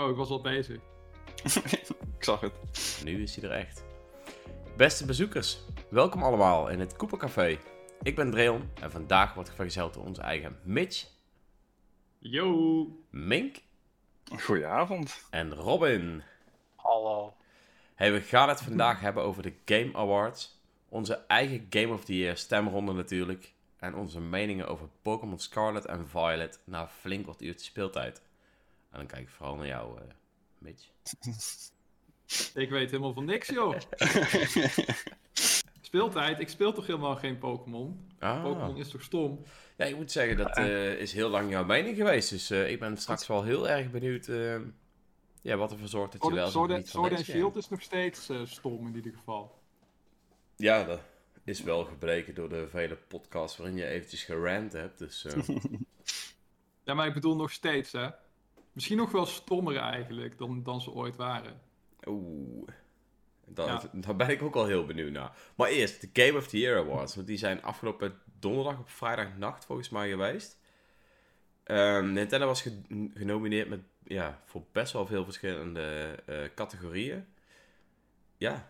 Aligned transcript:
Oh, 0.00 0.10
ik 0.10 0.16
was 0.16 0.30
al 0.30 0.40
bezig. 0.40 0.80
ik 2.16 2.24
zag 2.24 2.40
het. 2.40 3.00
Nu 3.04 3.22
is 3.22 3.36
hij 3.36 3.50
er 3.50 3.56
echt. 3.56 3.84
Beste 4.76 5.06
bezoekers, 5.06 5.58
welkom 5.88 6.22
allemaal 6.22 6.68
in 6.68 6.80
het 6.80 6.96
Café. 6.96 7.58
Ik 8.02 8.16
ben 8.16 8.30
Dreon 8.30 8.70
en 8.80 8.90
vandaag 8.90 9.34
wordt 9.34 9.54
vergezeld 9.54 9.94
door 9.94 10.04
onze 10.04 10.20
eigen 10.20 10.58
Mitch. 10.62 11.06
Yo. 12.18 12.86
Mink. 13.10 13.56
Goedenavond. 14.40 15.26
En 15.30 15.54
Robin. 15.54 16.22
Hallo. 16.76 17.34
Hey, 17.94 18.12
we 18.12 18.20
gaan 18.20 18.48
het 18.48 18.62
vandaag 18.62 19.00
hebben 19.06 19.22
over 19.22 19.42
de 19.42 19.54
Game 19.64 19.94
Awards. 19.94 20.60
Onze 20.88 21.24
eigen 21.26 21.66
Game 21.70 21.92
of 21.92 22.04
the 22.04 22.16
Year 22.16 22.36
stemronde 22.36 22.92
natuurlijk. 22.92 23.52
En 23.78 23.94
onze 23.94 24.20
meningen 24.20 24.68
over 24.68 24.88
Pokémon 25.02 25.38
Scarlet 25.38 25.84
en 25.84 26.08
Violet 26.08 26.60
na 26.64 26.88
flink 26.88 27.26
wat 27.26 27.42
uurtje 27.42 27.64
speeltijd. 27.64 28.22
En 28.90 28.98
dan 28.98 29.06
kijk 29.06 29.22
ik 29.22 29.28
vooral 29.28 29.56
naar 29.56 29.66
jou, 29.66 30.00
uh, 30.00 30.06
Mitch. 30.58 30.90
Ik 32.54 32.70
weet 32.70 32.90
helemaal 32.90 33.12
van 33.12 33.24
niks, 33.24 33.48
joh. 33.48 33.76
Speeltijd? 35.80 36.40
Ik 36.40 36.48
speel 36.48 36.72
toch 36.72 36.86
helemaal 36.86 37.16
geen 37.16 37.38
Pokémon? 37.38 38.10
Ah. 38.18 38.42
Pokémon 38.42 38.76
is 38.76 38.88
toch 38.88 39.02
stom? 39.02 39.42
Ja, 39.76 39.84
ik 39.84 39.96
moet 39.96 40.12
zeggen, 40.12 40.36
dat 40.36 40.58
uh, 40.58 41.00
is 41.00 41.12
heel 41.12 41.28
lang 41.28 41.50
jouw 41.50 41.64
mening 41.64 41.96
geweest. 41.96 42.30
Dus 42.30 42.50
uh, 42.50 42.70
ik 42.70 42.78
ben 42.78 42.96
straks 42.96 43.26
wel 43.26 43.42
heel 43.42 43.68
erg 43.68 43.90
benieuwd 43.90 44.26
uh, 44.26 44.60
ja, 45.42 45.56
wat 45.56 45.72
ervoor 45.72 45.88
zorgt 45.88 46.12
dat 46.12 46.24
je 46.24 46.32
wel 46.32 46.50
zo 46.50 46.66
niet 46.66 46.88
Sword 46.88 47.12
and 47.12 47.24
Shield 47.24 47.56
is 47.56 47.68
nog 47.68 47.82
steeds 47.82 48.30
stom 48.44 48.86
in 48.86 48.94
ieder 48.94 49.12
geval. 49.12 49.58
Ja, 50.56 50.84
dat 50.84 51.00
is 51.44 51.62
wel 51.62 51.84
gebleken 51.84 52.34
door 52.34 52.48
de 52.48 52.68
vele 52.68 52.96
podcasts 52.96 53.56
waarin 53.56 53.76
je 53.76 53.86
eventjes 53.86 54.24
gerant 54.24 54.72
hebt. 54.72 54.98
Dus, 54.98 55.26
ja, 56.84 56.94
maar 56.94 57.06
ik 57.06 57.14
bedoel 57.14 57.36
nog 57.36 57.52
steeds, 57.52 57.92
hè. 57.92 58.08
Misschien 58.80 59.00
nog 59.00 59.10
wel 59.10 59.26
stommer 59.26 59.76
eigenlijk 59.76 60.38
dan, 60.38 60.62
dan 60.62 60.80
ze 60.80 60.90
ooit 60.90 61.16
waren. 61.16 61.60
Oeh. 62.06 62.68
Daar, 63.46 63.84
daar 63.92 64.16
ben 64.16 64.28
ik 64.28 64.42
ook 64.42 64.54
al 64.54 64.66
heel 64.66 64.86
benieuwd 64.86 65.12
naar. 65.12 65.36
Maar 65.54 65.68
eerst, 65.68 66.00
de 66.00 66.22
Game 66.22 66.38
of 66.38 66.46
the 66.46 66.58
Year 66.58 66.78
Awards. 66.78 67.14
Want 67.14 67.26
die 67.26 67.36
zijn 67.36 67.62
afgelopen 67.62 68.18
donderdag 68.38 68.78
op 68.78 68.90
vrijdagnacht 68.90 69.64
volgens 69.64 69.88
mij 69.88 70.08
geweest. 70.08 70.58
Um, 71.64 72.12
Nintendo 72.12 72.46
was 72.46 72.68
genomineerd 73.14 73.68
met, 73.68 73.80
ja, 74.04 74.40
voor 74.44 74.64
best 74.72 74.92
wel 74.92 75.06
veel 75.06 75.24
verschillende 75.24 76.18
uh, 76.28 76.36
categorieën. 76.54 77.26
Ja, 78.36 78.69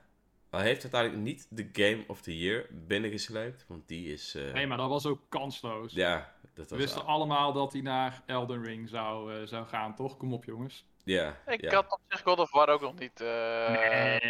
hij 0.51 0.63
heeft 0.63 0.83
uiteindelijk 0.83 1.23
niet 1.23 1.47
de 1.51 1.69
Game 1.73 2.05
of 2.07 2.21
the 2.21 2.39
Year 2.39 2.67
binnengesleept. 2.71 3.65
Want 3.69 3.89
die 3.89 4.13
is... 4.13 4.35
Uh... 4.37 4.53
Nee, 4.53 4.67
maar 4.67 4.77
dat 4.77 4.89
was 4.89 5.07
ook 5.07 5.21
kansloos. 5.29 5.93
Ja, 5.93 6.33
dat 6.55 6.71
was... 6.71 6.79
We 6.79 6.85
wisten 6.85 7.07
allemaal 7.07 7.53
dat 7.53 7.73
hij 7.73 7.83
naar 7.83 8.23
Elden 8.27 8.65
Ring 8.65 8.89
zou, 8.89 9.35
uh, 9.35 9.47
zou 9.47 9.67
gaan, 9.67 9.95
toch? 9.95 10.17
Kom 10.17 10.33
op, 10.33 10.45
jongens. 10.45 10.85
Ja. 11.05 11.37
Ik 11.47 11.61
ja. 11.61 11.75
had 11.75 11.93
op 11.93 12.01
zich 12.09 12.23
God 12.23 12.39
of 12.39 12.53
War 12.53 12.69
ook 12.69 12.81
nog 12.81 12.99
niet. 12.99 13.21
Uh... 13.21 13.69
Nee, 13.69 14.21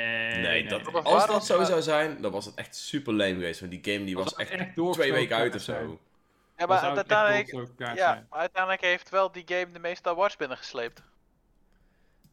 nee, 0.40 0.68
dat, 0.68 1.04
als 1.04 1.26
dat 1.26 1.46
zo 1.46 1.64
zou 1.64 1.82
zijn, 1.82 2.22
dan 2.22 2.32
was 2.32 2.44
het 2.44 2.54
echt 2.54 2.76
super 2.76 3.12
lame 3.12 3.34
geweest. 3.34 3.60
Want 3.60 3.72
die 3.72 3.92
game 3.94 4.04
die 4.04 4.16
was, 4.16 4.34
echt, 4.34 4.50
echt 4.50 4.92
twee 4.92 5.12
weken 5.12 5.36
uit 5.36 5.54
of 5.54 5.60
zo. 5.60 6.00
Ja, 6.56 6.66
maar 6.66 6.80
uiteindelijk, 6.80 7.68
ja, 7.96 8.26
maar 8.30 8.38
uiteindelijk 8.38 8.82
heeft 8.82 9.10
wel 9.10 9.32
die 9.32 9.44
game 9.46 9.70
de 9.72 9.78
meeste 9.78 10.08
awards 10.08 10.36
binnengesleept. 10.36 11.02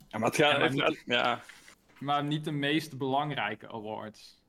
Ja, 0.08 0.18
maar 0.18 0.30
het 0.30 0.38
gaat... 0.38 0.52
Ja, 0.52 0.58
maar, 0.58 0.70
niet, 0.70 1.04
ja. 1.06 1.42
Maar 2.00 2.24
niet 2.24 2.44
de 2.44 2.52
meest 2.52 2.98
belangrijke 2.98 3.68
awards. 3.68 4.42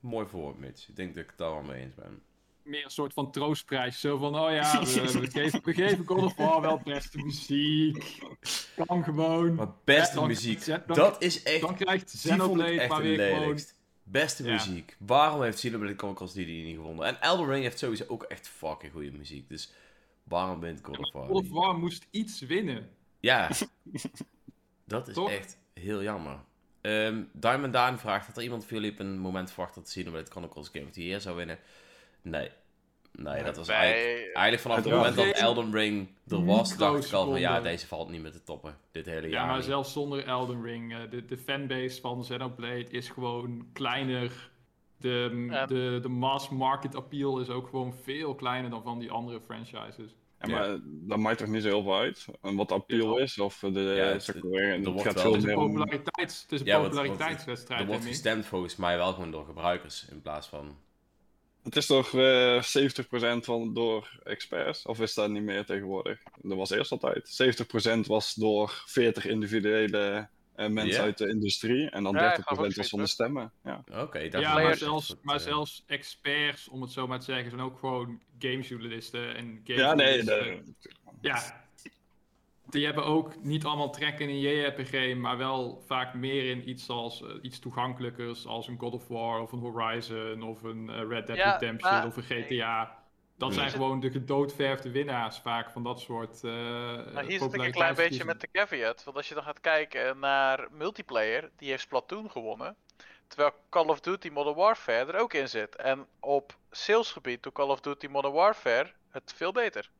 Mooi 0.00 0.26
voor 0.26 0.58
Mitch. 0.58 0.88
Ik 0.88 0.96
denk 0.96 1.14
dat 1.14 1.22
ik 1.22 1.28
het 1.28 1.38
daar 1.38 1.50
wel 1.50 1.62
mee 1.62 1.82
eens 1.82 1.94
ben 1.94 2.22
meer 2.64 2.84
een 2.84 2.90
soort 2.90 3.12
van 3.12 3.30
troostprijs. 3.30 4.00
Zo 4.00 4.18
van, 4.18 4.38
oh 4.38 4.50
ja, 4.50 4.80
we, 4.80 4.86
geven, 5.30 5.60
we 5.64 5.74
geven 5.74 6.06
God 6.06 6.22
of 6.22 6.36
War 6.36 6.60
wel 6.60 6.80
beste 6.84 7.18
muziek. 7.18 8.20
Kan 8.86 9.04
gewoon. 9.04 9.54
Maar 9.54 9.72
beste 9.84 10.26
muziek, 10.26 10.86
dat 10.86 11.22
is 11.22 11.42
echt... 11.42 11.60
Dan 11.60 11.74
krijgt 11.74 12.04
Xenoblade 12.04 12.86
maar 12.88 13.02
weer 13.02 13.36
gewoon... 13.36 13.58
Beste 14.02 14.42
muziek. 14.42 14.96
Waarom 14.98 15.42
heeft 15.42 15.56
Xenoblade 15.56 15.96
Chronicles 15.96 16.32
die, 16.32 16.46
die 16.46 16.64
niet 16.64 16.76
gevonden? 16.76 17.06
En 17.06 17.20
Elden 17.20 17.46
Ring 17.46 17.62
heeft 17.62 17.78
sowieso 17.78 18.04
ook 18.08 18.22
echt 18.22 18.48
fucking 18.48 18.92
goede 18.92 19.10
muziek. 19.10 19.48
Dus 19.48 19.72
waarom 20.24 20.60
wint 20.60 20.80
God 20.82 20.98
of 20.98 21.12
War? 21.12 21.26
God 21.26 21.36
of 21.36 21.48
War 21.48 21.78
moest 21.78 22.06
iets 22.10 22.40
winnen. 22.40 22.90
Ja. 23.20 23.50
dat 24.84 25.08
is 25.08 25.16
echt 25.16 25.58
heel 25.74 26.02
jammer. 26.02 26.38
Um, 26.82 27.30
Diamond 27.32 27.72
Daan 27.72 27.98
vraagt 27.98 28.26
dat 28.26 28.36
er 28.36 28.42
iemand 28.42 28.64
voor 28.64 28.72
jullie 28.72 28.92
op 28.92 28.98
een 28.98 29.18
moment 29.18 29.50
verwacht 29.52 29.74
dat 29.74 29.84
Xenoblade 29.84 30.30
Chronicles 30.30 30.68
Game 30.72 30.84
of 30.84 30.90
the 30.90 31.04
Year 31.04 31.20
zou 31.20 31.36
winnen. 31.36 31.58
Nee. 32.22 32.50
Nee, 33.12 33.42
dat 33.42 33.56
was 33.56 33.68
eigenlijk, 33.68 34.34
eigenlijk 34.34 34.60
vanaf 34.60 34.76
het 34.76 34.92
moment 34.92 35.16
dat 35.16 35.26
Elden 35.26 35.72
Ring 35.72 36.08
er 36.28 36.44
was, 36.44 36.76
dacht 36.76 37.06
ik 37.06 37.12
al 37.12 37.30
van 37.30 37.40
ja, 37.40 37.60
deze 37.60 37.86
valt 37.86 38.10
niet 38.10 38.22
meer 38.22 38.32
te 38.32 38.42
toppen. 38.42 38.76
Dit 38.90 39.06
hele 39.06 39.28
jaar. 39.28 39.46
Ja, 39.46 39.52
maar 39.52 39.62
zelfs 39.62 39.92
zonder 39.92 40.24
Elden 40.24 40.62
Ring, 40.62 40.92
uh, 40.92 40.98
de, 41.10 41.24
de 41.24 41.38
fanbase 41.38 42.00
van 42.00 42.20
Xenoblade 42.20 42.88
is 42.88 43.08
gewoon 43.08 43.66
kleiner. 43.72 44.50
De, 44.96 45.64
de, 45.68 45.98
de 46.02 46.08
mass 46.08 46.48
market 46.48 46.94
appeal 46.94 47.40
is 47.40 47.48
ook 47.48 47.68
gewoon 47.68 47.94
veel 48.02 48.34
kleiner 48.34 48.70
dan 48.70 48.82
van 48.82 48.98
die 48.98 49.10
andere 49.10 49.40
franchises. 49.40 50.14
Ja, 50.42 50.58
maar 50.58 50.78
dat 50.82 51.18
maakt 51.18 51.38
toch 51.38 51.48
niet 51.48 51.62
zo 51.62 51.68
heel 51.68 51.82
veel 51.82 51.96
uit? 51.96 52.26
En 52.42 52.56
wat 52.56 52.72
appeal 52.72 53.18
is? 53.18 53.38
Of 53.38 53.58
de, 53.58 53.80
ja, 53.80 54.04
het, 54.04 54.26
het, 54.26 54.36
het 54.86 55.02
gaat 55.02 55.20
veel 55.20 55.40
meer 55.40 55.56
om... 55.56 55.80
Het 55.80 56.44
is 56.48 56.60
een 56.60 56.64
populariteitswedstrijd. 56.66 57.80
Er 57.80 57.86
wordt 57.86 58.04
gestemd 58.04 58.46
volgens 58.46 58.76
mij 58.76 58.96
wel 58.96 59.12
gewoon 59.12 59.30
door 59.30 59.44
gebruikers 59.44 60.06
in 60.10 60.22
plaats 60.22 60.48
van 60.48 60.76
het 61.62 61.76
is 61.76 61.86
toch 61.86 62.12
uh, 62.12 62.56
eh, 62.56 62.92
70% 63.38 63.44
van 63.44 63.74
door 63.74 64.20
experts? 64.24 64.86
Of 64.86 65.00
is 65.00 65.14
dat 65.14 65.30
niet 65.30 65.42
meer 65.42 65.64
tegenwoordig? 65.64 66.22
Dat 66.40 66.56
was 66.56 66.70
eerst 66.70 66.92
altijd. 66.92 67.42
70% 68.04 68.06
was 68.06 68.34
door 68.34 68.82
40 68.86 69.26
individuele 69.26 70.28
uh, 70.62 70.68
mensen 70.68 71.02
uit 71.02 71.18
de 71.18 71.28
industrie. 71.28 71.90
En 71.90 72.02
dan 72.02 72.14
ja, 72.14 72.38
30% 72.40 72.44
was 72.54 72.88
zonder 72.88 73.08
stemmen. 73.08 73.52
Ja, 73.64 73.84
Oké, 73.92 74.18
ja 74.18 74.54
maar, 74.54 74.76
zelfs, 74.76 75.14
maar 75.22 75.36
eh, 75.36 75.42
zelfs 75.42 75.84
experts, 75.86 76.68
om 76.68 76.82
het 76.82 76.92
zo 76.92 77.06
maar 77.06 77.18
te 77.18 77.24
zeggen, 77.24 77.50
zijn 77.50 77.62
ook 77.62 77.78
gewoon 77.78 78.20
gamejournalisten. 78.38 79.36
En 79.36 79.60
ja, 79.64 79.94
nee. 79.94 80.24
De... 80.24 80.62
Ja, 81.20 81.62
die 82.72 82.84
hebben 82.84 83.04
ook 83.04 83.42
niet 83.42 83.64
allemaal 83.64 83.90
trekken 83.90 84.28
in 84.28 84.40
JRPG, 84.40 85.14
maar 85.16 85.38
wel 85.38 85.82
vaak 85.86 86.14
meer 86.14 86.50
in 86.50 86.68
iets 86.68 86.88
als 86.88 87.20
uh, 87.20 87.28
iets 87.42 87.58
toegankelijkers 87.58 88.46
als 88.46 88.68
een 88.68 88.78
God 88.78 88.94
of 88.94 89.08
War 89.08 89.40
of 89.40 89.52
een 89.52 89.58
Horizon 89.58 90.42
of 90.42 90.62
een 90.62 90.90
uh, 90.90 91.08
Red 91.08 91.26
Dead 91.26 91.60
Redemption 91.60 92.06
of 92.06 92.16
een 92.16 92.22
GTA. 92.22 93.01
Dat 93.42 93.54
zijn 93.54 93.70
gewoon 93.70 94.00
de 94.00 94.10
gedoodverfde 94.10 94.90
winnaars 94.90 95.38
vaak 95.38 95.70
van 95.70 95.82
dat 95.82 96.00
soort. 96.00 96.40
Uh, 96.42 96.52
nou, 96.52 97.26
hier 97.26 97.38
zit 97.38 97.54
ik 97.54 97.60
een 97.60 97.70
klein 97.70 97.94
beetje 97.94 98.24
met 98.24 98.40
de 98.40 98.48
caveat. 98.52 99.04
Want 99.04 99.16
als 99.16 99.28
je 99.28 99.34
dan 99.34 99.44
gaat 99.44 99.60
kijken 99.60 100.18
naar 100.18 100.68
multiplayer, 100.70 101.50
die 101.56 101.70
heeft 101.70 101.82
Splatoon 101.82 102.30
gewonnen. 102.30 102.76
Terwijl 103.26 103.52
Call 103.70 103.86
of 103.86 104.00
Duty 104.00 104.28
Modern 104.28 104.56
Warfare 104.56 105.12
er 105.12 105.20
ook 105.20 105.34
in 105.34 105.48
zit. 105.48 105.76
En 105.76 106.06
op 106.20 106.56
salesgebied 106.70 107.42
doet 107.42 107.52
Call 107.52 107.68
of 107.68 107.80
Duty 107.80 108.06
Modern 108.06 108.34
Warfare 108.34 108.92
het 109.10 109.32
veel 109.36 109.52
beter. 109.52 109.90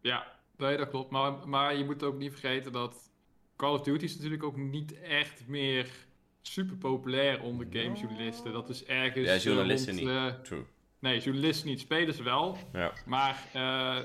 Ja, 0.00 0.34
Nee, 0.56 0.76
dat 0.76 0.90
klopt. 0.90 1.10
Maar, 1.10 1.48
maar 1.48 1.76
je 1.76 1.84
moet 1.84 2.02
ook 2.02 2.18
niet 2.18 2.32
vergeten 2.32 2.72
dat 2.72 3.10
Call 3.56 3.72
of 3.72 3.80
Duty 3.80 4.04
is 4.04 4.14
natuurlijk 4.14 4.42
ook 4.42 4.56
niet 4.56 5.00
echt 5.00 5.46
meer 5.46 5.88
super 6.42 6.76
populair 6.76 7.42
onder 7.42 7.66
gamejournalisten. 7.70 8.52
Dat 8.52 8.68
is 8.68 8.84
ergens. 8.84 9.28
Ja, 9.28 9.36
journalisten 9.36 9.94
niet. 9.94 10.04
Uh, 10.04 10.26
True. 10.26 10.64
Nee, 11.04 11.20
journalisten 11.20 11.68
niet. 11.68 11.80
Spelers 11.80 12.20
wel. 12.20 12.56
Ja. 12.72 12.92
Maar 13.06 13.42
uh, 13.56 13.96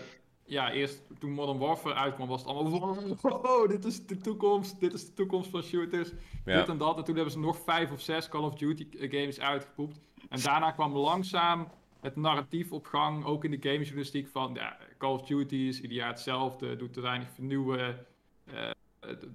ja, 0.46 0.72
eerst 0.72 1.02
toen 1.20 1.32
Modern 1.32 1.58
Warfare 1.58 1.96
uitkwam, 1.96 2.28
was 2.28 2.42
het 2.42 2.50
allemaal. 2.50 3.18
Oh, 3.22 3.70
dit 3.76 3.86
is 3.86 4.06
de 4.06 4.18
toekomst. 4.18 4.80
Dit 4.80 4.94
is 4.94 5.06
de 5.06 5.14
toekomst 5.14 5.50
van 5.50 5.64
shooters. 5.64 6.10
Dit 6.46 6.70
en 6.70 6.78
dat. 6.78 6.98
En 6.98 7.04
toen 7.04 7.16
hebben 7.16 7.34
ze 7.34 7.40
nog 7.40 7.58
vijf 7.58 7.92
of 7.92 8.02
zes 8.02 8.30
Call 8.30 8.44
of 8.44 8.56
Duty 8.56 8.88
games 8.92 9.40
uitgepoept. 9.40 10.00
En 10.30 10.42
daarna 10.42 10.72
kwam 10.72 10.94
langzaam 10.94 11.68
het 12.02 12.16
narratief 12.16 12.72
op 12.72 12.86
gang, 12.86 13.26
ook 13.26 13.44
in 13.44 13.52
de 13.52 13.70
gamejournalistiek, 13.70 14.28
van 14.28 14.54
ja, 14.54 14.78
Call 14.98 15.14
of 15.14 15.22
Duty 15.22 15.56
is 15.56 15.82
ieder 15.82 15.98
jaar 15.98 16.10
hetzelfde, 16.10 16.76
doet 16.76 16.94
te 16.94 17.02
weinig 17.02 17.30
vernieuwen. 17.34 18.06
Uh, 18.54 18.70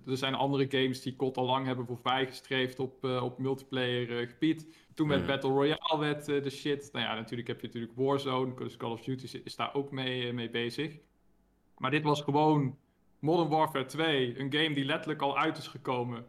er 0.06 0.16
zijn 0.16 0.34
andere 0.34 0.66
games 0.68 1.02
die 1.02 1.16
kot 1.16 1.36
al 1.36 1.44
lang 1.44 1.66
hebben 1.66 1.86
voorbij 1.86 2.26
gestreefd 2.26 2.78
op, 2.78 3.04
uh, 3.04 3.22
op 3.22 3.38
multiplayer 3.38 4.26
gebied. 4.26 4.66
Toen 4.94 5.06
met 5.06 5.26
Battle 5.26 5.50
Royale 5.50 5.98
werd 5.98 6.24
de 6.24 6.50
shit. 6.50 6.88
Nou 6.92 7.04
ja, 7.04 7.14
natuurlijk 7.14 7.48
heb 7.48 7.60
je 7.60 7.66
natuurlijk 7.66 7.92
Warzone, 7.96 8.54
dus 8.54 8.76
Call 8.76 8.90
of 8.90 9.00
Duty 9.00 9.40
is, 9.44 9.56
daar 9.56 9.74
ook 9.74 9.90
mee, 9.90 10.32
mee 10.32 10.50
bezig. 10.50 10.98
Maar 11.78 11.90
dit 11.90 12.02
was 12.02 12.22
gewoon 12.22 12.78
Modern 13.18 13.48
Warfare 13.48 13.84
2, 13.84 14.38
een 14.38 14.52
game 14.52 14.74
die 14.74 14.84
letterlijk 14.84 15.22
al 15.22 15.38
uit 15.38 15.56
is 15.56 15.68
gekomen. 15.68 16.26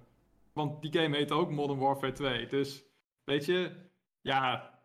Want 0.53 0.81
die 0.81 1.01
game 1.01 1.15
heet 1.15 1.31
ook 1.31 1.51
Modern 1.51 1.79
Warfare 1.79 2.11
2. 2.11 2.47
Dus 2.47 2.85
weet 3.23 3.45
je, 3.45 3.71
ja, 4.21 4.79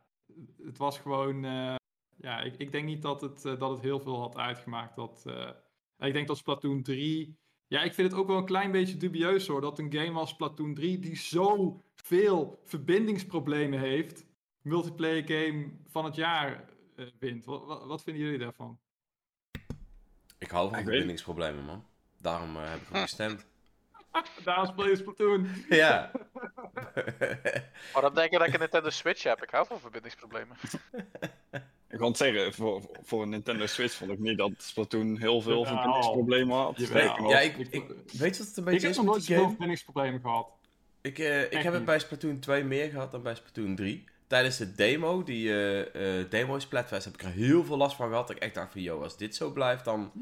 het 0.63 0.79
was 0.79 0.99
gewoon. 0.99 1.45
Uh, 1.45 1.75
ja, 2.17 2.41
ik, 2.41 2.55
ik 2.57 2.73
denk 2.73 2.85
niet 2.85 3.03
dat 3.03 3.21
het, 3.21 3.45
uh, 3.45 3.59
dat 3.59 3.71
het 3.71 3.81
heel 3.81 4.01
veel 4.01 4.21
had 4.21 4.37
uitgemaakt. 4.37 4.97
Dat, 4.97 5.25
uh, 5.27 5.51
ik 5.99 6.13
denk 6.13 6.27
dat 6.27 6.37
Splatoon 6.37 6.83
3. 6.83 7.39
Ja, 7.67 7.83
ik 7.83 7.95
vind 7.95 8.11
het 8.11 8.21
ook 8.21 8.27
wel 8.27 8.37
een 8.37 8.45
klein 8.45 8.73
beetje 8.73 8.97
dubieus 8.97 9.47
hoor. 9.47 9.61
Dat 9.61 9.79
een 9.79 9.93
game 9.93 10.19
als 10.19 10.31
Splatoon 10.31 10.75
3, 10.75 10.99
die 10.99 11.17
zo 11.17 11.83
veel 12.11 12.61
verbindingsproblemen 12.65 13.79
heeft, 13.79 14.25
multiplayer 14.63 15.25
game 15.27 15.71
van 15.87 16.05
het 16.05 16.15
jaar 16.15 16.65
wint. 17.19 17.45
Wat, 17.45 17.65
wat, 17.65 17.85
wat, 17.87 18.03
vinden 18.03 18.23
jullie 18.23 18.39
daarvan? 18.39 18.79
Ik 20.39 20.51
hou 20.51 20.71
van 20.71 20.83
verbindingsproblemen, 20.83 21.65
man. 21.65 21.85
Daarom 22.19 22.57
heb 22.57 22.81
ik 22.81 22.89
hem 22.93 23.03
gestemd. 23.03 23.47
Daarom 24.45 24.67
speel 24.67 24.89
je 24.89 24.97
Splatoon. 24.97 25.49
Ja. 25.69 26.11
maar 27.93 28.03
dan 28.03 28.15
denk 28.15 28.31
je 28.31 28.39
dat 28.39 28.47
ik 28.47 28.55
een 28.55 28.61
Nintendo 28.61 28.91
Switch 28.91 29.23
heb. 29.23 29.43
Ik 29.43 29.51
hou 29.51 29.67
van 29.67 29.81
verbindingsproblemen. 29.81 30.57
Ik 31.91 31.99
kan 31.99 32.09
het 32.09 32.17
zeggen, 32.17 32.55
voor, 32.55 32.83
voor 33.03 33.23
een 33.23 33.29
Nintendo 33.29 33.67
Switch 33.67 33.95
vond 33.95 34.11
ik 34.11 34.19
niet 34.19 34.39
dat 34.39 34.51
Splatoon 34.57 35.19
heel 35.19 35.41
veel 35.41 35.65
verbindingsproblemen 35.65 36.57
had. 36.57 36.79
ja, 36.79 37.41
ik, 37.41 37.57
ik, 37.57 37.85
weet 38.13 38.37
je 38.37 38.43
wat 38.43 38.49
het 38.49 38.57
een 38.57 38.65
beetje 38.65 38.89
ik 38.89 38.95
heb 38.95 38.97
nog 38.97 39.05
nooit 39.05 39.25
zoveel 39.25 39.49
verbindingsproblemen 39.49 40.21
gehad. 40.21 40.60
Ik, 41.03 41.19
uh, 41.19 41.43
ik 41.43 41.53
heb 41.53 41.73
het 41.73 41.85
bij 41.85 41.99
Splatoon 41.99 42.39
2 42.39 42.65
meer 42.65 42.91
gehad 42.91 43.11
dan 43.11 43.23
bij 43.23 43.35
Splatoon 43.35 43.77
3. 43.77 44.05
Tijdens 44.27 44.57
de 44.57 44.73
demo, 44.75 45.23
die 45.23 45.49
uh, 45.49 45.79
uh, 45.79 46.31
demo 46.31 46.59
Splatfest, 46.59 47.05
heb 47.05 47.15
ik 47.15 47.23
er 47.23 47.31
heel 47.31 47.65
veel 47.65 47.77
last 47.77 47.97
van 47.97 48.09
gehad. 48.09 48.27
Dat 48.27 48.37
ik 48.37 48.43
echt 48.43 48.55
dacht 48.55 48.73
van, 48.73 48.83
yo, 48.83 49.03
als 49.03 49.17
dit 49.17 49.35
zo 49.35 49.51
blijft, 49.51 49.85
dan, 49.85 50.13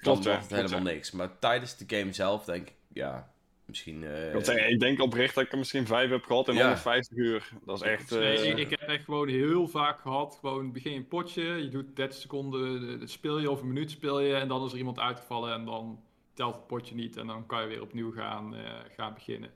dan 0.00 0.22
wordt 0.22 0.24
het 0.24 0.50
helemaal 0.50 0.92
niks. 0.92 1.10
Maar 1.10 1.38
tijdens 1.38 1.76
de 1.76 1.96
game 1.96 2.12
zelf 2.12 2.44
denk 2.44 2.68
ik, 2.68 2.74
ja, 2.92 3.32
misschien... 3.64 4.02
Uh... 4.02 4.34
Ik, 4.34 4.44
zeggen, 4.44 4.70
ik 4.70 4.80
denk 4.80 5.00
oprecht 5.00 5.34
dat 5.34 5.44
ik 5.44 5.52
er 5.52 5.58
misschien 5.58 5.86
5 5.86 6.10
heb 6.10 6.24
gehad 6.24 6.48
in 6.48 6.54
ja. 6.54 6.60
150 6.60 7.16
uur. 7.16 7.52
Dat 7.64 7.76
is 7.76 7.88
echt... 7.88 8.10
Nee, 8.10 8.48
ik, 8.48 8.58
ik, 8.58 8.70
heb 8.70 8.80
echt 8.80 9.04
gewoon 9.04 9.28
heel 9.28 9.68
vaak 9.68 10.00
gehad, 10.00 10.36
gewoon 10.40 10.72
begin 10.72 10.92
een 10.92 11.08
potje, 11.08 11.42
je 11.42 11.68
doet 11.68 11.96
30 11.96 12.20
seconden, 12.20 13.08
speel 13.08 13.38
je 13.38 13.50
of 13.50 13.60
een 13.60 13.68
minuut 13.68 13.90
speel 13.90 14.20
je 14.20 14.34
en 14.34 14.48
dan 14.48 14.64
is 14.64 14.72
er 14.72 14.78
iemand 14.78 14.98
uitgevallen 14.98 15.54
en 15.54 15.64
dan 15.64 16.02
telt 16.34 16.54
het 16.54 16.66
potje 16.66 16.94
niet 16.94 17.16
en 17.16 17.26
dan 17.26 17.46
kan 17.46 17.62
je 17.62 17.68
weer 17.68 17.82
opnieuw 17.82 18.12
gaan, 18.12 18.54
gaan 18.96 19.14
beginnen. 19.14 19.50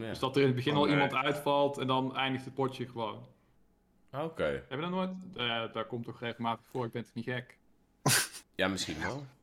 Ja. 0.00 0.08
Dus 0.08 0.18
dat 0.18 0.36
er 0.36 0.40
in 0.40 0.46
het 0.46 0.56
begin 0.56 0.74
al 0.74 0.88
iemand 0.88 1.14
uitvalt 1.14 1.78
en 1.78 1.86
dan 1.86 2.16
eindigt 2.16 2.44
het 2.44 2.54
potje 2.54 2.86
gewoon. 2.86 3.26
Oké. 4.12 4.24
Okay. 4.24 4.52
Heb 4.52 4.70
je 4.70 4.80
dat 4.80 4.90
nooit? 4.90 5.10
Uh, 5.36 5.72
daar 5.72 5.84
komt 5.84 6.04
toch 6.04 6.20
regelmatig 6.20 6.66
voor, 6.70 6.84
ik 6.84 6.92
ben 6.92 7.04
toch 7.04 7.14
niet 7.14 7.24
gek? 7.24 7.58
ja, 8.54 8.68
misschien 8.68 9.00
wel. 9.00 9.24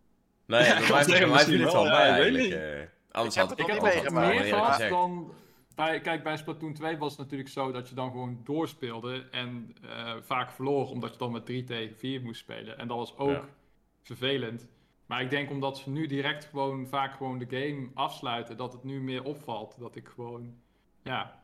Nee, 0.47 0.63
ja, 0.63 1.05
bij 1.05 1.27
mij 1.27 1.43
viel 1.43 1.59
het 1.59 1.71
wel 1.71 1.83
bij 1.83 2.09
eigenlijk. 2.09 2.53
Uh, 2.53 2.87
anders 3.11 3.35
ik 3.35 3.41
had 3.41 3.49
heb 3.49 3.57
het, 3.57 3.59
ik 3.59 3.67
heb 3.67 4.03
het 4.03 4.13
meer 4.13 4.43
gehad 4.43 4.89
dan... 4.89 5.33
Bij, 5.75 6.01
kijk, 6.01 6.23
bij 6.23 6.37
Splatoon 6.37 6.73
2 6.73 6.97
was 6.97 7.11
het 7.11 7.19
natuurlijk 7.19 7.49
zo 7.49 7.71
dat 7.71 7.89
je 7.89 7.95
dan 7.95 8.11
gewoon 8.11 8.41
doorspeelde 8.43 9.27
en 9.31 9.75
uh, 9.85 10.13
vaak 10.21 10.51
verloor, 10.51 10.89
omdat 10.89 11.11
je 11.11 11.17
dan 11.17 11.31
met 11.31 11.45
3 11.45 11.63
tegen 11.63 11.95
4 11.95 12.21
moest 12.21 12.39
spelen. 12.39 12.77
En 12.77 12.87
dat 12.87 12.97
was 12.97 13.17
ook 13.17 13.29
ja. 13.29 13.45
vervelend. 14.03 14.67
Maar 15.05 15.21
ik 15.21 15.29
denk 15.29 15.49
omdat 15.49 15.77
ze 15.77 15.89
nu 15.89 16.07
direct 16.07 16.45
gewoon 16.45 16.87
vaak 16.87 17.15
gewoon 17.15 17.39
de 17.39 17.47
game 17.49 17.89
afsluiten, 17.93 18.57
dat 18.57 18.73
het 18.73 18.83
nu 18.83 19.01
meer 19.01 19.23
opvalt. 19.23 19.75
Dat 19.79 19.95
ik 19.95 20.07
gewoon, 20.07 20.55
ja. 21.03 21.43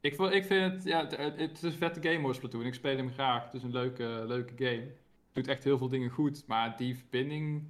Ik, 0.00 0.18
ik 0.18 0.44
vind 0.44 0.72
het, 0.72 0.84
ja, 0.84 1.06
het, 1.06 1.38
het 1.38 1.56
is 1.56 1.62
een 1.62 1.72
vette 1.72 2.08
game 2.08 2.20
hoor, 2.20 2.34
Splatoon. 2.34 2.66
Ik 2.66 2.74
speel 2.74 2.96
hem 2.96 3.12
graag. 3.12 3.44
Het 3.44 3.54
is 3.54 3.62
een 3.62 3.72
leuke, 3.72 4.24
leuke 4.26 4.52
game. 4.56 4.82
Het 4.82 5.32
doet 5.32 5.48
echt 5.48 5.64
heel 5.64 5.78
veel 5.78 5.88
dingen 5.88 6.10
goed. 6.10 6.46
Maar 6.46 6.76
die 6.76 6.96
verbinding, 6.96 7.64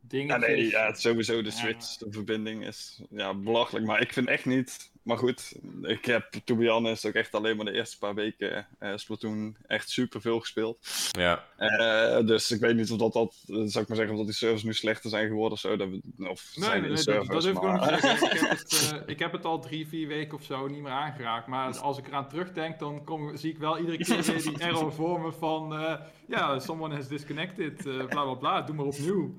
dingen. 0.00 0.40
Ja, 0.40 0.46
nee, 0.46 0.70
ja, 0.70 0.94
sowieso 0.94 1.42
de 1.42 1.50
Switch, 1.50 1.96
de 1.96 2.12
verbinding 2.12 2.66
is 2.66 3.02
ja, 3.10 3.34
belachelijk. 3.34 3.86
Maar 3.86 4.00
ik 4.00 4.12
vind 4.12 4.28
echt 4.28 4.44
niet 4.44 4.92
maar 5.10 5.18
goed, 5.18 5.52
ik 5.82 6.04
heb, 6.04 6.32
to 6.44 6.56
be 6.56 6.68
honest, 6.68 7.06
ook 7.06 7.12
echt 7.12 7.34
alleen 7.34 7.56
maar 7.56 7.64
de 7.64 7.72
eerste 7.72 7.98
paar 7.98 8.14
weken 8.14 8.66
uh, 8.80 8.92
Splatoon 8.96 9.56
echt 9.66 9.90
super 9.90 10.20
veel 10.20 10.40
gespeeld. 10.40 10.78
Ja. 11.10 11.44
Uh, 11.58 12.26
dus 12.26 12.50
ik 12.50 12.60
weet 12.60 12.76
niet 12.76 12.90
of 12.90 12.98
dat, 12.98 13.12
dat 13.12 13.34
zou 13.44 13.82
ik 13.82 13.88
maar 13.88 13.96
zeggen, 13.96 14.10
of 14.10 14.16
dat 14.16 14.26
die 14.26 14.34
servers 14.34 14.62
nu 14.62 14.74
slechter 14.74 15.10
zijn 15.10 15.28
geworden 15.28 15.52
of 15.52 15.58
zo. 15.58 15.76
Dat, 15.76 15.88
of 16.18 16.52
nee, 16.54 16.64
zijn 16.68 16.80
nee, 16.80 16.90
nee 16.90 16.98
servers, 16.98 17.44
dat, 17.44 17.54
dat 17.54 17.62
maar... 17.62 17.92
ik 17.92 18.02
niet 18.02 18.32
ik, 18.32 18.40
heb 18.40 18.50
het, 18.50 18.92
uh, 18.92 19.00
ik 19.06 19.18
heb 19.18 19.32
het 19.32 19.44
al 19.44 19.60
drie, 19.60 19.88
vier 19.88 20.08
weken 20.08 20.38
of 20.38 20.44
zo 20.44 20.66
niet 20.66 20.82
meer 20.82 20.92
aangeraakt. 20.92 21.46
Maar 21.46 21.78
als 21.78 21.98
ik 21.98 22.06
eraan 22.06 22.28
terugdenk, 22.28 22.78
dan 22.78 23.04
kom, 23.04 23.36
zie 23.36 23.50
ik 23.50 23.58
wel 23.58 23.78
iedere 23.78 23.98
keer 23.98 24.22
weer 24.22 24.42
die 24.42 24.58
error 24.68 24.92
vormen 24.92 25.34
van... 25.34 25.68
Ja, 25.70 26.10
yeah, 26.28 26.60
someone 26.60 26.94
has 26.94 27.08
disconnected, 27.08 27.82
bla 27.82 28.24
bla 28.24 28.34
bla, 28.34 28.62
doe 28.62 28.76
maar 28.76 28.86
opnieuw. 28.86 29.34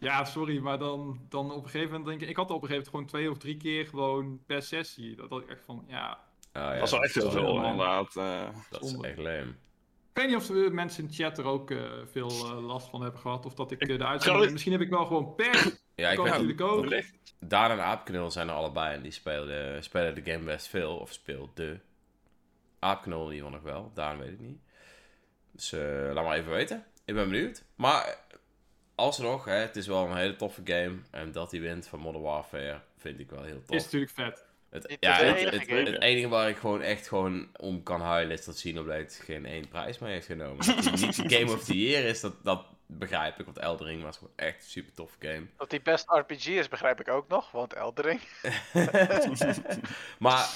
Ja, 0.00 0.24
sorry, 0.24 0.58
maar 0.58 0.78
dan, 0.78 1.20
dan 1.28 1.52
op 1.52 1.64
een 1.64 1.70
gegeven 1.70 1.90
moment 1.90 2.06
denk 2.08 2.20
ik... 2.20 2.28
Ik 2.28 2.36
had 2.36 2.50
op 2.50 2.62
een 2.62 2.68
gegeven 2.68 2.90
moment 2.90 2.90
gewoon 2.90 3.06
twee 3.06 3.30
of 3.30 3.38
drie 3.38 3.56
keer 3.56 3.86
gewoon 3.86 4.40
per 4.46 4.62
sessie. 4.62 5.16
Dat 5.16 5.30
had 5.30 5.40
ik 5.40 5.48
echt 5.48 5.64
van, 5.64 5.84
ja... 5.88 6.12
Oh, 6.12 6.62
ja 6.62 6.74
dat 6.74 6.82
is 6.82 6.90
wel 6.90 7.02
echt 7.02 7.14
heel 7.14 7.30
veel, 7.30 7.56
inderdaad. 7.56 8.16
Uh, 8.16 8.48
dat 8.70 8.84
is 8.84 8.96
echt 9.00 9.18
leem. 9.18 9.48
Ik 10.12 10.24
weet 10.24 10.26
niet 10.26 10.36
of 10.36 10.46
de 10.46 10.70
mensen 10.72 11.04
in 11.04 11.12
chat 11.12 11.38
er 11.38 11.44
ook 11.44 11.70
uh, 11.70 11.92
veel 12.10 12.30
uh, 12.30 12.66
last 12.66 12.88
van 12.88 13.02
hebben 13.02 13.20
gehad. 13.20 13.46
Of 13.46 13.54
dat 13.54 13.70
ik 13.70 13.98
de 13.98 14.06
uitzending... 14.06 14.50
Misschien 14.50 14.72
heb 14.72 14.80
ik 14.80 14.90
wel 14.90 15.06
gewoon 15.06 15.34
per... 15.34 15.78
ja, 15.94 16.10
ik 16.10 16.18
weet 16.18 16.60
ook. 16.60 16.94
Daan 17.40 17.70
en 17.70 17.80
Aapknul 17.80 18.30
zijn 18.30 18.48
er 18.48 18.54
allebei. 18.54 18.94
En 18.94 19.02
die 19.02 19.12
spelen, 19.12 19.84
spelen 19.84 20.14
de 20.14 20.32
game 20.32 20.44
best 20.44 20.66
veel. 20.66 20.96
Of 20.96 21.12
speelt 21.12 21.56
de... 21.56 21.80
Aapknul 22.78 23.28
in 23.28 23.34
ieder 23.34 23.50
geval 23.50 23.62
nog 23.62 23.72
wel. 23.72 23.90
Daan 23.94 24.18
weet 24.18 24.32
ik 24.32 24.40
niet. 24.40 24.60
Dus 25.52 25.70
laat 26.12 26.24
maar 26.24 26.36
even 26.36 26.52
weten. 26.52 26.84
Ik 27.04 27.14
ben 27.14 27.30
benieuwd. 27.30 27.64
Maar 27.74 28.26
alsnog, 28.98 29.44
hè, 29.44 29.54
het 29.54 29.76
is 29.76 29.86
wel 29.86 30.06
een 30.06 30.16
hele 30.16 30.36
toffe 30.36 30.60
game. 30.64 30.96
En 31.10 31.32
dat 31.32 31.50
hij 31.50 31.60
wint 31.60 31.86
van 31.86 31.98
Modern 31.98 32.24
Warfare 32.24 32.80
vind 32.96 33.20
ik 33.20 33.30
wel 33.30 33.42
heel 33.42 33.62
tof. 33.66 33.76
Is 33.76 33.84
natuurlijk 33.84 34.12
vet. 34.12 34.46
Het, 34.70 34.96
ja, 35.00 35.12
het, 35.12 35.40
het, 35.40 35.68
het, 35.68 36.00
enige 36.00 36.28
waar 36.28 36.48
ik 36.48 36.56
gewoon 36.56 36.82
echt 36.82 37.08
gewoon 37.08 37.48
om 37.56 37.82
kan 37.82 38.00
huilen 38.00 38.38
is 38.38 38.44
dat 38.44 38.54
Xenoblade 38.54 39.08
geen 39.08 39.46
één 39.46 39.68
prijs 39.68 39.98
meer 39.98 40.10
heeft 40.10 40.26
genomen. 40.26 40.66
Dat 40.66 40.84
hij 40.84 40.92
niet 40.92 41.16
de 41.16 41.28
Game 41.36 41.52
of 41.52 41.64
the 41.64 41.78
Year 41.78 42.04
is, 42.04 42.20
dat, 42.20 42.44
dat 42.44 42.66
begrijp 42.86 43.38
ik. 43.38 43.44
Want 43.44 43.58
Eldering 43.58 44.02
was 44.02 44.16
gewoon 44.16 44.32
echt 44.36 44.56
een 44.56 44.70
super 44.70 44.94
toffe 44.94 45.16
game. 45.18 45.46
Dat 45.56 45.70
die 45.70 45.82
best 45.82 46.08
RPG 46.08 46.46
is, 46.46 46.68
begrijp 46.68 47.00
ik 47.00 47.08
ook 47.08 47.28
nog, 47.28 47.50
want 47.50 47.72
Eldering. 47.72 48.20
maar 50.18 50.48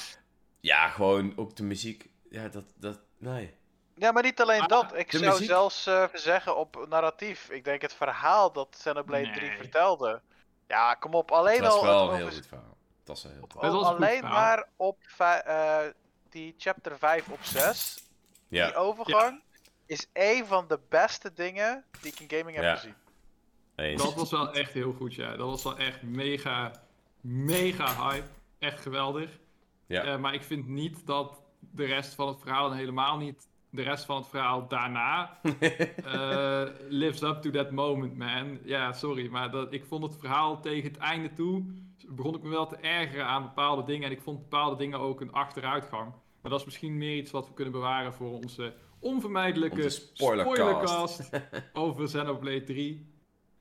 ja, 0.60 0.88
gewoon 0.88 1.32
ook 1.36 1.56
de 1.56 1.62
muziek. 1.62 2.10
Ja, 2.30 2.48
dat, 2.48 2.64
dat, 2.76 3.00
nee. 3.18 3.54
Ja, 3.94 4.12
maar 4.12 4.22
niet 4.22 4.40
alleen 4.40 4.60
ah, 4.60 4.68
dat. 4.68 4.96
Ik 4.96 5.12
zou 5.12 5.44
zelfs 5.44 5.86
uh, 5.86 6.04
zeggen 6.12 6.56
op 6.56 6.86
narratief. 6.88 7.50
Ik 7.50 7.64
denk 7.64 7.82
het 7.82 7.94
verhaal 7.94 8.52
dat 8.52 8.68
Xenoblade 8.70 9.24
nee. 9.24 9.32
3 9.32 9.50
vertelde. 9.50 10.20
Ja, 10.68 10.94
kom 10.94 11.14
op. 11.14 11.30
Alleen 11.30 11.64
al. 11.64 11.70
Dat 11.70 11.82
is 11.82 11.88
wel 11.88 12.10
een 12.10 12.16
heel 12.16 12.30
goed 12.30 12.46
verhaal. 12.46 12.76
Dat 13.04 13.16
is 13.16 13.22
heel 13.22 13.46
tof. 13.46 13.62
Alleen 13.62 14.22
maar 14.22 14.68
op 14.76 14.98
uh, 15.20 15.78
die 16.28 16.54
chapter 16.58 16.98
5 16.98 17.28
op 17.28 17.38
6. 17.42 18.02
Ja. 18.48 18.66
Die 18.66 18.74
overgang 18.74 19.42
ja. 19.50 19.58
is 19.86 20.06
een 20.12 20.46
van 20.46 20.68
de 20.68 20.80
beste 20.88 21.32
dingen 21.32 21.84
die 22.00 22.12
ik 22.12 22.20
in 22.20 22.38
gaming 22.38 22.56
heb 22.56 22.64
ja. 22.64 22.74
gezien. 22.74 22.94
Eens. 23.74 24.02
Dat 24.02 24.14
was 24.14 24.30
wel 24.30 24.52
echt 24.52 24.72
heel 24.72 24.92
goed, 24.92 25.14
ja. 25.14 25.36
Dat 25.36 25.48
was 25.48 25.62
wel 25.62 25.76
echt 25.76 26.02
mega, 26.02 26.72
mega 27.20 28.08
hype. 28.08 28.28
Echt 28.58 28.80
geweldig. 28.80 29.30
Ja. 29.86 30.04
Uh, 30.04 30.16
maar 30.18 30.34
ik 30.34 30.42
vind 30.42 30.66
niet 30.66 31.06
dat 31.06 31.40
de 31.58 31.84
rest 31.84 32.14
van 32.14 32.28
het 32.28 32.40
verhaal 32.40 32.70
en 32.70 32.76
helemaal 32.76 33.16
niet 33.16 33.48
de 33.72 33.82
rest 33.82 34.04
van 34.04 34.16
het 34.16 34.28
verhaal 34.28 34.68
daarna 34.68 35.38
uh, 35.42 36.62
lives 37.00 37.22
up 37.22 37.42
to 37.42 37.50
that 37.50 37.70
moment, 37.70 38.16
man. 38.16 38.58
Ja, 38.64 38.92
sorry, 38.92 39.28
maar 39.28 39.50
dat, 39.50 39.72
ik 39.72 39.84
vond 39.84 40.02
het 40.02 40.16
verhaal 40.18 40.60
tegen 40.60 40.90
het 40.90 40.98
einde 40.98 41.32
toe, 41.32 41.64
begon 42.08 42.34
ik 42.34 42.42
me 42.42 42.48
wel 42.48 42.66
te 42.66 42.76
ergeren 42.76 43.26
aan 43.26 43.42
bepaalde 43.42 43.84
dingen. 43.84 44.06
En 44.06 44.12
ik 44.12 44.20
vond 44.20 44.38
bepaalde 44.38 44.76
dingen 44.76 44.98
ook 44.98 45.20
een 45.20 45.32
achteruitgang. 45.32 46.12
Maar 46.40 46.50
dat 46.50 46.60
is 46.60 46.66
misschien 46.66 46.98
meer 46.98 47.16
iets 47.16 47.30
wat 47.30 47.48
we 47.48 47.54
kunnen 47.54 47.72
bewaren 47.72 48.12
voor 48.12 48.32
onze 48.32 48.74
onvermijdelijke 48.98 49.82
onze 49.82 50.08
spoilercast, 50.12 50.54
spoilercast 50.54 51.30
over 51.72 52.04
Xenoblade 52.04 52.64
3. 52.64 53.10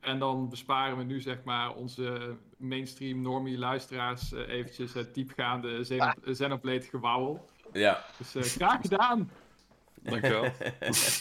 En 0.00 0.18
dan 0.18 0.48
besparen 0.48 0.96
we 0.96 1.04
nu 1.04 1.20
zeg 1.20 1.44
maar 1.44 1.74
onze 1.74 2.36
mainstream 2.56 3.22
normie 3.22 3.58
luisteraars 3.58 4.32
uh, 4.32 4.48
eventjes 4.48 4.92
het 4.92 5.14
diepgaande 5.14 5.80
Xenoblade 6.24 6.82
gewauwel. 6.82 7.48
Ja. 7.72 8.04
Dus 8.18 8.36
uh, 8.36 8.42
graag 8.42 8.80
gedaan. 8.80 9.30
Dankjewel. 10.02 10.50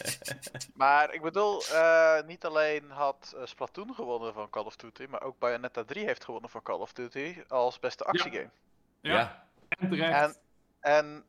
maar 0.73 1.13
ik 1.13 1.21
bedoel, 1.21 1.61
uh, 1.61 2.21
niet 2.25 2.45
alleen 2.45 2.91
had 2.91 3.33
uh, 3.35 3.45
Splatoon 3.45 3.95
gewonnen 3.95 4.33
van 4.33 4.50
Call 4.50 4.63
of 4.63 4.75
Duty, 4.75 5.05
maar 5.09 5.21
ook 5.21 5.39
Bayonetta 5.39 5.83
3 5.83 6.05
heeft 6.05 6.23
gewonnen 6.23 6.50
van 6.50 6.61
Call 6.61 6.79
of 6.79 6.93
Duty 6.93 7.35
als 7.47 7.79
beste 7.79 8.03
actiegame. 8.03 8.50
Ja. 9.01 9.13
ja. 9.13 9.47
En 9.69 10.01
En, 10.01 10.35
en 10.79 11.23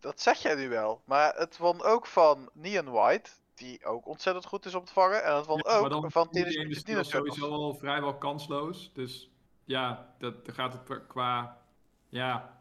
dat 0.00 0.20
zeg 0.20 0.38
jij 0.38 0.54
nu 0.54 0.68
wel, 0.68 1.02
maar 1.04 1.34
het 1.34 1.56
won 1.56 1.82
ook 1.82 2.06
van 2.06 2.50
Neon 2.52 2.90
White, 2.90 3.30
die 3.54 3.84
ook 3.84 4.06
ontzettend 4.06 4.46
goed 4.46 4.66
is 4.66 4.74
om 4.74 4.84
te 4.84 4.92
vangen. 4.92 5.24
En 5.24 5.36
het 5.36 5.46
won 5.46 5.64
ja, 5.66 5.78
ook 5.78 6.12
van 6.12 6.28
Teenage 6.30 6.64
Mutant 6.64 6.86
Ninja 6.86 7.02
sowieso 7.02 7.50
al 7.50 7.74
vrijwel 7.74 8.14
kansloos, 8.18 8.90
dus 8.94 9.30
ja, 9.64 10.14
dat, 10.18 10.44
dat 10.44 10.54
gaat 10.54 10.72
het 10.72 11.06
qua, 11.06 11.58
ja... 12.08 12.60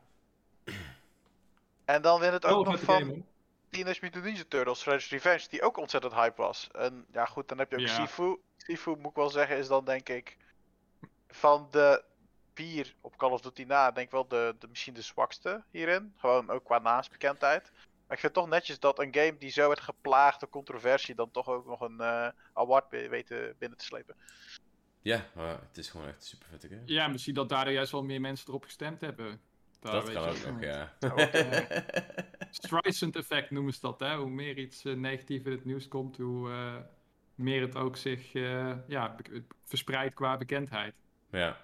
En 1.86 2.02
dan 2.02 2.20
wint 2.20 2.34
het 2.34 2.46
ook 2.46 2.66
nog 2.66 2.80
van... 2.80 3.26
Teenage 3.72 4.00
Mutant 4.02 4.24
Ninja 4.24 4.44
Turtles 4.48 4.80
Shredder's 4.80 5.10
Revenge, 5.10 5.48
die 5.50 5.62
ook 5.62 5.78
ontzettend 5.78 6.14
hype 6.14 6.42
was. 6.42 6.70
En 6.72 7.06
ja 7.12 7.26
goed, 7.26 7.48
dan 7.48 7.58
heb 7.58 7.72
je 7.72 7.78
ook 7.78 7.88
ja. 7.88 8.06
Sifu. 8.06 8.38
Sifu 8.58 8.96
moet 8.96 9.10
ik 9.10 9.16
wel 9.16 9.30
zeggen, 9.30 9.58
is 9.58 9.68
dan 9.68 9.86
denk 9.86 10.10
ik 10.10 10.38
van 11.28 11.68
de 11.72 12.04
vier 12.54 12.96
op 13.02 13.18
Call 13.18 13.32
of 13.32 13.42
Duty 13.42 13.64
na, 13.64 13.92
denk 13.92 14.06
ik 14.06 14.12
wel 14.12 14.28
de, 14.28 14.56
de, 14.60 14.68
misschien 14.68 14.94
de 14.94 15.02
zwakste 15.02 15.64
hierin. 15.72 16.14
Gewoon 16.18 16.50
ook 16.50 16.64
qua 16.64 16.80
naamsbekendheid. 16.80 17.72
Maar 17.72 18.20
ik 18.20 18.20
vind 18.20 18.36
het 18.36 18.44
toch 18.44 18.48
netjes 18.48 18.80
dat 18.80 19.00
een 19.00 19.14
game 19.14 19.38
die 19.38 19.50
zo 19.50 19.68
werd 19.68 19.80
geplaagd 19.80 20.40
door 20.40 20.50
controversie, 20.50 21.16
dan 21.16 21.32
toch 21.32 21.48
ook 21.48 21.66
nog 21.66 21.82
een 21.82 21.98
uh, 22.00 22.28
award 22.54 22.90
weten 22.90 23.56
binnen 23.58 23.78
te 23.78 23.86
slepen. 23.86 24.16
Ja, 25.02 25.26
het 25.68 25.78
is 25.78 25.90
gewoon 25.90 26.08
echt 26.08 26.16
een 26.16 26.22
super 26.22 26.48
vette 26.48 26.68
game. 26.68 26.82
Ja, 26.86 27.08
misschien 27.08 27.34
dat 27.34 27.50
daar 27.50 27.72
juist 27.72 27.92
wel 27.92 28.04
meer 28.04 28.22
mensen 28.22 28.48
erop 28.48 28.64
gestemd 28.64 29.02
hebben. 29.02 29.42
Daar 29.82 29.94
dat 29.94 30.12
kan 30.12 30.28
ook 30.28 30.46
nog, 30.46 30.62
ja. 30.62 30.94
Streisand 32.50 33.16
effect 33.16 33.52
noemen 33.52 33.74
ze 33.74 33.80
dat, 33.82 34.00
hè. 34.00 34.16
Hoe 34.16 34.30
meer 34.30 34.58
iets 34.58 34.86
uh, 34.86 34.96
negatief 34.96 35.46
in 35.46 35.52
het 35.52 35.66
nieuws 35.66 35.88
komt, 35.88 36.18
hoe 36.18 36.50
uh, 36.50 36.76
meer 37.36 37.62
het 37.62 37.76
ook 37.76 37.98
zich 37.98 38.34
uh, 38.34 38.74
ja, 38.88 39.16
verspreidt 39.64 40.14
qua 40.14 40.38
bekendheid. 40.38 40.94
Ja. 41.32 41.58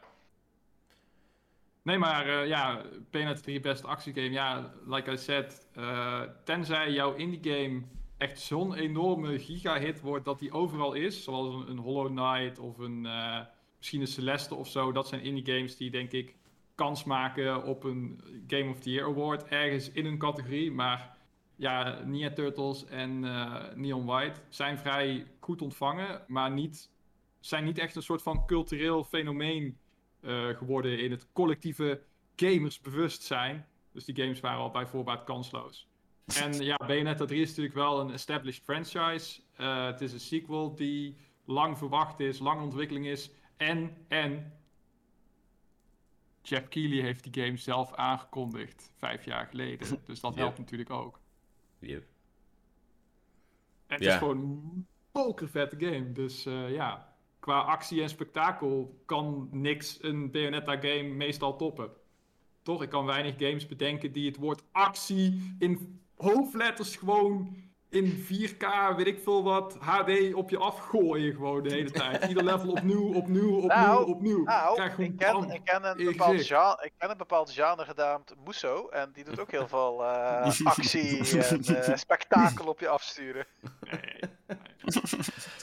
Nee, 1.82 1.98
maar 1.98 2.28
uh, 2.28 2.48
ja, 2.48 2.82
Bayonetta 3.12 3.42
3 3.42 3.60
beste 3.60 3.88
actiegame. 3.88 4.32
Ja, 4.32 4.74
like 4.86 5.12
I 5.12 5.18
said, 5.18 5.68
uh, 5.76 6.22
tenzij 6.44 6.92
jouw 6.92 7.14
indie 7.14 7.54
game 7.54 7.82
echt 8.18 8.40
zo'n 8.40 8.76
enorme 8.76 9.40
giga-hit 9.40 10.02
wordt 10.02 10.26
dat 10.26 10.40
die 10.40 10.52
overal 10.52 10.94
is, 10.94 11.24
zoals 11.24 11.54
een, 11.54 11.70
een 11.70 11.78
Hollow 11.78 12.08
Knight 12.08 12.60
of 12.60 12.78
een, 12.78 13.04
uh, 13.04 13.40
misschien 13.78 14.02
een 14.02 14.08
Celeste 14.08 14.56
of 14.56 14.68
zo, 14.68 14.92
dat 14.92 15.08
zijn 15.08 15.22
indie 15.22 15.46
games 15.56 15.78
die 15.78 15.92
denk 15.92 16.12
ik 16.12 16.36
kans 16.78 17.04
maken 17.04 17.64
op 17.64 17.84
een 17.84 18.22
Game 18.48 18.70
of 18.70 18.80
the 18.80 18.92
Year 18.92 19.08
Award 19.08 19.44
ergens 19.44 19.92
in 19.92 20.06
een 20.06 20.18
categorie. 20.18 20.72
Maar 20.72 21.18
ja, 21.56 22.02
Nia 22.06 22.32
Turtles 22.32 22.86
en 22.86 23.20
Neon 23.76 24.06
White 24.06 24.40
zijn 24.50 24.78
vrij 24.78 25.28
goed 25.40 25.62
ontvangen, 25.62 26.24
maar 26.28 26.52
niet, 26.52 26.92
zijn 27.40 27.64
niet 27.64 27.78
echt 27.78 27.96
een 27.96 28.02
soort 28.02 28.22
van 28.22 28.46
cultureel 28.46 29.04
fenomeen 29.04 29.78
uh, 30.22 30.48
geworden 30.48 31.00
in 31.00 31.12
het 31.12 31.28
collectieve 31.34 32.02
gamersbewustzijn. 32.36 33.66
Dus 33.92 34.06
die 34.06 34.16
games 34.16 34.40
waren 34.40 34.60
al 34.60 34.72
bij 34.72 34.88
voorbaat 34.88 35.24
kansloos. 35.24 35.88
En 36.36 36.54
ja, 36.54 36.76
Bayonetta 36.88 37.26
3 37.26 37.42
is 37.42 37.48
natuurlijk 37.48 37.76
wel 37.76 38.00
een 38.00 38.12
established 38.12 38.64
franchise. 38.64 39.42
Uh, 39.60 39.86
het 39.86 40.02
is 40.02 40.14
een 40.14 40.20
sequel 40.20 40.76
die 40.76 41.18
lang 41.46 41.78
verwacht 41.78 42.20
is, 42.20 42.40
lang 42.40 42.62
ontwikkeling 42.62 43.06
is. 43.06 43.32
En, 43.58 43.98
en 44.08 44.54
Jeff 46.50 46.68
Keighley 46.68 47.02
heeft 47.02 47.34
die 47.34 47.44
game 47.44 47.58
zelf 47.58 47.94
aangekondigd 47.94 48.92
vijf 48.96 49.26
jaar 49.26 49.48
geleden. 49.48 50.00
Dus 50.06 50.20
dat 50.20 50.36
helpt 50.36 50.58
natuurlijk 50.58 50.90
ook. 50.90 51.20
Yep. 51.80 52.06
Het 53.88 54.02
is 54.02 54.14
gewoon 54.14 54.40
een 54.40 54.88
pokervette 55.12 55.76
game. 55.80 56.12
Dus 56.12 56.46
uh, 56.46 56.72
ja, 56.72 57.16
qua 57.40 57.60
actie 57.60 58.02
en 58.02 58.10
spektakel 58.10 59.02
kan 59.06 59.48
niks 59.52 59.98
een 60.02 60.32
Bayonetta 60.32 60.76
game 60.76 61.04
meestal 61.04 61.56
toppen. 61.56 61.92
Toch? 62.62 62.84
Ik 62.84 62.90
kan 62.90 63.06
weinig 63.06 63.34
games 63.38 63.68
bedenken 63.68 64.12
die 64.12 64.28
het 64.28 64.38
woord 64.38 64.64
actie 64.72 65.56
in 65.60 66.02
hoofdletters 66.16 66.96
gewoon 66.96 67.56
in 67.90 68.26
4K, 68.26 68.96
weet 68.96 69.08
ik 69.08 69.20
veel 69.24 69.44
wat, 69.44 69.78
HD 69.80 70.34
op 70.34 70.50
je 70.50 70.58
afgooien 70.58 71.34
gewoon 71.34 71.64
de 71.64 71.74
hele 71.74 71.92
tijd. 71.92 72.26
Ieder 72.28 72.44
level 72.44 72.72
opnieuw, 72.72 73.14
opnieuw, 73.14 73.56
opnieuw, 73.56 73.68
nou, 73.68 74.06
opnieuw. 74.06 74.44
Nou, 74.44 74.82
ik, 74.84 75.18
ken, 75.18 75.50
ik, 75.52 75.62
ken 75.64 75.86
een 75.86 76.06
bepaald 76.06 76.46
genre, 76.46 76.84
ik 76.86 76.94
ken 76.98 77.10
een 77.10 77.18
bepaald 77.18 77.52
genre 77.52 77.86
genaamd 77.86 78.36
Muso 78.46 78.88
en 78.88 79.12
die 79.14 79.24
doet 79.24 79.40
ook 79.40 79.52
heel 79.52 79.68
veel 79.68 80.02
uh, 80.02 80.50
actie 80.64 81.40
en 81.40 81.72
uh, 81.72 81.96
spektakel 81.96 82.66
op 82.66 82.80
je 82.80 82.88
afsturen. 82.88 83.46
Nee, 83.82 84.02
nee. 84.48 84.60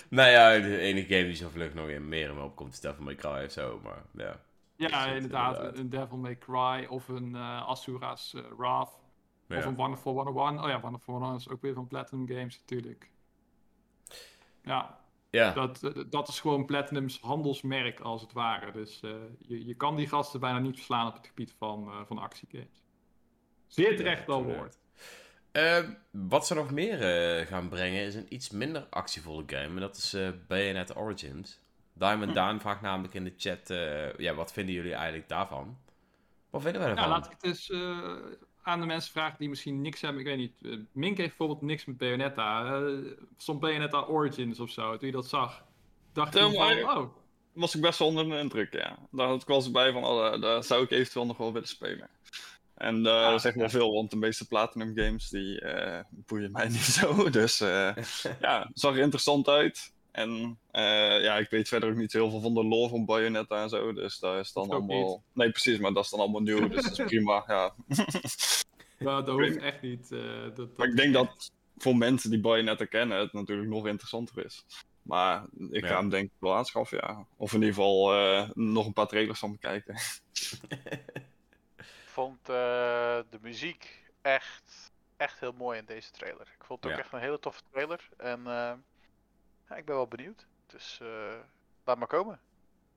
nou 0.08 0.30
ja, 0.30 0.58
de 0.58 0.78
enige 0.78 1.14
game 1.14 1.26
die 1.26 1.36
zo 1.36 1.48
vlug 1.48 1.74
nog 1.74 1.88
in 1.88 2.08
meer 2.08 2.28
in 2.28 2.34
me 2.34 2.42
opkomt 2.42 2.72
is 2.72 2.80
Devil 2.80 3.04
May 3.04 3.14
Cry 3.14 3.44
of 3.44 3.50
zo, 3.50 3.80
maar 3.82 4.02
ja. 4.12 4.40
Ja, 4.76 5.06
inderdaad, 5.06 5.78
Een 5.78 5.90
Devil 5.90 6.16
May 6.16 6.38
Cry 6.38 6.86
of 6.88 7.08
een 7.08 7.30
uh, 7.34 7.68
Asura's 7.68 8.34
Wrath. 8.56 9.03
Ja. 9.48 9.58
Of 9.58 9.64
een 9.64 9.74
Wonderful 9.74 10.12
101. 10.14 10.60
Oh 10.62 10.68
ja, 10.68 10.80
Wonderful 10.80 11.12
101 11.12 11.40
is 11.40 11.48
ook 11.48 11.62
weer 11.62 11.74
van 11.74 11.86
Platinum 11.86 12.28
Games 12.28 12.58
natuurlijk. 12.58 13.10
Ja, 14.62 14.98
ja. 15.30 15.52
Dat, 15.52 15.92
dat 16.10 16.28
is 16.28 16.40
gewoon 16.40 16.66
Platinums 16.66 17.20
handelsmerk 17.20 18.00
als 18.00 18.20
het 18.20 18.32
ware. 18.32 18.72
Dus 18.72 19.00
uh, 19.04 19.10
je, 19.38 19.66
je 19.66 19.74
kan 19.74 19.96
die 19.96 20.08
gasten 20.08 20.40
bijna 20.40 20.58
niet 20.58 20.76
verslaan 20.76 21.06
op 21.06 21.14
het 21.14 21.26
gebied 21.26 21.54
van, 21.58 21.88
uh, 21.88 22.00
van 22.06 22.18
actiegames. 22.18 22.84
Zeer 23.66 23.96
terecht 23.96 24.26
wel 24.26 24.44
woord. 24.44 24.78
Uh, 25.52 25.78
wat 26.10 26.46
ze 26.46 26.54
nog 26.54 26.70
meer 26.70 27.00
uh, 27.40 27.46
gaan 27.46 27.68
brengen 27.68 28.02
is 28.02 28.14
een 28.14 28.34
iets 28.34 28.50
minder 28.50 28.86
actievolle 28.90 29.42
game. 29.46 29.62
En 29.62 29.80
dat 29.80 29.96
is 29.96 30.14
uh, 30.14 30.28
Bayonetta 30.48 30.94
Origins. 30.94 31.60
Diamond 31.92 32.28
hm. 32.28 32.34
Daan 32.34 32.60
vraagt 32.60 32.80
namelijk 32.80 33.14
in 33.14 33.24
de 33.24 33.34
chat: 33.36 33.68
ja, 34.18 34.34
wat 34.34 34.52
vinden 34.52 34.74
jullie 34.74 34.94
eigenlijk 34.94 35.28
daarvan? 35.28 35.78
Wat 36.50 36.62
vinden 36.62 36.80
wij 36.80 36.90
ervan? 36.90 37.08
Nou, 37.08 37.20
laat 37.20 37.26
ik 37.26 37.32
het 37.32 37.44
eens 37.44 37.72
aan 38.64 38.80
de 38.80 38.86
mensen 38.86 39.12
vragen 39.12 39.38
die 39.38 39.48
misschien 39.48 39.80
niks 39.80 40.00
hebben. 40.00 40.20
Ik 40.20 40.26
weet 40.26 40.36
niet. 40.36 40.54
Uh, 40.60 40.78
Mink 40.92 41.16
heeft 41.16 41.28
bijvoorbeeld 41.28 41.62
niks 41.62 41.84
met 41.84 41.96
Bayonetta. 41.96 42.78
Uh, 42.78 43.10
Soms 43.36 43.58
Bayonetta 43.58 44.02
Origins 44.02 44.60
of 44.60 44.70
zo. 44.70 44.96
Toen 44.96 45.06
je 45.06 45.14
dat 45.14 45.28
zag, 45.28 45.64
dacht 46.12 46.34
je 46.34 46.40
van, 46.40 46.98
oh. 46.98 47.16
Was 47.52 47.74
ik 47.74 47.80
best 47.80 47.98
wel 47.98 48.08
onder 48.08 48.28
de 48.28 48.38
indruk, 48.38 48.72
ja. 48.72 48.98
Daar 49.10 49.26
had 49.26 49.40
ik 49.40 49.46
wel 49.46 49.56
eens 49.56 49.70
bij 49.70 49.92
van, 49.92 50.04
oh, 50.04 50.40
daar 50.40 50.64
zou 50.64 50.82
ik 50.82 50.90
eventueel 50.90 51.26
nog 51.26 51.36
wel 51.36 51.52
willen 51.52 51.68
spelen. 51.68 52.10
En 52.74 53.04
uh, 53.04 53.24
ah, 53.24 53.30
dat 53.30 53.40
zegt 53.40 53.56
wel 53.56 53.68
veel, 53.68 53.92
want 53.92 54.10
de 54.10 54.16
meeste 54.16 54.46
Platinum 54.46 54.92
games 54.96 55.28
die 55.28 55.62
boeien 56.08 56.52
mij 56.52 56.68
niet 56.68 56.84
zo. 57.00 57.30
Dus 57.30 57.58
ja, 58.40 58.70
zag 58.72 58.94
er 58.94 59.02
interessant 59.02 59.48
uit. 59.48 59.92
En 60.14 60.58
ja, 61.22 61.36
ik 61.36 61.50
weet 61.50 61.68
verder 61.68 61.90
ook 61.90 61.96
niet 61.96 62.12
heel 62.12 62.30
veel 62.30 62.40
van 62.40 62.54
de 62.54 62.64
lore 62.64 62.88
van 62.88 63.04
Bayonetta 63.04 63.62
en 63.62 63.68
zo. 63.68 63.92
Dus 63.92 64.18
daar 64.18 64.38
is 64.38 64.52
dan 64.52 64.70
allemaal. 64.70 65.22
Nee, 65.32 65.50
precies, 65.50 65.78
maar 65.78 65.92
dat 65.92 66.04
is 66.04 66.10
dan 66.10 66.20
allemaal 66.20 66.40
nieuw. 66.40 66.68
dus 66.68 66.82
dat 66.82 66.98
is 66.98 67.04
prima. 67.14 67.44
Ja. 67.46 67.74
Nou, 68.98 69.24
dat 69.24 69.38
hoeft 69.38 69.56
echt 69.56 69.82
niet. 69.82 70.10
Uh, 70.10 70.42
dat, 70.42 70.56
dat 70.56 70.76
maar 70.76 70.88
ik 70.88 70.96
denk 70.96 71.14
dat 71.14 71.52
voor 71.76 71.96
mensen 71.96 72.30
die 72.30 72.40
Bayonetta 72.40 72.84
kennen, 72.84 73.18
het 73.18 73.32
natuurlijk 73.32 73.68
nog 73.68 73.86
interessanter 73.86 74.44
is. 74.44 74.64
Maar 75.02 75.44
ik 75.70 75.86
ga 75.86 75.96
hem 75.96 76.08
denk 76.08 76.24
ik 76.24 76.36
wel 76.38 76.54
aanschaffen, 76.54 76.98
ja. 77.02 77.26
Of 77.36 77.52
in 77.52 77.58
ieder 77.58 77.74
geval 77.74 78.14
uh, 78.14 78.50
nog 78.54 78.86
een 78.86 78.92
paar 78.92 79.06
trailers 79.06 79.38
van 79.38 79.52
bekijken. 79.52 79.94
ik 81.76 82.06
vond 82.06 82.38
uh, 82.40 83.18
de 83.30 83.38
muziek 83.40 84.10
echt, 84.22 84.92
echt 85.16 85.40
heel 85.40 85.52
mooi 85.52 85.78
in 85.78 85.84
deze 85.84 86.10
trailer. 86.10 86.52
Ik 86.58 86.64
vond 86.64 86.84
het 86.84 86.92
ook 86.92 86.98
echt 86.98 87.12
een 87.12 87.20
hele 87.20 87.38
toffe 87.38 87.62
trailer. 87.70 88.08
En 88.16 88.42
ja, 89.68 89.76
ik 89.76 89.84
ben 89.84 89.94
wel 89.94 90.08
benieuwd. 90.08 90.46
Dus 90.66 91.00
laat 91.84 91.98
maar 91.98 92.08
komen. 92.08 92.40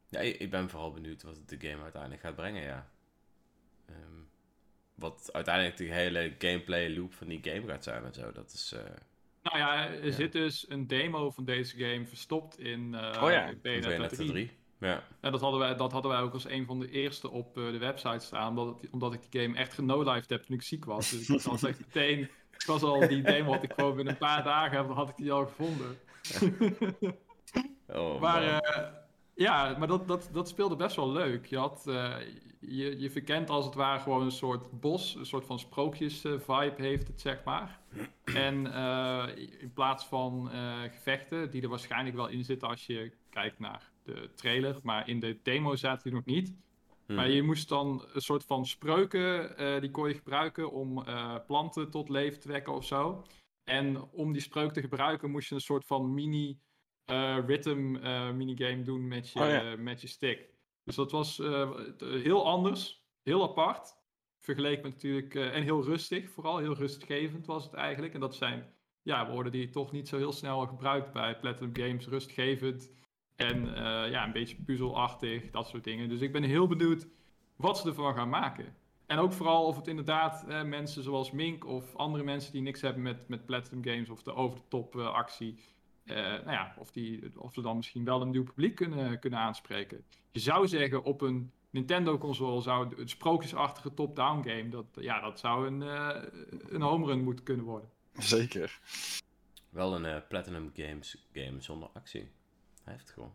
Ja, 0.10 0.20
ik 0.20 0.50
ben 0.50 0.70
vooral 0.70 0.92
benieuwd 0.92 1.24
wat 1.24 1.38
de 1.46 1.60
game 1.60 1.84
uiteindelijk 1.84 2.22
gaat 2.22 2.36
brengen, 2.36 2.64
ja. 2.64 2.90
Um, 3.90 4.30
wat 4.96 5.30
uiteindelijk 5.34 5.78
de 5.78 5.84
hele 5.84 6.36
gameplay 6.38 6.96
loop 6.96 7.14
van 7.14 7.28
die 7.28 7.40
game 7.44 7.68
gaat 7.68 7.84
zijn 7.84 8.04
en 8.04 8.14
zo. 8.14 8.32
Dat 8.32 8.52
is. 8.52 8.74
Uh, 8.76 8.80
nou 9.44 9.58
ja, 9.58 9.88
er 9.88 10.14
zit 10.14 10.32
dus 10.32 10.70
een 10.70 10.88
demo 10.88 11.32
van 11.32 11.46
deze 11.46 11.78
game 11.78 12.06
verstopt 12.08 12.60
in. 12.60 12.94
Uh, 12.94 13.22
oh 13.24 13.32
ja, 13.32 13.54
Bayonetta 13.62 14.08
3. 14.08 14.28
3. 14.30 14.52
Ja. 14.80 15.04
En 15.20 15.32
dat 15.32 15.42
hadden, 15.42 15.60
wij, 15.60 15.76
dat 15.76 15.92
hadden 15.92 16.12
wij 16.12 16.22
ook 16.22 16.34
als 16.34 16.50
een 16.50 16.66
van 16.66 16.80
de 16.80 16.90
eerste 16.90 17.30
op 17.30 17.58
uh, 17.58 17.72
de 17.72 17.78
website 17.78 18.26
staan. 18.26 18.50
Omdat, 18.50 18.80
omdat 18.92 19.14
ik 19.14 19.32
die 19.32 19.42
game 19.42 19.58
echt 19.58 19.74
genolived 19.74 20.30
heb 20.30 20.44
toen 20.44 20.56
ik 20.56 20.62
ziek 20.62 20.86
was. 20.86 21.10
Dus 21.10 21.30
ik 21.30 21.42
was 21.42 21.64
echt 21.70 21.80
meteen. 21.80 22.20
Ik 22.52 22.66
was 22.66 22.84
al 22.84 23.08
die 23.08 23.22
demo 23.22 23.52
had 23.52 23.64
ik 23.64 23.74
gewoon 23.74 23.96
binnen 23.96 24.14
een 24.14 24.20
paar 24.20 24.44
dagen 24.44 24.86
had 24.86 25.10
ik 25.10 25.18
die 25.18 25.32
al 25.32 25.46
gevonden. 25.46 26.00
oh, 28.00 28.22
maar 28.22 28.64
ja, 29.38 29.76
maar 29.78 29.88
dat, 29.88 30.08
dat, 30.08 30.30
dat 30.32 30.48
speelde 30.48 30.76
best 30.76 30.96
wel 30.96 31.12
leuk. 31.12 31.46
Je, 31.46 31.58
had, 31.58 31.86
uh, 31.88 32.16
je, 32.60 33.00
je 33.00 33.10
verkent 33.10 33.50
als 33.50 33.66
het 33.66 33.76
ware 33.76 34.00
gewoon 34.00 34.22
een 34.22 34.32
soort 34.32 34.80
bos, 34.80 35.16
een 35.16 35.26
soort 35.26 35.46
van 35.46 35.60
sprookjes-vibe 35.60 36.76
heeft 36.78 37.08
het, 37.08 37.22
zeg 37.22 37.44
maar. 37.44 37.80
En 38.24 38.66
in 39.60 39.74
plaats 39.74 40.06
van 40.06 40.50
gevechten, 40.92 41.52
die 41.52 41.62
er 41.62 41.70
waarschijnlijk 41.70 42.16
wel 42.16 42.28
in 42.28 42.44
zitten 42.44 42.68
als 42.68 42.86
je 42.86 43.12
kijkt 43.30 43.60
naar 43.60 43.92
de 44.04 44.30
trailer, 44.36 44.80
maar 44.84 45.10
in 45.10 45.20
de 45.20 45.40
demo 45.44 45.76
zaten 45.76 46.04
die 46.04 46.14
nog 46.14 46.26
niet. 46.26 46.54
Maar 47.06 47.26
hmm. 47.26 47.34
je 47.34 47.42
moest 47.42 47.70
dan 47.70 48.06
een 48.14 48.22
soort 48.22 48.44
van 48.44 48.66
spreuken, 48.66 49.56
die 49.82 49.92
kon 49.92 50.08
je 50.08 50.14
gebruiken 50.14 50.72
om 50.72 51.04
planten 51.48 51.90
tot 51.90 52.10
leven 52.10 52.40
te 52.40 52.48
wekken 52.48 52.74
of 52.74 52.86
zo. 52.86 53.24
En 53.68 54.02
om 54.12 54.32
die 54.32 54.42
spreuk 54.42 54.74
te 54.74 54.82
gebruiken 54.82 55.32
moest 55.32 55.50
je 55.50 55.56
een 55.56 55.62
soort 55.62 55.86
van 55.86 56.14
mini 56.14 56.60
uh, 57.06 57.38
rhythm 57.46 57.96
uh, 57.96 58.32
minigame 58.32 58.82
doen 58.82 59.08
met 59.08 59.30
je, 59.30 59.40
oh, 59.40 59.84
met 59.84 60.02
je 60.02 60.08
stick. 60.08 60.50
Dus 60.84 60.96
dat 60.96 61.12
was 61.12 61.40
uh, 61.40 61.72
heel 62.00 62.46
anders, 62.46 63.04
heel 63.24 63.44
apart. 63.44 63.96
Vergeleken 64.40 64.84
met 64.84 64.94
natuurlijk, 64.94 65.36
en 65.36 65.64
heel 65.64 65.84
rustig, 65.84 66.30
vooral 66.30 66.58
heel 66.58 66.74
rustgevend 66.74 67.46
was 67.46 67.64
het 67.64 67.74
eigenlijk. 67.74 68.14
En 68.14 68.20
dat 68.20 68.36
zijn 68.36 68.74
ja, 69.02 69.32
woorden 69.32 69.52
die 69.52 69.62
je 69.62 69.70
toch 69.70 69.92
niet 69.92 70.08
zo 70.08 70.18
heel 70.18 70.32
snel 70.32 70.68
gebruikt 70.68 71.14
bij 71.14 71.40
Platinum 71.40 71.76
Games. 71.76 72.08
Rustgevend 72.08 72.92
en 73.36 73.66
ja, 74.12 74.26
een 74.26 74.32
beetje 74.32 74.64
puzzelachtig, 74.66 75.50
dat 75.50 75.68
soort 75.68 75.84
dingen. 75.84 76.10
Dus 76.10 76.22
ik 76.22 76.32
ben 76.32 76.44
heel 76.44 76.68
benieuwd 76.68 77.08
wat 77.56 77.78
ze 77.78 77.88
ervan 77.88 78.16
gaan 78.16 78.30
maken. 78.30 78.76
En 79.08 79.18
ook 79.18 79.34
vooral 79.34 79.66
of 79.66 79.76
het 79.76 79.88
inderdaad 79.88 80.46
mensen 80.66 81.04
zoals 81.04 81.32
Mink 81.32 81.66
of 81.66 81.96
andere 81.96 82.24
mensen 82.24 82.52
die 82.52 82.62
niks 82.62 82.82
hebben 82.82 83.02
met, 83.02 83.28
met 83.28 83.46
Platinum 83.46 83.84
Games 83.84 84.10
of 84.10 84.24
de 84.24 84.34
over-de-top 84.34 84.96
actie 84.96 85.60
uh, 86.10 86.16
nou 86.16 86.52
ja, 86.52 86.74
of, 86.78 86.92
die, 86.92 87.40
of 87.40 87.54
ze 87.54 87.62
dan 87.62 87.76
misschien 87.76 88.04
wel 88.04 88.22
een 88.22 88.30
nieuw 88.30 88.44
publiek 88.44 88.76
kunnen, 88.76 89.20
kunnen 89.20 89.40
aanspreken. 89.40 90.06
Je 90.32 90.40
zou 90.40 90.68
zeggen, 90.68 91.04
op 91.04 91.22
een 91.22 91.52
Nintendo-console 91.70 92.62
zou 92.62 92.96
een 92.98 93.10
sprookjesachtige 93.10 93.94
top-down 93.94 94.50
game, 94.50 94.70
dat, 94.70 94.86
ja, 94.94 95.20
dat 95.20 95.40
zou 95.40 95.68
een, 95.68 95.82
uh, 95.82 96.24
een 96.70 96.82
home 96.82 97.06
run 97.06 97.24
moeten 97.24 97.46
kunnen 97.46 97.66
worden. 97.66 97.90
Zeker. 98.14 98.80
Wel 99.70 99.96
een 99.96 100.06
uh, 100.06 100.18
Platinum 100.30 100.72
Games 100.74 101.28
game 101.34 101.62
zonder 101.62 101.90
actie. 101.94 102.32
Hij 102.84 102.94
heeft 102.94 103.10
gewoon. 103.10 103.34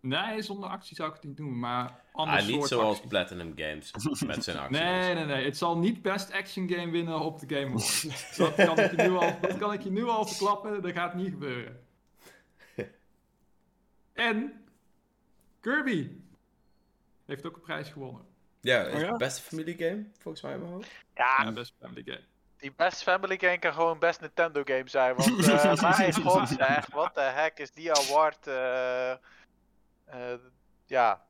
Nee, 0.00 0.42
zonder 0.42 0.68
actie 0.68 0.96
zou 0.96 1.08
ik 1.08 1.14
het 1.14 1.24
niet 1.24 1.36
doen, 1.36 1.58
maar 1.58 2.00
anders 2.12 2.42
ah, 2.42 2.48
niet 2.48 2.64
zoals 2.64 3.00
Platinum 3.00 3.52
Games 3.56 3.92
met 4.26 4.44
zijn 4.44 4.58
actie. 4.62 4.82
Nee, 4.82 5.14
nee, 5.14 5.24
nee. 5.24 5.44
Het 5.44 5.56
zal 5.56 5.78
niet 5.78 6.02
Best 6.02 6.32
Action 6.32 6.70
Game 6.70 6.90
winnen 6.90 7.20
op 7.20 7.40
de 7.40 7.54
Game 7.54 7.66
Awards. 7.66 8.02
dat, 8.36 8.54
kan 8.54 8.78
ik 8.78 8.90
je 8.90 9.02
nu 9.02 9.10
al, 9.10 9.40
dat 9.40 9.58
kan 9.58 9.72
ik 9.72 9.82
je 9.82 9.90
nu 9.90 10.04
al 10.04 10.26
verklappen. 10.26 10.82
Dat 10.82 10.92
gaat 10.92 11.14
niet 11.14 11.30
gebeuren. 11.30 11.86
en 14.12 14.64
Kirby 15.60 16.10
heeft 17.26 17.46
ook 17.46 17.56
een 17.56 17.62
prijs 17.62 17.88
gewonnen. 17.88 18.26
Ja, 18.60 18.82
is 18.82 19.02
oh, 19.02 19.16
beste 19.16 19.42
familiegame, 19.42 20.06
volgens 20.18 20.42
mij 20.42 20.52
in 20.52 20.60
mijn 20.60 20.72
hoofd. 20.72 20.90
Ja, 21.14 21.42
ja 21.42 21.52
best 21.52 21.74
family 21.80 22.02
game. 22.04 22.24
Die 22.56 22.72
best 22.76 23.02
family 23.02 23.38
game 23.38 23.58
kan 23.58 23.72
gewoon 23.72 23.98
best 23.98 24.20
Nintendo 24.20 24.62
game 24.64 24.88
zijn. 24.88 25.14
Want 25.14 25.28
uh, 25.28 25.80
mijn 25.98 26.14
god 26.14 26.48
zeg, 26.48 26.86
wat 26.86 27.14
de 27.14 27.20
heck 27.20 27.58
is 27.58 27.70
die 27.70 27.92
award... 27.92 28.46
Uh, 28.46 29.12
uh, 30.14 30.34
ja, 30.86 31.26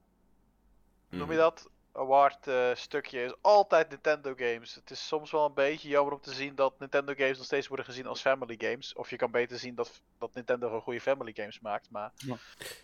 noem 1.08 1.30
je 1.30 1.34
mhm. 1.34 1.36
dat? 1.36 1.70
Award 1.92 2.46
uh, 2.46 2.74
stukje 2.74 3.22
is 3.24 3.32
altijd 3.40 3.88
Nintendo 3.90 4.34
games. 4.36 4.74
Het 4.74 4.90
is 4.90 5.06
soms 5.06 5.30
wel 5.30 5.44
een 5.44 5.54
beetje 5.54 5.88
jammer 5.88 6.14
om 6.14 6.20
te 6.20 6.32
zien 6.32 6.54
dat 6.54 6.78
Nintendo 6.78 7.14
games 7.16 7.36
nog 7.36 7.46
steeds 7.46 7.66
worden 7.66 7.86
gezien 7.86 8.06
als 8.06 8.20
family 8.20 8.54
games. 8.58 8.94
Of 8.94 9.10
je 9.10 9.16
kan 9.16 9.30
beter 9.30 9.58
zien 9.58 9.74
dat, 9.74 10.02
dat 10.18 10.34
Nintendo 10.34 10.74
een 10.74 10.80
goede 10.80 11.00
family 11.00 11.32
games 11.34 11.60
maakt. 11.60 11.90
Maar 11.90 12.12
ja, 12.16 12.36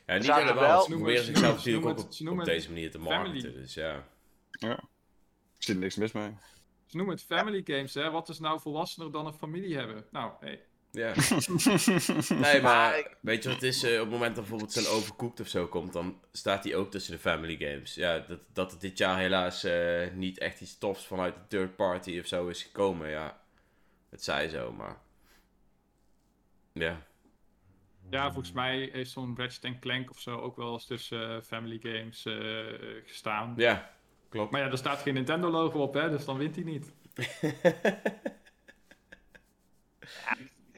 ja 0.07 0.17
niet 0.17 0.35
helemaal. 0.35 0.83
Ze 0.83 0.91
proberen 0.91 1.25
zichzelf 1.25 1.57
natuurlijk 1.57 1.87
ook 1.87 1.99
op, 1.99 2.39
op, 2.39 2.45
deze 2.45 2.69
manier 2.69 2.91
te 2.91 2.99
marketen. 2.99 3.53
Dus 3.53 3.75
ja. 3.75 4.07
Ja, 4.51 4.69
er 4.69 4.83
zit 5.59 5.79
niks 5.79 5.97
mis 5.97 6.13
mee. 6.13 6.37
Ze 6.87 6.97
noemen 6.97 7.15
het 7.15 7.25
family 7.25 7.63
games, 7.65 7.95
hè. 7.95 8.11
Wat 8.11 8.29
is 8.29 8.39
nou 8.39 8.61
volwassener 8.61 9.13
dan 9.13 9.27
een 9.27 9.35
familie 9.35 9.77
hebben? 9.77 10.07
Nou, 10.11 10.33
hey. 10.41 10.65
Ja. 10.95 11.15
nee, 12.41 12.61
maar 12.61 13.17
weet 13.21 13.43
je 13.43 13.49
wat 13.49 13.61
het 13.61 13.69
is? 13.69 13.85
Uh, 13.85 13.93
op 13.93 14.01
het 14.01 14.11
moment 14.11 14.35
dat 14.35 14.45
bijvoorbeeld 14.45 14.73
zo'n 14.73 14.97
overcooked 14.97 15.41
of 15.41 15.49
zo 15.49 15.67
komt, 15.67 15.93
dan 15.93 16.21
staat 16.33 16.65
hij 16.65 16.75
ook 16.75 16.91
tussen 16.91 17.13
de 17.13 17.19
family 17.19 17.57
games. 17.57 17.95
Ja, 17.95 18.19
dat, 18.19 18.41
dat 18.53 18.71
het 18.71 18.81
dit 18.81 18.99
jaar 18.99 19.19
helaas 19.19 19.65
uh, 19.65 20.11
niet 20.13 20.39
echt 20.39 20.61
iets 20.61 20.79
tofs 20.79 21.07
vanuit 21.07 21.35
de 21.35 21.41
third 21.49 21.77
party 21.77 22.19
of 22.19 22.27
zo 22.27 22.49
is 22.49 22.63
gekomen, 22.63 23.09
ja. 23.09 23.41
Het 24.09 24.25
zij 24.25 24.49
zo, 24.49 24.73
maar... 24.73 24.97
Ja. 26.73 27.03
Ja, 28.11 28.33
volgens 28.33 28.53
mij 28.53 28.89
heeft 28.93 29.11
zo'n 29.11 29.35
Ratchet 29.37 29.79
Clank 29.79 30.11
of 30.11 30.21
zo 30.21 30.37
ook 30.37 30.57
wel 30.57 30.73
eens 30.73 30.87
tussen 30.87 31.31
uh, 31.31 31.41
family 31.43 31.79
games 31.83 32.27
gestaan. 33.07 33.55
Ja, 33.57 33.91
klopt. 34.29 34.51
Maar 34.51 34.61
ja, 34.61 34.71
er 34.71 34.79
staat 34.79 35.01
geen 35.01 35.15
Nintendo 35.15 35.51
logo 35.51 35.79
op, 35.79 35.95
hè, 35.95 36.11
dus 36.11 36.25
dan 36.25 36.39
wint 36.39 36.55
hij 36.55 36.65
niet. 36.65 36.93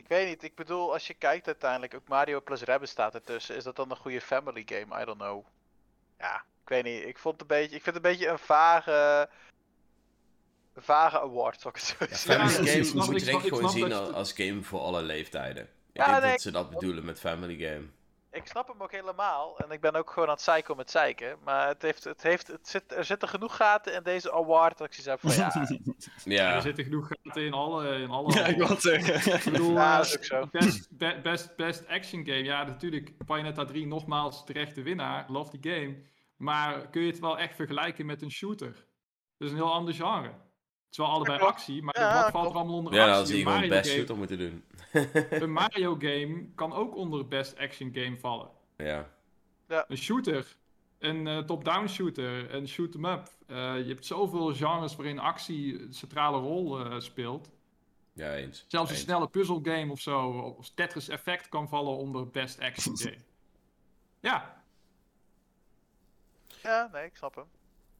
Ik 0.06 0.12
weet 0.12 0.28
niet, 0.28 0.42
ik 0.42 0.54
bedoel, 0.54 0.92
als 0.92 1.06
je 1.06 1.14
kijkt 1.14 1.46
uiteindelijk, 1.46 1.94
ook 1.94 2.08
Mario 2.08 2.40
plus 2.40 2.62
Rabbids 2.62 2.92
staat 2.92 3.14
ertussen. 3.14 3.56
Is 3.56 3.64
dat 3.64 3.76
dan 3.76 3.90
een 3.90 3.96
goede 3.96 4.20
family 4.20 4.62
game? 4.66 5.02
I 5.02 5.04
don't 5.04 5.18
know. 5.18 5.46
Ja, 6.18 6.44
ik 6.62 6.68
weet 6.68 6.84
niet. 6.84 7.04
Ik, 7.04 7.18
vond 7.18 7.40
het 7.40 7.50
een 7.50 7.56
beetje, 7.56 7.76
ik 7.76 7.82
vind 7.82 7.96
het 7.96 8.04
een 8.04 8.10
beetje 8.10 8.28
een 8.28 8.38
vage, 8.38 9.28
vage 10.76 11.20
award, 11.20 11.60
zou 11.60 11.74
ik 11.74 11.80
het 11.80 11.88
zo 11.88 11.96
zeggen. 11.98 12.58
family 12.58 12.82
game 12.82 13.04
moet 13.06 13.20
je 13.20 13.26
denk 13.26 13.42
ik 13.42 13.54
gewoon 13.54 13.70
zien 13.70 13.92
als 13.92 14.32
game 14.32 14.62
voor 14.62 14.80
alle 14.80 15.02
leeftijden. 15.02 15.62
Ik 15.62 15.68
ja, 15.92 16.20
denk 16.20 16.32
dat 16.32 16.40
ze 16.40 16.50
dat 16.50 16.70
bedoelen 16.70 17.04
met 17.04 17.20
family 17.20 17.56
game 17.56 17.86
ik 18.36 18.46
snap 18.46 18.68
hem 18.68 18.82
ook 18.82 18.92
helemaal. 18.92 19.58
En 19.58 19.70
ik 19.70 19.80
ben 19.80 19.94
ook 19.94 20.10
gewoon 20.10 20.28
aan 20.28 20.34
het 20.34 20.42
zeiken 20.42 20.76
met 20.76 20.90
zeiken. 20.90 21.38
Maar 21.44 21.68
het 21.68 21.82
heeft, 21.82 22.04
het 22.04 22.22
heeft, 22.22 22.46
het 22.46 22.68
zit, 22.68 22.92
er 22.92 23.04
zitten 23.04 23.28
genoeg 23.28 23.56
gaten 23.56 23.94
in 23.94 24.02
deze 24.02 24.32
award. 24.32 24.78
Dat 24.78 24.86
ik 24.86 24.92
zeg 24.92 25.20
van 25.20 25.34
ja. 25.34 25.66
ja. 26.24 26.54
Er 26.54 26.62
zitten 26.62 26.84
genoeg 26.84 27.08
gaten 27.22 27.42
in 27.42 27.52
alle. 27.52 27.98
In 27.98 28.10
alle 28.10 28.34
ja, 28.38 28.44
ik 28.44 28.56
wil 28.56 28.80
zeggen. 28.80 29.34
Ik 29.34 29.44
bedoel, 29.44 29.72
ja, 29.80 29.96
dat 29.96 30.06
is 30.06 30.16
ook 30.16 30.24
zo. 30.24 30.48
Best, 30.50 30.96
best, 31.22 31.56
best 31.56 31.88
action 31.88 32.26
game. 32.26 32.44
Ja, 32.44 32.64
natuurlijk. 32.64 33.26
Bayonetta 33.26 33.64
3 33.64 33.86
nogmaals 33.86 34.44
terecht 34.44 34.74
de 34.74 34.82
winnaar. 34.82 35.24
Love 35.28 35.58
die 35.58 35.72
game. 35.72 35.96
Maar 36.36 36.88
kun 36.88 37.02
je 37.02 37.10
het 37.10 37.20
wel 37.20 37.38
echt 37.38 37.56
vergelijken 37.56 38.06
met 38.06 38.22
een 38.22 38.30
shooter? 38.30 38.72
Dat 39.36 39.48
is 39.48 39.50
een 39.50 39.60
heel 39.60 39.72
ander 39.72 39.94
genre. 39.94 40.32
Het 40.96 41.04
is 41.04 41.10
wel 41.10 41.20
allebei 41.20 41.50
actie, 41.50 41.82
maar 41.82 41.98
ja, 41.98 42.22
wat 42.22 42.30
valt 42.30 42.50
er 42.50 42.56
allemaal 42.56 42.76
onder 42.76 42.94
ja, 42.94 43.18
actie? 43.18 43.36
Ja, 43.36 43.50
je 43.50 43.56
gewoon 43.56 43.68
best 43.68 43.90
shooter 43.90 44.16
moeten 44.16 44.38
doen. 44.38 44.64
een 45.42 45.52
Mario 45.52 45.96
game 45.98 46.46
kan 46.54 46.72
ook 46.72 46.96
onder 46.96 47.28
best 47.28 47.58
action 47.58 47.90
game 47.94 48.18
vallen. 48.18 48.48
Ja. 48.76 49.08
ja. 49.68 49.84
Een 49.88 49.96
shooter, 49.96 50.56
een 50.98 51.26
uh, 51.26 51.38
top-down 51.38 51.86
shooter, 51.86 52.54
een 52.54 52.68
shoot-em-up. 52.68 53.28
Uh, 53.46 53.56
je 53.56 53.88
hebt 53.88 54.06
zoveel 54.06 54.54
genres 54.54 54.96
waarin 54.96 55.18
actie 55.18 55.82
een 55.82 55.94
centrale 55.94 56.38
rol 56.38 56.86
uh, 56.86 57.00
speelt. 57.00 57.50
Ja, 58.12 58.34
eens. 58.34 58.64
Zelfs 58.68 58.90
een 58.90 58.96
snelle 58.96 59.28
puzzelgame 59.28 59.92
of 59.92 60.00
zo, 60.00 60.28
of 60.58 60.70
Tetris 60.74 61.08
Effect 61.08 61.48
kan 61.48 61.68
vallen 61.68 61.96
onder 61.96 62.30
best 62.30 62.60
action 62.60 62.98
game. 63.02 63.18
ja. 64.20 64.64
Ja, 66.62 66.88
nee, 66.92 67.04
ik 67.04 67.16
snap 67.16 67.34
hem. 67.34 67.55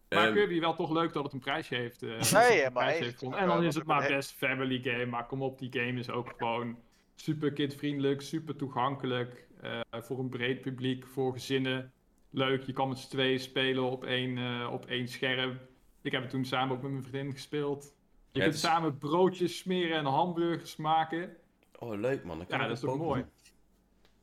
Maar 0.08 0.28
um, 0.28 0.34
Kirby 0.34 0.60
wel 0.60 0.74
toch 0.74 0.90
leuk 0.90 1.12
dat 1.12 1.24
het 1.24 1.32
een 1.32 1.38
prijsje 1.38 1.74
heeft. 1.74 2.02
Uh, 2.06 2.32
nee, 2.32 2.70
maar 2.70 2.90
heeft 2.90 3.22
En 3.22 3.46
dan 3.46 3.64
is 3.64 3.74
het 3.74 3.84
maar 3.84 4.08
best 4.08 4.32
family 4.32 4.80
game. 4.82 5.06
Maar 5.06 5.26
kom 5.26 5.42
op, 5.42 5.58
die 5.58 5.72
game 5.72 5.98
is 5.98 6.10
ook 6.10 6.34
gewoon 6.36 6.78
super 7.14 7.52
kindvriendelijk, 7.52 8.20
super 8.20 8.56
toegankelijk. 8.56 9.46
Uh, 9.64 9.80
voor 9.90 10.18
een 10.18 10.28
breed 10.28 10.60
publiek, 10.60 11.06
voor 11.06 11.32
gezinnen. 11.32 11.92
Leuk, 12.30 12.62
je 12.62 12.72
kan 12.72 12.88
met 12.88 12.98
z'n 12.98 13.08
tweeën 13.08 13.40
spelen 13.40 13.84
op 13.84 14.04
één, 14.04 14.36
uh, 14.36 14.72
op 14.72 14.86
één 14.86 15.08
scherm. 15.08 15.58
Ik 16.02 16.12
heb 16.12 16.22
het 16.22 16.30
toen 16.30 16.44
samen 16.44 16.76
ook 16.76 16.82
met 16.82 16.90
mijn 16.90 17.04
vriendin 17.04 17.32
gespeeld. 17.32 17.94
Je 18.30 18.40
kunt 18.40 18.58
samen 18.58 18.98
broodjes 18.98 19.58
smeren 19.58 19.96
en 19.96 20.04
hamburgers 20.04 20.76
maken. 20.76 21.36
Oh, 21.78 22.00
leuk 22.00 22.24
man. 22.24 22.38
Dat 22.38 22.48
ja, 22.48 22.58
dat 22.58 22.70
is 22.70 22.80
toch 22.80 22.98
mooi. 22.98 23.24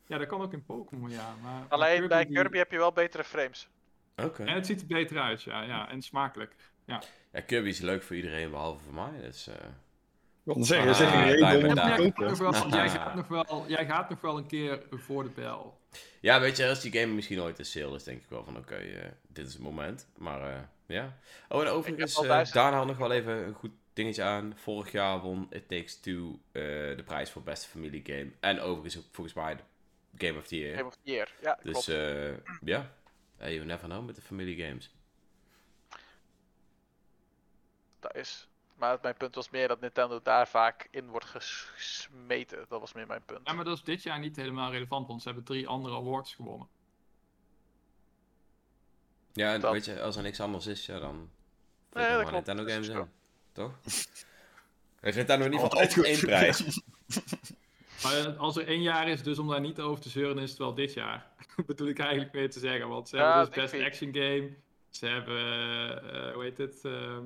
Ja, 0.07 0.17
dat 0.17 0.27
kan 0.27 0.41
ook 0.41 0.53
in 0.53 0.63
Pokémon, 0.63 1.09
ja. 1.09 1.35
Maar 1.41 1.65
Alleen 1.67 2.07
bij 2.07 2.25
Kirby 2.25 2.57
heb 2.57 2.71
je 2.71 2.77
wel 2.77 2.91
betere 2.91 3.23
frames. 3.23 3.69
Oké. 4.15 4.43
En 4.43 4.55
het 4.55 4.65
ziet 4.65 4.81
er 4.81 4.87
beter 4.87 5.19
uit, 5.19 5.43
ja. 5.43 5.61
ja. 5.61 5.89
En 5.89 6.01
smakelijk. 6.01 6.55
Ja. 6.85 7.01
ja, 7.31 7.41
Kirby 7.41 7.69
is 7.69 7.79
leuk 7.79 8.03
voor 8.03 8.15
iedereen, 8.15 8.49
behalve 8.49 8.83
voor 8.83 8.93
mij. 8.93 9.21
Dus, 9.21 9.47
uh... 9.47 9.53
Ik 10.45 10.53
wil 10.53 10.63
zeggen, 10.63 10.89
ah, 10.89 10.95
zeg 10.95 11.11
je 11.11 11.17
jij, 12.69 12.89
gaat 12.89 13.15
nog 13.15 13.27
wel, 13.27 13.65
jij 13.67 13.85
gaat 13.85 14.09
nog 14.09 14.21
wel 14.21 14.37
een 14.37 14.47
keer 14.47 14.83
voor 14.91 15.23
de 15.23 15.29
bel. 15.29 15.79
Ja, 16.19 16.39
weet 16.39 16.57
je, 16.57 16.67
als 16.67 16.81
die 16.81 16.91
game 16.91 17.13
misschien 17.13 17.41
ooit 17.41 17.59
een 17.59 17.65
sale 17.65 17.95
is, 17.95 18.03
denk 18.03 18.21
ik 18.21 18.29
wel 18.29 18.43
van 18.43 18.57
oké, 18.57 18.73
okay, 18.73 18.89
uh, 18.89 19.03
dit 19.27 19.47
is 19.47 19.53
het 19.53 19.61
moment. 19.61 20.07
Maar 20.17 20.41
uh, 20.49 20.59
ja. 20.85 21.17
Oh, 21.49 21.61
en 21.61 21.67
overigens, 21.67 22.23
uh, 22.23 22.43
daarna 22.51 22.77
had 22.77 22.87
nog 22.87 22.97
wel 22.97 23.11
even 23.11 23.45
een 23.47 23.53
goed 23.53 23.71
dingetje 23.93 24.23
aan. 24.23 24.53
Vorig 24.55 24.91
jaar 24.91 25.19
won 25.19 25.47
It 25.49 25.67
Takes 25.67 25.99
Two 25.99 26.39
de 26.51 27.03
prijs 27.05 27.29
voor 27.29 27.43
beste 27.43 27.67
familiegame. 27.67 28.31
En 28.39 28.59
overigens 28.59 28.97
ook 28.97 29.11
volgens 29.11 29.35
mij 29.35 29.55
de 29.55 30.27
Game 30.27 30.39
of 30.39 30.47
the 30.47 30.57
Year. 30.57 30.75
Game 30.75 30.87
of 30.87 30.95
the 30.95 31.11
Year, 31.11 31.31
ja, 31.41 31.59
Dus 31.63 31.85
ja, 32.63 32.91
Hey, 33.43 33.53
you 33.53 33.65
never 33.65 33.87
know 33.87 34.05
met 34.05 34.15
de 34.15 34.21
familiegames. 34.21 34.89
Dat 37.99 38.15
is. 38.15 38.47
Maar 38.75 38.97
mijn 39.01 39.17
punt 39.17 39.35
was 39.35 39.49
meer 39.49 39.67
dat 39.67 39.81
Nintendo 39.81 40.19
daar 40.21 40.47
vaak 40.47 40.87
in 40.91 41.07
wordt 41.07 41.25
gesmeten. 41.25 42.65
Dat 42.69 42.79
was 42.79 42.93
meer 42.93 43.07
mijn 43.07 43.25
punt. 43.25 43.39
Ja, 43.43 43.53
maar 43.53 43.65
dat 43.65 43.77
is 43.77 43.83
dit 43.83 44.03
jaar 44.03 44.19
niet 44.19 44.35
helemaal 44.35 44.71
relevant, 44.71 45.07
want 45.07 45.21
ze 45.21 45.27
hebben 45.27 45.45
drie 45.45 45.67
andere 45.67 45.95
awards 45.95 46.35
gewonnen. 46.35 46.67
Ja, 49.33 49.53
en 49.53 49.71
weet 49.71 49.85
je, 49.85 50.01
als 50.01 50.15
er 50.15 50.23
niks 50.23 50.39
anders 50.39 50.65
is, 50.65 50.85
ja, 50.85 50.99
dan. 50.99 51.29
Nee, 51.93 52.23
dat 52.23 52.31
Nintendo 52.31 52.65
games 52.65 52.87
in. 52.87 53.09
Toch? 53.51 53.71
Heeft 55.01 55.17
Nintendo 55.17 55.45
in 55.45 55.51
ieder 55.51 55.67
geval 55.67 55.81
altijd 55.81 56.05
één 56.05 56.19
prijs. 56.19 56.63
Maar 58.03 58.35
als 58.37 58.57
er 58.57 58.67
één 58.67 58.81
jaar 58.81 59.07
is, 59.07 59.23
dus 59.23 59.39
om 59.39 59.47
daar 59.47 59.61
niet 59.61 59.79
over 59.79 60.03
te 60.03 60.09
zeuren, 60.09 60.37
is 60.37 60.49
het 60.49 60.59
wel 60.59 60.73
dit 60.73 60.93
jaar. 60.93 61.27
bedoel 61.65 61.87
ik 61.87 61.99
eigenlijk 61.99 62.33
mee 62.33 62.47
te 62.47 62.59
zeggen. 62.59 62.87
Want 62.87 63.09
ze 63.09 63.17
hebben 63.17 63.45
dus 63.45 63.55
Best 63.71 63.85
Action 63.85 64.13
Game. 64.13 64.53
Ze 64.89 65.05
hebben, 65.05 65.35
uh, 66.15 66.33
hoe 66.33 66.43
heet 66.43 66.57
het? 66.57 66.81
Uh, 66.85 67.17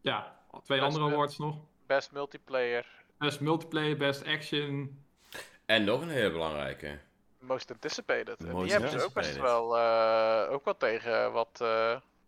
ja, 0.00 0.36
twee 0.64 0.80
andere 0.80 1.04
awards 1.04 1.38
nog. 1.38 1.56
Best 1.86 2.12
Multiplayer. 2.12 2.86
Best 3.18 3.40
Multiplayer, 3.40 3.96
Best 3.96 4.26
Action. 4.26 5.02
En 5.66 5.84
nog 5.84 6.00
een 6.00 6.08
hele 6.08 6.32
belangrijke. 6.32 6.98
Most 7.38 7.70
Anticipated. 7.70 8.40
Most 8.40 8.62
die 8.62 8.72
hebben 8.72 8.90
ze 8.90 9.04
ook 9.04 9.12
best 9.12 9.36
wel, 9.36 9.76
uh, 9.76 10.46
ook 10.50 10.64
wel 10.64 10.76
tegen 10.76 11.32
wat 11.32 11.64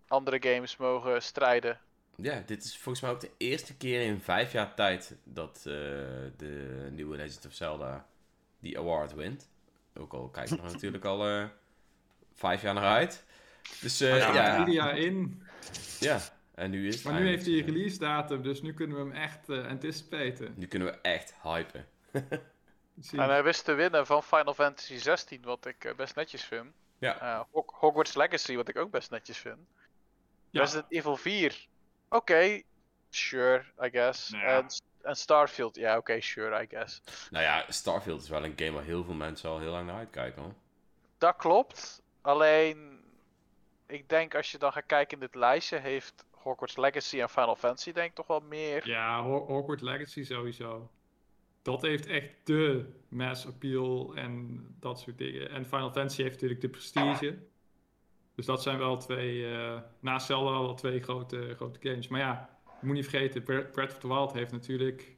andere 0.09 0.37
games 0.40 0.77
mogen 0.77 1.23
strijden. 1.23 1.81
Ja, 2.16 2.42
dit 2.46 2.64
is 2.64 2.79
volgens 2.79 3.00
mij 3.00 3.11
ook 3.11 3.20
de 3.20 3.31
eerste 3.37 3.77
keer 3.77 4.00
in 4.00 4.20
vijf 4.20 4.53
jaar 4.53 4.74
tijd 4.74 5.16
dat 5.24 5.57
uh, 5.59 5.74
de 6.37 6.88
nieuwe 6.90 7.16
Legend 7.16 7.46
of 7.46 7.53
Zelda 7.53 8.07
die 8.59 8.79
award 8.79 9.14
wint. 9.14 9.48
Ook 9.94 10.12
al 10.12 10.29
kijk 10.29 10.50
ik 10.50 10.59
er 10.59 10.72
natuurlijk 10.72 11.05
al 11.05 11.29
uh, 11.29 11.44
vijf 12.35 12.62
jaar 12.62 12.74
naar 12.74 12.96
uit. 12.96 13.24
Dus 13.81 14.03
uh, 14.03 14.18
ja, 14.18 14.33
ja. 14.33 14.59
ieder 14.59 14.74
jaar 14.74 14.98
in. 14.98 15.42
Ja, 16.00 16.20
en 16.55 16.70
nu 16.70 16.88
is 16.88 16.94
het 16.94 17.05
Maar 17.05 17.20
nu 17.20 17.27
heeft 17.27 17.46
hij 17.46 17.55
een 17.55 17.64
release 17.64 17.98
datum, 17.98 18.42
dus 18.42 18.62
nu 18.62 18.74
kunnen 18.74 18.96
we 18.96 19.03
hem 19.03 19.12
echt 19.12 19.48
uh, 19.48 19.66
anticipaten. 19.66 20.55
Nu 20.57 20.66
kunnen 20.66 20.88
we 20.88 20.98
echt 21.00 21.35
hypen. 21.42 21.87
en 22.12 23.29
hij 23.29 23.42
wist 23.42 23.64
te 23.64 23.72
winnen 23.72 24.07
van 24.07 24.22
Final 24.22 24.55
Fantasy 24.55 24.96
16, 24.96 25.42
wat 25.42 25.66
ik 25.66 25.94
best 25.96 26.14
netjes 26.14 26.44
vind. 26.44 26.66
Ja. 26.98 27.46
Hogwarts 27.66 28.14
Legacy, 28.14 28.57
wat 28.57 28.68
ik 28.68 28.77
ook 28.77 28.90
best 28.90 29.11
netjes 29.11 29.38
vind. 29.38 29.59
Ja. 30.50 30.61
Resident 30.61 30.87
Evil 30.88 31.16
4 31.16 31.66
Oké, 32.14 32.62
sure, 33.11 33.64
I 33.83 33.90
guess. 33.90 34.33
En, 34.33 34.66
en, 35.03 35.16
Starfield, 35.16 35.77
ja, 35.77 35.96
oké, 35.96 36.20
sure, 36.20 36.62
I 36.62 36.66
guess. 36.66 37.03
Nou 37.31 37.44
ja, 37.44 37.64
Starfield 37.68 38.22
is 38.22 38.29
wel 38.29 38.44
een 38.44 38.53
game 38.57 38.72
waar 38.72 38.85
heel 38.85 39.05
veel 39.05 39.14
mensen 39.14 39.50
al 39.50 39.59
heel 39.59 39.70
lang 39.70 39.87
naar 39.87 39.96
uitkijken 39.96 40.42
hoor. 40.42 40.55
Dat 41.18 41.37
klopt. 41.37 42.03
Alleen, 42.20 43.00
ik 43.87 44.09
denk 44.09 44.35
als 44.35 44.50
je 44.50 44.59
dan 44.59 44.72
gaat 44.72 44.87
kijken 44.87 45.14
in 45.14 45.27
dit 45.27 45.35
lijstje, 45.35 45.79
heeft 45.79 46.24
Hogwarts 46.31 46.77
Legacy 46.77 47.20
en 47.20 47.29
Final 47.29 47.57
Fantasy 47.57 47.92
denk 47.92 48.09
ik 48.09 48.14
toch 48.14 48.27
wel 48.27 48.40
meer. 48.40 48.88
Ja, 48.88 49.22
Hogwarts 49.22 49.83
Legacy 49.83 50.24
sowieso. 50.24 50.90
Dat 51.62 51.83
heeft 51.83 52.07
echt 52.07 52.35
de 52.44 52.92
mass 53.09 53.46
appeal 53.46 54.14
en 54.14 54.61
dat 54.81 55.00
soort 55.00 55.18
dingen. 55.18 55.50
En 55.50 55.66
Final 55.66 55.92
Fantasy 55.92 56.22
heeft 56.22 56.35
natuurlijk 56.35 56.61
de 56.61 56.68
prestige. 56.68 57.38
Dus 58.35 58.47
dat 58.47 58.62
zijn 58.62 58.79
wel 58.79 58.97
twee, 58.97 59.37
uh, 59.37 59.79
naast 60.01 60.27
Zelda 60.27 60.51
wel 60.51 60.75
twee 60.75 61.03
grote, 61.03 61.55
grote 61.57 61.88
games. 61.88 62.09
Maar 62.09 62.20
ja, 62.20 62.59
je 62.81 62.87
moet 62.87 62.94
niet 62.94 63.09
vergeten, 63.09 63.42
Breath 63.42 63.92
of 63.92 63.99
the 63.99 64.09
Wild 64.09 64.33
heeft 64.33 64.53
natuurlijk 64.53 65.16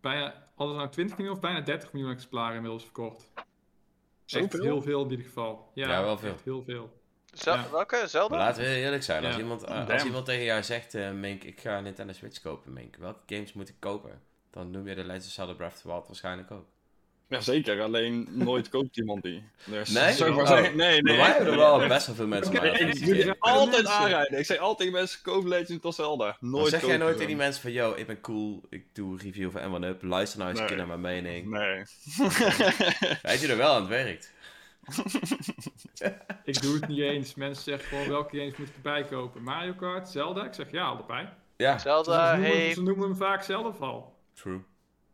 bijna, 0.00 0.48
alles 0.56 0.76
nou 0.76 0.88
20 0.88 1.16
miljoen 1.16 1.34
of 1.34 1.40
bijna 1.40 1.60
30 1.60 1.92
miljoen 1.92 2.12
exemplaren 2.12 2.54
inmiddels 2.54 2.82
verkocht. 2.82 3.32
Echt 4.26 4.52
heel 4.52 4.82
veel 4.82 5.04
in 5.04 5.10
ieder 5.10 5.26
geval. 5.26 5.70
Ja, 5.74 6.02
wel 6.02 6.18
veel. 6.18 6.36
heel 6.44 6.62
veel. 6.62 7.00
Welke? 7.70 8.02
Zelda? 8.06 8.36
laten 8.36 8.62
we 8.62 8.74
eerlijk 8.74 9.02
zijn. 9.02 9.24
Als, 9.24 9.38
iemand, 9.38 9.66
als 9.66 10.04
iemand 10.04 10.24
tegen 10.24 10.44
jou 10.44 10.62
zegt, 10.62 10.94
uh, 10.94 11.10
Mink, 11.10 11.44
ik 11.44 11.60
ga 11.60 11.80
Nintendo 11.80 12.12
Switch 12.12 12.40
kopen, 12.40 12.72
Mink. 12.72 12.96
Welke 12.96 13.34
games 13.34 13.52
moet 13.52 13.68
ik 13.68 13.74
kopen? 13.78 14.22
Dan 14.50 14.70
noem 14.70 14.88
je 14.88 14.94
de 14.94 15.04
Legend 15.04 15.24
of 15.24 15.30
Zelda 15.30 15.52
Breath 15.52 15.72
of 15.72 15.80
the 15.80 15.88
Wild 15.88 16.06
waarschijnlijk 16.06 16.50
ook. 16.50 16.66
Jazeker, 17.32 17.80
alleen 17.80 18.28
nooit 18.30 18.68
koopt 18.68 18.96
iemand 18.96 19.22
die. 19.22 19.42
Dus, 19.64 19.88
nee? 19.88 20.30
Oh. 20.30 20.50
nee? 20.50 20.74
Nee, 20.74 21.02
nee. 21.02 21.16
Maar 21.16 21.40
er 21.40 21.56
wel 21.56 21.86
best 21.88 22.06
wel 22.06 22.16
veel 22.16 22.26
mensen 22.36 22.56
okay, 22.56 22.70
ik, 22.70 22.94
ik, 22.94 23.36
altijd 23.38 23.86
aanrijden. 23.86 24.38
Ik 24.38 24.46
zeg 24.46 24.58
altijd 24.58 24.92
mensen, 24.92 25.22
koop 25.22 25.44
Legend 25.44 25.84
of 25.84 25.94
Zelda. 25.94 26.36
Nooit 26.40 26.70
zeg 26.70 26.86
jij 26.86 26.96
nooit 26.96 27.12
tegen 27.12 27.26
die 27.26 27.36
mensen 27.36 27.62
van, 27.62 27.72
yo, 27.72 27.94
ik 27.96 28.06
ben 28.06 28.20
cool, 28.20 28.62
ik 28.70 28.84
doe 28.92 29.18
review 29.18 29.50
van 29.50 29.82
M1-Up, 29.82 30.02
luister 30.02 30.38
nou 30.38 30.50
eens 30.50 30.60
een 30.60 30.66
keer 30.66 30.76
naar 30.76 30.86
mijn 30.86 31.00
mening. 31.00 31.50
Nee. 31.50 31.76
Weet 33.22 33.40
je 33.40 33.48
er 33.48 33.56
wel 33.56 33.74
aan 33.74 33.80
het 33.80 33.88
werkt. 33.88 34.32
ik 36.44 36.62
doe 36.62 36.74
het 36.74 36.88
niet 36.88 36.98
eens. 36.98 37.34
Mensen 37.34 37.62
zeggen 37.62 37.88
gewoon 37.88 38.08
welke 38.08 38.36
games 38.36 38.56
moet 38.56 38.68
ik 38.68 38.74
erbij 38.74 39.04
kopen. 39.04 39.42
Mario 39.42 39.72
Kart, 39.72 40.08
Zelda? 40.08 40.44
Ik 40.44 40.54
zeg 40.54 40.70
ja, 40.70 40.84
allebei. 40.84 41.28
Ja. 41.56 41.78
Zelda 41.78 42.30
ze 42.30 42.36
noemen, 42.36 42.56
heeft... 42.56 42.74
Ze 42.74 42.82
noemen 42.82 43.08
hem 43.08 43.16
vaak 43.16 43.42
Zelda 43.42 43.72
val. 43.72 44.14
True. 44.34 44.60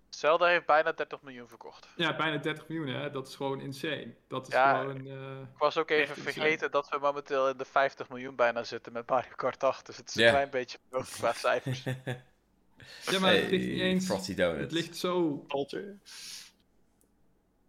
Zelda 0.09 0.47
heeft 0.47 0.66
bijna 0.66 0.92
30 0.92 1.23
miljoen 1.23 1.49
verkocht. 1.49 1.88
Ja, 1.97 2.16
bijna 2.16 2.37
30 2.37 2.68
miljoen, 2.68 2.88
hè. 2.88 3.11
Dat 3.11 3.29
is 3.29 3.37
gewoon 3.37 3.61
insane. 3.61 4.14
Dat 4.29 4.49
is 4.49 4.55
gewoon... 4.55 5.07
Uh, 5.07 5.40
ik 5.40 5.59
was 5.59 5.77
ook 5.77 5.90
even 5.90 6.23
vergeten 6.23 6.71
dat 6.71 6.88
we 6.88 6.99
momenteel 6.99 7.49
in 7.49 7.57
de 7.57 7.64
50 7.64 8.09
miljoen 8.09 8.37
bijna 8.37 8.64
zitten 8.64 8.92
met 8.92 9.09
Mario 9.09 9.33
Kart 9.37 9.64
8. 9.64 9.87
Dus 9.87 9.97
het 9.97 10.09
is 10.09 10.14
een 10.14 10.29
klein 10.29 10.51
beetje 10.51 10.79
qua 11.11 11.33
cijfers. 11.49 11.83
ja, 11.85 13.18
maar 13.21 13.35
het 13.35 13.51
ligt 13.51 13.66
niet 13.66 13.81
eens... 13.81 14.09
Het 14.37 14.73
ligt 14.73 14.97
zo... 14.97 15.44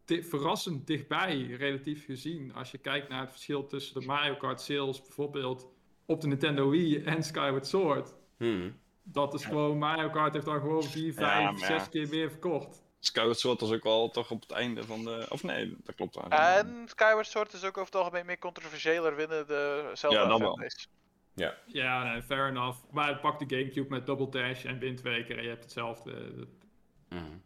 Verrassend 0.06 0.88
dichtbij, 0.88 1.42
relatief 1.42 2.06
gezien. 2.06 2.54
Als 2.54 2.72
je 2.72 2.78
kijkt 2.78 3.10
naar 3.10 3.22
het 3.22 3.32
verschil 3.32 3.68
tussen 3.68 4.00
de 4.00 4.06
Mario 4.06 4.36
Kart 4.36 4.62
sales 4.62 5.02
bijvoorbeeld 5.02 5.68
op 6.06 6.22
de 6.22 6.28
Nintendo 6.28 6.70
Wii 6.70 7.04
en 7.04 7.24
Skyward 7.24 7.68
Sword. 7.68 8.14
Hmm 8.38 8.80
dat 9.12 9.34
is 9.34 9.46
gewoon, 9.46 9.78
Mario 9.78 10.10
Kart 10.10 10.34
heeft 10.34 10.46
dan 10.46 10.60
gewoon 10.60 10.84
4, 10.84 11.14
5, 11.14 11.60
6 11.60 11.90
keer 11.90 12.08
meer 12.10 12.30
verkocht. 12.30 12.82
Skyward 13.00 13.40
Sword 13.40 13.62
was 13.62 13.72
ook 13.72 13.84
wel 13.84 14.10
toch 14.10 14.32
op 14.32 14.42
het 14.42 14.52
einde 14.52 14.84
van 14.84 15.04
de... 15.04 15.26
Of 15.30 15.44
nee, 15.44 15.78
dat 15.84 15.96
klopt 15.96 16.18
eigenlijk. 16.18 16.68
En 16.68 16.88
Skyward 16.88 17.28
Sword 17.28 17.54
is 17.54 17.64
ook 17.64 17.78
over 17.78 17.94
het 17.94 18.02
algemeen 18.02 18.26
meer 18.26 18.40
controversiëler 18.40 19.16
binnen 19.16 19.48
de 19.48 19.92
Zelda 19.94 20.22
Ja, 20.22 20.28
dan 20.28 20.40
wel. 20.40 20.60
Ja, 21.34 21.56
ja 21.66 22.04
nee, 22.04 22.22
fair 22.22 22.48
enough. 22.48 22.80
Maar 22.92 23.08
het 23.08 23.22
pakt 23.22 23.40
de 23.40 23.56
Gamecube 23.56 23.90
met 23.90 24.06
Double 24.06 24.30
Dash 24.30 24.66
en 24.66 24.80
wint 24.80 24.98
twee 24.98 25.24
keer 25.24 25.38
en 25.38 25.44
je 25.44 25.50
hebt 25.50 25.64
hetzelfde. 25.64 26.48
Mm. 27.10 27.42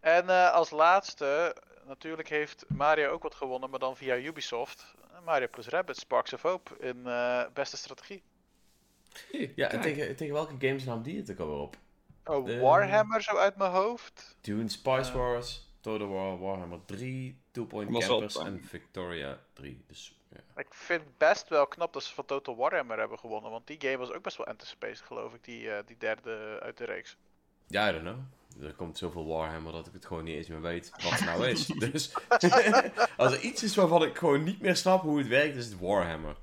En 0.00 0.24
uh, 0.24 0.52
als 0.52 0.70
laatste, 0.70 1.56
natuurlijk 1.86 2.28
heeft 2.28 2.64
Mario 2.68 3.10
ook 3.10 3.22
wat 3.22 3.34
gewonnen, 3.34 3.70
maar 3.70 3.78
dan 3.78 3.96
via 3.96 4.16
Ubisoft. 4.16 4.94
Mario 5.24 5.46
plus 5.50 5.66
Rabbids, 5.66 6.00
Sparks 6.00 6.32
of 6.32 6.42
Hope 6.42 6.76
in 6.78 7.02
uh, 7.04 7.44
beste 7.52 7.76
strategie. 7.76 8.22
Ja, 9.54 9.68
tegen, 9.68 10.16
tegen 10.16 10.34
welke 10.34 10.66
games 10.66 10.84
nam 10.84 11.02
die 11.02 11.16
het 11.16 11.30
ook 11.30 11.38
alweer 11.38 11.58
op? 11.58 11.76
Oh, 12.24 12.60
Warhammer 12.60 13.22
zo 13.22 13.36
uit 13.36 13.56
mijn 13.56 13.70
hoofd. 13.70 14.36
Dune, 14.40 14.68
Spice 14.68 15.10
uh, 15.10 15.16
Wars, 15.16 15.68
Total 15.80 16.08
War, 16.08 16.38
Warhammer 16.38 16.84
3, 16.84 17.38
Two 17.50 17.64
Point 17.64 17.98
Campers 17.98 18.36
en 18.38 18.64
Victoria 18.64 19.38
3. 19.52 19.84
Dus, 19.86 20.18
ja. 20.28 20.40
Ik 20.56 20.74
vind 20.74 21.02
best 21.18 21.48
wel 21.48 21.66
knap 21.66 21.92
dat 21.92 22.02
ze 22.02 22.14
van 22.14 22.24
Total 22.24 22.56
Warhammer 22.56 22.98
hebben 22.98 23.18
gewonnen, 23.18 23.50
want 23.50 23.66
die 23.66 23.80
game 23.80 23.96
was 23.96 24.12
ook 24.12 24.22
best 24.22 24.36
wel 24.36 24.46
anticipated 24.46 25.00
geloof 25.00 25.34
ik, 25.34 25.44
die, 25.44 25.62
uh, 25.62 25.78
die 25.86 25.96
derde 25.96 26.58
uit 26.62 26.76
de 26.76 26.84
reeks. 26.84 27.16
Ja, 27.66 27.88
I 27.88 27.92
don't 27.92 28.04
know. 28.04 28.18
Er 28.62 28.74
komt 28.74 28.98
zoveel 28.98 29.26
Warhammer 29.26 29.72
dat 29.72 29.86
ik 29.86 29.92
het 29.92 30.06
gewoon 30.06 30.24
niet 30.24 30.36
eens 30.36 30.48
meer 30.48 30.60
weet 30.60 30.90
wat 30.90 31.12
het 31.12 31.24
nou 31.24 31.46
is. 31.46 31.66
dus 31.90 32.14
als 33.16 33.32
er 33.32 33.40
iets 33.40 33.62
is 33.62 33.74
waarvan 33.74 34.02
ik 34.02 34.18
gewoon 34.18 34.42
niet 34.42 34.60
meer 34.60 34.76
snap 34.76 35.02
hoe 35.02 35.18
het 35.18 35.28
werkt, 35.28 35.56
is 35.56 35.66
het 35.66 35.78
Warhammer. 35.78 36.36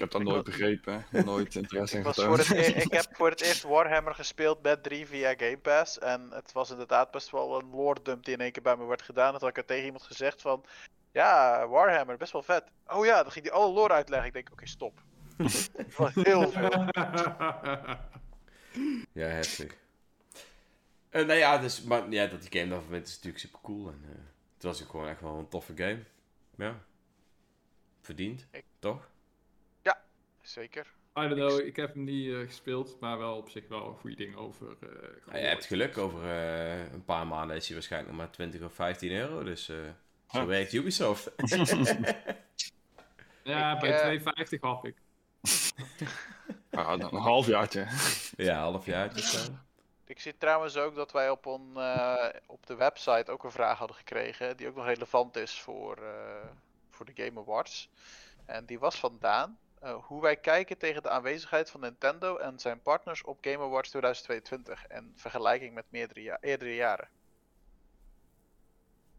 Ik 0.00 0.10
heb 0.10 0.22
dat 0.22 0.32
nooit 0.32 0.44
begrepen, 0.44 1.06
nooit 1.24 1.54
interesse 1.54 1.96
in 1.96 2.04
getoond. 2.04 2.50
E- 2.50 2.66
ik 2.84 2.92
heb 2.92 3.06
voor 3.12 3.30
het 3.30 3.40
eerst 3.40 3.62
Warhammer 3.62 4.14
gespeeld 4.14 4.62
met 4.62 4.82
3 4.82 5.06
via 5.06 5.34
Game 5.36 5.58
Pass. 5.58 5.98
En 5.98 6.30
het 6.30 6.52
was 6.52 6.70
inderdaad 6.70 7.10
best 7.10 7.30
wel 7.30 7.58
een 7.58 7.70
lore 7.70 8.02
dump 8.02 8.24
die 8.24 8.34
in 8.34 8.40
één 8.40 8.52
keer 8.52 8.62
bij 8.62 8.76
me 8.76 8.84
werd 8.84 9.02
gedaan. 9.02 9.32
Dat 9.32 9.40
had 9.40 9.50
ik 9.50 9.56
er 9.56 9.64
tegen 9.64 9.84
iemand 9.84 10.02
gezegd 10.02 10.40
van... 10.40 10.64
Ja, 11.12 11.68
Warhammer, 11.68 12.16
best 12.16 12.32
wel 12.32 12.42
vet. 12.42 12.64
Oh 12.86 13.04
ja, 13.04 13.22
dan 13.22 13.32
ging 13.32 13.44
hij 13.44 13.54
alle 13.54 13.72
lore 13.72 13.92
uitleggen. 13.92 14.26
Ik 14.26 14.32
denk, 14.32 14.50
oké, 14.52 14.66
stop. 14.66 15.02
Heel 16.14 16.50
veel. 16.50 16.86
ja, 19.12 19.26
heftig. 19.26 19.76
Uh, 21.10 21.26
nou 21.26 21.38
ja, 21.38 21.58
dus, 21.58 21.82
maar 21.82 22.10
ja, 22.10 22.26
dat 22.26 22.40
die 22.40 22.60
game 22.60 22.70
dan 22.70 22.82
vindt 22.88 23.08
is 23.08 23.14
natuurlijk 23.14 23.42
super 23.42 23.60
cool. 23.62 23.88
En, 23.88 24.00
uh, 24.04 24.10
het 24.54 24.62
was 24.62 24.82
ook 24.82 24.90
gewoon 24.90 25.08
echt 25.08 25.20
wel 25.20 25.38
een 25.38 25.48
toffe 25.48 25.72
game. 25.76 26.02
Ja. 26.56 26.80
Verdiend, 28.00 28.46
toch? 28.78 29.08
Zeker. 30.50 30.86
I 31.18 31.28
don't 31.28 31.34
know, 31.34 31.58
ik 31.58 31.76
heb 31.76 31.94
hem 31.94 32.04
niet 32.04 32.26
uh, 32.26 32.46
gespeeld, 32.46 33.00
maar 33.00 33.18
wel 33.18 33.36
op 33.36 33.48
zich 33.48 33.68
wel 33.68 33.86
een 33.86 33.94
goede 33.94 34.16
ding 34.16 34.36
over. 34.36 34.76
Uh, 34.80 34.90
ja, 35.32 35.38
je 35.38 35.46
hebt 35.46 35.64
geluk, 35.64 35.98
over 35.98 36.24
uh, 36.24 36.92
een 36.92 37.04
paar 37.04 37.26
maanden 37.26 37.56
is 37.56 37.66
hij 37.66 37.74
waarschijnlijk 37.74 38.12
nog 38.12 38.20
maar 38.20 38.30
20 38.30 38.62
of 38.62 38.74
15 38.74 39.10
euro, 39.10 39.42
dus 39.42 39.70
zo 40.30 40.46
werkt 40.46 40.72
Ubisoft. 40.72 41.30
ja, 43.42 43.74
ik, 43.74 43.80
bij 43.80 44.20
2,50 44.20 44.58
had 44.60 44.84
ik. 44.84 44.96
ah, 46.70 46.98
dan 47.00 47.14
een 47.14 47.20
halfjaartje. 47.20 47.86
ja, 48.36 48.56
een 48.56 48.72
halfjaartje. 48.72 49.38
Ik 50.06 50.20
zie 50.20 50.36
trouwens 50.38 50.76
ook 50.76 50.94
dat 50.94 51.12
wij 51.12 51.30
op, 51.30 51.46
on, 51.46 51.76
op 52.46 52.66
de 52.66 52.74
website 52.76 53.30
ook 53.30 53.44
een 53.44 53.50
vraag 53.50 53.78
hadden 53.78 53.96
gekregen, 53.96 54.56
die 54.56 54.68
ook 54.68 54.76
nog 54.76 54.86
relevant 54.86 55.36
is 55.36 55.60
voor, 55.60 55.98
voor 56.90 57.06
de 57.06 57.24
Game 57.24 57.40
Awards. 57.40 57.88
En 58.46 58.66
die 58.66 58.78
was 58.78 58.96
van 58.96 59.16
Daan. 59.20 59.58
Uh, 59.84 59.94
hoe 60.04 60.22
wij 60.22 60.36
kijken 60.36 60.78
tegen 60.78 61.02
de 61.02 61.08
aanwezigheid 61.08 61.70
van 61.70 61.80
Nintendo 61.80 62.36
en 62.36 62.58
zijn 62.58 62.82
partners 62.82 63.22
op 63.22 63.38
Game 63.40 63.64
Awards 63.64 63.88
2022 63.88 64.86
en 64.86 65.12
vergelijking 65.16 65.74
met 65.74 65.84
meerdere 65.88 66.22
ja 66.22 66.38
eerdere 66.40 66.74
jaren. 66.74 67.08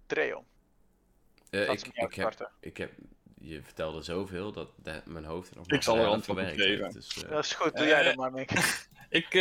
Treon. 0.06 0.46
Uh, 1.50 1.70
ik, 1.70 1.88
ik, 1.88 2.14
heb, 2.14 2.52
ik 2.60 2.78
heb, 2.78 2.92
je 3.40 3.62
vertelde 3.64 4.02
zoveel 4.02 4.52
dat 4.52 4.70
de, 4.76 5.02
mijn 5.06 5.26
hoofd 5.26 5.50
er 5.50 5.58
nog 5.58 5.68
Ik 5.68 5.84
zal 5.84 5.98
er 5.98 6.08
antwoord 6.08 6.40
op 6.40 6.54
geven. 6.56 6.92
Dus, 6.92 7.24
uh... 7.24 7.30
Dat 7.30 7.46
is 7.46 7.54
goed, 7.54 7.78
doe 7.78 7.88
jij 7.88 8.04
dat 8.04 8.16
maar, 8.16 8.32
Mick. 8.32 8.52
ik, 9.10 9.34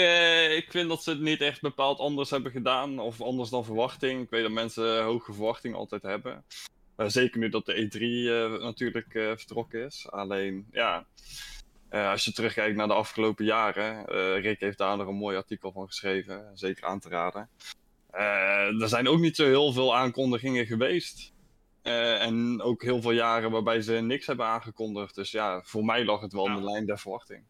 ik 0.56 0.70
vind 0.70 0.88
dat 0.88 1.02
ze 1.02 1.10
het 1.10 1.20
niet 1.20 1.40
echt 1.40 1.60
bepaald 1.60 1.98
anders 1.98 2.30
hebben 2.30 2.52
gedaan, 2.52 2.98
of 2.98 3.20
anders 3.20 3.50
dan 3.50 3.64
verwachting. 3.64 4.22
Ik 4.22 4.30
weet 4.30 4.42
dat 4.42 4.50
mensen 4.50 5.02
hoge 5.02 5.32
verwachtingen 5.32 5.78
altijd 5.78 6.02
hebben. 6.02 6.44
Eh, 7.00 7.08
zeker 7.08 7.38
nu 7.38 7.48
dat 7.48 7.66
de 7.66 7.74
E3 7.74 7.98
eh, 8.00 8.64
natuurlijk 8.64 9.14
eh, 9.14 9.30
vertrokken 9.36 9.84
is. 9.84 10.06
Alleen, 10.10 10.66
ja, 10.72 11.06
als 11.90 12.24
je 12.24 12.32
terugkijkt 12.32 12.76
naar 12.76 12.86
de 12.86 12.94
afgelopen 12.94 13.44
jaren, 13.44 14.04
Rick 14.40 14.60
heeft 14.60 14.78
daar 14.78 14.96
nog 14.96 15.06
een 15.06 15.14
mooi 15.14 15.36
artikel 15.36 15.72
van 15.72 15.86
geschreven, 15.86 16.50
zeker 16.54 16.84
aan 16.84 17.00
te 17.00 17.08
raden. 17.08 17.48
er 18.80 18.88
zijn 18.88 19.08
ook 19.08 19.18
niet 19.18 19.36
zo 19.36 19.44
heel 19.44 19.72
veel 19.72 19.96
aankondigingen 19.96 20.66
geweest. 20.66 21.32
en 21.82 22.62
ook 22.62 22.82
heel 22.82 23.00
veel 23.00 23.10
jaren 23.10 23.50
waarbij 23.50 23.80
ze 23.80 23.92
niks 23.92 24.26
hebben 24.26 24.46
aangekondigd. 24.46 25.14
Dus 25.14 25.30
ja, 25.30 25.62
voor 25.62 25.84
mij 25.84 26.04
lag 26.04 26.20
het 26.20 26.32
wel 26.32 26.46
in 26.46 26.54
de 26.54 26.64
lijn 26.64 26.86
der 26.86 26.98
verwachting. 26.98 27.42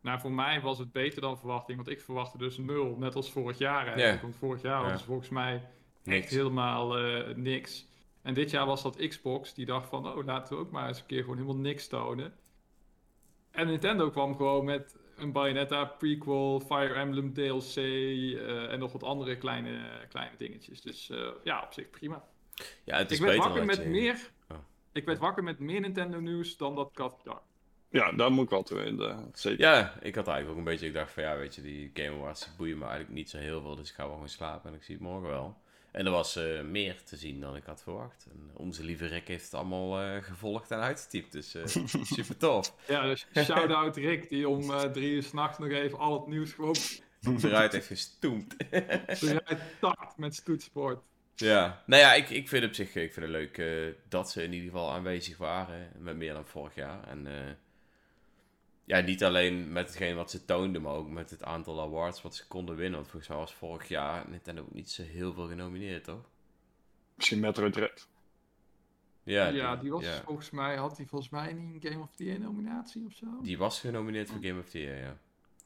Nou, 0.00 0.20
voor 0.20 0.32
mij 0.32 0.60
was 0.60 0.78
het 0.78 0.92
beter 0.92 1.20
dan 1.20 1.38
verwachting, 1.38 1.76
want 1.76 1.88
ik 1.88 2.00
verwachtte 2.00 2.38
dus 2.38 2.58
nul, 2.58 2.96
net 2.98 3.14
als 3.14 3.30
vorig 3.30 3.58
jaar. 3.58 3.98
Yeah. 3.98 4.22
Want 4.22 4.36
vorig 4.36 4.62
jaar 4.62 4.82
was 4.82 5.02
volgens 5.02 5.28
mij 5.28 5.62
echt 6.04 6.30
helemaal 6.30 6.94
niks. 7.34 7.86
En 8.22 8.34
dit 8.34 8.50
jaar 8.50 8.66
was 8.66 8.82
dat 8.82 9.06
Xbox, 9.08 9.54
die 9.54 9.66
dacht 9.66 9.88
van, 9.88 10.06
oh, 10.08 10.24
laten 10.24 10.56
we 10.56 10.62
ook 10.62 10.70
maar 10.70 10.88
eens 10.88 11.00
een 11.00 11.06
keer 11.06 11.20
gewoon 11.20 11.36
helemaal 11.36 11.62
niks 11.62 11.88
tonen. 11.88 12.34
En 13.50 13.66
Nintendo 13.66 14.10
kwam 14.10 14.36
gewoon 14.36 14.64
met 14.64 14.96
een 15.16 15.32
Bayonetta 15.32 15.84
prequel, 15.84 16.60
Fire 16.60 16.94
Emblem 16.94 17.32
DLC 17.34 17.76
uh, 17.76 18.72
en 18.72 18.78
nog 18.78 18.92
wat 18.92 19.02
andere 19.02 19.36
kleine, 19.38 19.80
kleine 20.08 20.36
dingetjes. 20.36 20.80
Dus 20.80 21.10
uh, 21.10 21.28
ja, 21.44 21.62
op 21.62 21.72
zich 21.72 21.90
prima. 21.90 22.24
Ja, 22.84 22.96
het 22.96 23.10
is 23.10 23.18
ik 23.18 23.24
werd 23.24 23.38
wakker 23.38 23.64
met 23.64 23.86
meer. 23.86 24.30
Oh. 24.50 24.56
Ik 24.92 25.04
werd 25.04 25.18
wakker 25.18 25.42
met 25.42 25.58
meer 25.58 25.80
Nintendo 25.80 26.20
nieuws 26.20 26.56
dan 26.56 26.74
dat 26.74 26.90
ik 26.90 26.98
had 26.98 27.22
Ja, 27.90 28.12
daar 28.12 28.32
moet 28.32 28.44
ik 28.44 28.50
wel 28.50 28.62
toe 28.62 28.84
in. 28.84 29.02
zeker. 29.32 29.60
Ja, 29.60 29.94
ik 30.00 30.14
had 30.14 30.26
eigenlijk 30.26 30.50
ook 30.50 30.56
een 30.56 30.72
beetje. 30.72 30.86
Ik 30.86 30.94
dacht 30.94 31.12
van 31.12 31.22
ja, 31.22 31.36
weet 31.36 31.54
je, 31.54 31.62
die 31.62 31.90
Game 31.94 32.16
Awards 32.16 32.56
boeien 32.56 32.78
me 32.78 32.84
eigenlijk 32.84 33.14
niet 33.14 33.30
zo 33.30 33.38
heel 33.38 33.60
veel. 33.60 33.76
Dus 33.76 33.88
ik 33.88 33.94
ga 33.94 34.04
wel 34.04 34.12
gewoon 34.12 34.28
slapen 34.28 34.70
en 34.70 34.76
ik 34.76 34.82
zie 34.82 34.94
het 34.94 35.04
morgen 35.04 35.28
wel. 35.28 35.56
En 35.98 36.06
er 36.06 36.12
was 36.12 36.36
uh, 36.36 36.62
meer 36.62 37.02
te 37.02 37.16
zien 37.16 37.40
dan 37.40 37.56
ik 37.56 37.64
had 37.64 37.82
verwacht. 37.82 38.26
En 38.30 38.50
onze 38.54 38.84
lieve 38.84 39.06
Rick 39.06 39.28
heeft 39.28 39.44
het 39.44 39.54
allemaal 39.54 40.02
uh, 40.02 40.22
gevolgd 40.22 40.70
en 40.70 40.78
uitgetypt. 40.78 41.32
Dus 41.32 41.54
uh, 41.54 41.66
super 42.16 42.36
tof. 42.36 42.74
Ja, 42.88 43.02
dus 43.02 43.26
shout-out 43.34 43.96
Rick, 43.96 44.28
die 44.28 44.48
om 44.48 44.92
drie 44.92 45.10
uur 45.10 45.22
s'nachts 45.22 45.58
nog 45.58 45.68
even 45.68 45.98
al 45.98 46.12
het 46.12 46.26
nieuws 46.26 46.52
gewoon... 46.52 46.76
eruit 47.42 47.72
heeft 47.72 47.86
gestoemd. 47.86 48.54
eruit 48.70 49.60
takt 49.80 50.16
met 50.16 50.34
stoetsport. 50.34 51.02
Ja, 51.34 51.82
nou 51.86 52.02
ja, 52.02 52.14
ik, 52.14 52.30
ik 52.30 52.48
vind 52.48 52.64
op 52.64 52.74
zich 52.74 52.94
ik 52.94 53.12
vind 53.12 53.26
het 53.26 53.34
leuk 53.34 53.62
dat 54.08 54.30
ze 54.30 54.42
in 54.42 54.52
ieder 54.52 54.70
geval 54.70 54.92
aanwezig 54.92 55.36
waren. 55.36 55.92
Met 55.98 56.16
meer 56.16 56.32
dan 56.32 56.46
vorig 56.46 56.74
jaar. 56.74 57.08
En 57.08 57.26
ja, 58.88 59.00
niet 59.00 59.24
alleen 59.24 59.72
met 59.72 59.86
hetgeen 59.86 60.16
wat 60.16 60.30
ze 60.30 60.44
toonden, 60.44 60.82
maar 60.82 60.92
ook 60.92 61.08
met 61.08 61.30
het 61.30 61.44
aantal 61.44 61.80
awards 61.80 62.22
wat 62.22 62.34
ze 62.34 62.46
konden 62.46 62.76
winnen. 62.76 62.98
Want 62.98 63.10
volgens 63.10 63.30
mij 63.30 63.38
was 63.38 63.54
vorig 63.54 63.88
jaar 63.88 64.28
Nintendo 64.28 64.62
ook 64.62 64.74
niet 64.74 64.90
zo 64.90 65.02
heel 65.02 65.32
veel 65.32 65.48
genomineerd, 65.48 66.04
toch? 66.04 66.28
Misschien 67.14 67.40
Metroid 67.40 67.72
Dread. 67.72 68.08
Ja, 69.22 69.46
ja 69.46 69.76
die, 69.76 69.90
was 69.90 70.20
volgens 70.24 70.50
mij, 70.50 70.76
had 70.76 70.96
hij 70.96 71.06
volgens 71.06 71.30
mij 71.30 71.52
niet 71.52 71.84
een 71.84 71.90
Game 71.90 72.02
of 72.02 72.14
the 72.14 72.24
Year 72.24 72.40
nominatie 72.40 73.04
of 73.06 73.12
zo? 73.12 73.26
Die 73.42 73.58
was 73.58 73.80
genomineerd 73.80 74.30
voor 74.30 74.42
Game 74.42 74.60
of 74.60 74.68
the 74.68 74.78
Year, 74.78 75.00
ja. 75.00 75.18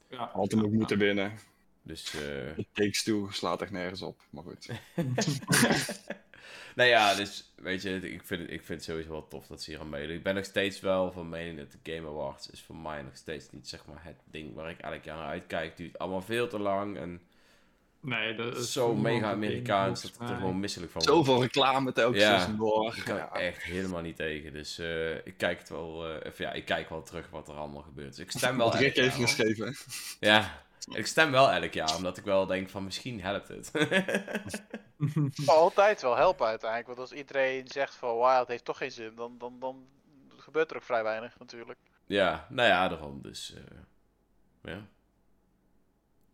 Ja, 0.09 0.29
had 0.33 0.51
hem 0.51 0.63
ook 0.63 0.71
moeten 0.71 0.97
winnen. 0.97 1.33
Dus, 1.83 2.13
uh... 2.13 2.65
Takes 2.73 3.03
Two 3.03 3.27
slaat 3.31 3.61
echt 3.61 3.71
nergens 3.71 4.01
op, 4.01 4.21
maar 4.29 4.43
goed. 4.43 4.69
nou 6.75 6.89
ja, 6.89 7.15
dus 7.15 7.53
weet 7.55 7.81
je, 7.81 8.11
ik 8.11 8.23
vind, 8.23 8.41
het, 8.41 8.51
ik 8.51 8.63
vind 8.63 8.79
het 8.79 8.83
sowieso 8.83 9.09
wel 9.09 9.27
tof 9.27 9.47
dat 9.47 9.61
ze 9.61 9.71
hier 9.71 9.79
aan 9.79 9.89
meedoen. 9.89 10.15
Ik 10.15 10.23
ben 10.23 10.35
nog 10.35 10.45
steeds 10.45 10.79
wel 10.79 11.11
van 11.11 11.29
mening 11.29 11.57
dat 11.57 11.71
de 11.71 11.93
Game 11.93 12.07
Awards 12.07 12.49
is 12.49 12.61
voor 12.61 12.75
mij 12.75 13.01
nog 13.01 13.15
steeds 13.17 13.51
niet 13.51 13.67
zeg 13.67 13.85
maar 13.85 14.03
het 14.03 14.21
ding 14.25 14.53
waar 14.53 14.69
ik 14.69 14.79
elk 14.79 15.03
jaar 15.03 15.17
naar 15.17 15.27
uitkijk. 15.27 15.67
Het 15.67 15.77
duurt 15.77 15.99
allemaal 15.99 16.21
veel 16.21 16.47
te 16.47 16.59
lang 16.59 16.97
en 16.97 17.21
Nee, 18.03 18.35
dat 18.35 18.57
is 18.57 18.71
zo 18.71 18.95
mega 18.95 19.31
Amerikaans 19.31 20.01
dat 20.01 20.11
ik 20.11 20.29
er 20.29 20.35
gewoon 20.35 20.59
misselijk 20.59 20.91
van 20.91 21.01
Zoveel 21.01 21.41
reclame 21.41 21.91
telkens 21.91 22.23
ja, 22.23 22.47
door. 22.57 22.95
Ik 22.97 23.03
kan 23.03 23.15
ja. 23.15 23.31
echt 23.31 23.63
helemaal 23.63 24.01
niet 24.01 24.15
tegen. 24.15 24.53
Dus 24.53 24.79
uh, 24.79 25.15
ik 25.15 25.33
kijk 25.37 25.59
het 25.59 25.69
wel, 25.69 26.09
uh, 26.09 26.31
ja, 26.37 26.51
ik 26.51 26.65
kijk 26.65 26.89
wel 26.89 27.03
terug 27.03 27.29
wat 27.29 27.47
er 27.47 27.53
allemaal 27.53 27.81
gebeurt. 27.81 28.09
Dus 28.09 28.19
ik 28.19 28.31
stem 28.31 28.57
wel. 28.57 28.75
Rick 28.75 28.95
heeft 28.95 29.15
geschreven. 29.15 29.75
Ja, 30.19 30.63
ik 30.91 31.07
stem 31.07 31.31
wel 31.31 31.51
elk 31.51 31.73
jaar, 31.73 31.95
omdat 31.95 32.17
ik 32.17 32.23
wel 32.23 32.45
denk 32.45 32.69
van 32.69 32.83
misschien 32.83 33.21
helpt 33.21 33.47
het. 33.47 33.71
Altijd 35.45 36.01
wel 36.01 36.15
helpen 36.15 36.47
uiteindelijk. 36.47 36.87
Want 36.87 36.99
als 36.99 37.11
iedereen 37.11 37.67
zegt 37.67 37.95
van 37.95 38.17
wauw, 38.17 38.39
het 38.39 38.47
heeft 38.47 38.65
toch 38.65 38.77
geen 38.77 38.91
zin, 38.91 39.15
dan, 39.15 39.37
dan, 39.37 39.59
dan 39.59 39.87
gebeurt 40.37 40.69
er 40.69 40.75
ook 40.75 40.83
vrij 40.83 41.03
weinig 41.03 41.39
natuurlijk. 41.39 41.79
Ja, 42.05 42.47
nou 42.49 42.69
ja, 42.69 42.87
daarom. 42.87 43.21
Dus 43.21 43.55
uh, 43.57 43.63
ja. 44.61 44.85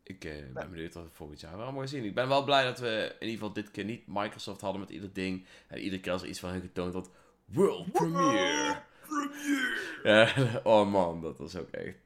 Ik 0.04 0.26
uh, 0.26 0.54
ben 0.54 0.70
benieuwd 0.70 0.94
wat 0.94 1.04
we 1.04 1.10
volgend 1.10 1.40
jaar 1.40 1.54
allemaal 1.54 1.74
gaan 1.74 1.88
zien. 1.88 2.04
Ik 2.04 2.16
ben 2.16 2.28
wel 2.28 2.44
blij 2.44 2.64
dat 2.64 2.80
we 2.80 3.16
in 3.20 3.28
ieder 3.28 3.40
geval 3.40 3.54
dit 3.54 3.72
keer 3.72 3.84
niet 3.84 4.08
Microsoft 4.08 4.62
hadden 4.62 4.82
met 4.82 4.90
ieder 4.90 5.14
ding. 5.14 5.46
En 5.68 5.80
iedere 5.80 6.02
keer 6.02 6.12
als 6.12 6.22
er 6.22 6.28
iets 6.28 6.40
van 6.40 6.50
hun 6.50 6.62
getoond 6.62 6.94
wordt. 6.94 7.10
World 7.46 7.92
Premiere! 7.92 8.82
Ja, 10.04 10.34
oh 10.64 10.92
man, 10.92 11.22
dat 11.22 11.38
was 11.38 11.56
ook 11.56 11.70
echt... 11.70 11.98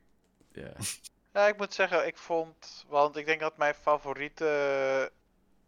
Ja. 0.54 0.74
Ja, 1.34 1.48
ik 1.48 1.58
moet 1.58 1.74
zeggen, 1.74 2.08
ik 2.08 2.18
vond... 2.18 2.86
Want 2.88 3.16
ik 3.16 3.26
denk 3.26 3.40
dat 3.40 3.58
mijn 3.58 3.74
favoriete 3.74 5.12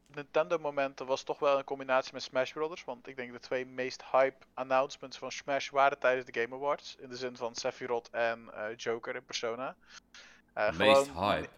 Nintendo 0.08 0.58
momenten 0.58 1.06
was 1.06 1.24
toch 1.24 1.40
wel 1.40 1.58
een 1.58 1.64
combinatie 1.64 2.14
met 2.14 2.24
Smash 2.24 2.52
Brothers. 2.52 2.84
Want 2.84 3.08
ik 3.08 3.16
denk 3.16 3.32
de 3.32 3.40
twee 3.40 3.66
meest 3.66 4.04
hype 4.12 4.46
announcements 4.54 5.18
van 5.18 5.32
Smash 5.32 5.70
waren 5.70 6.00
tijdens 6.00 6.26
de 6.26 6.42
Game 6.42 6.56
Awards. 6.56 6.96
In 7.00 7.10
de 7.10 7.16
zin 7.16 7.38
van 7.38 7.56
Sephiroth 7.56 8.10
en 8.10 8.52
uh, 8.54 8.66
Joker 8.76 9.16
in 9.16 9.26
Persona. 9.26 9.76
Uh, 10.58 10.72
meest 10.72 11.08
gewoon... 11.08 11.32
hype? 11.32 11.50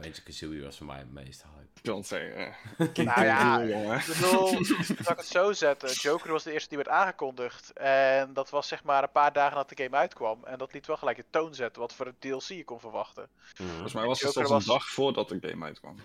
Banjo 0.00 0.18
Kazooie 0.24 0.62
was 0.62 0.76
voor 0.76 0.86
mij 0.86 0.98
het 0.98 1.12
meest 1.12 1.42
hype. 1.42 1.82
Don't 1.82 2.06
say. 2.06 2.28
nou 2.94 3.24
ja, 3.24 3.60
ik 3.60 4.06
bedoel, 4.06 4.64
zal 4.64 4.82
ik 4.98 5.06
het 5.06 5.26
zo 5.26 5.52
zetten. 5.52 5.90
Joker 5.90 6.32
was 6.32 6.42
de 6.42 6.52
eerste 6.52 6.68
die 6.68 6.76
werd 6.78 6.88
aangekondigd. 6.88 7.72
En 7.72 8.32
dat 8.32 8.50
was 8.50 8.68
zeg 8.68 8.84
maar 8.84 9.02
een 9.02 9.10
paar 9.10 9.32
dagen 9.32 9.56
nadat 9.56 9.76
de 9.76 9.82
game 9.82 9.96
uitkwam. 9.96 10.44
En 10.44 10.58
dat 10.58 10.72
liet 10.72 10.86
wel 10.86 10.96
gelijk 10.96 11.16
de 11.16 11.24
toon 11.30 11.54
zetten 11.54 11.82
wat 11.82 11.94
voor 11.94 12.06
een 12.06 12.18
DLC 12.18 12.42
je 12.42 12.64
kon 12.64 12.80
verwachten. 12.80 13.28
Mm. 13.58 13.68
Volgens 13.68 13.92
mij 13.92 14.04
was 14.04 14.20
het 14.20 14.32
zelfs 14.32 14.50
een 14.50 14.72
dag 14.72 14.88
voordat 14.88 15.28
de 15.28 15.38
game 15.40 15.64
uitkwam. 15.64 15.96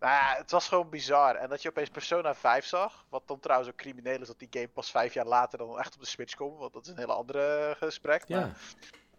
Nou 0.00 0.12
ja, 0.12 0.34
het 0.36 0.50
was 0.50 0.68
gewoon 0.68 0.88
bizar. 0.88 1.34
En 1.34 1.48
dat 1.48 1.62
je 1.62 1.68
opeens 1.68 1.88
Persona 1.88 2.34
5 2.34 2.64
zag, 2.64 3.04
wat 3.08 3.22
dan 3.26 3.40
trouwens 3.40 3.70
ook 3.70 3.76
crimineel 3.76 4.20
is 4.20 4.26
dat 4.26 4.38
die 4.38 4.48
game 4.50 4.68
pas 4.68 4.90
vijf 4.90 5.14
jaar 5.14 5.26
later 5.26 5.58
dan 5.58 5.78
echt 5.78 5.94
op 5.94 6.00
de 6.00 6.06
Switch 6.06 6.34
komt. 6.34 6.58
Want 6.58 6.72
dat 6.72 6.84
is 6.84 6.90
een 6.90 6.98
hele 6.98 7.12
andere 7.12 7.76
gesprek. 7.78 8.24
Ja. 8.26 8.52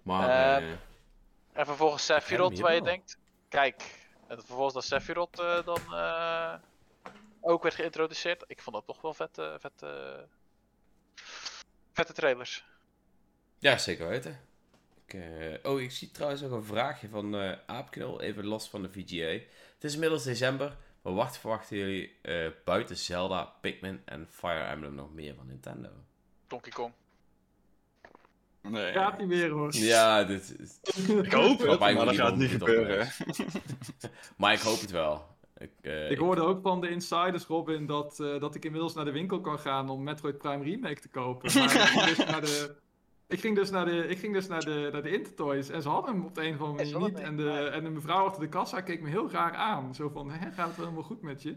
Maar, 0.02 0.62
uh, 0.62 0.70
en 1.54 1.66
vervolgens 1.66 2.06
Sephiroth, 2.06 2.60
waar 2.60 2.76
je 2.76 2.82
denkt, 2.82 3.18
kijk, 3.50 4.05
en 4.28 4.38
vervolgens 4.38 4.74
dat 4.74 4.84
Sephiroth 4.84 5.40
uh, 5.40 5.66
dan 5.66 5.82
uh, 5.92 6.56
ook 7.42 7.64
werd 7.64 7.76
geïntroduceerd. 7.76 8.44
Ik 8.48 8.62
vond 8.62 8.76
dat 8.76 8.86
toch 8.86 9.02
wel 9.02 9.14
vette, 9.14 9.58
vette, 9.60 10.28
vette 11.92 12.14
trailers. 12.14 12.66
Ja, 13.58 13.78
zeker 13.78 14.08
weten. 14.08 14.40
Ik, 15.06 15.14
uh, 15.14 15.56
oh, 15.64 15.82
ik 15.82 15.92
zie 15.92 16.12
trouwens 16.12 16.44
ook 16.44 16.52
een 16.52 16.64
vraagje 16.64 17.10
van 17.10 17.36
Aapknul, 17.66 18.22
even 18.22 18.46
los 18.46 18.70
van 18.70 18.82
de 18.82 18.92
VGA. 18.92 19.46
Het 19.74 19.84
is 19.84 19.94
inmiddels 19.94 20.24
december, 20.24 20.78
maar 21.02 21.14
wat 21.14 21.38
verwachten 21.38 21.78
jullie 21.78 22.18
buiten 22.64 22.98
Zelda, 22.98 23.44
Pikmin 23.44 24.02
en 24.06 24.28
Fire 24.30 24.64
Emblem 24.64 24.96
nog 24.96 25.14
meer 25.14 25.36
van 25.36 25.48
Nintendo? 25.48 25.90
Donkey 26.48 26.72
Kong. 26.72 26.94
Nee. 28.69 28.91
Gaat 28.91 29.17
niet 29.17 29.28
meer 29.28 29.49
hoor. 29.49 29.75
Ja, 29.75 30.23
dit 30.23 30.56
is... 30.60 30.80
Ik 31.23 31.32
hoop 31.34 31.60
het, 31.60 31.80
maar, 31.80 31.95
dat 31.95 32.15
gaat 32.15 32.36
niet 32.36 32.49
gebeuren. 32.49 33.08
maar 34.38 34.54
ik 34.54 34.60
hoop 34.60 34.82
het 34.82 34.91
wel. 34.91 35.25
Ik, 35.58 35.71
uh, 35.82 36.12
ik 36.12 36.17
hoorde 36.17 36.41
ook 36.41 36.62
van 36.62 36.82
de 36.82 36.89
insiders, 36.89 37.45
Robin, 37.45 37.86
dat, 37.86 38.19
uh, 38.21 38.39
dat 38.39 38.56
ik 38.56 38.65
inmiddels 38.65 38.93
naar 38.93 39.06
de 39.06 39.12
winkel 39.12 39.41
kan 39.41 39.60
gaan 39.60 39.89
om 39.89 40.04
Metroid 40.04 40.38
Prime 40.38 40.63
Remake 40.63 41.01
te 41.01 41.10
kopen. 41.10 41.60
Maar 41.60 41.75
ik 41.75 41.80
ging 41.80 42.15
dus 42.15 42.25
naar 42.25 42.41
de... 42.41 42.75
Ik 43.28 43.39
ging 43.39 43.56
dus 43.56 43.69
naar 43.69 43.86
de, 43.86 44.08
ik 44.08 44.19
ging 44.19 44.34
dus 44.34 44.47
naar 44.47 44.65
de, 44.65 44.89
naar 44.91 45.01
de 45.01 45.12
Intertoys 45.12 45.69
en 45.69 45.82
ze 45.82 45.89
hadden 45.89 46.15
hem 46.15 46.25
op 46.25 46.36
de 46.36 46.47
een 46.47 46.54
of 46.54 46.62
andere 46.62 46.91
manier 46.91 47.10
niet. 47.10 47.19
En 47.19 47.38
de, 47.38 47.51
en 47.51 47.84
de 47.84 47.89
mevrouw 47.89 48.25
achter 48.25 48.41
de 48.41 48.49
kassa 48.49 48.82
keek 48.82 49.01
me 49.01 49.10
heel 49.10 49.32
raar 49.32 49.54
aan. 49.54 49.95
Zo 49.95 50.10
van, 50.10 50.32
hè, 50.32 50.51
gaat 50.51 50.67
het 50.67 50.75
wel 50.75 50.86
helemaal 50.86 51.04
goed 51.04 51.21
met 51.21 51.41
je? 51.41 51.56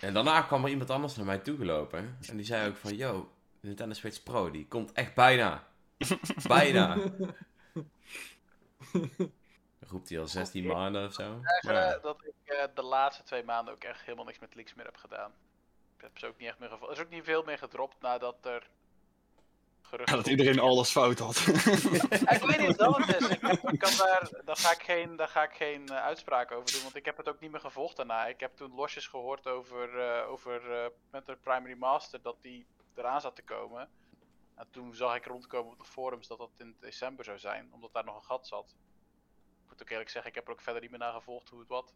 En 0.00 0.14
daarna 0.14 0.42
kwam 0.42 0.64
er 0.64 0.70
iemand 0.70 0.90
anders 0.90 1.16
naar 1.16 1.26
mij 1.26 1.38
toegelopen. 1.38 2.16
En 2.28 2.36
die 2.36 2.46
zei 2.46 2.68
ook 2.68 2.76
van, 2.76 2.96
yo, 2.96 3.30
de 3.60 3.66
Nintendo 3.66 3.94
Switch 3.94 4.22
Pro, 4.22 4.50
die 4.50 4.66
komt 4.66 4.92
echt 4.92 5.14
bijna. 5.14 5.68
Bijna. 6.48 6.96
Roept 9.80 10.08
hij 10.08 10.20
al 10.20 10.26
16 10.26 10.66
maanden 10.66 11.06
of 11.06 11.12
zo? 11.12 11.36
Ik 11.36 11.62
maar... 11.62 12.00
dat 12.00 12.24
ik 12.24 12.52
uh, 12.52 12.62
de 12.74 12.82
laatste 12.82 13.22
twee 13.22 13.44
maanden 13.44 13.74
ook 13.74 13.84
echt 13.84 14.00
helemaal 14.00 14.24
niks 14.24 14.38
met 14.38 14.54
leaks 14.54 14.74
meer 14.74 14.84
heb 14.84 14.96
gedaan. 14.96 15.32
Ik 15.96 16.00
heb 16.02 16.18
ze 16.18 16.26
ook 16.26 16.38
niet 16.38 16.48
echt 16.48 16.58
meer 16.58 16.68
gevonden. 16.68 16.96
Er 16.96 17.00
is 17.00 17.06
ook 17.06 17.12
niet 17.12 17.24
veel 17.24 17.42
meer 17.42 17.58
gedropt 17.58 18.00
nadat 18.00 18.46
er. 18.46 18.68
Ja, 19.90 20.14
dat 20.16 20.26
iedereen 20.26 20.58
alles 20.58 20.90
fout 20.90 21.18
had. 21.18 21.36
ik 22.36 22.42
weet 22.42 22.58
niet 22.58 22.76
wat 22.76 22.96
het 22.96 23.20
is. 23.20 23.28
Ik, 23.28 23.40
heb, 23.40 23.70
ik 23.70 23.78
kan 23.78 23.96
daar, 23.96 24.30
daar 24.44 24.56
ga 24.56 24.72
ik 24.72 24.82
geen, 24.82 25.16
daar 25.16 25.28
ga 25.28 25.42
ik 25.42 25.52
geen 25.52 25.82
uh, 25.90 25.96
uitspraak 25.96 26.52
over 26.52 26.72
doen, 26.72 26.82
want 26.82 26.96
ik 26.96 27.04
heb 27.04 27.16
het 27.16 27.28
ook 27.28 27.40
niet 27.40 27.50
meer 27.50 27.60
gevolgd 27.60 27.96
daarna. 27.96 28.26
Ik 28.26 28.40
heb 28.40 28.56
toen 28.56 28.74
losjes 28.74 29.06
gehoord 29.06 29.46
over, 29.46 29.98
uh, 29.98 30.30
over 30.30 30.62
met 31.10 31.26
de 31.26 31.36
Primary 31.36 31.76
Master 31.78 32.22
dat 32.22 32.36
die 32.40 32.66
eraan 32.94 33.20
zat 33.20 33.36
te 33.36 33.42
komen. 33.42 33.88
En 34.60 34.66
toen 34.70 34.94
zag 34.94 35.16
ik 35.16 35.26
rondkomen 35.26 35.72
op 35.72 35.78
de 35.78 35.84
forums 35.84 36.26
dat 36.26 36.38
dat 36.38 36.50
in 36.56 36.76
december 36.80 37.24
zou 37.24 37.38
zijn, 37.38 37.68
omdat 37.72 37.92
daar 37.92 38.04
nog 38.04 38.16
een 38.16 38.22
gat 38.22 38.46
zat. 38.46 38.76
Ik 39.62 39.68
moet 39.68 39.82
ook 39.82 39.90
eerlijk 39.90 40.10
zeggen, 40.10 40.30
ik 40.30 40.36
heb 40.36 40.46
er 40.46 40.52
ook 40.52 40.60
verder 40.60 40.82
niet 40.82 40.90
meer 40.90 40.98
naar 40.98 41.12
gevolgd 41.12 41.48
hoe 41.48 41.58
het 41.58 41.68
wat. 41.68 41.94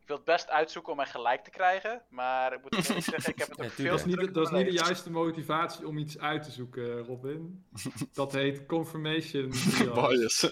Ik 0.00 0.06
wil 0.06 0.16
het 0.16 0.24
best 0.24 0.48
uitzoeken 0.48 0.90
om 0.90 0.96
mij 0.96 1.06
gelijk 1.06 1.44
te 1.44 1.50
krijgen, 1.50 2.02
maar 2.08 2.52
ik 2.52 2.62
moet 2.62 2.74
eerlijk 2.74 3.04
zeggen, 3.04 3.32
ik 3.32 3.38
heb 3.38 3.48
het 3.48 3.60
ook 3.64 3.70
veel 3.70 3.90
Dat 3.90 3.98
is 3.98 4.04
niet, 4.04 4.34
dat 4.34 4.46
is 4.46 4.50
niet 4.50 4.66
de 4.66 4.72
juiste 4.72 5.10
motivatie 5.10 5.86
om 5.86 5.98
iets 5.98 6.18
uit 6.18 6.42
te 6.42 6.50
zoeken, 6.50 6.98
Robin. 6.98 7.64
dat 8.12 8.32
heet 8.32 8.66
confirmation 8.66 9.48
bias. 9.94 10.48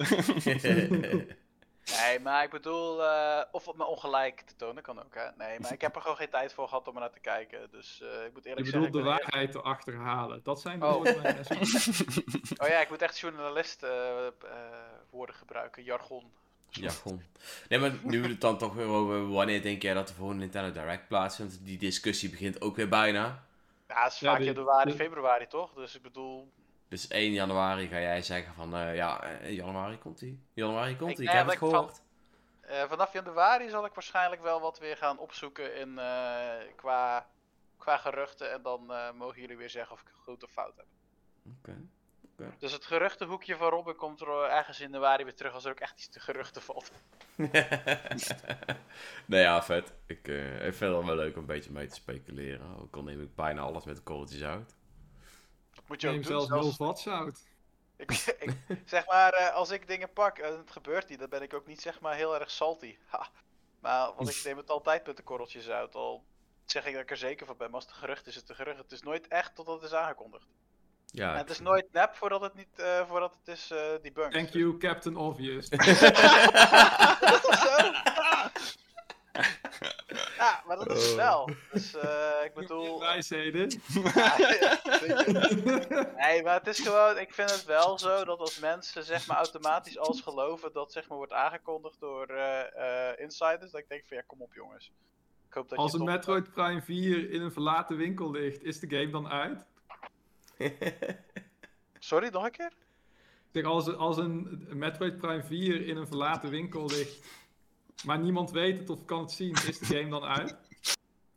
Nee, 1.94 2.20
maar 2.20 2.44
ik 2.44 2.50
bedoel, 2.50 3.00
uh, 3.00 3.40
of 3.50 3.74
me 3.74 3.84
ongelijk 3.84 4.40
te 4.40 4.56
tonen 4.56 4.82
kan 4.82 4.98
ook, 4.98 5.14
hè. 5.14 5.28
Nee, 5.36 5.60
maar 5.60 5.72
ik 5.72 5.80
heb 5.80 5.94
er 5.94 6.00
gewoon 6.00 6.16
geen 6.16 6.30
tijd 6.30 6.52
voor 6.52 6.68
gehad 6.68 6.88
om 6.88 6.94
er 6.94 7.00
naar 7.00 7.10
te 7.10 7.20
kijken. 7.20 7.70
Dus 7.70 8.00
uh, 8.02 8.24
ik 8.24 8.32
moet 8.32 8.44
eerlijk 8.44 8.66
zeggen... 8.66 8.82
Je 8.82 8.90
bedoelt 8.90 9.04
de 9.04 9.10
waarheid 9.10 9.52
te 9.52 9.60
achterhalen. 9.60 10.40
Dat 10.42 10.60
zijn 10.60 10.80
de 10.80 10.86
oh. 10.86 11.00
oh 12.62 12.68
ja, 12.68 12.80
ik 12.80 12.90
moet 12.90 13.02
echt 13.02 13.18
journalist 13.18 13.82
uh, 13.82 14.26
woorden 15.10 15.34
gebruiken, 15.34 15.82
jargon. 15.82 16.32
Jargon. 16.68 17.22
Nee, 17.68 17.78
maar 17.78 17.92
nu 18.02 18.22
we 18.22 18.28
het 18.28 18.40
dan 18.40 18.58
toch 18.58 18.74
weer 18.74 18.86
over 18.86 19.28
wanneer 19.28 19.62
denk 19.62 19.82
jij 19.82 19.94
dat 19.94 20.08
er 20.08 20.14
voor 20.14 20.30
een 20.30 20.36
Nintendo 20.36 20.80
Direct 20.80 21.08
plaatsvindt? 21.08 21.64
Die 21.64 21.78
discussie 21.78 22.30
begint 22.30 22.60
ook 22.60 22.76
weer 22.76 22.88
bijna. 22.88 23.44
Ja, 23.88 24.02
het 24.02 24.12
is 24.12 24.18
vaak 24.18 24.38
ja, 24.38 24.44
januari, 24.44 24.92
februari 24.92 25.46
toch? 25.46 25.72
Dus 25.74 25.94
ik 25.94 26.02
bedoel... 26.02 26.52
Dus 26.88 27.08
1 27.08 27.32
januari 27.32 27.88
ga 27.88 28.00
jij 28.00 28.22
zeggen 28.22 28.54
van, 28.54 28.76
uh, 28.76 28.94
ja, 28.94 29.40
uh, 29.40 29.50
januari 29.52 29.98
komt 29.98 30.20
hij. 30.20 30.38
Januari 30.52 30.96
komt 30.96 31.16
hij, 31.16 31.24
ik, 31.24 31.30
ik 31.30 31.36
heb 31.36 31.46
het 31.46 31.58
gehoord. 31.58 32.02
Van, 32.62 32.74
uh, 32.74 32.84
vanaf 32.88 33.12
januari 33.12 33.68
zal 33.68 33.84
ik 33.84 33.94
waarschijnlijk 33.94 34.42
wel 34.42 34.60
wat 34.60 34.78
weer 34.78 34.96
gaan 34.96 35.18
opzoeken 35.18 35.76
in, 35.76 35.94
qua, 36.76 37.26
qua 37.76 37.96
geruchten. 37.96 38.52
En 38.52 38.62
dan 38.62 38.92
mogen 39.16 39.40
jullie 39.40 39.56
weer 39.56 39.70
zeggen 39.70 39.92
of 39.92 40.00
ik 40.00 40.08
goed 40.12 40.44
of 40.44 40.50
fout 40.50 40.76
heb. 40.76 40.86
Oké. 41.46 41.70
Okay. 42.36 42.54
Dus 42.58 42.72
het 42.72 42.84
geruchtenhoekje 42.84 43.56
van 43.56 43.68
Robin 43.68 43.96
komt 43.96 44.20
er 44.20 44.42
ergens 44.42 44.80
in 44.80 44.90
januari 44.90 45.24
weer 45.24 45.34
terug 45.34 45.54
als 45.54 45.64
er 45.64 45.70
ook 45.70 45.80
echt 45.80 45.96
iets 45.96 46.08
te 46.08 46.20
geruchten 46.20 46.62
valt. 46.62 46.90
nou 49.26 49.42
ja, 49.42 49.62
vet. 49.62 49.92
Ik, 50.06 50.28
ik 50.28 50.74
vind 50.74 50.94
het 50.94 51.04
wel 51.04 51.14
leuk 51.14 51.34
om 51.34 51.40
een 51.40 51.46
beetje 51.46 51.72
mee 51.72 51.86
te 51.86 51.94
speculeren. 51.94 52.76
Ook 52.80 52.96
al 52.96 53.02
neem 53.02 53.22
ik 53.22 53.34
bijna 53.34 53.60
alles 53.60 53.84
met 53.84 54.02
korreltjes 54.02 54.42
uit. 54.42 54.75
Moet 55.86 56.00
je 56.00 56.08
Neem 56.08 56.22
zelfs 56.22 56.48
nul 56.48 56.72
vatzout. 56.72 57.40
Ik, 57.98 58.10
ik, 58.38 58.82
zeg 58.84 59.06
maar, 59.06 59.40
uh, 59.40 59.54
als 59.54 59.70
ik 59.70 59.88
dingen 59.88 60.12
pak 60.12 60.38
en 60.38 60.56
het 60.58 60.70
gebeurt 60.70 61.08
niet, 61.08 61.18
dan 61.18 61.28
ben 61.28 61.42
ik 61.42 61.54
ook 61.54 61.66
niet 61.66 61.80
zeg 61.80 62.00
maar 62.00 62.14
heel 62.14 62.40
erg 62.40 62.50
salty. 62.50 62.96
Ha. 63.06 63.30
Maar 63.80 64.14
want 64.16 64.28
ik 64.28 64.44
neem 64.44 64.56
het 64.56 64.70
altijd 64.70 65.06
met 65.06 65.16
de 65.16 65.22
korreltjes 65.22 65.68
uit. 65.68 65.94
Al 65.94 66.24
zeg 66.64 66.86
ik 66.86 66.92
dat 66.92 67.02
ik 67.02 67.10
er 67.10 67.16
zeker 67.16 67.46
van 67.46 67.56
ben. 67.56 67.66
Maar 67.66 67.80
als 67.80 67.84
het 67.84 67.94
gerucht 67.98 68.26
is, 68.26 68.34
het 68.34 68.48
een 68.48 68.54
gerucht. 68.54 68.78
Het 68.78 68.92
is 68.92 69.02
nooit 69.02 69.28
echt 69.28 69.54
totdat 69.54 69.74
het 69.74 69.90
is 69.90 69.96
aangekondigd. 69.96 70.46
Ja, 71.06 71.32
En 71.32 71.38
het 71.38 71.50
is 71.50 71.60
nooit 71.60 71.92
nep 71.92 72.14
voordat 72.14 72.40
het 72.40 72.54
niet, 72.54 72.78
eh, 72.78 73.08
voordat 73.08 73.36
het 73.38 73.56
is 73.56 73.70
eh 73.70 73.78
debunked. 74.02 74.32
Thank 74.32 74.48
you, 74.48 74.76
Captain 74.76 75.16
Obvious. 75.16 75.68
dat 75.68 75.86
is 75.86 77.60
zo? 77.60 77.90
Ja, 80.36 80.62
maar 80.66 80.76
dat 80.76 80.90
is 80.90 81.02
het 81.02 81.10
Oh. 81.10 81.16
wel. 81.16 81.50
Dus 81.72 81.94
eh, 81.94 82.44
ik 82.44 82.54
bedoel... 82.54 82.98
Wijsheden. 83.00 83.70
Ja, 84.14 84.36
nee, 86.16 86.42
maar 86.42 86.58
het 86.58 86.66
is 86.66 86.78
gewoon, 86.80 87.18
ik 87.18 87.34
vind 87.34 87.50
het 87.50 87.64
wel 87.64 87.98
zo 87.98 88.24
dat 88.24 88.38
als 88.38 88.58
mensen 88.58 89.04
zeg 89.04 89.26
maar 89.26 89.36
automatisch 89.36 89.98
alles 89.98 90.20
geloven 90.20 90.72
dat 90.72 90.92
zeg 90.92 91.08
maar 91.08 91.16
wordt 91.16 91.32
aangekondigd 91.32 92.00
door 92.00 92.26
eh, 92.26 93.10
eh, 93.10 93.18
insiders, 93.20 93.70
dat 93.70 93.80
ik 93.80 93.88
denk 93.88 94.04
van 94.06 94.16
ja, 94.16 94.22
kom 94.26 94.40
op 94.42 94.54
jongens. 94.54 94.92
Ik 95.48 95.54
hoop 95.54 95.68
dat 95.68 95.78
Als 95.78 95.92
je 95.92 95.98
een 95.98 96.04
Metroid 96.04 96.50
Prime 96.52 96.82
4 96.82 97.30
in 97.30 97.40
een 97.40 97.52
verlaten 97.52 97.96
winkel 97.96 98.30
ligt, 98.30 98.62
is 98.62 98.78
de 98.80 98.88
game 98.88 99.10
dan 99.10 99.28
uit? 99.28 99.64
Sorry, 101.98 102.28
nog 102.28 102.44
een 102.44 102.50
keer? 102.50 102.72
Ik 103.52 103.62
zeg, 103.62 103.64
als, 103.64 103.94
als 103.96 104.16
een 104.16 104.66
Metroid 104.72 105.16
Prime 105.18 105.42
4 105.44 105.86
in 105.86 105.96
een 105.96 106.06
verlaten 106.06 106.50
winkel 106.50 106.86
ligt, 106.86 107.26
maar 108.04 108.18
niemand 108.18 108.50
weet 108.50 108.78
het 108.78 108.90
of 108.90 109.04
kan 109.04 109.20
het 109.20 109.32
zien, 109.32 109.56
is 109.68 109.78
de 109.78 109.84
game 109.84 110.08
dan 110.08 110.24
uit? 110.24 110.56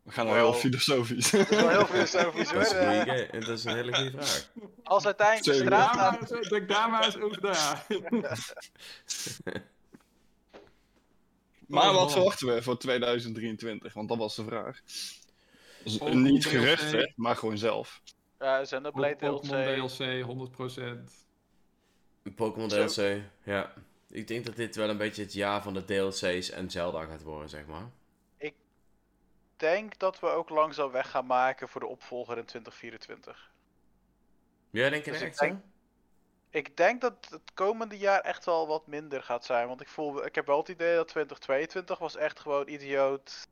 We 0.04 0.12
gaan 0.12 0.28
al 0.28 0.34
Wel. 0.34 0.52
heel 0.52 0.60
filosofisch. 0.60 1.30
Dat 1.32 1.50
is 1.52 1.58
wel 1.62 1.70
heel 1.70 1.86
filosofisch 1.86 2.52
hoor. 2.52 2.60
dat, 2.64 2.74
is 2.74 3.28
een 3.32 3.40
dat 3.40 3.58
is 3.58 3.64
een 3.64 3.76
hele 3.76 3.96
goede 3.96 4.12
vraag. 4.12 4.50
als 4.84 5.06
uiteindelijk 5.06 5.58
de 5.58 5.64
straat 5.66 5.94
Daar 5.94 6.12
maar 6.12 6.32
eens- 6.40 6.50
Denk 6.50 6.70
daar 6.70 6.90
maar 6.90 7.06
eens 7.06 7.18
over 7.20 7.42
na. 7.42 7.84
Maar 11.68 11.90
Oh, 11.90 11.96
wat 11.96 12.12
verwachten 12.12 12.48
we 12.48 12.62
voor 12.62 12.78
2023? 12.78 13.94
Want 13.94 14.10
dat 14.10 14.18
was 14.18 14.36
de 14.36 14.44
vraag. 14.44 14.80
Dus 15.84 16.00
niet 16.00 16.42
DLC. 16.42 16.52
geruchten, 16.52 17.14
maar 17.16 17.36
gewoon 17.36 17.58
zelf. 17.58 18.02
Ja, 18.40 18.62
Xenoblade 18.62 19.16
Pokémon 19.16 19.64
DLC. 19.64 19.90
DLC, 19.90 20.24
100%. 20.24 21.12
Pokémon. 22.36 22.68
DLC, 22.68 23.22
ja. 23.44 23.74
Ik 24.12 24.28
denk 24.28 24.46
dat 24.46 24.56
dit 24.56 24.76
wel 24.76 24.90
een 24.90 24.98
beetje 24.98 25.22
het 25.22 25.34
jaar 25.34 25.62
van 25.62 25.74
de 25.74 25.86
DLC's 25.86 26.50
en 26.50 26.70
Zelda 26.70 27.06
gaat 27.06 27.24
worden, 27.24 27.50
zeg 27.50 27.66
maar. 27.66 27.90
Ik 28.38 28.56
denk 29.58 29.98
dat 30.00 30.20
we 30.20 30.28
ook 30.28 30.50
langzaam 30.50 30.92
weg 30.92 31.10
gaan 31.10 31.26
maken 31.26 31.70
voor 31.70 31.82
de 31.82 31.88
opvolger 31.88 32.38
in 32.38 32.46
2024. 32.46 33.52
Ja, 34.70 34.90
denk 34.90 35.06
je 35.06 35.12
Dus 35.12 35.22
ik 35.22 35.28
echt 35.28 35.38
zo? 35.38 35.46
denk- 35.46 35.62
Ik 36.50 36.78
denk 36.78 37.02
dat 37.02 37.28
het 37.30 37.54
komende 37.54 37.98
jaar 37.98 38.22
echt 38.22 38.46
wel 38.46 38.68
wat 38.68 38.88
minder 38.88 39.24
gaat 39.24 39.46
zijn. 39.46 39.68
Want 39.68 39.82
ik 39.82 39.88
voel, 39.90 40.26
ik 40.26 40.36
heb 40.36 40.46
wel 40.46 40.58
het 40.58 40.68
idee 40.70 40.96
dat 40.96 41.08
2022 41.08 41.98
was 42.00 42.16
echt 42.16 42.40
gewoon 42.40 42.68
idioot, 42.68 43.48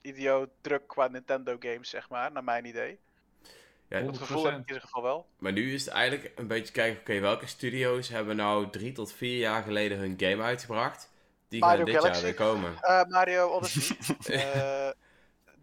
idioot 0.00 0.50
druk 0.60 0.86
qua 0.88 1.08
Nintendo 1.08 1.56
games, 1.58 1.90
zeg 1.90 2.08
maar, 2.08 2.32
naar 2.32 2.44
mijn 2.44 2.64
idee. 2.64 2.98
Ja, 3.90 4.00
Dat 4.00 4.18
gevoel 4.18 4.44
heb 4.44 4.52
ik 4.52 4.58
in 4.58 4.64
100%. 4.64 4.66
ieder 4.66 4.80
geval 4.82 5.02
wel. 5.02 5.26
maar 5.38 5.52
nu 5.52 5.72
is 5.74 5.84
het 5.84 5.94
eigenlijk 5.94 6.32
een 6.38 6.46
beetje 6.46 6.72
kijken, 6.72 7.00
oké, 7.00 7.18
welke 7.20 7.46
studio's 7.46 8.08
hebben 8.08 8.36
nou 8.36 8.70
drie 8.70 8.92
tot 8.92 9.12
vier 9.12 9.38
jaar 9.38 9.62
geleden 9.62 9.98
hun 9.98 10.14
game 10.16 10.42
uitgebracht? 10.42 11.10
Die 11.48 11.60
Mario 11.60 11.76
gaan 11.76 11.84
dit 11.86 11.94
Galaxy. 11.94 12.24
jaar 12.24 12.34
weer 12.36 12.46
komen. 12.46 12.76
Eh, 12.80 13.04
Mario 13.08 13.48
Odyssey. 13.48 13.96
Eh, 14.40 14.90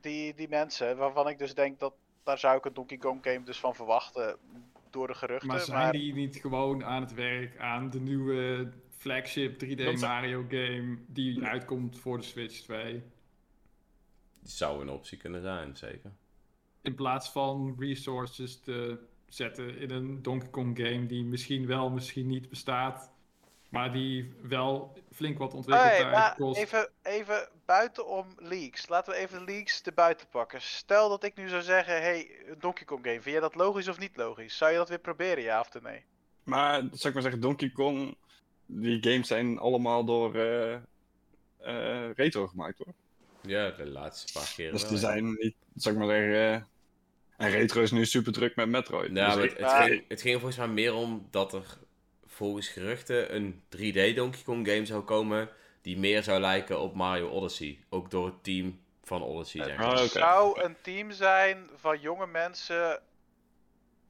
die, 0.01 0.33
die 0.33 0.49
mensen, 0.49 0.97
waarvan 0.97 1.27
ik 1.29 1.37
dus 1.37 1.53
denk 1.53 1.79
dat 1.79 1.93
daar 2.23 2.37
zou 2.37 2.57
ik 2.57 2.65
een 2.65 2.73
Donkey 2.73 2.97
Kong 2.97 3.19
game 3.23 3.43
dus 3.43 3.59
van 3.59 3.75
verwachten 3.75 4.37
door 4.89 5.07
de 5.07 5.13
geruchten. 5.15 5.47
Maar 5.47 5.59
zijn 5.59 5.91
die 5.91 6.13
niet 6.13 6.35
gewoon 6.35 6.85
aan 6.85 7.01
het 7.01 7.13
werk 7.13 7.59
aan 7.59 7.89
de 7.89 7.99
nieuwe 7.99 8.69
flagship 8.97 9.63
3D 9.63 9.75
Dat 9.77 9.99
zou- 9.99 10.11
Mario 10.11 10.45
game 10.49 10.97
die 11.07 11.43
uitkomt 11.45 11.99
voor 11.99 12.17
de 12.17 12.23
Switch 12.23 12.61
2? 12.61 12.91
Die 14.39 14.51
zou 14.51 14.81
een 14.81 14.89
optie 14.89 15.17
kunnen 15.17 15.41
zijn, 15.41 15.75
zeker. 15.75 16.11
In 16.87 16.95
plaats 16.95 17.29
van 17.29 17.75
resources 17.79 18.59
te 18.59 18.99
zetten 19.25 19.77
in 19.77 19.89
een 19.89 20.21
Donkey 20.21 20.49
Kong 20.49 20.77
game 20.77 21.05
die 21.05 21.23
misschien 21.23 21.67
wel, 21.67 21.89
misschien 21.89 22.27
niet 22.27 22.49
bestaat. 22.49 23.11
Maar 23.69 23.93
die 23.93 24.33
wel 24.41 24.97
flink 25.11 25.37
wat 25.37 25.49
Hey, 25.49 25.57
ontwikkeltijd 25.57 26.11
maar 26.11 26.35
kost. 26.35 26.59
even, 26.59 26.89
even 27.01 27.49
buitenom 27.65 28.25
leaks. 28.37 28.87
Laten 28.87 29.13
we 29.13 29.19
even 29.19 29.39
de 29.39 29.51
leaks 29.51 29.81
erbuiten 29.81 30.27
pakken. 30.27 30.61
Stel 30.61 31.09
dat 31.09 31.23
ik 31.23 31.35
nu 31.35 31.49
zou 31.49 31.61
zeggen, 31.61 32.01
hey, 32.01 32.29
een 32.45 32.59
Donkey 32.59 32.85
Kong 32.85 33.03
game, 33.03 33.21
vind 33.21 33.25
jij 33.25 33.39
dat 33.39 33.55
logisch 33.55 33.87
of 33.87 33.99
niet 33.99 34.17
logisch? 34.17 34.57
Zou 34.57 34.71
je 34.71 34.77
dat 34.77 34.89
weer 34.89 34.99
proberen, 34.99 35.43
ja 35.43 35.59
of 35.59 35.81
nee? 35.81 36.03
Maar, 36.43 36.79
zou 36.79 37.07
ik 37.07 37.13
maar 37.13 37.21
zeggen, 37.21 37.41
Donkey 37.41 37.69
Kong, 37.69 38.15
die 38.65 39.03
games 39.03 39.27
zijn 39.27 39.57
allemaal 39.59 40.05
door 40.05 40.35
eh, 40.35 40.73
eh, 41.57 42.13
retro 42.15 42.47
gemaakt 42.47 42.77
hoor. 42.77 42.93
Ja, 43.41 43.71
de 43.71 43.85
laatste 43.85 44.33
paar 44.33 44.53
keer 44.55 44.71
Dus 44.71 44.81
wel, 44.81 44.89
die 44.89 44.99
zijn 44.99 45.25
niet, 45.25 45.55
zou 45.75 45.95
ik 45.95 46.01
maar 46.01 46.09
zeggen, 46.09 46.53
eh, 46.53 46.61
en 47.37 47.49
retro 47.49 47.81
is 47.81 47.91
nu 47.91 48.05
super 48.05 48.31
druk 48.33 48.55
met 48.55 48.67
Metroid. 48.67 49.11
Nou, 49.11 49.25
Dus 49.27 49.35
maar 49.35 49.43
ik- 49.43 49.49
het, 49.49 49.59
het, 49.59 49.69
Ja. 49.71 49.83
ging, 49.83 50.03
het 50.07 50.21
ging 50.21 50.35
volgens 50.35 50.57
mij 50.57 50.67
meer 50.67 50.93
om 50.93 51.27
dat 51.31 51.53
er 51.53 51.77
volgens 52.25 52.67
geruchten 52.67 53.35
een 53.35 53.63
3D 53.69 54.15
Donkey 54.15 54.41
Kong 54.43 54.67
game 54.67 54.85
zou 54.85 55.01
komen 55.03 55.49
die 55.81 55.97
meer 55.97 56.23
zou 56.23 56.39
lijken 56.39 56.79
op 56.79 56.93
Mario 56.95 57.29
Odyssey. 57.29 57.79
Ook 57.89 58.11
door 58.11 58.25
het 58.25 58.43
team 58.43 58.79
van 59.03 59.21
Odyssey, 59.23 59.63
zeg 59.63 59.77
maar. 59.77 59.85
Ah, 59.85 59.99
Het 60.01 60.11
zou 60.11 60.61
een 60.61 60.75
team 60.81 61.11
zijn 61.11 61.69
van 61.75 61.99
jonge 61.99 62.27
mensen 62.27 63.01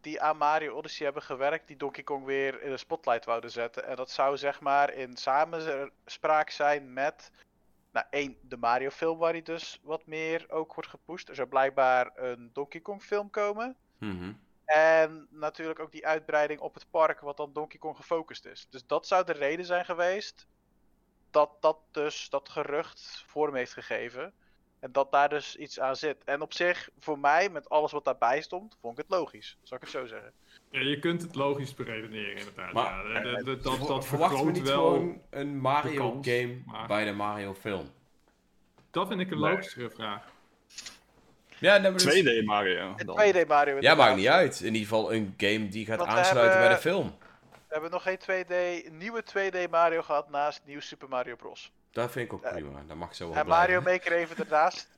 die 0.02 0.22
aan 0.22 0.38
Mario 0.38 0.74
Odyssey 0.76 1.06
hebben 1.06 1.24
gewerkt, 1.24 1.68
die 1.68 1.78
Donkey 1.78 2.04
Kong 2.04 2.26
weer 2.26 2.62
in 2.62 2.70
de 2.70 2.78
spotlight 2.78 3.26
wouden 3.26 3.52
zetten. 3.52 3.86
En 3.88 3.96
dat 3.96 4.12
zou 4.12 4.38
zeg 4.38 4.60
maar 4.62 4.94
in 4.94 5.18
samenspraak 5.18 6.50
zijn 6.50 6.94
met, 6.94 7.32
nou 7.98 8.10
één, 8.10 8.38
de 8.42 8.58
Mario 8.58 8.90
film 8.90 9.18
waar 9.18 9.32
hij 9.32 9.42
dus 9.42 9.80
wat 9.84 10.06
meer 10.06 10.46
ook 10.50 10.74
wordt 10.74 10.90
gepusht. 10.90 11.30
Er 11.30 11.36
zou 11.36 11.48
blijkbaar 11.48 12.12
een 12.16 12.50
Donkey 12.54 12.82
Kong 12.82 13.04
film 13.04 13.30
komen. 13.30 13.76
Mhm. 13.98 14.34
En 14.66 15.28
natuurlijk 15.30 15.80
ook 15.80 15.92
die 15.92 16.08
uitbreiding 16.08 16.60
op 16.60 16.74
het 16.74 16.90
park, 16.90 17.20
wat 17.20 17.38
dan 17.38 17.54
Donkey 17.54 17.80
Kong 17.80 17.96
gefocust 17.96 18.46
is. 18.46 18.68
Dus 18.70 18.88
dat 18.88 19.08
zou 19.08 19.26
de 19.26 19.32
reden 19.32 19.66
zijn 19.66 19.86
geweest 19.86 20.48
dat 21.32 21.62
dat 21.62 21.78
dus 21.92 22.30
dat 22.30 22.50
gerucht 22.50 23.24
vorm 23.28 23.56
heeft 23.56 23.74
gegeven. 23.74 24.34
En 24.80 24.92
dat 24.92 25.12
daar 25.12 25.30
dus 25.30 25.56
iets 25.56 25.80
aan 25.80 25.96
zit. 25.96 26.24
En 26.24 26.42
op 26.42 26.54
zich, 26.54 26.90
voor 27.00 27.20
mij, 27.20 27.50
met 27.50 27.70
alles 27.70 27.92
wat 27.92 28.06
daarbij 28.06 28.42
stond, 28.42 28.78
vond 28.82 28.98
ik 28.98 29.06
het 29.08 29.18
logisch. 29.18 29.58
Zal 29.64 29.78
ik 29.78 29.84
het 29.84 29.92
zo 29.92 30.06
zeggen. 30.06 30.34
Ja, 30.72 30.80
je 30.80 31.00
kunt 31.00 31.22
het 31.22 31.36
logisch 31.36 31.74
beredeneren 31.74 32.38
inderdaad. 32.38 32.74
Maar- 32.74 33.08
ja, 33.12 33.22
dat, 33.22 33.46
dat, 33.46 33.64
dat, 33.64 33.78
Ver- 33.78 33.88
dat 33.88 34.06
Verwachten 34.06 34.38
we 34.38 34.44
vergroot 34.44 34.54
niet 34.54 34.68
wel. 34.68 34.84
gewoon 34.94 35.22
een 35.30 35.58
Mario 35.60 36.12
kans, 36.12 36.28
game 36.28 36.62
maar- 36.66 36.88
bij 36.88 37.06
de 37.06 37.12
Mario 37.12 37.54
film? 37.54 37.90
Dat 38.92 39.08
vind 39.08 39.20
ik 39.20 39.32
een 39.32 39.40
Nee. 39.40 39.50
logischere 39.52 39.90
vraag. 39.90 40.24
Ja, 41.60 41.72
nee, 41.78 41.82
maar 41.92 42.00
dus- 42.04 42.04
2D 42.14 42.46
Mario. 42.46 42.96
Dan. 43.06 43.16
2D 43.16 43.48
Mario 43.48 43.78
Ja, 43.80 43.96
maakt 43.96 44.16
niet 44.16 44.28
uit. 44.28 44.60
In 44.60 44.66
ieder 44.66 44.82
geval 44.82 45.14
een 45.14 45.34
game 45.38 45.68
die 45.70 45.86
gaat 45.86 45.98
Want 45.98 46.10
aansluiten 46.10 46.60
bij 46.60 46.70
de 46.70 46.78
film. 46.78 47.16
We 47.50 47.74
hebben 47.74 47.92
nog 47.92 48.04
geen 48.04 48.18
2D, 48.18 48.54
nieuwe 48.92 49.24
2D 49.24 49.70
Mario 49.70 50.02
gehad 50.02 50.30
naast 50.30 50.62
nieuw 50.66 50.80
Super 50.80 51.10
Mario 51.10 51.36
Bros. 51.36 51.72
Dat 51.92 52.12
vind 52.12 52.26
ik 52.26 52.34
ook 52.34 52.44
Ja. 52.44 52.50
prima. 52.52 52.84
Dat 52.88 52.98
mag 52.98 53.16
zo 53.16 53.28
wel 53.30 53.38
En 53.38 53.46
blijven. 53.46 53.74
Mario 53.74 53.92
Maker 53.92 54.12
even 54.12 54.38
ernaast. 54.38 54.90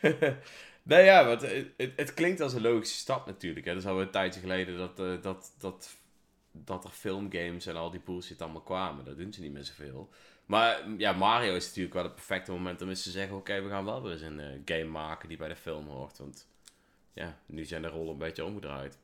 nee, 0.84 1.04
ja, 1.04 1.26
want 1.26 1.40
het, 1.42 1.66
het, 1.76 1.92
het 1.96 2.14
klinkt 2.14 2.40
als 2.40 2.52
een 2.52 2.62
logische 2.62 2.96
stap 2.96 3.26
natuurlijk. 3.26 3.66
Hè. 3.66 3.72
Dat 3.74 3.82
is 3.82 3.88
al 3.88 4.00
een 4.00 4.10
tijdje 4.10 4.40
geleden 4.40 4.78
dat, 4.78 4.98
eh, 5.00 5.22
dat, 5.22 5.54
dat, 5.58 5.96
dat 6.52 6.84
er 6.84 6.90
filmgames 6.90 7.66
en 7.66 7.76
al 7.76 7.90
die 7.90 8.00
bullshit 8.04 8.42
allemaal 8.42 8.60
kwamen. 8.62 9.04
Dat 9.04 9.16
doen 9.16 9.32
ze 9.32 9.40
niet 9.40 9.52
meer 9.52 9.64
zoveel. 9.64 10.10
Maar 10.46 10.90
ja, 10.98 11.12
Mario 11.12 11.54
is 11.54 11.66
natuurlijk 11.66 11.94
wel 11.94 12.02
het 12.04 12.14
perfecte 12.14 12.52
moment 12.52 12.82
om 12.82 12.88
eens 12.88 13.02
te 13.02 13.10
zeggen... 13.10 13.36
Oké, 13.36 13.62
we 13.62 13.68
gaan 13.68 13.84
wel 13.84 14.02
weer 14.02 14.12
eens 14.12 14.20
een 14.20 14.40
eh, 14.40 14.60
game 14.64 14.90
maken 14.90 15.28
die 15.28 15.36
bij 15.38 15.48
de 15.48 15.56
film 15.56 15.86
hoort. 15.86 16.18
Want 16.18 16.48
ja, 17.12 17.38
nu 17.46 17.64
zijn 17.64 17.82
de 17.82 17.88
rollen 17.88 18.12
een 18.12 18.18
beetje 18.18 18.44
omgedraaid. 18.44 18.98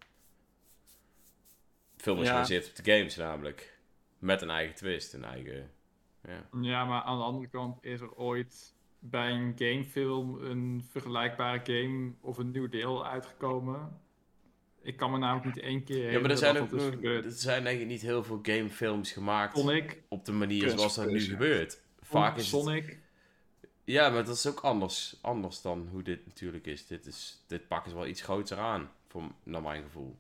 De 1.97 2.03
film 2.03 2.21
is 2.21 2.27
Ja. 2.27 2.33
gebaseerd 2.33 2.69
op 2.69 2.85
de 2.85 2.93
games 2.93 3.17
namelijk. 3.17 3.79
Met 4.19 4.43
een 4.43 4.51
eigen 4.51 4.75
twist, 4.75 5.13
een 5.13 5.25
eigen... 5.25 5.71
Ja. 6.29 6.49
Ja, 6.61 6.85
maar 6.85 7.03
aan 7.03 7.19
de 7.19 7.25
andere 7.25 7.49
kant 7.49 7.85
is 7.85 8.01
er 8.01 8.15
ooit 8.15 8.75
bij 9.01 9.31
een 9.31 9.53
gamefilm 9.57 10.39
een 10.45 10.85
vergelijkbare 10.91 11.61
game 11.65 12.13
of 12.21 12.39
een 12.39 12.51
nieuw 12.51 12.69
deel 12.69 13.07
uitgekomen. 13.07 14.01
Ik 14.83 14.97
kan 14.97 15.11
me 15.11 15.19
namelijk 15.19 15.55
niet 15.55 15.65
één 15.65 15.85
keer 15.85 15.97
Ja, 16.13 16.21
maar 16.21 16.31
er 16.31 16.37
herinneren 16.37 16.69
zijn 16.69 17.15
ook 17.17 17.25
er 17.25 17.31
zijn 17.31 17.65
denk 17.65 17.81
ik 17.81 17.87
niet 17.87 18.01
heel 18.03 18.25
veel 18.25 18.39
gamefilms 18.43 19.13
gemaakt 19.13 19.59
Sonic, 19.59 20.03
op 20.09 20.25
de 20.25 20.33
manier 20.33 20.61
Kunst- 20.61 20.77
zoals 20.79 20.95
dat 20.95 21.05
nu 21.07 21.11
kunst, 21.13 21.29
gebeurt. 21.29 21.83
Vaak 22.01 22.37
is 22.37 22.51
het- 22.53 22.61
Sonic, 22.63 22.99
Ja, 23.85 24.11
maar 24.11 24.25
dat 24.25 24.37
is 24.37 24.47
ook 24.47 24.61
anders, 24.61 25.19
anders 25.21 25.63
dan 25.63 25.89
hoe 25.91 26.03
dit 26.03 26.27
natuurlijk 26.27 26.67
is. 26.67 26.87
Dit, 26.87 27.07
is, 27.07 27.45
dit 27.47 27.69
pakken 27.69 27.91
ze 27.91 27.97
wel 27.97 28.07
iets 28.07 28.23
groter 28.23 28.59
aan, 28.59 28.91
voor, 29.09 29.23
naar 29.43 29.63
mijn 29.63 29.83
gevoel. 29.83 30.17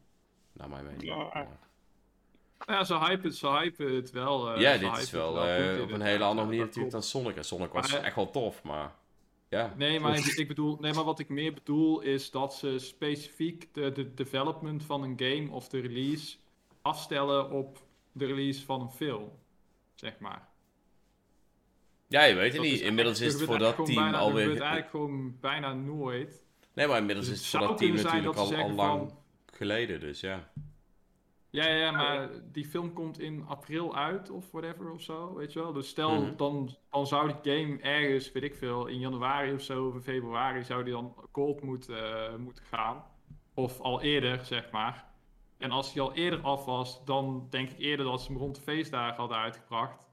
Naar 0.52 0.68
mijn 0.68 0.84
mening. 0.84 1.02
Ja. 1.04 1.46
Ja, 2.66 2.74
ja, 2.74 2.84
ze 2.84 2.98
hypen, 2.98 3.32
ze 3.32 3.48
hypen 3.48 3.94
het 3.94 4.10
wel. 4.10 4.54
eh, 4.54 4.60
Ja, 4.60 4.76
dit 4.76 4.96
is 4.98 5.10
wel 5.10 5.34
goed, 5.36 5.44
eh, 5.76 5.82
op 5.82 5.90
een 5.90 6.00
hele 6.00 6.24
andere 6.24 6.46
manier 6.46 6.58
dat 6.58 6.66
natuurlijk 6.66 6.92
dan 6.92 7.02
Sonic. 7.02 7.36
En 7.36 7.44
Sonic 7.44 7.72
was 7.72 7.92
Maar- 7.92 8.02
echt 8.02 8.14
wel 8.16 8.30
tof, 8.30 8.62
maar 8.62 8.92
ja. 9.48 9.74
Nee, 9.76 10.00
maar 10.00 10.16
ik, 10.18 10.24
ik 10.24 10.48
bedoel, 10.48 10.76
nee, 10.80 10.92
maar 10.92 11.04
wat 11.04 11.18
ik 11.18 11.28
meer 11.28 11.54
bedoel 11.54 12.00
is 12.00 12.30
dat 12.30 12.54
ze 12.54 12.78
specifiek 12.78 13.74
de, 13.74 13.92
de 13.92 14.14
development 14.14 14.84
van 14.84 15.02
een 15.02 15.14
game 15.16 15.50
of 15.50 15.68
de 15.68 15.80
release 15.80 16.36
afstellen 16.82 17.50
op 17.50 17.78
de 18.12 18.26
release 18.26 18.64
van 18.64 18.80
een 18.80 18.90
film. 18.90 19.30
Zeg 19.94 20.18
maar. 20.18 20.48
Ja, 22.08 22.22
je 22.22 22.34
weet 22.34 22.52
het 22.52 22.62
Dat 22.62 22.70
niet. 22.70 22.80
Inmiddels 22.80 23.20
is 23.20 23.32
het 23.32 23.42
voor 23.42 23.58
dat 23.58 23.74
team 23.76 23.94
bijna- 23.94 24.18
alweer... 24.18 24.42
gebeurt 24.42 24.60
eigenlijk 24.60 24.90
gewoon 24.90 25.36
bijna 25.40 25.72
nooit. 25.72 26.44
Nee, 26.72 26.86
maar 26.86 26.98
inmiddels 26.98 27.26
Dus 27.28 27.34
is 27.36 27.40
het 27.52 27.60
voor 27.60 27.68
dat 27.68 27.78
team 27.78 27.94
natuurlijk 27.94 28.24
dat 28.24 28.36
al, 28.36 28.54
al 28.54 28.70
lang 28.70 28.98
van- 29.08 29.18
geleden, 29.52 30.00
dus 30.00 30.20
ja. 30.20 30.52
Ja, 31.50 31.68
ja, 31.68 31.90
maar 31.90 32.30
die 32.52 32.64
film 32.66 32.92
komt 32.92 33.18
in 33.20 33.44
april 33.48 33.96
uit 33.96 34.30
of 34.30 34.50
whatever 34.50 34.92
of 34.92 35.00
zo, 35.00 35.34
weet 35.34 35.52
je 35.52 35.58
wel. 35.60 35.72
Dus 35.72 35.88
stel, 35.88 36.20
Mhm. 36.22 36.36
dan, 36.36 36.76
dan 36.90 37.06
zou 37.06 37.32
die 37.42 37.54
game 37.54 37.78
ergens, 37.80 38.32
weet 38.32 38.42
ik 38.42 38.54
veel, 38.54 38.86
in 38.86 38.98
januari 38.98 39.52
of 39.54 39.60
zo, 39.62 39.86
of 39.86 39.94
in 39.94 40.00
februari, 40.02 40.64
zou 40.64 40.84
die 40.84 40.92
dan 40.92 41.14
cold 41.32 41.62
moeten, 41.62 42.26
eh, 42.28 42.36
moeten 42.36 42.64
gaan. 42.64 43.04
Of 43.54 43.80
al 43.80 44.00
eerder, 44.00 44.44
zeg 44.44 44.70
maar. 44.70 45.08
En 45.58 45.70
als 45.70 45.92
die 45.92 46.02
al 46.02 46.12
eerder 46.12 46.40
af 46.40 46.64
was, 46.64 47.04
dan 47.04 47.46
denk 47.50 47.70
ik 47.70 47.78
eerder 47.78 48.06
dat 48.06 48.20
ze 48.22 48.32
hem 48.32 48.40
rond 48.40 48.54
de 48.54 48.60
feestdagen 48.62 49.16
hadden 49.16 49.36
uitgebracht. 49.38 50.08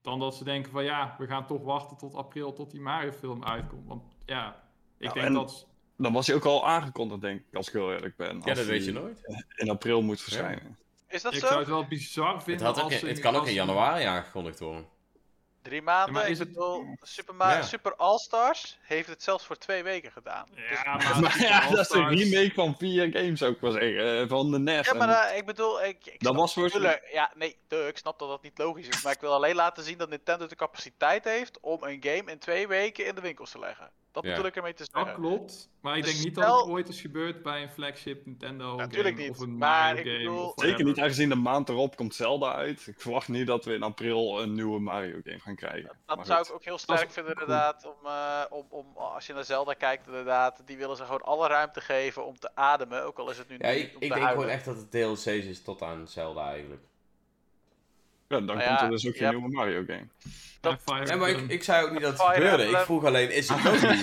Dan 0.00 0.18
dat 0.18 0.34
ze 0.34 0.44
denken 0.44 0.72
van 0.72 0.84
ja, 0.84 1.14
we 1.18 1.26
gaan 1.26 1.46
toch 1.46 1.62
wachten 1.62 1.96
tot 1.96 2.14
april 2.14 2.52
tot 2.52 2.70
die 2.70 2.80
Mario 2.80 3.10
film 3.12 3.44
uitkomt. 3.44 3.86
Want 3.88 4.02
ja, 4.26 4.62
ik 4.98 5.04
Nou, 5.04 5.14
denk 5.14 5.26
en- 5.26 5.32
dat... 5.34 5.67
Dan 5.98 6.12
was 6.12 6.26
hij 6.26 6.36
ook 6.36 6.44
al 6.44 6.66
aangekondigd, 6.66 7.20
denk 7.20 7.40
ik, 7.40 7.54
als 7.56 7.66
ik 7.66 7.72
heel 7.72 7.92
eerlijk 7.92 8.16
ben. 8.16 8.42
Ja, 8.44 8.54
dat 8.54 8.64
weet 8.64 8.84
je 8.84 8.92
nooit. 8.92 9.44
In 9.56 9.70
april 9.70 10.02
moet 10.02 10.20
verschijnen. 10.22 10.78
Is 11.08 11.22
dat 11.22 11.32
Ik 11.34 11.40
zo? 11.40 11.46
zou 11.46 11.58
het 11.58 11.68
wel 11.68 11.86
bizar 11.86 12.34
Het, 12.34 12.42
vinden 12.42 12.66
ook 12.68 12.76
als 12.78 13.02
in- 13.02 13.08
het 13.08 13.18
kan 13.18 13.36
ook 13.36 13.46
in 13.46 13.52
januari 13.52 14.04
aangekondigd 14.04 14.58
worden. 14.58 14.86
Drie 15.62 15.82
maanden. 15.82 16.06
Ja, 16.06 16.12
maar 16.12 16.24
ik 16.24 16.30
is 16.32 16.38
het- 16.38 16.48
bedoel, 16.48 16.96
Super, 17.02 17.34
Ma- 17.34 17.52
Ja. 17.52 17.62
Super 17.62 17.96
All-Stars 17.96 18.78
heeft 18.82 19.08
het 19.08 19.22
zelfs 19.22 19.44
voor 19.44 19.56
twee 19.58 19.82
weken 19.82 20.12
gedaan. 20.12 20.46
Dus- 20.54 20.80
Ja, 20.84 20.96
maar, 20.96 21.20
Maar 21.20 21.40
ja, 21.40 21.68
dat 21.70 21.78
is 21.78 21.90
een 21.90 22.08
remake 22.08 22.52
van 22.54 22.76
vier 22.78 23.10
games, 23.12 23.40
ik 23.42 23.60
wel 23.60 23.72
zeggen. 23.72 24.20
eh, 24.22 24.28
Van 24.28 24.50
de 24.50 24.58
NES. 24.58 24.86
Ja, 24.86 24.94
maar 24.94 25.08
En- 25.08 25.30
eh, 25.30 25.36
ik 25.36 25.46
bedoel, 25.46 25.84
ik, 25.84 26.06
ik 26.06 26.22
Dat 26.22 26.34
was 26.34 26.52
voor- 26.52 26.62
natuurlijk- 26.62 27.08
Ja, 27.12 27.32
nee, 27.34 27.56
duh, 27.68 27.86
ik 27.86 27.96
snap 27.98 28.18
dat 28.18 28.28
dat 28.28 28.42
niet 28.42 28.58
logisch 28.58 28.88
is. 28.88 29.02
Maar 29.02 29.12
ik 29.12 29.20
wil 29.20 29.32
alleen 29.32 29.54
laten 29.54 29.84
zien 29.84 29.98
dat 29.98 30.08
Nintendo 30.08 30.46
de 30.46 30.56
capaciteit 30.56 31.24
heeft 31.24 31.60
om 31.60 31.82
een 31.82 31.98
game 32.02 32.30
in 32.30 32.38
twee 32.38 32.68
weken 32.68 33.06
in 33.06 33.14
de 33.14 33.20
winkels 33.20 33.50
te 33.50 33.58
leggen. 33.58 33.90
Dat 34.22 34.30
Ja. 34.30 34.36
bedoel 34.36 34.50
ik 34.50 34.56
ermee 34.56 34.74
te 34.74 34.88
Dat 34.92 35.14
klopt, 35.14 35.70
maar 35.80 35.96
ik 35.96 36.02
Dus 36.02 36.12
denk 36.12 36.24
niet 36.24 36.34
dat 36.34 36.60
het 36.60 36.68
ooit 36.70 36.88
is 36.88 37.00
gebeurd 37.00 37.42
bij 37.42 37.62
een 37.62 37.70
flagship 37.70 38.26
Nintendo 38.26 38.76
Natuurlijk 38.76 39.14
game 39.16 39.28
niet, 39.28 39.36
of 39.38 39.42
een 39.42 39.56
maar 39.58 39.94
Mario 39.94 40.00
ik 40.00 40.06
game. 40.06 40.18
bedoel- 40.18 40.52
Zeker 40.56 40.84
niet, 40.84 40.98
aangezien 40.98 41.28
de 41.28 41.34
maand 41.34 41.68
erop 41.68 41.96
komt 41.96 42.14
Zelda 42.14 42.54
uit. 42.54 42.86
Ik 42.86 43.00
verwacht 43.00 43.28
niet 43.28 43.46
dat 43.46 43.64
we 43.64 43.74
in 43.74 43.82
april 43.82 44.40
een 44.42 44.52
nieuwe 44.54 44.80
Mario 44.80 45.20
game 45.24 45.38
gaan 45.38 45.56
krijgen. 45.56 45.98
Dat 46.06 46.26
zou 46.26 46.42
ik 46.46 46.52
ook 46.52 46.64
heel 46.64 46.78
sterk 46.78 47.10
vinden 47.10 47.32
inderdaad, 47.32 47.84
om, 47.86 48.06
eh, 48.06 48.42
om, 48.50 48.66
om, 48.68 48.86
als 48.96 49.26
je 49.26 49.32
naar 49.32 49.44
Zelda 49.44 49.74
kijkt 49.74 50.06
inderdaad, 50.06 50.62
die 50.64 50.76
willen 50.76 50.96
ze 50.96 51.04
gewoon 51.04 51.22
alle 51.22 51.48
ruimte 51.48 51.80
geven 51.80 52.26
om 52.26 52.38
te 52.38 52.50
ademen, 52.54 53.04
ook 53.04 53.18
al 53.18 53.30
is 53.30 53.38
het 53.38 53.48
nu 53.48 53.56
Ja, 53.58 53.70
niet 53.70 53.78
ik, 53.78 53.88
om 53.88 53.88
ik 53.88 53.92
te 53.92 53.98
denk 53.98 54.12
huilen. 54.12 54.32
gewoon 54.34 54.48
echt 54.48 54.64
dat 54.64 54.76
het 54.76 54.90
DLC's 54.90 55.26
is 55.26 55.62
tot 55.62 55.82
aan 55.82 56.08
Zelda 56.08 56.50
eigenlijk. 56.50 56.82
Ja, 58.28 58.40
dan 58.40 58.46
komt 58.46 58.62
ja, 58.62 58.82
er 58.82 58.90
dus 58.90 59.06
ook 59.06 59.14
je 59.14 59.18
geen 59.18 59.30
nieuwe 59.30 59.48
Mario 59.48 59.84
game. 59.86 60.08
Ja, 60.60 61.04
Nee, 61.04 61.16
maar 61.16 61.28
ik, 61.28 61.50
ik 61.50 61.62
zei 61.62 61.84
ook 61.84 61.90
niet 61.90 62.00
dat 62.00 62.12
het 62.12 62.22
gebeurde. 62.22 62.64
Ik 62.64 62.76
vroeg 62.76 63.04
alleen, 63.04 63.30
is 63.30 63.48
het 63.48 63.64
logisch? 63.68 64.02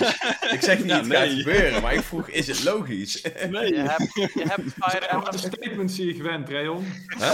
ik 0.50 0.60
zeg 0.60 0.78
niet, 0.78 0.86
Ja, 0.88 0.96
het 0.96 1.12
gaat 1.12 1.28
gebeuren, 1.28 1.82
maar 1.82 1.94
ik 1.94 2.02
vroeg, 2.02 2.28
is 2.28 2.46
het 2.46 2.64
logisch? 2.64 3.22
Nee, 3.50 3.74
Je 3.74 3.80
hebt, 3.80 4.14
je 4.14 4.44
hebt 4.48 4.72
Fire 4.84 5.06
Emblem 5.06 5.38
statement 5.38 5.92
zie 5.92 6.06
je 6.06 6.14
gewend, 6.14 6.48
Rayon. 6.48 6.84
Huh? 7.18 7.32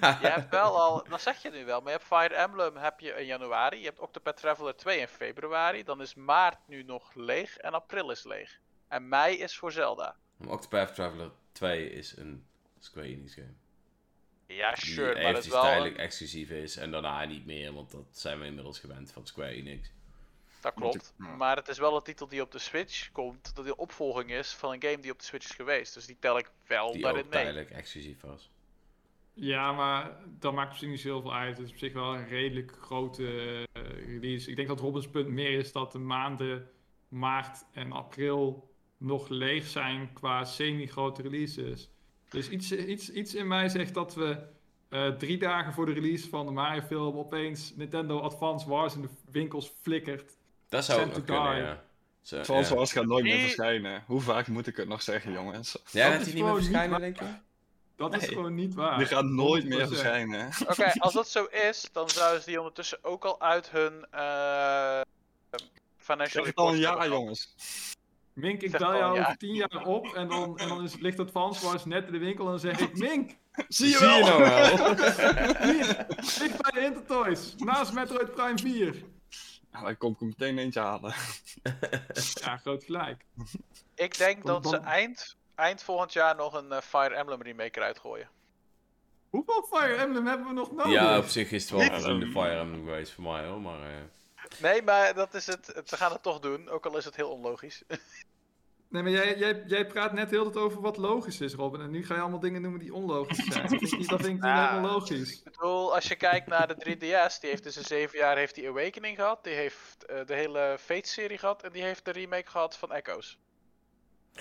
ja. 0.00 0.18
Je 0.20 0.26
hebt 0.26 0.50
wel 0.50 0.80
al, 0.80 1.04
dat 1.08 1.22
zeg 1.22 1.42
je 1.42 1.50
nu 1.50 1.64
wel, 1.64 1.80
maar 1.80 1.92
je 1.92 1.98
hebt 1.98 2.08
Fire 2.08 2.34
Emblem 2.34 2.76
heb 2.76 3.00
je 3.00 3.10
in 3.10 3.26
januari, 3.26 3.78
je 3.78 3.84
hebt 3.84 4.00
Octopath 4.00 4.36
Traveler 4.36 4.76
2 4.76 4.98
in 5.00 5.08
februari, 5.08 5.84
dan 5.84 6.00
is 6.00 6.14
maart 6.14 6.58
nu 6.66 6.82
nog 6.82 7.14
leeg 7.14 7.56
en 7.56 7.72
april 7.72 8.10
is 8.10 8.24
leeg. 8.24 8.58
En 8.88 9.08
mei 9.08 9.36
is 9.36 9.56
voor 9.56 9.72
Zelda. 9.72 10.16
Maar 10.36 10.48
Octopath 10.52 10.94
Traveler 10.94 11.30
2 11.52 11.90
is 11.90 12.16
een 12.16 12.46
Square 12.78 13.06
Enix 13.06 13.34
game. 13.34 13.54
Ja, 14.48 14.72
Die 14.74 14.84
sure, 14.84 15.06
maar 15.06 15.14
het 15.14 15.22
is 15.22 15.28
eventjes 15.28 15.52
wel, 15.52 15.62
tijdelijk 15.62 15.94
een- 15.96 16.00
exclusief 16.02 16.50
is 16.50 16.76
en 16.76 16.90
daarna 16.90 17.24
niet 17.24 17.46
meer, 17.46 17.72
want 17.72 17.90
dat 17.90 18.04
zijn 18.10 18.38
we 18.40 18.46
inmiddels 18.46 18.78
gewend 18.78 19.12
van 19.12 19.26
Square 19.26 19.50
Enix. 19.50 19.90
dat 20.60 20.74
klopt. 20.74 21.14
Maar 21.16 21.56
het 21.56 21.68
is 21.68 21.78
wel 21.78 21.96
een 21.96 22.02
titel 22.02 22.28
die 22.28 22.42
op 22.42 22.52
de 22.52 22.58
Switch 22.58 23.12
komt, 23.12 23.56
dat 23.56 23.64
de 23.64 23.76
opvolging 23.76 24.30
is 24.30 24.52
van 24.52 24.72
een 24.72 24.82
game 24.82 24.98
die 25.00 25.12
op 25.12 25.18
de 25.18 25.24
Switch 25.24 25.44
is 25.48 25.54
geweest. 25.54 25.94
Dus 25.94 26.06
die 26.06 26.16
tel 26.20 26.38
ik 26.38 26.50
wel 26.66 26.92
Die 26.92 27.02
daarin 27.02 27.24
ook 27.24 27.30
mee. 27.30 27.40
tijdelijk 27.42 27.70
exclusief 27.70 28.20
was. 28.20 28.50
Ja, 29.32 29.72
maar 29.72 30.16
dat 30.38 30.52
maakt 30.52 30.68
misschien 30.68 30.90
niet 30.90 31.00
zoveel 31.00 31.34
uit. 31.34 31.56
Het 31.56 31.66
is 31.66 31.72
op 31.72 31.78
zich 31.78 31.92
wel 31.92 32.14
een 32.14 32.28
redelijk 32.28 32.72
grote 32.80 33.26
eh, 33.72 33.82
release. 34.06 34.50
Ik 34.50 34.56
denk 34.56 34.68
dat 34.68 34.80
Robins 34.80 35.08
punt 35.08 35.28
meer 35.28 35.58
is 35.58 35.72
dat 35.72 35.92
de 35.92 35.98
maanden 35.98 36.70
maart 37.08 37.64
en 37.72 37.92
april 37.92 38.70
nog 38.96 39.28
leeg 39.28 39.66
zijn 39.66 40.12
qua 40.12 40.44
semi-grote 40.44 41.22
releases. 41.22 41.88
Dus 42.28 42.48
iets, 42.48 42.72
iets, 42.72 43.10
iets 43.10 43.34
in 43.34 43.46
mij 43.46 43.68
zegt 43.68 43.94
dat 43.94 44.14
we 44.14 44.36
eh, 44.88 45.08
drie 45.08 45.38
dagen 45.38 45.72
voor 45.72 45.86
de 45.86 45.92
release 45.92 46.28
van 46.28 46.46
de 46.46 46.52
Mario 46.52 46.82
film 46.82 47.16
opeens 47.16 47.72
Nintendo 47.76 48.20
Advance 48.20 48.68
Wars 48.68 48.94
in 48.94 49.02
de 49.02 49.08
winkels 49.30 49.72
flikkert. 49.82 50.36
Dat 50.68 50.84
zou 50.84 51.00
ook 51.00 51.12
kunnen, 51.24 51.24
die. 51.24 51.62
ja. 51.62 51.86
Zo, 52.22 52.36
ja. 52.54 52.74
was 52.74 52.92
gaat 52.92 53.06
nooit 53.06 53.24
meer 53.24 53.40
verschijnen. 53.40 54.04
Hoe 54.06 54.20
vaak 54.20 54.46
moet 54.46 54.66
ik 54.66 54.76
het 54.76 54.88
nog 54.88 55.02
zeggen, 55.02 55.32
jongens? 55.32 55.78
Ja, 55.90 56.02
Dat 56.08 56.12
gaat 56.12 56.20
is 56.20 56.26
hij 56.26 56.34
niet 56.34 56.34
meer 56.34 56.42
gewoon 56.42 56.54
niet 56.54 56.64
verschijnen, 56.64 56.90
waar. 56.90 57.00
denk 57.00 57.18
je? 57.18 57.46
Dat 57.96 58.22
is 58.22 58.28
gewoon 58.28 58.54
niet 58.54 58.74
waar. 58.74 58.98
Die 58.98 59.06
gaat 59.06 59.24
nooit 59.24 59.64
meer 59.64 59.86
100%. 59.86 59.88
verschijnen. 59.88 60.50
Oké, 60.68 60.92
als 60.98 61.12
dat 61.12 61.28
zo 61.28 61.44
is, 61.44 61.88
dan 61.92 62.08
zouden 62.08 62.40
ze 62.42 62.48
die 62.48 62.58
ondertussen 62.58 62.98
ook 63.02 63.24
al 63.24 63.40
uit 63.40 63.70
hun 63.70 64.06
eh 64.10 65.00
financial 65.96 66.44
Zeg 66.44 66.54
het 66.54 66.56
al 66.56 66.68
een 66.68 66.78
reports 66.78 66.98
jaar, 66.98 67.08
jongens. 67.08 67.54
Mink, 68.38 68.62
ik 68.62 68.70
bel 68.70 68.96
jou 68.96 69.14
ja. 69.14 69.20
over 69.20 69.36
tien 69.36 69.54
jaar 69.54 69.84
op 69.84 70.06
en 70.14 70.28
dan, 70.28 70.58
en 70.58 70.68
dan 70.68 70.84
is, 70.84 70.94
ligt 70.98 71.18
Advance 71.18 71.64
Wars 71.66 71.84
net 71.84 72.06
in 72.06 72.12
de 72.12 72.18
winkel 72.18 72.44
en 72.44 72.50
dan 72.50 72.60
zeg 72.60 72.80
ik... 72.80 72.96
Mink, 72.96 73.36
Zie 73.68 73.88
je 73.88 73.96
Zie 73.96 74.06
je 74.08 74.24
wel? 74.24 74.38
nou 74.38 74.42
wel? 74.42 74.76
hier, 75.72 76.06
ligt 76.38 76.62
bij 76.62 76.70
de 76.72 76.80
Intertoys, 76.80 77.54
naast 77.56 77.92
Metroid 77.92 78.34
Prime 78.34 78.58
4. 78.58 79.04
Ja, 79.72 79.82
dan 79.82 79.96
kom 79.96 80.12
ik 80.12 80.20
er 80.20 80.26
meteen 80.26 80.58
eentje 80.58 80.80
halen. 80.80 81.14
Ja, 82.42 82.56
groot 82.56 82.84
gelijk. 82.84 83.24
Ik 83.94 84.18
denk 84.18 84.46
dat 84.46 84.68
ze 84.68 84.76
eind, 84.76 85.36
eind 85.54 85.82
volgend 85.82 86.12
jaar 86.12 86.36
nog 86.36 86.54
een 86.54 86.72
eh, 86.72 86.80
Fire 86.80 87.14
Emblem 87.14 87.42
remake 87.42 87.78
eruit 87.78 87.98
gooien. 87.98 88.28
Hoeveel 89.30 89.66
Fire 89.72 89.94
Emblem 89.94 90.26
hebben 90.26 90.46
we 90.46 90.52
nog 90.52 90.72
nodig? 90.72 90.92
Ja, 90.92 91.18
op 91.18 91.26
zich 91.26 91.50
is 91.50 91.70
het 91.70 91.70
wel 91.70 92.10
een 92.10 92.20
de 92.20 92.30
Fire 92.30 92.58
Emblem 92.58 92.84
geweest 92.84 93.12
voor 93.12 93.24
mij 93.24 93.46
hoor, 93.46 93.60
maar... 93.60 93.80
eh, 93.82 93.96
Nee, 94.62 94.82
maar 94.82 95.14
dat 95.14 95.34
is 95.34 95.46
het. 95.46 95.82
Ze 95.84 95.96
gaan 95.96 96.12
het 96.12 96.22
toch 96.22 96.40
doen, 96.40 96.68
ook 96.68 96.86
al 96.86 96.96
is 96.96 97.04
het 97.04 97.16
heel 97.16 97.30
onlogisch. 97.30 97.82
Nee, 98.90 99.02
maar 99.02 99.12
jij, 99.12 99.38
jij, 99.38 99.62
jij 99.66 99.86
praat 99.86 100.12
net 100.12 100.30
heel 100.30 100.44
het 100.44 100.56
over 100.56 100.80
wat 100.80 100.96
logisch 100.96 101.40
is, 101.40 101.54
Robin. 101.54 101.80
En 101.80 101.90
nu 101.90 102.04
ga 102.06 102.14
je 102.14 102.20
allemaal 102.20 102.40
dingen 102.40 102.62
noemen 102.62 102.80
die 102.80 102.94
onlogisch 102.94 103.44
zijn. 103.44 103.62
Dat 103.68 103.70
vind 103.78 103.92
ik 103.92 103.98
niet, 103.98 104.08
dat 104.08 104.20
vind 104.20 104.36
ik 104.36 104.42
niet 104.42 104.50
Ja. 104.52 104.68
helemaal 104.68 104.90
logisch. 104.92 105.38
Ik 105.38 105.44
bedoel, 105.44 105.94
als 105.94 106.04
je 106.08 106.16
kijkt 106.16 106.46
naar 106.46 106.68
de 106.68 106.74
3DS, 106.74 107.40
die 107.40 107.50
heeft 107.50 107.62
dus 107.62 107.76
in 107.76 107.84
7 107.84 108.18
jaar 108.18 108.36
heeft 108.36 108.54
die 108.54 108.68
Awakening 108.68 109.16
gehad. 109.16 109.44
Die 109.44 109.52
heeft 109.54 110.04
eh, 110.06 110.24
de 110.26 110.34
hele 110.34 110.76
Fate-serie 110.80 111.38
gehad. 111.38 111.62
En 111.62 111.72
die 111.72 111.82
heeft 111.82 112.04
de 112.04 112.10
remake 112.10 112.50
gehad 112.50 112.76
van 112.76 112.92
Echoes. 112.92 113.38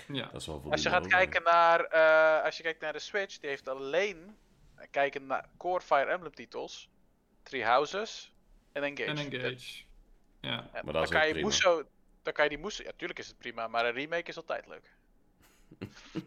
Ja. 0.07 0.25
dat 0.31 0.41
is 0.41 0.45
wel 0.45 0.61
voldoende. 0.61 0.69
Als 0.71 0.81
je 0.83 0.89
gaat 0.89 1.07
kijken 1.07 1.43
naar, 1.43 1.79
eh, 1.83 2.43
als 2.45 2.57
je 2.57 2.63
kijkt 2.63 2.81
naar 2.81 2.93
de 2.93 2.99
Switch, 2.99 3.37
die 3.39 3.49
heeft 3.49 3.69
alleen, 3.69 4.37
eh, 4.75 4.87
kijken 4.91 5.25
naar 5.25 5.49
core 5.57 5.81
Fire 5.81 6.05
Emblem 6.11 6.35
titels, 6.35 6.89
Three 7.43 7.63
Houses 7.65 8.33
en 8.71 8.83
Engage. 8.83 9.09
En 9.09 9.17
Engage. 9.17 9.83
Ja. 10.41 10.51
En 10.51 10.69
Maar 10.71 10.83
dat 10.83 10.93
dan 10.93 11.03
is 11.03 11.09
kan 11.09 11.19
ook 11.19 11.25
je 11.27 11.31
prima. 11.31 11.47
Muso, 11.47 11.83
dan 12.27 12.35
kan 12.35 12.43
je 12.43 12.55
die 12.55 12.65
Muso, 12.65 12.83
ja 12.83 12.91
tuurlijk 12.95 13.19
is 13.19 13.27
het 13.27 13.37
prima, 13.37 13.67
maar 13.67 13.85
een 13.85 13.93
remake 13.93 14.29
is 14.29 14.37
altijd 14.37 14.67
leuk. 14.67 14.95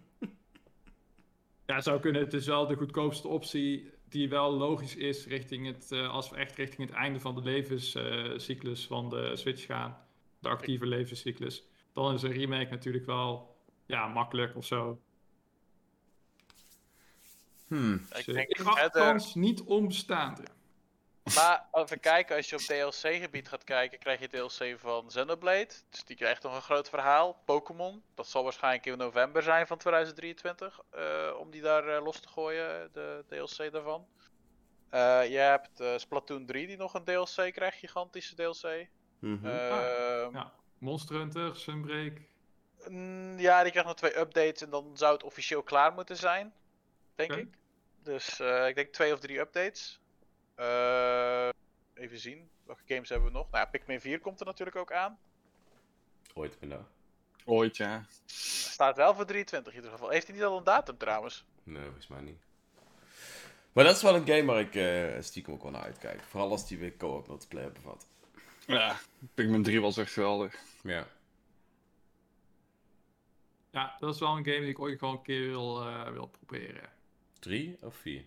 Ja, 1.66 1.80
zou 1.80 2.00
kunnen. 2.00 2.22
Het 2.22 2.32
is 2.32 2.46
wel 2.46 2.66
de 2.66 2.74
goedkoopste 2.74 3.28
optie 3.28 3.90
die 4.08 4.28
wel 4.28 4.52
logisch 4.52 4.96
is 4.96 5.26
richting 5.26 5.66
het, 5.66 5.92
eh, 5.92 6.10
als 6.10 6.30
we 6.30 6.36
echt 6.36 6.56
richting 6.56 6.88
het 6.88 6.96
einde 6.98 7.20
van 7.20 7.34
de 7.34 7.42
levenscyclus 7.42 8.86
van 8.86 9.08
de 9.08 9.36
Switch 9.36 9.66
gaan. 9.66 9.98
De 10.38 10.48
actieve 10.48 10.86
levenscyclus. 10.86 11.64
Dan 11.92 12.14
is 12.14 12.22
een 12.22 12.32
remake 12.32 12.70
natuurlijk 12.70 13.06
wel 13.06 13.56
ja, 13.86 14.06
makkelijk 14.06 14.56
of 14.56 14.64
zo. 14.64 15.00
Hmm. 17.66 18.06
Ik 18.16 18.24
denk 18.24 18.56
verder- 18.56 18.90
kans 18.90 19.34
niet 19.34 19.62
onbestaande. 19.62 20.42
Maar 21.34 21.66
even 21.72 22.00
kijken, 22.00 22.36
als 22.36 22.48
je 22.48 22.56
op 22.56 22.62
DLC-gebied 22.62 23.48
gaat 23.48 23.64
kijken, 23.64 23.98
krijg 23.98 24.20
je 24.20 24.28
DLC 24.28 24.78
van 24.80 25.06
Xenoblade. 25.06 25.68
Dus 25.90 26.04
die 26.04 26.16
krijgt 26.16 26.42
nog 26.42 26.54
een 26.54 26.62
groot 26.62 26.88
verhaal. 26.88 27.42
Pokémon, 27.44 28.02
dat 28.14 28.26
zal 28.28 28.42
waarschijnlijk 28.42 28.86
in 28.86 28.98
november 28.98 29.42
zijn 29.42 29.66
van 29.66 29.78
2023. 29.78 30.80
eh, 30.90 31.30
om 31.38 31.50
die 31.50 31.60
daar 31.62 31.88
eh, 31.88 32.02
los 32.04 32.20
te 32.20 32.28
gooien, 32.28 32.90
de 32.92 33.24
DLC 33.28 33.72
daarvan. 33.72 34.06
Eh, 34.88 35.30
je 35.30 35.36
hebt 35.36 35.80
eh, 35.80 35.92
Splatoon 35.96 36.46
3 36.46 36.66
die 36.66 36.76
nog 36.76 36.94
een 36.94 37.04
DLC 37.04 37.52
krijgt, 37.52 37.78
gigantische 37.78 38.34
DLC. 38.34 38.88
Mhm. 39.18 39.46
Ehm, 39.46 40.34
Ja. 40.34 40.52
Monster 40.78 41.16
Hunter, 41.16 41.56
Sunbreak. 41.56 42.12
mm, 42.88 43.38
ja, 43.38 43.62
die 43.62 43.70
krijgt 43.70 43.88
nog 43.88 43.96
twee 43.98 44.18
updates 44.18 44.62
en 44.62 44.70
dan 44.70 44.90
zou 44.94 45.12
het 45.12 45.22
officieel 45.22 45.62
klaar 45.62 45.92
moeten 45.92 46.16
zijn. 46.16 46.52
Denk 47.14 47.32
ik. 47.32 47.48
Dus 48.02 48.40
eh, 48.40 48.68
ik 48.68 48.74
denk 48.74 48.92
twee 48.92 49.12
of 49.12 49.18
drie 49.20 49.38
updates. 49.38 50.00
Eh, 50.60 51.48
even 51.94 52.18
zien, 52.18 52.50
welke 52.64 52.82
games 52.86 53.08
hebben 53.08 53.28
we 53.28 53.34
nog? 53.34 53.50
Nou 53.50 53.64
ja, 53.64 53.70
Pikmin 53.70 54.00
4 54.00 54.20
komt 54.20 54.40
er 54.40 54.46
natuurlijk 54.46 54.76
ook 54.76 54.92
aan. 54.92 55.18
Ooit 56.34 56.58
ben 56.58 56.86
Ooit, 57.44 57.76
ja. 57.76 58.04
Staat 58.26 58.96
wel 58.96 59.14
voor 59.14 59.24
23 59.24 59.72
in 59.72 59.78
ieder 59.78 59.92
geval. 59.92 60.10
Heeft 60.10 60.26
hij 60.26 60.36
niet 60.36 60.44
al 60.44 60.58
een 60.58 60.64
datum 60.64 60.96
trouwens? 60.96 61.44
Nee, 61.62 61.84
volgens 61.84 62.06
mij 62.06 62.20
niet. 62.20 62.40
Maar 63.72 63.84
dat 63.84 63.96
is 63.96 64.02
wel 64.02 64.14
een 64.14 64.26
game 64.26 64.44
waar 64.44 64.60
ik 64.60 64.74
eh, 64.74 65.22
stiekem 65.22 65.54
ook 65.54 65.62
wel 65.62 65.70
naar 65.70 65.82
uitkijk. 65.82 66.22
Vooral 66.22 66.50
als 66.50 66.68
die 66.68 66.78
weer 66.78 66.96
co-op 66.96 67.28
multiplayer 67.28 67.72
bevat. 67.72 68.06
Ja, 68.66 68.96
Pikmin 69.34 69.62
3 69.62 69.80
was 69.80 69.96
echt 69.96 70.12
geweldig. 70.12 70.54
Ja. 70.82 71.06
Ja, 73.70 73.96
dat 73.98 74.14
is 74.14 74.20
wel 74.20 74.36
een 74.36 74.44
game 74.44 74.60
die 74.60 74.68
ik 74.68 74.80
ooit 74.80 74.98
gewoon 74.98 75.14
een 75.14 75.22
keer 75.22 75.48
wil, 75.48 75.86
uh, 75.86 76.08
wil 76.08 76.26
proberen. 76.26 76.88
Drie 77.38 77.78
of 77.80 77.96
vier? 77.96 78.24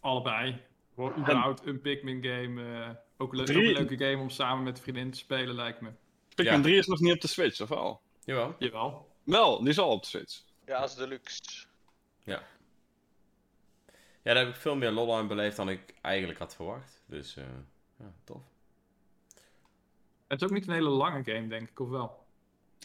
Allebei. 0.00 0.62
Gewoon 0.94 1.18
überhaupt 1.18 1.66
een 1.66 1.80
Pikmin 1.80 2.22
game. 2.22 2.62
Uh, 2.62 2.88
ook, 3.16 3.34
le 3.34 3.42
ook, 3.42 3.48
een 3.48 3.72
leuke 3.72 3.96
game 3.96 4.22
om 4.22 4.30
samen 4.30 4.64
met 4.64 4.80
vriendin 4.80 5.10
te 5.10 5.18
spelen, 5.18 5.54
lijkt 5.54 5.80
me. 5.80 5.90
Pikmin 6.34 6.62
3 6.62 6.76
is 6.76 6.86
nog 6.86 7.00
niet 7.00 7.12
op 7.12 7.20
de 7.20 7.28
Switch, 7.28 7.60
of 7.60 7.68
wel? 7.68 8.00
Jawel. 8.24 8.54
Jawel. 8.58 9.08
Wel, 9.24 9.58
die 9.58 9.68
is 9.68 9.78
al 9.78 9.90
op 9.90 10.02
de 10.02 10.08
Switch. 10.08 10.42
Ja, 10.66 10.76
als 10.76 10.96
deluxe. 10.96 11.66
Ja. 12.22 12.42
Ja, 14.22 14.34
daar 14.34 14.44
heb 14.44 14.54
ik 14.54 14.60
veel 14.60 14.76
meer 14.76 14.90
lol 14.90 15.16
aan 15.16 15.26
beleefd 15.26 15.56
dan 15.56 15.68
ik 15.68 15.94
eigenlijk 16.00 16.38
had 16.38 16.54
verwacht. 16.54 17.02
Dus, 17.06 17.36
uh, 17.36 17.44
ja, 17.98 18.12
tof. 18.24 18.42
Het 20.26 20.42
is 20.42 20.48
ook 20.48 20.54
niet 20.54 20.66
een 20.66 20.72
hele 20.72 20.88
lange 20.88 21.24
game, 21.24 21.46
denk 21.46 21.68
ik, 21.68 21.80
of 21.80 21.88
wel? 21.88 22.24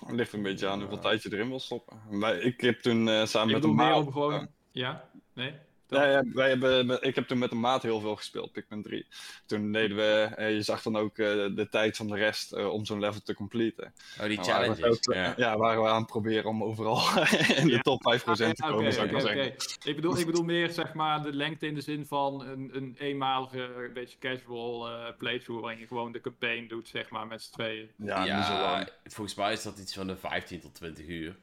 Het 0.05 0.15
ligt 0.15 0.33
een 0.33 0.41
beetje 0.41 0.67
aan 0.67 0.79
hoeveel 0.79 0.99
tijd 0.99 1.23
je 1.23 1.33
erin 1.33 1.49
wil 1.49 1.59
stoppen. 1.59 2.23
ik 2.43 2.61
heb 2.61 2.79
toen 2.79 3.07
uh, 3.07 3.25
samen 3.25 3.53
met 3.53 3.63
een 3.63 3.75
maat... 3.75 4.11
Gewoon... 4.11 4.47
Ja? 4.71 5.09
Nee? 5.33 5.53
Ja, 5.89 6.05
ja, 6.05 6.23
wij 6.33 6.49
hebben, 6.49 7.01
ik 7.01 7.15
heb 7.15 7.27
toen 7.27 7.37
met 7.37 7.51
een 7.51 7.59
maat 7.59 7.83
heel 7.83 7.99
veel 7.99 8.15
gespeeld, 8.15 8.51
Pikmin 8.51 8.83
3. 8.83 9.07
Toen 9.45 9.71
deden 9.71 9.97
we, 9.97 10.29
eh, 10.35 10.53
je 10.53 10.61
zag 10.61 10.81
dan 10.81 10.97
ook 10.97 11.17
uh, 11.17 11.55
de 11.55 11.67
tijd 11.69 11.97
van 11.97 12.07
de 12.07 12.15
rest 12.15 12.53
uh, 12.53 12.73
om 12.73 12.85
zo'n 12.85 12.99
level 12.99 13.21
te 13.21 13.33
completen. 13.33 13.93
Oh, 14.19 14.25
die 14.25 14.35
nou, 14.37 14.49
challenges. 14.49 14.83
Ook, 14.83 15.13
ja. 15.13 15.33
ja, 15.37 15.57
waren 15.57 15.83
we 15.83 15.89
aan 15.89 16.01
het 16.01 16.05
proberen 16.05 16.49
om 16.49 16.63
overal 16.63 16.97
in 17.61 17.67
de 17.67 17.79
top 17.81 18.17
5% 18.17 18.21
te 18.23 18.33
komen, 18.33 18.53
zou 18.57 18.77
okay, 18.77 18.91
zou 18.91 19.07
ik 19.07 19.13
okay, 19.13 19.21
zeggen. 19.21 19.89
Ik, 19.89 19.95
bedoel, 19.95 20.17
ik 20.17 20.25
bedoel 20.25 20.43
meer, 20.43 20.69
zeg 20.69 20.93
maar, 20.93 21.23
de 21.23 21.33
lengte 21.33 21.67
in 21.67 21.73
de 21.73 21.81
zin 21.81 22.05
van 22.05 22.41
een, 22.41 22.69
een 22.73 22.95
eenmalige, 22.99 23.61
een 23.61 23.93
beetje 23.93 24.17
casual 24.19 24.89
playthrough, 25.17 25.61
waarin 25.61 25.79
je 25.79 25.87
gewoon 25.87 26.11
de 26.11 26.21
campaign 26.21 26.67
doet, 26.67 26.87
zeg 26.87 27.09
maar, 27.09 27.27
met 27.27 27.41
z'n 27.41 27.53
tweeën. 27.53 27.89
Ja, 27.95 28.25
ja 28.25 28.37
niet 28.37 28.45
zo 28.45 28.53
lang. 28.53 28.89
volgens 29.03 29.35
mij 29.35 29.53
is 29.53 29.63
dat 29.63 29.79
iets 29.79 29.93
van 29.93 30.07
de 30.07 30.15
15 30.15 30.59
tot 30.59 30.75
20 30.75 31.07
uur. 31.07 31.37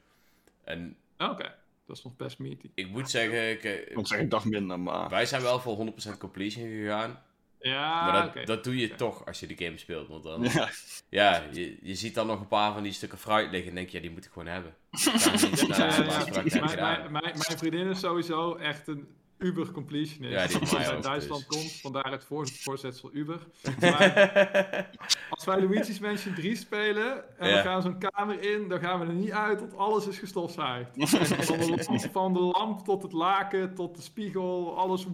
En... 0.63 0.97
Oké. 1.17 1.55
Dat 1.87 1.97
is 1.97 2.03
nog 2.03 2.15
best 2.15 2.39
meaty. 2.39 2.71
Ik 2.75 2.89
moet 2.89 3.09
zeggen... 3.09 3.49
Ik, 3.49 3.63
ik 3.63 4.07
zeg 4.07 4.19
een 4.19 4.29
dag 4.29 4.45
minder, 4.45 4.79
maar... 4.79 5.09
Wij 5.09 5.25
zijn 5.25 5.41
wel 5.41 5.59
voor 5.59 5.93
100% 6.13 6.17
completion 6.17 6.69
gegaan. 6.69 7.21
Ja, 7.59 8.05
Maar 8.05 8.33
dat, 8.33 8.45
dat 8.45 8.63
doe 8.63 8.77
je 8.77 8.95
toch 8.95 9.25
als 9.25 9.39
je 9.39 9.47
de 9.47 9.65
game 9.65 9.77
speelt. 9.77 10.07
Want 10.07 10.23
dan, 10.23 10.43
ja, 10.43 10.69
ja 11.09 11.43
je, 11.51 11.77
je 11.81 11.95
ziet 11.95 12.15
dan 12.15 12.27
nog 12.27 12.39
een 12.39 12.47
paar 12.47 12.73
van 12.73 12.83
die 12.83 12.91
stukken 12.91 13.17
fruit 13.17 13.51
liggen 13.51 13.69
en 13.69 13.75
denk 13.75 13.89
je, 13.89 13.95
ja, 13.95 14.03
die 14.03 14.11
moet 14.11 14.25
ik 14.25 14.31
gewoon 14.31 14.47
hebben. 14.47 14.75
Mijn 17.11 17.57
vriendin 17.57 17.87
is 17.87 17.99
sowieso 17.99 18.55
echt 18.55 18.87
een 18.87 19.07
Uber 19.37 19.71
completionist. 19.71 20.53
Ja, 20.53 20.59
die 20.59 20.77
uit 20.87 21.03
Duitsland 21.03 21.45
komt, 21.45 21.71
vandaar 21.71 22.11
het 22.11 22.25
voor, 22.25 22.47
voorzetsel 22.47 23.09
Uber. 23.13 23.47
Maar 23.79 24.89
als 25.29 25.45
wij 25.45 25.61
Luigi's 25.61 25.99
Mansion 25.99 26.33
3 26.33 26.55
spelen 26.55 27.39
en 27.39 27.53
we 27.55 27.61
gaan 27.61 27.81
zo'n 27.81 27.99
kamer 27.99 28.41
in, 28.41 28.67
dan 28.67 28.79
gaan 28.79 28.99
we 28.99 29.05
er 29.05 29.13
niet 29.13 29.31
uit 29.31 29.57
tot 29.57 29.77
alles 29.77 30.07
is 30.07 30.19
gestofzaaid. 30.19 30.87
van, 30.95 31.59
de 31.59 31.75
lamp, 31.87 32.11
van 32.11 32.33
de 32.33 32.39
lamp 32.39 32.85
tot 32.85 33.03
het 33.03 33.11
laken, 33.11 33.75
tot 33.75 33.95
de 33.95 34.01
spiegel, 34.01 34.77
alles... 34.77 35.05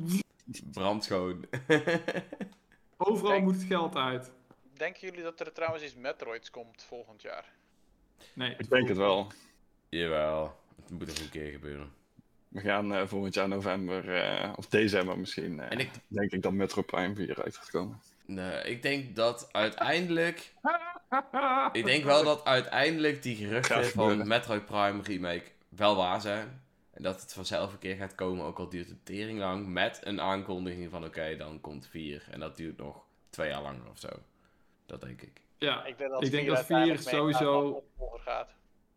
Brandschoon. 0.71 1.45
Overal 2.97 3.41
moet 3.41 3.55
het 3.55 3.63
geld 3.63 3.95
uit. 3.95 4.32
Denken 4.74 5.07
jullie 5.07 5.24
dat 5.24 5.39
er 5.39 5.53
trouwens 5.53 5.84
iets 5.84 5.95
Metroids 5.95 6.49
komt 6.49 6.84
volgend 6.84 7.21
jaar? 7.21 7.45
Nee. 8.34 8.55
Ik 8.57 8.69
denk 8.69 8.88
het 8.88 8.97
wel. 8.97 9.28
Jawel, 9.89 10.55
het 10.76 10.89
moet 10.89 11.07
nog 11.07 11.19
een 11.19 11.30
keer 11.30 11.51
gebeuren. 11.51 12.02
We 12.53 12.59
gaan 12.59 12.91
uh, 12.91 13.07
volgend 13.07 13.33
jaar 13.33 13.47
november, 13.47 14.15
uh, 14.15 14.53
of 14.55 14.67
december 14.67 15.19
misschien, 15.19 15.53
uh, 15.53 15.71
en 15.71 15.79
ik... 15.79 15.89
denk 16.07 16.31
ik 16.31 16.41
dat 16.41 16.51
Metro 16.51 16.81
Prime 16.81 17.15
4 17.15 17.43
uit 17.43 17.57
gaat 17.57 17.69
komen. 17.69 18.01
Nee, 18.25 18.63
ik 18.63 18.81
denk 18.81 19.15
dat 19.15 19.49
uiteindelijk... 19.51 20.53
ik 21.71 21.85
denk 21.85 22.03
wel 22.03 22.23
dat 22.23 22.45
uiteindelijk 22.45 23.23
die 23.23 23.35
geruchten 23.35 23.85
van 23.85 24.27
Metroid 24.27 24.65
Prime 24.65 25.01
Remake 25.01 25.43
wel 25.69 25.95
waar 25.95 26.21
zijn. 26.21 26.61
En 26.91 27.03
dat 27.03 27.21
het 27.21 27.33
vanzelf 27.33 27.71
een 27.73 27.79
keer 27.79 27.95
gaat 27.95 28.15
komen, 28.15 28.45
ook 28.45 28.59
al 28.59 28.69
duurt 28.69 28.87
het 28.87 29.05
tering 29.05 29.39
lang, 29.39 29.67
met 29.67 29.99
een 30.03 30.21
aankondiging 30.21 30.89
van 30.91 31.05
oké, 31.05 31.35
dan 31.35 31.61
komt 31.61 31.87
4. 31.87 32.27
En 32.31 32.39
dat 32.39 32.57
duurt 32.57 32.77
nog 32.77 33.03
twee 33.29 33.49
jaar 33.49 33.61
langer 33.61 33.89
of 33.89 33.99
zo. 33.99 34.09
Dat 34.85 35.01
denk 35.01 35.21
ik. 35.21 35.41
Ja, 35.57 35.85
ik 35.85 35.97
denk 35.97 36.09
dat 36.09 36.21
4, 36.21 36.31
denk 36.31 36.47
dat 36.47 36.65
4 36.65 36.99
sowieso... 36.99 37.83
gaat 38.15 38.49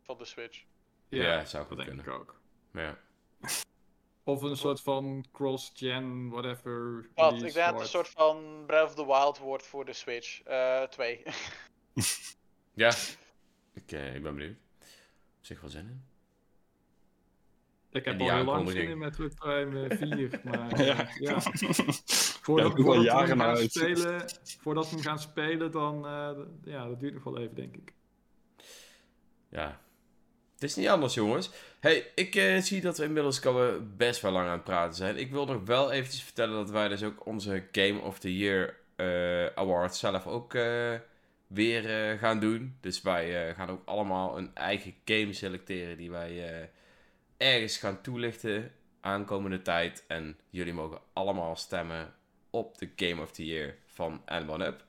van 0.03 0.17
de 0.17 0.25
Switch. 0.25 0.63
Ja, 1.09 1.23
ja 1.23 1.45
zou 1.45 1.65
goed 1.65 1.83
kunnen. 1.83 2.05
ik 2.05 2.11
ook. 2.11 2.39
Ja. 2.73 2.97
Of 4.23 4.41
een 4.41 4.57
soort 4.57 4.81
van 4.81 5.25
cross-gen, 5.31 6.29
whatever. 6.29 7.09
Wat? 7.15 7.33
Ik 7.33 7.39
denk 7.39 7.53
dat 7.53 7.65
het 7.65 7.79
een 7.79 7.87
soort 7.87 8.09
van 8.09 8.63
Breath 8.65 8.87
of 8.87 8.95
the 8.95 9.05
Wild 9.05 9.37
wordt 9.37 9.67
voor 9.67 9.85
de 9.85 9.93
Switch. 9.93 10.47
Uh, 10.47 10.83
twee. 10.83 11.23
ja, 12.83 12.93
ik, 13.73 13.91
uh, 13.91 14.15
ik 14.15 14.23
ben 14.23 14.35
benieuwd. 14.35 14.57
Op 15.37 15.45
zich 15.45 15.61
wel 15.61 15.69
zin 15.69 15.87
in. 15.87 16.03
Ik 17.91 18.05
heb 18.05 18.21
al 18.21 18.31
heel 18.31 18.43
lang 18.43 18.69
zin 18.69 18.89
in 18.89 18.97
met 18.97 19.35
Prime 19.35 19.97
4, 19.97 20.39
maar 20.43 20.83
ja. 20.83 21.09
ja. 21.19 21.41
Voordat, 22.41 22.77
ja, 22.77 22.83
voordat, 22.83 23.03
we 23.03 23.27
hem 23.27 23.39
gaan 23.39 23.57
spelen, 23.57 24.25
voordat 24.59 24.89
we 24.89 24.95
hem 24.95 25.03
gaan 25.03 25.19
spelen, 25.19 25.71
dan 25.71 26.05
uh, 26.05 26.31
ja, 26.63 26.87
dat 26.87 26.99
duurt 26.99 27.13
nog 27.13 27.23
wel 27.23 27.37
even, 27.37 27.55
denk 27.55 27.75
ik. 27.75 27.93
Ja, 29.49 29.81
het 30.59 30.69
is 30.69 30.75
niet 30.75 30.87
anders, 30.87 31.13
jongens. 31.13 31.49
Hey, 31.79 32.11
ik 32.15 32.35
uh, 32.35 32.57
zie 32.61 32.81
dat 32.81 32.97
we 32.97 33.03
inmiddels 33.03 33.39
best 33.97 34.21
wel 34.21 34.31
lang 34.31 34.45
aan 34.45 34.51
het 34.51 34.63
praten 34.63 34.95
zijn. 34.95 35.17
Ik 35.17 35.31
wil 35.31 35.45
nog 35.45 35.65
wel 35.65 35.91
eventjes 35.91 36.23
vertellen 36.23 36.55
dat 36.55 36.69
wij 36.69 36.87
dus 36.87 37.03
ook 37.03 37.25
onze 37.25 37.63
Game 37.71 37.99
of 37.99 38.19
the 38.19 38.37
Year 38.37 38.75
uh, 38.95 39.45
Award 39.55 39.95
zelf 39.95 40.27
ook 40.27 40.53
uh, 40.53 40.93
weer 41.47 42.17
gaan 42.17 42.39
doen. 42.39 42.77
Dus 42.81 43.01
wij 43.01 43.53
gaan 43.55 43.69
ook 43.69 43.81
allemaal 43.85 44.37
een 44.37 44.55
eigen 44.55 44.95
game 45.05 45.33
selecteren 45.33 45.97
die 45.97 46.11
wij 46.11 46.69
ergens 47.37 47.77
gaan 47.77 48.01
toelichten 48.01 48.71
aankomende 49.01 49.61
tijd. 49.61 50.03
En 50.07 50.37
jullie 50.49 50.73
mogen 50.73 50.99
allemaal 51.13 51.55
stemmen 51.55 52.13
op 52.49 52.77
de 52.77 52.89
Game 52.95 53.21
of 53.21 53.31
the 53.31 53.45
Year 53.45 53.75
van 53.85 54.21
N1UP. 54.21 54.86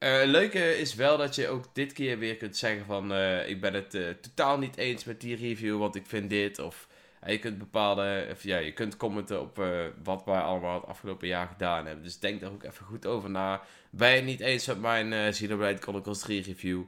Uh, 0.00 0.20
leuke 0.24 0.78
is 0.78 0.94
wel 0.94 1.16
dat 1.16 1.34
je 1.34 1.48
ook 1.48 1.64
dit 1.72 1.92
keer 1.92 2.18
weer 2.18 2.36
kunt 2.36 2.56
zeggen 2.56 2.86
van... 2.86 3.12
Uh, 3.12 3.48
ik 3.48 3.60
ben 3.60 3.74
het 3.74 3.94
uh, 3.94 4.08
totaal 4.08 4.58
niet 4.58 4.76
eens 4.76 5.04
met 5.04 5.20
die 5.20 5.36
review, 5.36 5.78
want 5.78 5.94
ik 5.94 6.06
vind 6.06 6.30
dit. 6.30 6.58
Of 6.58 6.88
je 7.26 7.38
kunt 7.38 7.58
bepaalde... 7.58 8.28
Of, 8.30 8.42
ja, 8.42 8.58
je 8.58 8.72
kunt 8.72 8.96
commenten 8.96 9.40
op 9.40 9.62
wat 10.02 10.24
wij 10.24 10.40
allemaal 10.40 10.80
het 10.80 10.88
afgelopen 10.88 11.28
jaar 11.28 11.46
gedaan 11.46 11.86
hebben. 11.86 12.04
Dus 12.04 12.18
denk 12.18 12.40
daar 12.40 12.50
ook 12.50 12.62
even 12.62 12.86
goed 12.86 13.06
over 13.06 13.30
na. 13.30 13.62
Ben 13.90 14.10
je 14.10 14.16
het 14.16 14.24
niet 14.24 14.40
eens 14.40 14.66
met 14.66 14.80
mijn 14.80 15.12
uh, 15.12 15.28
Xenoblade 15.28 15.78
Chronicles 15.80 16.18
3 16.18 16.42
review? 16.42 16.82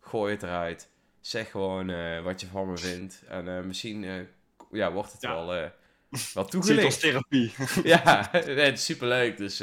Gooi 0.00 0.32
het 0.32 0.42
eruit. 0.42 0.88
Zeg 1.20 1.50
gewoon 1.50 2.22
wat 2.22 2.40
je 2.40 2.46
van 2.46 2.70
me 2.70 2.76
vindt. 2.76 3.22
En 3.28 3.66
misschien 3.66 4.28
ja, 4.72 4.92
wordt 4.92 5.12
het 5.12 5.22
wel, 5.22 5.46
wel 6.34 6.44
toegelicht. 6.44 6.84
als 6.84 6.98
therapie. 6.98 7.52
ja, 7.94 8.30
nee, 8.32 8.58
het 8.58 8.78
is 8.78 8.84
superleuk. 8.84 9.36
Dus... 9.36 9.62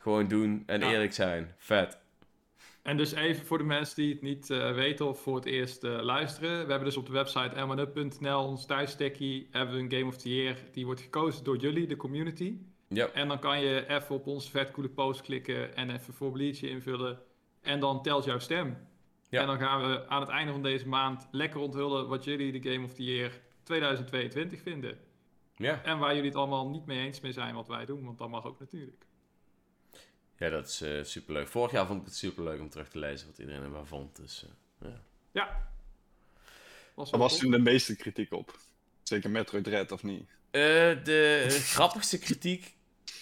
Gewoon 0.00 0.28
doen 0.28 0.62
en 0.66 0.82
eerlijk 0.82 1.12
zijn. 1.12 1.54
Vet. 1.56 1.98
En 2.82 2.96
dus 2.96 3.12
even 3.12 3.46
voor 3.46 3.58
de 3.58 3.64
mensen 3.64 3.96
die 3.96 4.12
het 4.12 4.22
niet 4.22 4.50
uh, 4.50 4.74
weten 4.74 5.08
of 5.08 5.20
voor 5.22 5.34
het 5.34 5.44
eerst 5.44 5.84
uh, 5.84 6.02
luisteren. 6.02 6.50
We 6.50 6.70
hebben 6.70 6.84
dus 6.84 6.96
op 6.96 7.06
de 7.06 7.12
website 7.12 7.54
m1up.nl, 7.54 8.44
ons 8.44 8.66
thuisstekkie, 8.66 9.48
hebben 9.50 9.74
we 9.74 9.80
een 9.80 9.92
Game 9.92 10.06
of 10.06 10.16
the 10.16 10.34
Year. 10.34 10.56
Die 10.72 10.86
wordt 10.86 11.00
gekozen 11.00 11.44
door 11.44 11.56
jullie, 11.56 11.86
de 11.86 11.96
community. 11.96 12.58
Ja. 12.88 13.08
En 13.08 13.28
dan 13.28 13.38
kan 13.38 13.60
je 13.60 13.88
even 13.88 14.14
op 14.14 14.26
onze 14.26 14.50
vet 14.50 14.70
coole 14.70 14.88
post 14.88 15.20
klikken 15.20 15.76
en 15.76 15.90
even 15.90 16.08
een 16.08 16.14
formuliertje 16.14 16.68
invullen. 16.68 17.18
En 17.60 17.80
dan 17.80 18.02
telt 18.02 18.24
jouw 18.24 18.38
stem. 18.38 18.76
Ja. 19.28 19.40
En 19.40 19.46
dan 19.46 19.58
gaan 19.58 19.80
we 19.80 20.08
aan 20.08 20.20
het 20.20 20.30
einde 20.30 20.52
van 20.52 20.62
deze 20.62 20.88
maand 20.88 21.28
lekker 21.30 21.60
onthullen 21.60 22.08
wat 22.08 22.24
jullie 22.24 22.60
de 22.60 22.70
Game 22.70 22.84
of 22.84 22.94
the 22.94 23.04
Year 23.04 23.40
2022 23.62 24.60
vinden. 24.62 24.98
Ja. 25.56 25.82
En 25.82 25.98
waar 25.98 26.14
jullie 26.14 26.28
het 26.28 26.38
allemaal 26.38 26.68
niet 26.68 26.86
mee 26.86 27.06
eens 27.06 27.20
mee 27.20 27.32
zijn 27.32 27.54
wat 27.54 27.68
wij 27.68 27.84
doen, 27.84 28.04
want 28.04 28.18
dat 28.18 28.28
mag 28.28 28.46
ook 28.46 28.58
natuurlijk. 28.58 29.08
Ja, 30.40 30.48
dat 30.48 30.68
is 30.68 30.82
uh, 30.82 31.04
superleuk. 31.04 31.48
Vorig 31.48 31.72
jaar 31.72 31.86
vond 31.86 32.00
ik 32.00 32.06
het 32.06 32.16
superleuk 32.16 32.60
om 32.60 32.70
terug 32.70 32.88
te 32.88 32.98
lezen 32.98 33.26
wat 33.26 33.38
iedereen 33.38 33.62
ervan 33.62 33.86
vond. 33.86 34.16
Dus, 34.16 34.46
uh, 34.82 34.88
ja. 34.88 35.00
ja. 35.32 35.70
Was 36.94 37.10
was 37.10 37.38
toen 37.38 37.50
de 37.50 37.58
meeste 37.58 37.96
kritiek 37.96 38.32
op? 38.32 38.58
Zeker 39.02 39.30
Metroid 39.30 39.64
Dread, 39.64 39.92
of 39.92 40.02
niet? 40.02 40.20
Uh, 40.20 40.32
de 41.04 41.46
grappigste 41.74 42.18
kritiek 42.18 42.74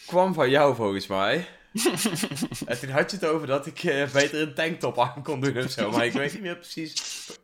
kwam 0.07 0.35
van 0.35 0.51
jou, 0.51 0.75
volgens 0.75 1.07
mij. 1.07 1.37
en 2.67 2.79
toen 2.81 2.89
had 2.89 3.11
je 3.11 3.17
het 3.17 3.25
over 3.25 3.47
dat 3.47 3.67
ik 3.67 3.81
beter 4.13 4.41
een 4.41 4.55
tanktop 4.55 4.99
aan 4.99 5.23
kon 5.23 5.41
doen 5.41 5.59
of 5.59 5.71
zo. 5.71 5.91
Maar 5.91 6.07
ik 6.07 6.13
weet 6.13 6.33
niet 6.33 6.43
meer 6.43 6.57
precies 6.57 6.95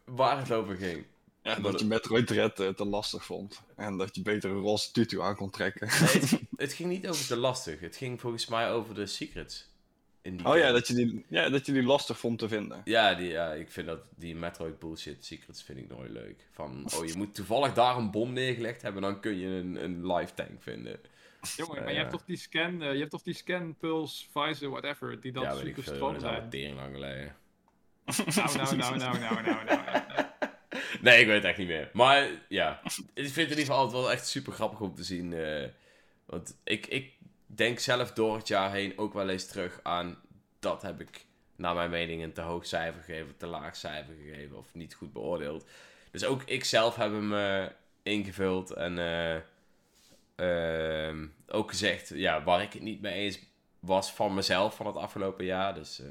waar 0.04 0.38
het 0.38 0.52
over 0.52 0.76
ging. 0.76 1.06
Ja, 1.44 1.54
dat 1.54 1.80
je 1.80 1.86
Metroid 1.86 2.26
Dread 2.26 2.56
te 2.56 2.84
lastig 2.84 3.24
vond. 3.24 3.62
En 3.76 3.96
dat 3.96 4.14
je 4.14 4.22
beter 4.22 4.50
een 4.50 4.60
roze 4.60 4.90
tutu 4.90 5.20
aan 5.20 5.36
kon 5.36 5.50
trekken. 5.50 5.88
Nee, 5.88 6.40
het, 6.56 6.72
ging 6.72 6.88
niet 6.88 7.08
over 7.08 7.26
te 7.26 7.36
lastig. 7.36 7.80
Het 7.80 7.96
ging 7.96 8.20
volgens 8.20 8.46
mij 8.46 8.70
over 8.70 8.94
de 8.94 9.06
secrets. 9.06 9.72
In 10.22 10.36
die 10.36 10.46
oh 10.46 10.56
ja 10.56 10.72
dat, 10.72 10.86
je 10.86 10.94
die, 10.94 11.24
ja, 11.28 11.48
dat 11.48 11.66
je 11.66 11.72
die 11.72 11.82
lastig 11.82 12.18
vond 12.18 12.38
te 12.38 12.48
vinden. 12.48 12.80
Ja, 12.84 13.14
die, 13.14 13.28
ja, 13.28 13.52
ik 13.52 13.70
vind 13.70 13.86
dat 13.86 14.00
die 14.16 14.36
Metroid 14.36 14.78
bullshit 14.78 15.24
secrets 15.24 15.62
vind 15.62 15.78
ik 15.78 15.88
nooit 15.88 16.10
leuk. 16.10 16.46
Van, 16.52 16.86
oh 16.96 17.06
je 17.06 17.16
moet 17.16 17.34
toevallig 17.34 17.74
daar 17.74 17.96
een 17.96 18.10
bom 18.10 18.32
neergelegd 18.32 18.82
hebben, 18.82 19.02
dan 19.02 19.20
kun 19.20 19.38
je 19.38 19.46
een, 19.46 19.84
een 19.84 20.12
live 20.12 20.34
tank 20.34 20.62
vinden. 20.62 21.00
Jongen, 21.56 21.82
maar 21.82 21.92
je 21.92 21.98
hebt 21.98 22.10
toch 22.10 22.24
die 22.24 22.36
scan, 22.36 22.82
uh, 22.82 22.92
je 22.92 22.98
hebt 22.98 23.10
toch 23.10 23.22
die 23.22 23.34
scan, 23.34 23.76
pulse, 23.78 24.24
visor, 24.32 24.70
whatever, 24.70 25.20
die 25.20 25.32
dan 25.32 25.42
ja, 25.42 25.54
super 25.54 25.82
stroom 25.82 26.20
zijn. 26.20 26.48
Ja, 26.50 26.74
lang 26.74 26.94
geleden. 26.94 27.36
nou, 28.34 28.56
nou, 28.56 28.76
nou, 28.76 28.96
nou, 28.96 29.18
nou, 29.18 29.42
nou, 29.42 29.64
nou. 29.64 30.13
Nee, 31.00 31.20
ik 31.20 31.26
weet 31.26 31.36
het 31.36 31.44
echt 31.44 31.58
niet 31.58 31.68
meer. 31.68 31.90
Maar 31.92 32.28
ja, 32.48 32.80
ik 32.84 32.92
vind 33.14 33.34
het 33.34 33.36
in 33.36 33.48
ieder 33.48 33.64
geval 33.64 33.76
altijd 33.76 34.02
wel 34.02 34.12
echt 34.12 34.26
super 34.26 34.52
grappig 34.52 34.80
om 34.80 34.94
te 34.94 35.04
zien. 35.04 35.32
Uh, 35.32 35.68
want 36.24 36.56
ik, 36.64 36.86
ik 36.86 37.12
denk 37.46 37.78
zelf 37.78 38.12
door 38.12 38.36
het 38.36 38.48
jaar 38.48 38.72
heen 38.72 38.98
ook 38.98 39.12
wel 39.14 39.28
eens 39.28 39.46
terug 39.46 39.80
aan... 39.82 40.22
Dat 40.58 40.82
heb 40.82 41.00
ik 41.00 41.26
naar 41.56 41.74
mijn 41.74 41.90
mening 41.90 42.22
een 42.22 42.32
te 42.32 42.40
hoog 42.40 42.66
cijfer 42.66 43.02
gegeven, 43.02 43.36
te 43.36 43.46
laag 43.46 43.76
cijfer 43.76 44.14
gegeven 44.14 44.56
of 44.56 44.74
niet 44.74 44.94
goed 44.94 45.12
beoordeeld. 45.12 45.68
Dus 46.10 46.24
ook 46.24 46.42
ik 46.42 46.64
zelf 46.64 46.96
heb 46.96 47.10
hem 47.10 47.32
uh, 47.32 47.64
ingevuld 48.02 48.70
en 48.70 48.98
uh, 50.36 51.28
ook 51.48 51.70
gezegd 51.70 52.08
ja, 52.08 52.42
waar 52.42 52.62
ik 52.62 52.72
het 52.72 52.82
niet 52.82 53.00
mee 53.00 53.14
eens 53.14 53.38
was 53.80 54.12
van 54.12 54.34
mezelf 54.34 54.76
van 54.76 54.86
het 54.86 54.96
afgelopen 54.96 55.44
jaar. 55.44 55.74
Dus, 55.74 56.02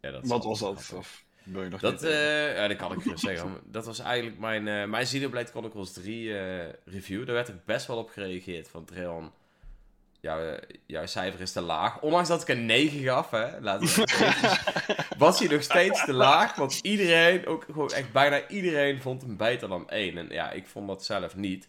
ja, 0.00 0.10
dat 0.10 0.26
Wat 0.26 0.44
was 0.44 0.58
dat? 0.58 0.92
Of 0.94 1.24
wil 1.52 1.62
je 1.62 1.68
nog 1.68 1.80
dat, 1.80 2.04
uh, 2.04 2.56
ja, 2.56 2.68
dat 2.68 2.76
kan 2.76 2.92
ik 2.92 3.00
zeggen. 3.14 3.60
Dat 3.64 3.86
was 3.86 3.98
eigenlijk 3.98 4.38
mijn, 4.38 4.66
uh, 4.66 4.84
mijn 4.84 5.04
Xenoblade 5.04 5.50
Chronicles 5.50 5.92
3 5.92 6.32
review. 6.84 7.26
Daar 7.26 7.34
werd 7.34 7.48
er 7.48 7.60
best 7.64 7.86
wel 7.86 7.96
op 7.96 8.10
gereageerd 8.10 8.68
van 8.68 8.84
Treon. 8.84 9.30
Ja, 10.20 10.58
jouw 10.86 11.06
cijfer 11.06 11.40
is 11.40 11.52
te 11.52 11.60
laag. 11.60 12.00
Ondanks 12.00 12.28
dat 12.28 12.42
ik 12.42 12.48
een 12.48 12.66
9 12.66 13.02
gaf, 13.02 13.30
hè, 13.30 13.60
laten 13.60 13.86
we 13.86 14.56
was 15.18 15.38
hij 15.38 15.48
nog 15.48 15.62
steeds 15.62 16.04
te 16.04 16.12
laag. 16.12 16.54
Want 16.54 16.78
iedereen, 16.82 17.46
ook 17.46 17.64
gewoon 17.64 17.90
echt 17.90 18.12
bijna 18.12 18.48
iedereen, 18.48 19.00
vond 19.00 19.22
hem 19.22 19.36
beter 19.36 19.68
dan 19.68 19.90
1. 19.90 20.18
En 20.18 20.28
ja, 20.30 20.50
ik 20.50 20.66
vond 20.66 20.88
dat 20.88 21.04
zelf 21.04 21.36
niet. 21.36 21.68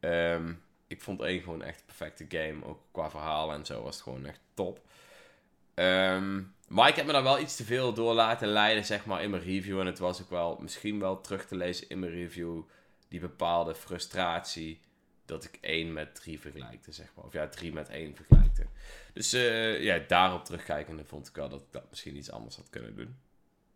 Um, 0.00 0.62
ik 0.86 1.02
vond 1.02 1.20
1 1.20 1.42
gewoon 1.42 1.62
echt 1.62 1.78
een 1.78 1.86
perfecte 1.86 2.24
game. 2.28 2.64
Ook 2.64 2.78
qua 2.92 3.10
verhaal 3.10 3.52
en 3.52 3.66
zo 3.66 3.82
was 3.82 3.94
het 3.94 4.04
gewoon 4.04 4.26
echt 4.26 4.40
top. 4.54 4.80
Um, 5.74 6.54
maar 6.72 6.88
ik 6.88 6.96
heb 6.96 7.06
me 7.06 7.12
daar 7.12 7.22
wel 7.22 7.40
iets 7.40 7.56
te 7.56 7.64
veel 7.64 7.92
door 7.92 8.14
laten 8.14 8.48
leiden, 8.48 8.84
zeg 8.84 9.04
maar, 9.04 9.22
in 9.22 9.30
mijn 9.30 9.42
review. 9.42 9.80
En 9.80 9.86
het 9.86 9.98
was 9.98 10.22
ook 10.22 10.30
wel 10.30 10.58
misschien 10.60 10.98
wel 10.98 11.20
terug 11.20 11.46
te 11.46 11.56
lezen 11.56 11.88
in 11.88 11.98
mijn 11.98 12.12
review. 12.12 12.62
Die 13.08 13.20
bepaalde 13.20 13.74
frustratie 13.74 14.80
dat 15.24 15.44
ik 15.44 15.58
1 15.60 15.92
met 15.92 16.14
3 16.14 16.40
vergelijkte, 16.40 16.92
zeg 16.92 17.12
maar. 17.14 17.24
Of 17.24 17.32
ja, 17.32 17.48
3 17.48 17.72
met 17.72 17.88
1 17.88 18.16
vergelijkte. 18.16 18.66
Dus 19.12 19.34
uh, 19.34 19.82
ja, 19.82 19.98
daarop 20.08 20.44
terugkijkende 20.44 21.04
vond 21.04 21.28
ik 21.28 21.34
wel 21.34 21.48
dat 21.48 21.60
ik 21.60 21.66
dat 21.70 21.90
misschien 21.90 22.16
iets 22.16 22.30
anders 22.30 22.56
had 22.56 22.70
kunnen 22.70 22.96
doen. 22.96 23.16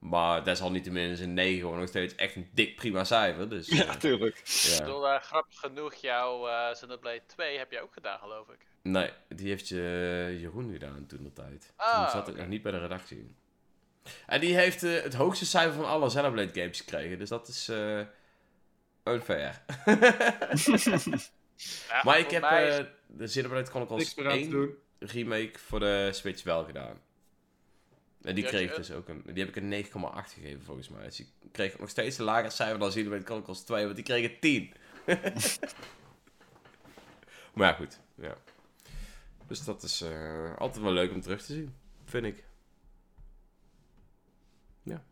Maar 0.09 0.45
desalniettemin 0.45 1.11
is 1.11 1.21
een 1.21 1.35
9 1.35 1.61
gewoon 1.61 1.79
nog 1.79 1.89
steeds 1.89 2.15
echt 2.15 2.37
een 2.37 2.49
dik 2.53 2.77
prima 2.77 3.05
cijfer. 3.05 3.49
Dus, 3.49 3.69
ja, 3.69 3.85
uh, 3.85 3.95
tuurlijk. 3.95 4.43
Ja. 4.45 4.73
Ik 4.73 4.79
bedoel, 4.79 5.13
uh, 5.13 5.21
grappig 5.21 5.59
genoeg, 5.59 5.95
jouw 5.95 6.49
uh, 6.49 6.73
Xenoblade 6.73 7.23
2 7.27 7.59
heb 7.59 7.73
je 7.73 7.81
ook 7.81 7.93
gedaan, 7.93 8.19
geloof 8.19 8.49
ik. 8.49 8.67
Nee, 8.83 9.11
die 9.29 9.49
heeft 9.49 9.69
je, 9.69 10.37
Jeroen 10.41 10.73
gedaan 10.73 11.07
toen 11.07 11.23
de 11.23 11.33
tijd. 11.33 11.73
Ah, 11.77 12.03
toen 12.03 12.11
zat 12.11 12.21
okay. 12.21 12.33
ik 12.33 12.41
nog 12.41 12.49
niet 12.49 12.63
bij 12.63 12.73
de 12.73 12.79
redactie. 12.79 13.37
En 14.27 14.41
die 14.41 14.55
heeft 14.55 14.83
uh, 14.83 15.03
het 15.03 15.15
hoogste 15.15 15.47
cijfer 15.47 15.75
van 15.75 15.87
alle 15.87 16.09
Xenoblade 16.09 16.61
games 16.61 16.81
gekregen. 16.81 17.19
Dus 17.19 17.29
dat 17.29 17.49
is 17.49 17.69
uh, 17.69 18.01
unfair. 19.05 19.63
ja, 21.89 22.03
maar 22.03 22.19
ik 22.19 22.31
heb 22.31 22.43
uh, 22.43 22.77
de 23.07 23.25
Xenoblade 23.25 23.71
Chronicles 23.71 24.15
1 24.15 24.75
remake 24.99 25.59
voor 25.59 25.81
de 25.81 26.09
Switch 26.13 26.43
wel 26.43 26.65
gedaan. 26.65 27.01
En 28.23 28.35
die, 28.35 28.45
kreeg 28.45 28.75
dus 28.75 28.91
ook 28.91 29.09
een. 29.09 29.23
Die 29.25 29.45
heb 29.45 29.57
ik 29.57 29.63
een 29.63 29.85
9,8 29.85 29.91
gegeven 30.33 30.63
volgens 30.63 30.89
mij. 30.89 31.05
Dus 31.05 31.17
die 31.17 31.33
kreeg 31.53 31.79
nog 31.79 31.89
steeds 31.89 32.19
een 32.19 32.25
lager 32.25 32.51
cijfer 32.51 32.79
dan 32.79 32.89
Xenoblade 32.89 33.25
Chronicles 33.25 33.61
2, 33.61 33.85
want 33.85 33.97
die 33.97 34.05
kreeg 34.05 34.31
een 34.31 34.41
10. 34.41 34.73
maar 37.55 37.69
ja, 37.69 37.73
goed. 37.73 38.01
Ja. 38.15 38.37
Dus 39.47 39.65
dat 39.65 39.83
is 39.83 40.03
uh, 40.03 40.57
altijd 40.57 40.83
wel 40.83 40.93
leuk 40.93 41.13
om 41.13 41.21
terug 41.21 41.43
te 41.43 41.53
zien, 41.53 41.77
vind 42.05 42.27
ik. 42.27 42.45
Ja. 44.83 45.05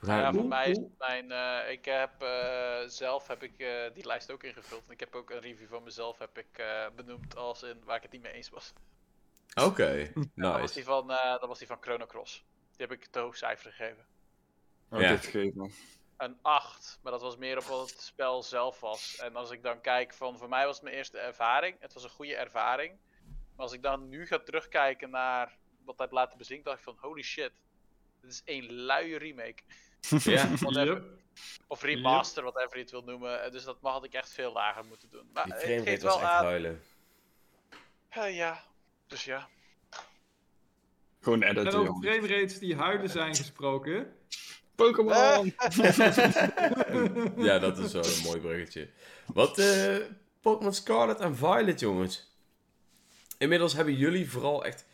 Ja, 0.00 0.32
voor 0.32 0.44
mij 0.44 0.70
is 0.70 0.78
mijn. 0.98 1.30
Uh, 1.30 1.70
ik 1.70 1.84
heb 1.84 2.22
uh, 2.22 2.88
zelf 2.88 3.26
heb 3.26 3.42
ik 3.42 3.56
die 3.94 4.06
lijst 4.06 4.30
ook 4.30 4.42
ingevuld. 4.42 4.82
En 4.86 4.92
ik 4.92 5.00
heb 5.00 5.14
ook 5.14 5.30
een 5.30 5.40
review 5.40 5.68
van 5.68 5.82
mezelf 5.82 6.18
heb 6.18 6.38
ik 6.38 6.64
benoemd 6.96 7.36
als 7.36 7.62
in 7.62 7.84
waar 7.84 7.96
ik 7.96 8.02
het 8.02 8.12
niet 8.12 8.22
mee 8.22 8.32
eens 8.32 8.50
was. 8.50 8.72
Oké, 9.54 9.64
okay, 9.68 10.12
nice. 10.14 10.30
Dat 10.34 10.60
was 10.60 10.72
die 10.72 10.84
van, 10.84 11.10
uh, 11.10 11.30
dat 11.30 11.46
was 11.46 11.58
die 11.58 11.66
van 11.66 11.76
Chrono 11.80 12.06
Cross. 12.06 12.44
Die 12.76 12.86
heb 12.86 12.92
ik 12.92 13.06
te 13.06 13.18
hoog 13.18 13.36
cijfer 13.36 13.72
gegeven. 13.72 14.06
Oh, 14.90 15.00
ja. 15.00 15.08
dit 15.08 15.24
gegeven. 15.24 15.72
Een 16.16 16.38
8, 16.42 16.98
maar 17.02 17.12
dat 17.12 17.20
was 17.20 17.36
meer 17.36 17.58
op 17.58 17.64
wat 17.64 17.90
het 17.90 18.00
spel 18.00 18.42
zelf 18.42 18.80
was. 18.80 19.16
En 19.16 19.36
als 19.36 19.50
ik 19.50 19.62
dan 19.62 19.80
kijk 19.80 20.14
van, 20.14 20.38
voor 20.38 20.48
mij 20.48 20.66
was 20.66 20.74
het 20.74 20.84
mijn 20.84 20.96
eerste 20.96 21.18
ervaring. 21.18 21.76
Het 21.80 21.92
was 21.92 22.04
een 22.04 22.10
goede 22.10 22.36
ervaring. 22.36 22.98
Maar 23.26 23.64
als 23.64 23.72
ik 23.72 23.82
dan 23.82 24.08
nu 24.08 24.26
ga 24.26 24.38
terugkijken 24.38 25.10
naar 25.10 25.56
wat 25.84 25.98
hij 25.98 26.06
heeft 26.06 26.12
laten 26.12 26.38
bezinken, 26.38 26.64
dacht 26.64 26.78
ik 26.78 26.84
van, 26.84 26.96
holy 27.00 27.22
shit. 27.22 27.52
Dit 28.20 28.30
is 28.30 28.42
één 28.44 28.72
luie 28.72 29.18
remake. 29.18 29.62
Ja, 30.24 30.50
Of 31.66 31.82
remaster, 31.82 32.44
yep. 32.44 32.52
whatever 32.52 32.76
je 32.76 32.82
het 32.82 32.90
wil 32.92 33.02
noemen. 33.02 33.52
Dus 33.52 33.64
dat 33.64 33.78
had 33.80 34.04
ik 34.04 34.12
echt 34.12 34.32
veel 34.32 34.52
lager 34.52 34.84
moeten 34.84 35.10
doen. 35.10 35.30
Maar 35.32 35.44
Die 35.44 35.54
frame 35.54 35.84
rate 35.84 36.06
was 36.06 36.14
echt 36.14 36.24
aan... 36.24 36.44
huilen. 36.44 36.82
Uh, 38.16 38.36
ja, 38.36 38.64
dus 39.06 39.24
ja. 39.24 39.48
Gewoon 41.20 41.42
editen. 41.42 41.66
En 41.66 41.74
over 41.74 41.94
framerates 42.02 42.58
die 42.58 42.76
huilen 42.76 43.10
zijn 43.10 43.34
gesproken. 43.34 44.12
Pokémon! 44.74 45.54
ja, 47.46 47.58
dat 47.58 47.78
is 47.78 47.92
wel 47.92 48.04
een 48.04 48.22
mooi 48.22 48.40
bruggetje. 48.40 48.90
Wat, 49.26 49.58
uh, 49.58 49.96
Pokémon 50.40 50.74
Scarlet 50.74 51.20
en 51.20 51.36
Violet, 51.36 51.80
jongens. 51.80 52.32
Inmiddels 53.38 53.72
hebben 53.72 53.94
jullie 53.94 54.30
vooral 54.30 54.64
echt 54.64 54.86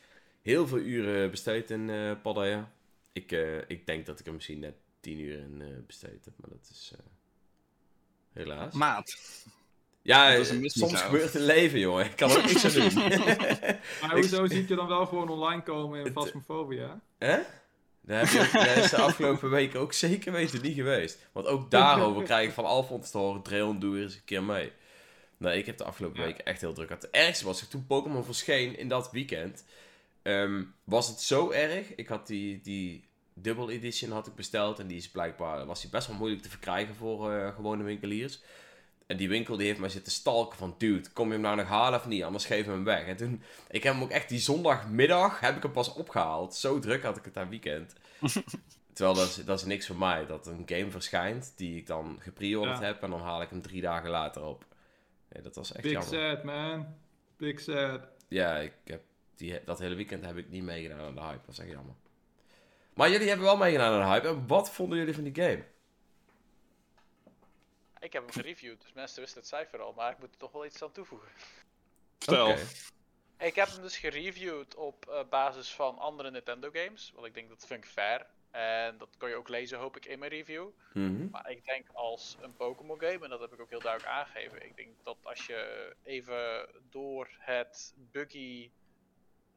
heel 0.43 0.67
veel 0.67 0.79
uren 0.79 1.31
besteed 1.31 1.71
in 1.71 1.89
uh, 1.89 2.13
Padaya. 2.23 2.73
Ik, 3.13 3.33
uh, 3.33 3.59
ik 3.67 3.87
denk 3.87 4.07
dat 4.07 4.21
ik 4.21 4.27
er 4.27 4.33
misschien 4.33 4.59
net 4.59 4.75
10 5.01 5.19
uur 5.19 5.39
in 5.39 5.61
uh, 5.61 5.87
besteed 5.87 6.25
heb, 6.25 6.35
maar 6.37 6.51
dat 6.51 6.69
is 6.71 6.93
helaas. 8.33 8.75
Maat. 8.75 9.17
Ja, 10.03 10.45
soms 10.45 11.03
gebeurt 11.03 11.33
het 11.33 11.43
leven, 11.43 11.79
jongen. 11.79 12.05
Ik 12.05 12.17
kan 12.17 12.31
er 12.31 12.47
niks 12.47 12.65
aan 12.65 12.73
doen. 12.73 12.95
maar 14.01 14.13
hoezo 14.19 14.47
zie 14.47 14.61
ik 14.61 14.69
je 14.69 14.75
dan 14.75 14.89
wel 14.89 15.07
gewoon 15.07 15.29
online 15.29 15.63
komen 15.63 16.05
in 16.05 16.13
Phasmophobia? 16.13 17.01
Hè? 17.19 17.39
Daar, 18.01 18.33
heb 18.33 18.83
is 18.85 18.91
de 18.91 18.97
afgelopen 18.97 19.51
weken 19.51 19.81
ook 19.81 19.93
zeker 19.93 20.33
weten 20.33 20.63
niet 20.63 20.75
geweest. 20.75 21.29
Want 21.33 21.47
ook 21.47 21.71
daarover 21.71 22.23
krijg 22.31 22.49
ik 22.49 22.55
van 22.55 22.65
Alfons 22.65 23.11
te 23.11 23.19
horen, 23.19 23.43
Dreon, 23.43 23.79
doe 23.79 24.01
eens 24.01 24.15
een 24.15 24.25
keer 24.25 24.43
mee. 24.43 24.73
Nee, 25.37 25.59
ik 25.59 25.67
heb 25.67 25.77
de 25.77 25.85
afgelopen 25.85 26.21
ja. 26.21 26.27
weken 26.27 26.45
echt 26.45 26.61
heel 26.61 26.73
druk 26.73 26.87
gehad. 26.87 27.03
Het 27.03 27.11
ergste 27.11 27.45
was, 27.45 27.69
toen 27.69 27.87
Pokémon 27.87 28.25
verscheen 28.25 28.79
in 28.79 28.89
dat 28.89 29.11
weekend, 29.11 29.65
um, 30.23 30.75
was 30.85 31.09
het 31.09 31.21
zo 31.21 31.51
erg. 31.51 31.95
Ik 31.95 32.09
had 32.09 32.27
die, 32.27 32.61
die 32.61 33.05
Double 33.35 33.73
Edition 33.73 34.11
had 34.11 34.27
ik 34.27 34.35
besteld 34.35 34.79
en 34.79 34.87
die 34.87 34.97
is 34.97 35.11
blijkbaar, 35.11 35.67
was 35.67 35.81
die 35.81 35.91
best 35.91 36.07
wel 36.07 36.17
moeilijk 36.17 36.43
te 36.43 36.51
verkrijgen 36.51 36.95
voor 36.95 37.33
uh, 37.33 37.55
gewone 37.55 37.83
winkeliers. 37.83 38.43
En 39.11 39.17
die 39.17 39.29
winkel 39.29 39.57
die 39.57 39.67
heeft 39.67 39.79
mij 39.79 39.89
zitten 39.89 40.13
stalken 40.13 40.59
van, 40.59 40.75
dude, 40.79 41.09
kom 41.13 41.27
je 41.27 41.33
hem 41.33 41.43
nou 41.43 41.57
nog 41.57 41.67
halen 41.67 41.99
of 41.99 42.07
niet? 42.07 42.23
Anders 42.23 42.45
geef 42.45 42.65
we 42.65 42.71
hem 42.71 42.85
weg. 42.85 43.07
En 43.07 43.17
toen, 43.17 43.43
ik 43.71 43.83
heb 43.83 43.93
hem 43.93 44.03
ook 44.03 44.11
echt 44.11 44.29
die 44.29 44.39
zondagmiddag, 44.39 45.41
heb 45.41 45.57
ik 45.57 45.63
hem 45.63 45.73
pas 45.73 45.93
opgehaald. 45.93 46.55
Zo 46.55 46.79
druk 46.79 47.03
had 47.03 47.17
ik 47.17 47.25
het 47.25 47.35
dat 47.35 47.49
weekend. 47.49 47.95
Terwijl 48.93 49.17
dat 49.17 49.29
is, 49.29 49.45
dat 49.45 49.59
is 49.59 49.65
niks 49.65 49.87
voor 49.87 49.97
mij. 49.97 50.27
Dat 50.27 50.47
een 50.47 50.63
game 50.67 50.91
verschijnt 50.91 51.53
die 51.57 51.77
ik 51.77 51.87
dan 51.87 52.19
gepreorderd 52.21 52.79
ja. 52.79 52.85
heb 52.85 53.03
en 53.03 53.11
dan 53.11 53.21
haal 53.21 53.43
ik 53.43 53.51
hem 53.51 53.63
drie 53.63 53.81
dagen 53.81 54.11
later 54.11 54.45
op. 54.45 54.65
Nee, 55.33 55.43
dat 55.43 55.55
was 55.55 55.73
echt 55.73 55.83
Big 55.83 55.93
jammer. 55.93 56.31
sad, 56.31 56.45
man. 56.45 56.87
Big 57.37 57.61
sad. 57.61 58.01
Ja, 58.29 58.57
ik 58.57 58.73
heb 58.85 59.03
die, 59.35 59.61
dat 59.65 59.79
hele 59.79 59.95
weekend 59.95 60.25
heb 60.25 60.37
ik 60.37 60.51
niet 60.51 60.63
meegedaan 60.63 61.01
aan 61.01 61.15
de 61.15 61.21
hype. 61.21 61.41
Dat 61.47 61.55
is 61.55 61.59
echt 61.59 61.71
jammer. 61.71 61.95
Maar 62.95 63.11
jullie 63.11 63.29
hebben 63.29 63.47
wel 63.47 63.57
meegedaan 63.57 63.93
aan 63.93 64.09
de 64.09 64.15
hype. 64.15 64.29
En 64.29 64.47
wat 64.47 64.71
vonden 64.71 64.99
jullie 64.99 65.15
van 65.15 65.25
die 65.25 65.35
game? 65.35 65.65
Ik 68.01 68.13
heb 68.13 68.23
hem 68.23 68.33
gereviewd, 68.33 68.81
dus 68.83 68.93
mensen 68.93 69.21
wisten 69.21 69.41
het 69.41 69.49
cijfer 69.49 69.81
al, 69.81 69.93
maar 69.93 70.13
ik 70.13 70.19
moet 70.19 70.33
er 70.33 70.39
toch 70.39 70.53
wel 70.53 70.65
iets 70.65 70.83
aan 70.83 70.93
toevoegen. 70.93 71.29
Stel. 72.19 72.51
Okay. 72.51 72.67
Ik 73.39 73.55
heb 73.55 73.69
hem 73.69 73.83
dus 73.83 73.97
gereviewd 73.97 74.75
op 74.75 75.07
uh, 75.09 75.21
basis 75.29 75.75
van 75.75 75.99
andere 75.99 76.31
Nintendo 76.31 76.71
games, 76.73 77.13
want 77.15 77.27
ik 77.27 77.35
denk 77.35 77.49
dat 77.49 77.67
vind 77.67 77.85
ik 77.85 77.91
fair. 77.91 78.27
En 78.51 78.99
dat 78.99 79.09
kan 79.17 79.29
je 79.29 79.35
ook 79.35 79.49
lezen, 79.49 79.79
hoop 79.79 79.97
ik, 79.97 80.07
in 80.07 80.19
mijn 80.19 80.31
review. 80.31 80.69
Mm 80.93 81.17
-hmm. 81.17 81.29
Maar 81.31 81.51
ik 81.51 81.65
denk 81.65 81.87
als 81.93 82.37
een 82.41 82.57
Pokémon 82.57 83.01
game, 83.01 83.25
en 83.25 83.31
dat 83.31 83.41
heb 83.41 83.53
ik 83.53 83.61
ook 83.61 83.71
heel 83.71 83.81
duidelijk 83.81 84.13
aangegeven. 84.13 84.65
Ik 84.65 84.77
denk 84.77 84.89
dat 85.03 85.17
als 85.23 85.47
je 85.47 85.95
even 86.03 86.69
door 86.91 87.29
het 87.39 87.95
buggy 87.97 88.71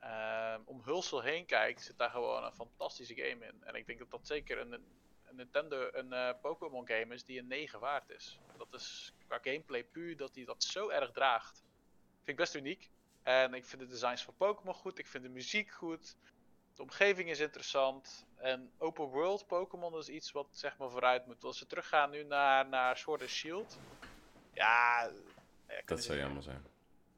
uh, 0.03 0.55
omhulsel 0.65 1.21
heen 1.21 1.45
kijkt, 1.45 1.81
zit 1.81 1.97
daar 1.97 2.09
gewoon 2.09 2.43
een 2.43 2.53
fantastische 2.53 3.15
game 3.15 3.45
in. 3.45 3.63
En 3.63 3.75
ik 3.75 3.85
denk 3.85 3.99
dat 3.99 4.11
dat 4.11 4.27
zeker 4.27 4.57
een 4.57 4.85
Nintendo 5.36 5.89
een 5.91 6.13
uh, 6.13 6.29
Pokémon 6.41 6.88
game 6.88 7.13
is 7.13 7.25
die 7.25 7.39
een 7.39 7.47
9 7.47 7.79
waard 7.79 8.09
is. 8.09 8.39
Dat 8.57 8.73
is 8.73 9.13
qua 9.27 9.39
gameplay 9.41 9.84
puur 9.84 10.17
dat 10.17 10.36
hij 10.36 10.45
dat 10.45 10.63
zo 10.63 10.89
erg 10.89 11.11
draagt. 11.11 11.63
Vind 12.15 12.27
ik 12.27 12.36
best 12.36 12.55
uniek. 12.55 12.89
En 13.23 13.53
ik 13.53 13.65
vind 13.65 13.81
de 13.81 13.88
designs 13.88 14.23
van 14.23 14.34
Pokémon 14.38 14.73
goed. 14.73 14.99
Ik 14.99 15.07
vind 15.07 15.23
de 15.23 15.29
muziek 15.29 15.71
goed. 15.71 16.15
De 16.75 16.81
omgeving 16.81 17.29
is 17.29 17.39
interessant. 17.39 18.25
En 18.36 18.71
open 18.77 19.05
world 19.05 19.47
Pokémon 19.47 19.97
is 19.97 20.09
iets 20.09 20.31
wat 20.31 20.47
zeg 20.51 20.77
maar 20.77 20.89
vooruit 20.89 21.25
moet. 21.25 21.43
Als 21.43 21.59
we 21.59 21.65
teruggaan 21.65 22.09
nu 22.09 22.23
naar, 22.23 22.67
naar 22.67 22.97
Sword 22.97 23.21
and 23.21 23.29
Shield. 23.29 23.79
Ja. 24.53 25.11
dat 25.86 26.03
zou 26.03 26.17
jammer 26.17 26.43
zijn. 26.43 26.72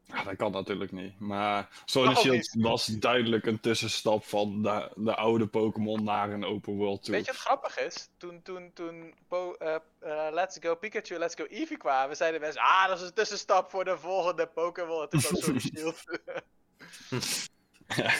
Ja, 0.07 0.23
dat 0.23 0.35
kan 0.35 0.51
natuurlijk 0.51 0.91
niet. 0.91 1.19
Maar 1.19 1.69
Sword 1.85 2.17
Shield 2.17 2.55
was 2.57 2.85
duidelijk 2.85 3.45
een 3.45 3.59
tussenstap 3.59 4.23
van 4.23 4.61
de, 4.61 4.91
de 4.95 5.15
oude 5.15 5.47
Pokémon 5.47 6.03
naar 6.03 6.29
een 6.29 6.43
open 6.43 6.73
world 6.73 7.03
toe. 7.03 7.13
Weet 7.13 7.25
je 7.25 7.31
wat 7.31 7.41
grappig 7.41 7.79
is? 7.79 8.09
Toen, 8.17 8.41
toen, 8.41 8.71
toen 8.73 9.13
uh, 9.29 10.27
Let's 10.31 10.57
Go 10.61 10.75
Pikachu, 10.75 11.17
Let's 11.17 11.35
Go 11.35 11.45
Eevee 11.49 11.77
kwamen, 11.77 12.15
zeiden 12.15 12.41
mensen, 12.41 12.61
ah, 12.61 12.87
dat 12.87 12.99
is 12.99 13.07
een 13.07 13.13
tussenstap 13.13 13.69
voor 13.69 13.83
de 13.83 13.97
volgende 13.97 14.47
Pokémon. 14.47 15.07
Toen 15.09 15.19
kwam 15.19 15.41
Sword 15.41 15.61
Shield. 15.61 16.03
ja. 17.95 18.13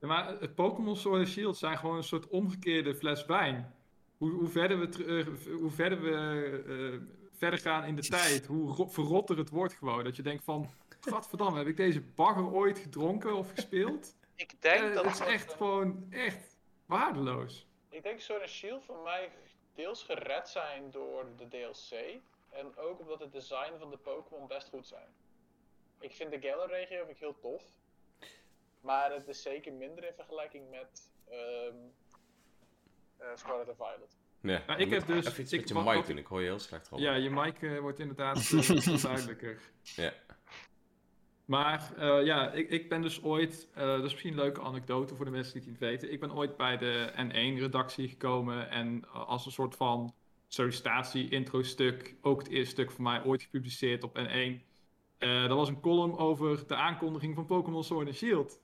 Maar 0.00 0.36
het 0.40 0.54
Pokémon 0.54 0.96
Sword 0.96 1.28
Shield 1.28 1.56
zijn 1.56 1.78
gewoon 1.78 1.96
een 1.96 2.04
soort 2.04 2.28
omgekeerde 2.28 2.94
fles 2.94 3.26
wijn. 3.26 3.74
Hoe, 4.16 4.30
hoe 4.30 4.48
verder 4.48 4.78
we, 4.78 5.24
hoe 5.60 5.70
verder, 5.70 6.02
we 6.02 7.00
verder 7.36 7.58
gaan 7.58 7.84
in 7.84 7.96
de 7.96 8.08
tijd, 8.18 8.46
hoe 8.46 8.88
verrotter 8.88 9.38
het 9.38 9.50
wordt 9.50 9.74
gewoon. 9.74 10.04
Dat 10.04 10.16
je 10.16 10.22
denkt 10.22 10.44
van, 10.44 10.70
Godverdamme, 11.10 11.58
heb 11.58 11.66
ik 11.66 11.76
deze 11.76 12.00
bagger 12.00 12.52
ooit 12.52 12.78
gedronken 12.78 13.34
of 13.34 13.50
gespeeld? 13.50 14.14
ik 14.36 14.62
denk 14.62 14.82
uh, 14.82 14.94
dat... 14.94 15.04
Het 15.04 15.12
is 15.12 15.20
echt 15.20 15.52
gewoon, 15.52 16.06
echt 16.10 16.58
waardeloos. 16.86 17.66
Ik 17.88 18.02
denk 18.02 18.20
Sword 18.20 18.48
Shield 18.48 18.84
voor 18.84 19.02
mij 19.02 19.30
deels 19.74 20.02
gered 20.02 20.48
zijn 20.48 20.90
door 20.90 21.26
de 21.36 21.48
DLC. 21.48 22.20
En 22.50 22.76
ook 22.76 23.00
omdat 23.00 23.20
het 23.20 23.32
design 23.32 23.72
van 23.78 23.90
de 23.90 23.96
Pokémon 23.96 24.46
best 24.46 24.68
goed 24.68 24.86
zijn. 24.86 25.08
Ik 26.00 26.12
vind 26.12 26.30
de 26.30 26.40
Galar-regio 26.40 27.06
heel 27.18 27.38
tof. 27.38 27.62
Maar 28.80 29.12
het 29.12 29.28
is 29.28 29.42
zeker 29.42 29.72
minder 29.72 30.04
in 30.04 30.14
vergelijking 30.14 30.70
met 30.70 31.10
um, 31.30 31.92
uh, 33.20 33.26
Scarlet 33.34 33.68
en 33.68 33.76
Violet. 33.76 34.16
Ja, 34.40 34.62
maar 34.66 34.80
ik 34.80 34.90
heb 34.90 35.06
dus... 35.06 35.26
Even 35.26 35.42
iets 35.42 35.52
ik, 35.52 35.60
met 35.60 35.84
je 35.84 35.90
mic 35.90 36.06
doen, 36.06 36.18
ik 36.18 36.26
hoor 36.26 36.40
je 36.40 36.46
heel 36.46 36.58
slecht. 36.58 36.88
Ja, 36.94 37.14
je 37.14 37.30
mic 37.30 37.60
uh, 37.60 37.78
wordt 37.80 37.98
inderdaad 37.98 38.50
duidelijker. 39.02 39.60
Ja. 39.82 40.12
Maar 41.52 41.92
uh, 41.98 42.24
ja, 42.24 42.50
ik, 42.50 42.70
ik 42.70 42.88
ben 42.88 43.02
dus 43.02 43.22
ooit, 43.22 43.68
uh, 43.76 43.82
dat 43.82 44.04
is 44.04 44.10
misschien 44.10 44.32
een 44.32 44.38
leuke 44.38 44.60
anekdote 44.60 45.14
voor 45.14 45.24
de 45.24 45.30
mensen 45.30 45.52
die 45.52 45.62
het 45.62 45.70
niet 45.70 45.80
weten. 45.80 46.12
Ik 46.12 46.20
ben 46.20 46.34
ooit 46.34 46.56
bij 46.56 46.76
de 46.76 47.12
N1-redactie 47.16 48.08
gekomen 48.08 48.70
en 48.70 49.04
uh, 49.04 49.28
als 49.28 49.46
een 49.46 49.52
soort 49.52 49.76
van 49.76 50.14
sollicitatie-intro-stuk, 50.48 52.16
ook 52.20 52.38
het 52.38 52.48
eerste 52.48 52.70
stuk 52.70 52.90
van 52.90 53.04
mij 53.04 53.24
ooit 53.24 53.42
gepubliceerd 53.42 54.04
op 54.04 54.18
N1. 54.18 54.62
dat 55.18 55.56
was 55.56 55.68
een 55.68 55.80
column 55.80 56.16
over 56.16 56.66
de 56.66 56.74
aankondiging 56.74 57.34
van 57.34 57.46
Pokémon 57.46 57.84
Sword 57.84 58.06
and 58.06 58.16
Shield. 58.16 58.60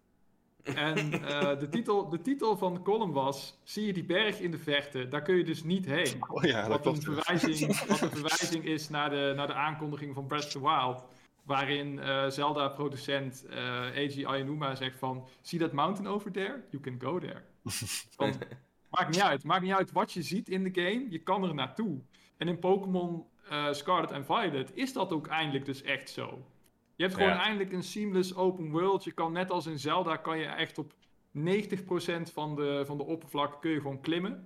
En 0.62 1.11
de, 1.59 1.66
titel, 1.70 2.09
de 2.09 2.20
titel 2.20 2.57
van 2.57 2.74
de 2.74 2.82
column 2.82 3.12
was: 3.12 3.59
Zie 3.62 3.86
je 3.86 3.93
die 3.93 4.05
berg 4.05 4.41
in 4.41 4.51
de 4.51 4.59
verte? 4.59 5.09
Daar 5.09 5.22
kun 5.22 5.36
je 5.36 5.45
dus 5.45 5.62
niet 5.62 5.86
heen. 5.86 6.28
Oh 6.28 6.43
ja, 6.43 6.68
wat, 6.68 6.86
een 6.86 7.03
verwijzing, 7.03 7.86
wat 7.86 8.01
een 8.01 8.11
verwijzing 8.11 8.64
is 8.64 8.89
naar 8.89 9.11
de, 9.11 9.32
naar 9.36 9.47
de 9.47 9.55
aankondiging 9.55 10.14
van 10.14 10.26
Breath 10.26 10.45
of 10.45 10.51
the 10.51 10.61
Wild. 10.61 11.05
Waarin 11.49 11.99
uh, 11.99 12.26
Zelda-producent 12.26 13.46
uh, 13.51 13.96
Eiji 13.96 14.26
Ayanuma 14.26 14.74
zegt 14.74 14.99
van... 14.99 15.28
See 15.40 15.59
that 15.59 15.72
mountain 15.72 16.07
over 16.07 16.32
there? 16.32 16.64
You 16.70 16.82
can 16.82 16.96
go 17.01 17.18
there. 17.18 17.42
Want, 18.16 18.38
maakt 18.90 19.11
niet 19.11 19.20
uit. 19.20 19.44
Maakt 19.44 19.62
niet 19.62 19.72
uit 19.72 19.92
wat 19.92 20.12
je 20.12 20.22
ziet 20.22 20.49
in 20.49 20.64
de 20.64 20.82
game. 20.82 21.07
Je 21.11 21.18
kan 21.18 21.44
er 21.44 21.55
naartoe. 21.55 22.01
En 22.36 22.49
in 22.49 22.59
Pokémon 22.59 23.24
uh, 23.51 23.72
Scarlet 23.72 24.11
en 24.11 24.24
Violet 24.24 24.70
is 24.74 24.92
dat 24.92 25.12
ook 25.12 25.26
eindelijk 25.26 25.64
dus 25.64 25.82
echt 25.82 26.11
zo. 26.11 26.46
Je 26.96 27.05
hebt 27.05 27.16
gewoon 27.16 27.38
eindelijk 27.38 27.72
een 27.72 27.82
seamless 27.82 28.34
open 28.34 28.70
world. 28.70 29.05
Je 29.05 29.12
kan 29.12 29.32
net 29.32 29.51
als 29.51 29.66
in 29.66 29.78
Zelda 29.78 30.16
kan 30.16 30.38
je 30.38 30.46
echt 30.46 30.78
op 30.78 30.92
90% 30.92 32.32
van 32.32 32.55
de, 32.55 32.82
van 32.86 32.96
de 32.96 33.05
oppervlak 33.05 33.61
kun 33.61 33.70
je 33.70 33.80
gewoon 33.80 34.01
klimmen. 34.01 34.44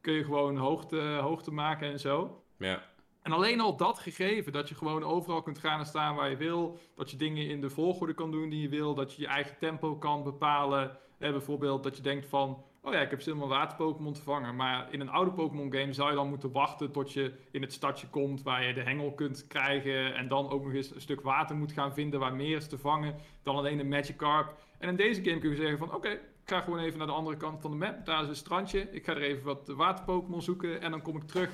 Kun 0.00 0.12
je 0.12 0.24
gewoon 0.24 0.56
hoogte, 0.56 1.00
hoogte 1.00 1.50
maken 1.50 1.90
en 1.90 2.00
zo. 2.00 2.42
Ja. 2.58 2.82
En 3.24 3.32
alleen 3.32 3.60
al 3.60 3.76
dat 3.76 3.98
gegeven, 3.98 4.52
dat 4.52 4.68
je 4.68 4.74
gewoon 4.74 5.04
overal 5.04 5.42
kunt 5.42 5.58
gaan 5.58 5.78
en 5.78 5.86
staan 5.86 6.14
waar 6.14 6.30
je 6.30 6.36
wil. 6.36 6.78
Dat 6.96 7.10
je 7.10 7.16
dingen 7.16 7.48
in 7.48 7.60
de 7.60 7.70
volgorde 7.70 8.14
kan 8.14 8.30
doen 8.30 8.48
die 8.48 8.62
je 8.62 8.68
wil. 8.68 8.94
Dat 8.94 9.14
je 9.14 9.22
je 9.22 9.28
eigen 9.28 9.58
tempo 9.58 9.96
kan 9.96 10.22
bepalen. 10.22 10.98
Eh, 11.18 11.30
bijvoorbeeld 11.30 11.82
dat 11.82 11.96
je 11.96 12.02
denkt 12.02 12.26
van, 12.26 12.64
oh 12.82 12.92
ja, 12.92 13.00
ik 13.00 13.10
heb 13.10 13.20
zin 13.22 13.34
om 13.34 13.42
een 13.42 13.48
water-Pokémon 13.48 14.12
te 14.12 14.22
vangen. 14.22 14.56
Maar 14.56 14.92
in 14.92 15.00
een 15.00 15.08
oude 15.08 15.30
Pokémon-game 15.30 15.92
zou 15.92 16.08
je 16.08 16.14
dan 16.14 16.28
moeten 16.28 16.52
wachten 16.52 16.90
tot 16.92 17.12
je 17.12 17.32
in 17.50 17.62
het 17.62 17.72
stadje 17.72 18.08
komt 18.08 18.42
waar 18.42 18.64
je 18.64 18.74
de 18.74 18.82
hengel 18.82 19.12
kunt 19.12 19.46
krijgen. 19.46 20.14
En 20.14 20.28
dan 20.28 20.50
ook 20.50 20.64
nog 20.64 20.72
eens 20.72 20.94
een 20.94 21.00
stuk 21.00 21.20
water 21.20 21.56
moet 21.56 21.72
gaan 21.72 21.94
vinden 21.94 22.20
waar 22.20 22.34
meer 22.34 22.56
is 22.56 22.68
te 22.68 22.78
vangen 22.78 23.14
dan 23.42 23.56
alleen 23.56 23.78
een 23.78 23.88
Magikarp. 23.88 24.54
En 24.78 24.88
in 24.88 24.96
deze 24.96 25.24
game 25.24 25.38
kun 25.38 25.50
je 25.50 25.56
zeggen 25.56 25.78
van, 25.78 25.94
oké, 25.94 26.08
ik 26.08 26.50
ga 26.50 26.60
gewoon 26.60 26.78
even 26.78 26.98
naar 26.98 27.06
de 27.06 27.12
andere 27.12 27.36
kant 27.36 27.60
van 27.60 27.70
de 27.70 27.76
map. 27.76 28.06
Daar 28.06 28.22
is 28.22 28.28
een 28.28 28.36
strandje. 28.36 28.88
Ik 28.90 29.04
ga 29.04 29.12
er 29.12 29.22
even 29.22 29.44
wat 29.44 29.68
water-Pokémon 29.68 30.42
zoeken 30.42 30.80
en 30.80 30.90
dan 30.90 31.02
kom 31.02 31.16
ik 31.16 31.22
terug 31.22 31.50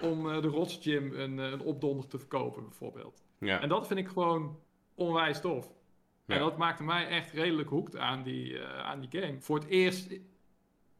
om 0.00 0.26
uh, 0.26 0.42
de 0.42 0.48
Rotsgym 0.48 1.14
een, 1.14 1.38
eh, 1.38 1.50
een 1.50 1.60
opdonder 1.60 2.06
te 2.06 2.18
verkopen, 2.18 2.62
bijvoorbeeld. 2.62 3.24
Ja. 3.38 3.60
En 3.60 3.68
dat 3.68 3.86
vind 3.86 4.00
ik 4.00 4.08
gewoon 4.08 4.60
onwijs 4.94 5.40
tof. 5.40 5.72
Ja. 6.26 6.34
En 6.34 6.40
dat 6.40 6.56
maakte 6.56 6.82
mij 6.82 7.08
echt 7.08 7.32
redelijk 7.32 7.68
hoekt 7.68 7.96
aan 7.96 8.22
die, 8.22 8.52
uh, 8.52 8.78
aan 8.78 9.00
die 9.00 9.20
game. 9.20 9.40
Voor 9.40 9.58
het 9.58 9.68
eerst, 9.68 10.18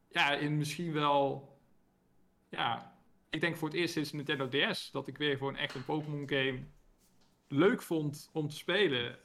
ja, 0.09 0.31
in 0.33 0.57
misschien 0.57 0.93
wel, 0.93 1.49
ja, 2.49 2.97
ik 3.29 3.41
denk 3.41 3.55
voor 3.55 3.67
het 3.67 3.77
eerst 3.77 3.93
sinds 3.93 4.11
Nintendo 4.11 4.47
DS 4.47 4.91
dat 4.91 5.07
ik 5.07 5.17
weer 5.17 5.37
gewoon 5.37 5.55
echt 5.55 5.75
een 5.75 5.85
Pokémon 5.85 6.29
game 6.29 6.59
leuk 7.47 7.81
vond 7.81 8.29
om 8.33 8.49
te 8.49 8.55
spelen. 8.55 9.19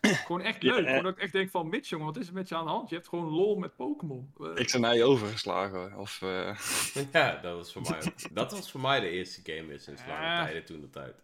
gewoon 0.26 0.40
echt 0.40 0.62
leuk. 0.62 0.86
Ja, 0.86 1.00
dat 1.00 1.12
ik 1.12 1.18
echt 1.18 1.32
denk 1.32 1.50
van, 1.50 1.68
Mitch, 1.68 1.88
jongen, 1.88 2.06
wat 2.06 2.16
is 2.16 2.28
er 2.28 2.34
met 2.34 2.48
je 2.48 2.54
aan 2.54 2.64
de 2.64 2.70
hand? 2.70 2.88
Je 2.88 2.94
hebt 2.94 3.08
gewoon 3.08 3.28
lol 3.28 3.56
met 3.56 3.76
Pokémon. 3.76 4.32
Ik 4.54 4.72
ben 4.72 4.80
naar 4.80 4.94
je 4.94 5.04
overgeslagen. 5.04 5.98
Of, 5.98 6.20
uh... 6.24 6.58
ja, 7.12 7.38
dat 7.42 7.56
was, 7.56 7.72
voor 7.72 7.82
mij, 7.82 8.12
dat 8.32 8.52
was 8.52 8.70
voor 8.70 8.80
mij 8.80 9.00
de 9.00 9.08
eerste 9.08 9.40
game 9.44 9.78
sinds 9.78 10.02
lange 10.06 10.22
ja. 10.22 10.44
tijden 10.44 10.64
toen 10.64 10.80
de 10.80 10.90
tijd. 10.90 11.14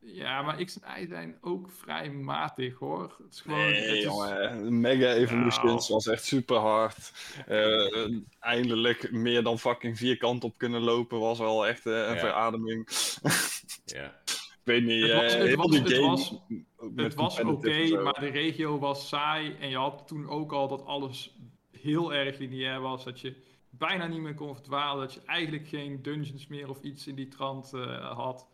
Ja, 0.00 0.42
maar 0.42 0.64
X 0.64 0.80
en 0.80 1.02
Y 1.02 1.06
zijn 1.08 1.38
ook 1.40 1.70
vrij 1.70 2.10
matig 2.10 2.78
hoor. 2.78 3.16
Het 3.22 3.32
is 3.32 3.40
gewoon, 3.40 3.58
nee, 3.58 3.74
het 3.74 3.96
is... 3.96 4.02
jongen. 4.02 4.80
Mega 4.80 5.12
Evolutions 5.12 5.88
was 5.88 6.06
echt 6.06 6.24
super 6.24 6.56
hard. 6.56 7.12
Uh, 7.48 8.20
eindelijk 8.40 9.12
meer 9.12 9.42
dan 9.42 9.58
fucking 9.58 9.98
vierkant 9.98 10.44
op 10.44 10.58
kunnen 10.58 10.80
lopen 10.80 11.18
was 11.18 11.38
wel 11.38 11.66
echt 11.66 11.86
uh, 11.86 11.92
een 11.92 12.14
ja. 12.14 12.18
verademing. 12.18 12.88
ja 13.84 14.12
weet 14.66 14.84
niet. 14.84 15.02
Het 15.02 15.12
was, 15.12 15.34
uh, 15.34 15.42
het 15.42 15.54
was, 15.54 15.76
het 15.76 15.98
was, 15.98 16.40
het 16.96 17.14
was 17.14 17.40
oké, 17.40 17.50
okay, 17.50 17.90
maar 17.90 18.20
de 18.20 18.28
regio 18.28 18.78
was 18.78 19.08
saai. 19.08 19.56
En 19.60 19.68
je 19.68 19.76
had 19.76 20.02
toen 20.06 20.28
ook 20.28 20.52
al 20.52 20.68
dat 20.68 20.84
alles 20.84 21.36
heel 21.70 22.14
erg 22.14 22.38
lineair 22.38 22.80
was. 22.80 23.04
Dat 23.04 23.20
je 23.20 23.36
bijna 23.70 24.06
niet 24.06 24.20
meer 24.20 24.34
kon 24.34 24.54
verdwalen. 24.54 25.06
Dat 25.06 25.14
je 25.14 25.20
eigenlijk 25.26 25.68
geen 25.68 26.02
dungeons 26.02 26.46
meer 26.46 26.68
of 26.68 26.82
iets 26.82 27.06
in 27.06 27.14
die 27.14 27.28
trant 27.28 27.72
uh, 27.74 28.12
had. 28.12 28.48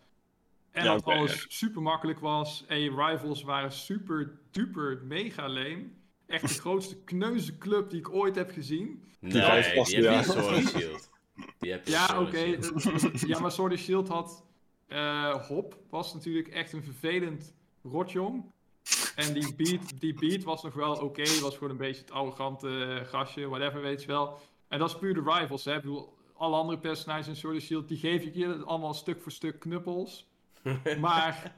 En 0.71 0.85
ja, 0.85 0.93
dat 0.93 1.01
okay, 1.01 1.17
alles 1.17 1.33
ja. 1.33 1.45
super 1.49 1.83
makkelijk 1.83 2.21
was. 2.21 2.65
En 2.67 2.81
je 2.81 2.91
rivals 2.91 3.43
waren 3.43 3.73
super 3.73 4.39
duper 4.51 5.03
mega 5.05 5.49
lame. 5.49 5.85
Echt 6.27 6.49
de 6.49 6.61
grootste 6.63 6.97
kneuze 6.97 7.59
club 7.59 7.91
die 7.91 7.99
ik 7.99 8.15
ooit 8.15 8.35
heb 8.35 8.51
gezien. 8.51 9.03
Nee, 9.19 9.33
die, 9.33 9.85
die, 9.85 10.01
die 10.01 10.09
heb 10.09 10.25
je 10.25 10.31
Sword 10.31 10.69
Shield. 10.69 11.11
Die 11.59 11.71
heb 11.71 11.87
je 11.87 11.93
ja, 11.93 12.21
oké. 12.21 12.29
Okay. 12.29 12.59
ja, 13.31 13.41
maar 13.41 13.53
Sword 13.53 13.79
Shield 13.79 14.09
had 14.09 14.45
uh, 14.93 15.35
Hop 15.35 15.77
was 15.91 16.15
natuurlijk 16.15 16.49
echt 16.49 16.73
een 16.73 16.85
vervelend 16.85 17.55
rotjong. 17.83 18.45
En 19.17 19.33
die 19.33 19.55
beat, 19.55 20.01
die 20.01 20.15
beat 20.15 20.43
was 20.43 20.63
nog 20.63 20.75
wel 20.75 20.93
oké. 20.93 21.05
Okay, 21.05 21.41
was 21.41 21.55
gewoon 21.55 21.71
een 21.71 21.77
beetje 21.77 22.01
het 22.01 22.11
arrogante 22.11 23.03
gastje, 23.07 23.49
whatever, 23.49 23.81
weet 23.81 24.01
je 24.01 24.07
wel. 24.07 24.39
En 24.69 24.79
dat 24.79 24.91
is 24.91 24.99
puur 24.99 25.15
de 25.15 25.23
rivals, 25.25 25.65
hè. 25.65 25.75
Ik 25.75 25.81
bedoel, 25.81 26.15
alle 26.35 26.57
andere 26.57 26.79
personages 26.79 27.29
in 27.29 27.37
Sword 27.37 27.63
Shield, 27.63 27.89
die 27.89 27.99
geef 27.99 28.25
ik 28.25 28.35
je 28.35 28.65
allemaal 28.65 28.95
stuk 28.95 29.23
voor 29.23 29.33
stuk 29.33 29.61
knuppels. 29.61 30.31
maar 31.01 31.55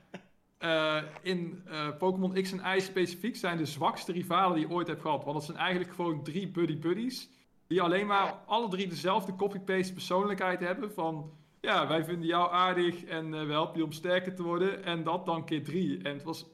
uh, 0.60 1.02
in 1.22 1.62
uh, 1.68 1.96
Pokémon 1.98 2.42
X 2.42 2.52
en 2.52 2.76
Y 2.76 2.80
specifiek 2.80 3.36
zijn 3.36 3.56
de 3.56 3.66
zwakste 3.66 4.12
rivalen 4.12 4.56
die 4.56 4.66
je 4.68 4.74
ooit 4.74 4.86
hebt 4.86 5.00
gehad. 5.00 5.24
Want 5.24 5.36
dat 5.36 5.44
zijn 5.44 5.58
eigenlijk 5.58 5.94
gewoon 5.94 6.22
drie 6.22 6.48
buddy-buddies. 6.48 7.28
Die 7.66 7.82
alleen 7.82 8.06
maar 8.06 8.32
alle 8.46 8.68
drie 8.68 8.88
dezelfde 8.88 9.34
copy-paste 9.34 9.92
persoonlijkheid 9.92 10.60
hebben. 10.60 10.92
Van 10.92 11.32
ja, 11.64 11.86
wij 11.88 12.04
vinden 12.04 12.26
jou 12.26 12.52
aardig 12.52 13.04
en 13.04 13.34
uh, 13.34 13.46
we 13.46 13.52
helpen 13.52 13.78
je 13.78 13.84
om 13.84 13.92
sterker 13.92 14.34
te 14.34 14.42
worden. 14.42 14.84
En 14.84 15.02
dat 15.02 15.26
dan 15.26 15.44
keer 15.44 15.64
drie. 15.64 16.02
En 16.02 16.12
het 16.12 16.22
was, 16.22 16.46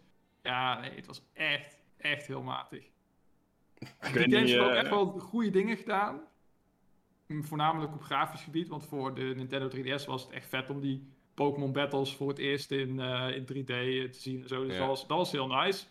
ja, 0.43 0.81
nee, 0.81 0.95
het 0.95 1.07
was 1.07 1.23
echt, 1.33 1.79
echt 1.97 2.27
heel 2.27 2.43
matig. 2.43 2.85
Ik 3.79 4.13
Die 4.13 4.35
games 4.37 4.51
hebben 4.51 4.69
ook 4.69 4.77
echt 4.77 4.91
wel 4.91 5.07
goede 5.07 5.51
dingen 5.51 5.77
gedaan. 5.77 6.21
Voornamelijk 7.29 7.93
op 7.93 8.03
grafisch 8.03 8.43
gebied, 8.43 8.69
want 8.69 8.87
voor 8.87 9.15
de 9.15 9.33
Nintendo 9.37 9.69
3DS 9.77 10.07
was 10.07 10.23
het 10.23 10.33
echt 10.33 10.49
vet 10.49 10.71
om 10.71 10.81
die 10.81 11.09
Pokémon 11.35 11.73
Battles 11.73 12.15
voor 12.15 12.29
het 12.29 12.39
eerst 12.39 12.71
in, 12.71 12.99
uh, 12.99 13.37
in 13.37 13.43
3D 13.43 13.65
te 14.11 14.19
zien. 14.19 14.43
En 14.43 14.49
zo. 14.49 14.65
Dus 14.65 14.73
ja. 14.73 14.79
dat, 14.79 14.89
was, 14.89 15.07
dat 15.07 15.17
was 15.17 15.33
heel 15.33 15.47
nice. 15.47 15.87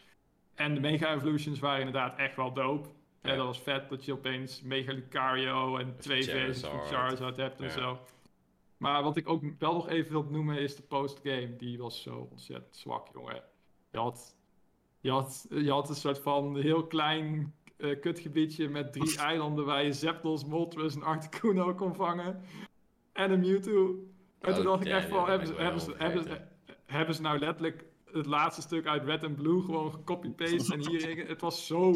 En 0.56 0.74
de 0.74 0.80
Mega 0.80 1.14
Evolutions 1.14 1.60
waren 1.60 1.86
inderdaad 1.86 2.18
echt 2.18 2.36
wel 2.36 2.54
dope. 2.54 2.90
Ja. 3.22 3.30
En 3.30 3.38
dat 3.38 3.46
was 3.46 3.60
vet 3.60 3.90
dat 3.90 4.06
je 4.06 4.14
opeens 4.14 4.62
Mega 4.62 4.94
Lucario 4.94 5.78
en 5.78 5.96
twee 5.98 6.24
versies 6.24 6.66
van 6.66 6.86
Charizard 6.86 7.38
hebt 7.38 7.60
en 7.60 7.66
ja. 7.66 7.72
zo. 7.72 8.00
Maar 8.80 9.04
wat 9.04 9.18
ik 9.18 9.30
ook 9.30 9.44
wel 9.58 9.74
nog 9.74 9.90
even 9.90 10.12
wil 10.12 10.26
noemen 10.30 10.60
is 10.60 10.76
de 10.76 10.82
postgame. 10.82 11.56
Die 11.56 11.78
was 11.78 12.02
zo 12.02 12.28
ontzettend 12.32 12.76
zwak, 12.76 13.08
jongen. 13.14 13.44
Je 13.92 13.98
had, 13.98 14.36
je 15.00 15.12
had, 15.12 15.46
je 15.50 15.72
had 15.72 15.90
een 15.90 15.96
soort 15.96 16.20
van 16.20 16.58
heel 16.58 16.88
klein 16.88 17.54
uh, 17.78 18.00
kutgebiedje 18.00 18.70
met 18.70 18.94
drie 18.94 19.18
eilanden 19.30 19.66
waar 19.66 19.84
je 19.84 19.94
Zapdos, 19.94 20.46
Moltres 20.46 20.96
en 20.96 21.04
Articuno 21.04 21.74
kon 21.74 21.96
vangen. 21.96 22.42
En 23.14 23.32
een 23.32 23.40
Mewtwo. 23.40 23.96
En 24.40 24.54
toen 24.54 24.66
oh, 24.66 24.72
dacht 24.72 24.86
ik 24.86 24.92
echt 24.92 25.10
van, 25.10 25.30
hebben 25.30 25.48
ze, 25.48 25.54
hebben, 25.54 25.82
ze, 25.82 25.94
hebben, 25.98 26.24
ze, 26.24 26.42
hebben 26.86 27.16
ze 27.16 27.22
nou 27.22 27.40
letterlijk 27.40 27.86
het 28.06 28.26
laatste 28.26 28.62
stuk 28.62 28.86
uit 28.86 29.04
Red 29.04 29.24
and 29.24 29.36
Blue 29.36 29.62
gewoon 29.62 29.92
gecopy-paste 29.92 30.74
en 30.76 30.88
hier. 30.88 31.28
Het 31.28 31.42
was 31.42 31.68
zo. 31.68 31.94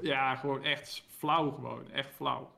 Ja, 0.00 0.36
gewoon 0.36 0.62
echt 0.62 1.04
flauw, 1.08 1.50
gewoon. 1.50 1.90
Echt 1.90 2.14
flauw. 2.14 2.50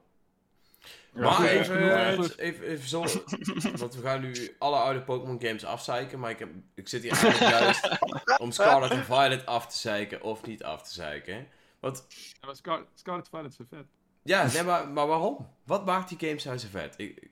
Maar 1.12 1.44
even, 1.44 2.38
even, 2.38 2.62
even, 2.66 2.88
zo, 2.88 3.00
want 3.80 3.94
we 3.94 4.00
gaan 4.02 4.20
nu 4.20 4.56
alle 4.58 4.76
oude 4.76 5.02
Pokémon 5.02 5.40
games 5.40 5.64
afzeiken, 5.64 6.18
maar 6.18 6.30
ik, 6.30 6.38
heb, 6.38 6.48
ik 6.74 6.88
zit 6.88 7.02
hier 7.02 7.12
eigenlijk 7.12 7.52
juist 7.52 7.88
om 8.38 8.50
Scarlet 8.50 8.90
en 8.90 9.04
Violet 9.04 9.46
af 9.46 9.66
te 9.66 9.78
zeiken 9.78 10.22
of 10.22 10.46
niet 10.46 10.62
af 10.62 10.82
te 10.82 10.92
zeiken. 10.92 11.48
Want... 11.80 12.06
Ja, 12.08 12.46
maar 12.46 12.56
Scar 12.56 12.86
Scarlet 12.94 13.28
Violet 13.28 13.50
is 13.50 13.56
zo 13.56 13.64
vet. 13.68 13.86
Ja, 14.22 14.46
nee, 14.52 14.62
maar, 14.62 14.88
maar 14.88 15.06
waarom? 15.06 15.48
Wat 15.64 15.84
maakt 15.84 16.08
die 16.08 16.28
games 16.28 16.44
nou 16.44 16.58
zo 16.58 16.68
vet? 16.70 16.94
Ik, 16.96 17.28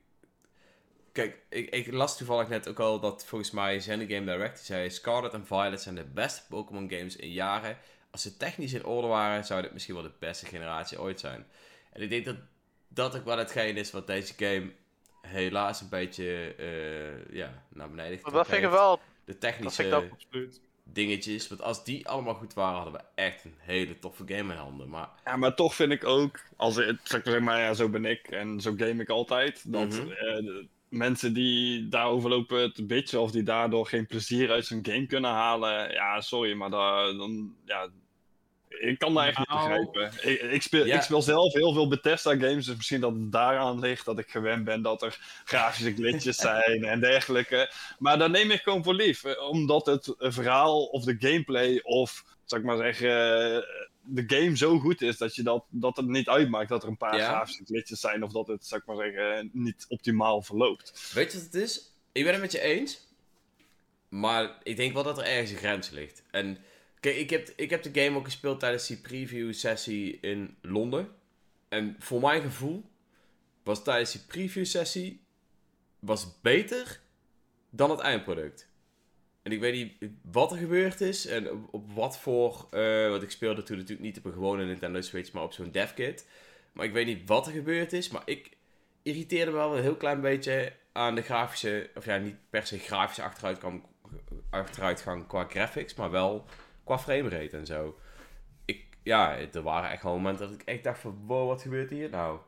kijk, 1.12 1.38
ik, 1.48 1.70
ik, 1.70 1.92
las 1.92 2.16
toevallig 2.16 2.48
net 2.48 2.68
ook 2.68 2.80
al 2.80 3.00
dat 3.00 3.24
volgens 3.24 3.50
mij 3.50 3.80
zijn 3.80 3.98
de 3.98 4.14
Game 4.14 4.32
Direct 4.32 4.64
zei 4.64 4.90
Scarlet 4.90 5.32
en 5.32 5.46
Violet 5.46 5.82
zijn 5.82 5.94
de 5.94 6.04
beste 6.04 6.42
Pokémon 6.48 6.90
games 6.90 7.16
in 7.16 7.30
jaren. 7.30 7.76
Als 8.10 8.22
ze 8.22 8.36
technisch 8.36 8.72
in 8.72 8.84
orde 8.84 9.08
waren, 9.08 9.44
zou 9.44 9.62
dit 9.62 9.72
misschien 9.72 9.94
wel 9.94 10.02
de 10.02 10.12
beste 10.18 10.46
generatie 10.46 11.00
ooit 11.00 11.20
zijn. 11.20 11.46
En 11.92 12.02
ik 12.02 12.10
denk 12.10 12.24
dat 12.24 12.36
dat 12.94 13.16
ook 13.16 13.24
wel 13.24 13.38
hetgeen 13.38 13.76
is 13.76 13.90
wat 13.90 14.06
deze 14.06 14.34
game 14.36 14.72
helaas 15.22 15.80
een 15.80 15.88
beetje 15.88 16.54
uh, 16.58 17.34
ja, 17.34 17.64
naar 17.68 17.90
beneden 17.90 18.10
heeft. 18.10 18.32
Dat 18.32 18.48
vind 18.48 18.64
ik 18.64 18.70
wel. 18.70 19.00
De 19.24 19.38
technische 19.38 20.08
dingetjes. 20.84 21.48
Want 21.48 21.62
als 21.62 21.84
die 21.84 22.08
allemaal 22.08 22.34
goed 22.34 22.54
waren, 22.54 22.74
hadden 22.74 22.92
we 22.92 23.00
echt 23.14 23.44
een 23.44 23.56
hele 23.58 23.98
toffe 23.98 24.22
game 24.26 24.52
in 24.52 24.58
handen. 24.58 24.88
Maar... 24.88 25.08
Ja, 25.24 25.36
maar 25.36 25.54
toch 25.54 25.74
vind 25.74 25.92
ik 25.92 26.04
ook, 26.04 26.40
als 26.56 26.76
ik, 26.76 26.98
zeg 27.02 27.40
maar, 27.40 27.58
ja, 27.58 27.74
zo 27.74 27.88
ben 27.88 28.04
ik 28.04 28.28
en 28.28 28.60
zo 28.60 28.74
game 28.76 29.02
ik 29.02 29.08
altijd, 29.08 29.72
dat 29.72 29.88
mm 29.88 30.68
mensen 30.90 31.34
die 31.34 31.88
daarover 31.88 32.30
lopen 32.30 32.72
te 32.72 32.86
bitchen 32.86 33.20
of 33.20 33.30
die 33.30 33.42
daardoor 33.42 33.86
geen 33.86 34.06
plezier 34.06 34.50
uit 34.50 34.66
zijn 34.66 34.86
game 34.86 35.06
kunnen 35.06 35.30
halen, 35.30 35.92
ja, 35.92 36.20
sorry, 36.20 36.52
maar 36.52 36.70
dan, 36.70 37.54
ja, 37.64 37.88
ik 38.78 38.98
kan 38.98 39.14
dat 39.14 39.24
echt 39.24 39.38
niet 39.38 39.48
nou. 39.48 39.68
begrijpen. 39.68 40.30
Ik, 40.30 40.40
ik, 40.40 40.62
speel, 40.62 40.86
ik 40.86 41.02
speel 41.02 41.22
zelf 41.22 41.52
heel 41.52 41.72
veel 41.72 41.88
Bethesda 41.88 42.30
games, 42.30 42.66
dus 42.66 42.76
misschien 42.76 43.00
dat 43.00 43.12
het 43.12 43.32
daaraan 43.32 43.78
ligt 43.78 44.04
dat 44.04 44.18
ik 44.18 44.30
gewend 44.30 44.64
ben 44.64 44.82
dat 44.82 45.02
er 45.02 45.18
grafische 45.44 45.94
glitches 45.94 46.36
zijn 46.50 46.84
en 46.84 47.00
dergelijke. 47.00 47.72
Maar 47.98 48.18
dat 48.18 48.30
neem 48.30 48.50
ik 48.50 48.60
gewoon 48.60 48.84
voor 48.84 48.94
lief, 48.94 49.24
eh, 49.24 49.48
omdat 49.48 49.86
het 49.86 50.14
verhaal 50.18 50.84
of 50.84 51.04
de 51.04 51.16
gameplay 51.18 51.80
of, 51.82 52.24
zou 52.44 52.60
ik 52.60 52.66
maar 52.66 52.76
zeggen, 52.76 53.10
de 54.02 54.24
game 54.26 54.56
zo 54.56 54.78
goed 54.78 55.02
is 55.02 55.18
dat, 55.18 55.34
je 55.34 55.42
dat, 55.42 55.64
dat 55.68 55.96
het 55.96 56.06
niet 56.06 56.28
uitmaakt 56.28 56.68
dat 56.68 56.82
er 56.82 56.88
een 56.88 56.96
paar 56.96 57.18
grafische 57.20 57.64
glitches 57.64 58.00
zijn 58.00 58.22
of 58.22 58.32
dat 58.32 58.46
het, 58.46 58.66
zou 58.66 58.80
ik 58.80 58.86
maar 58.86 59.06
zeggen, 59.06 59.50
niet 59.52 59.84
optimaal 59.88 60.42
verloopt. 60.42 61.12
Weet 61.14 61.32
je 61.32 61.38
wat 61.38 61.46
het 61.46 61.62
is? 61.62 61.92
Ik 62.12 62.24
ben 62.24 62.32
het 62.32 62.42
met 62.42 62.52
je 62.52 62.60
eens, 62.60 63.06
maar 64.08 64.58
ik 64.62 64.76
denk 64.76 64.92
wel 64.92 65.02
dat 65.02 65.18
er 65.18 65.24
ergens 65.24 65.50
een 65.50 65.56
grens 65.56 65.90
ligt. 65.90 66.22
En 66.30 66.58
kijk, 67.00 67.16
ik 67.16 67.30
heb, 67.30 67.52
ik 67.56 67.70
heb 67.70 67.82
de 67.82 68.02
game 68.02 68.18
ook 68.18 68.24
gespeeld 68.24 68.60
tijdens 68.60 68.86
die 68.86 68.96
preview 68.96 69.52
sessie 69.52 70.20
in 70.20 70.56
Londen. 70.60 71.08
En 71.68 71.96
voor 71.98 72.20
mijn 72.20 72.42
gevoel 72.42 72.84
was 73.62 73.84
tijdens 73.84 74.12
die 74.12 74.20
preview 74.26 74.64
sessie 74.64 75.24
was 75.98 76.40
beter 76.40 77.00
dan 77.70 77.90
het 77.90 78.00
eindproduct. 78.00 78.68
En 79.42 79.52
ik 79.52 79.60
weet 79.60 79.74
niet 79.74 80.10
wat 80.22 80.52
er 80.52 80.58
gebeurd 80.58 81.00
is 81.00 81.26
en 81.26 81.68
op, 81.70 81.92
wat 81.92 82.18
voor. 82.18 82.68
Uh, 82.70 83.08
want 83.08 83.22
ik 83.22 83.30
speelde 83.30 83.62
toen 83.62 83.76
natuurlijk 83.76 84.02
niet 84.02 84.18
op 84.18 84.24
een 84.24 84.32
gewone 84.32 84.64
Nintendo 84.64 85.00
Switch, 85.00 85.32
maar 85.32 85.42
op 85.42 85.52
zo'n 85.52 85.70
devkit. 85.70 86.26
Maar 86.72 86.84
ik 86.84 86.92
weet 86.92 87.06
niet 87.06 87.28
wat 87.28 87.46
er 87.46 87.52
gebeurd 87.52 87.92
is, 87.92 88.08
maar 88.08 88.22
ik 88.24 88.56
irriteerde 89.02 89.50
me 89.50 89.56
wel 89.56 89.76
een 89.76 89.82
heel 89.82 89.96
klein 89.96 90.20
beetje 90.20 90.72
aan 90.92 91.14
de 91.14 91.22
grafische. 91.22 91.90
Of 91.94 92.04
ja, 92.04 92.16
niet 92.16 92.36
per 92.50 92.66
se 92.66 92.78
grafische 92.78 93.22
achteruitgang, 93.22 93.82
achteruitgang 94.50 95.26
qua 95.26 95.44
graphics, 95.44 95.94
maar 95.94 96.10
wel 96.10 96.46
qua 96.90 96.98
framerate 96.98 97.56
en 97.56 97.66
zo. 97.66 97.98
Ik, 98.64 98.86
ja, 99.02 99.36
er 99.52 99.62
waren 99.62 99.90
echt 99.90 100.02
wel 100.02 100.12
momenten 100.12 100.46
dat 100.46 100.60
ik 100.60 100.66
echt 100.66 100.84
dacht 100.84 100.98
van, 100.98 101.18
wow, 101.26 101.48
wat 101.48 101.62
gebeurt 101.62 101.90
hier 101.90 102.10
nou? 102.10 102.38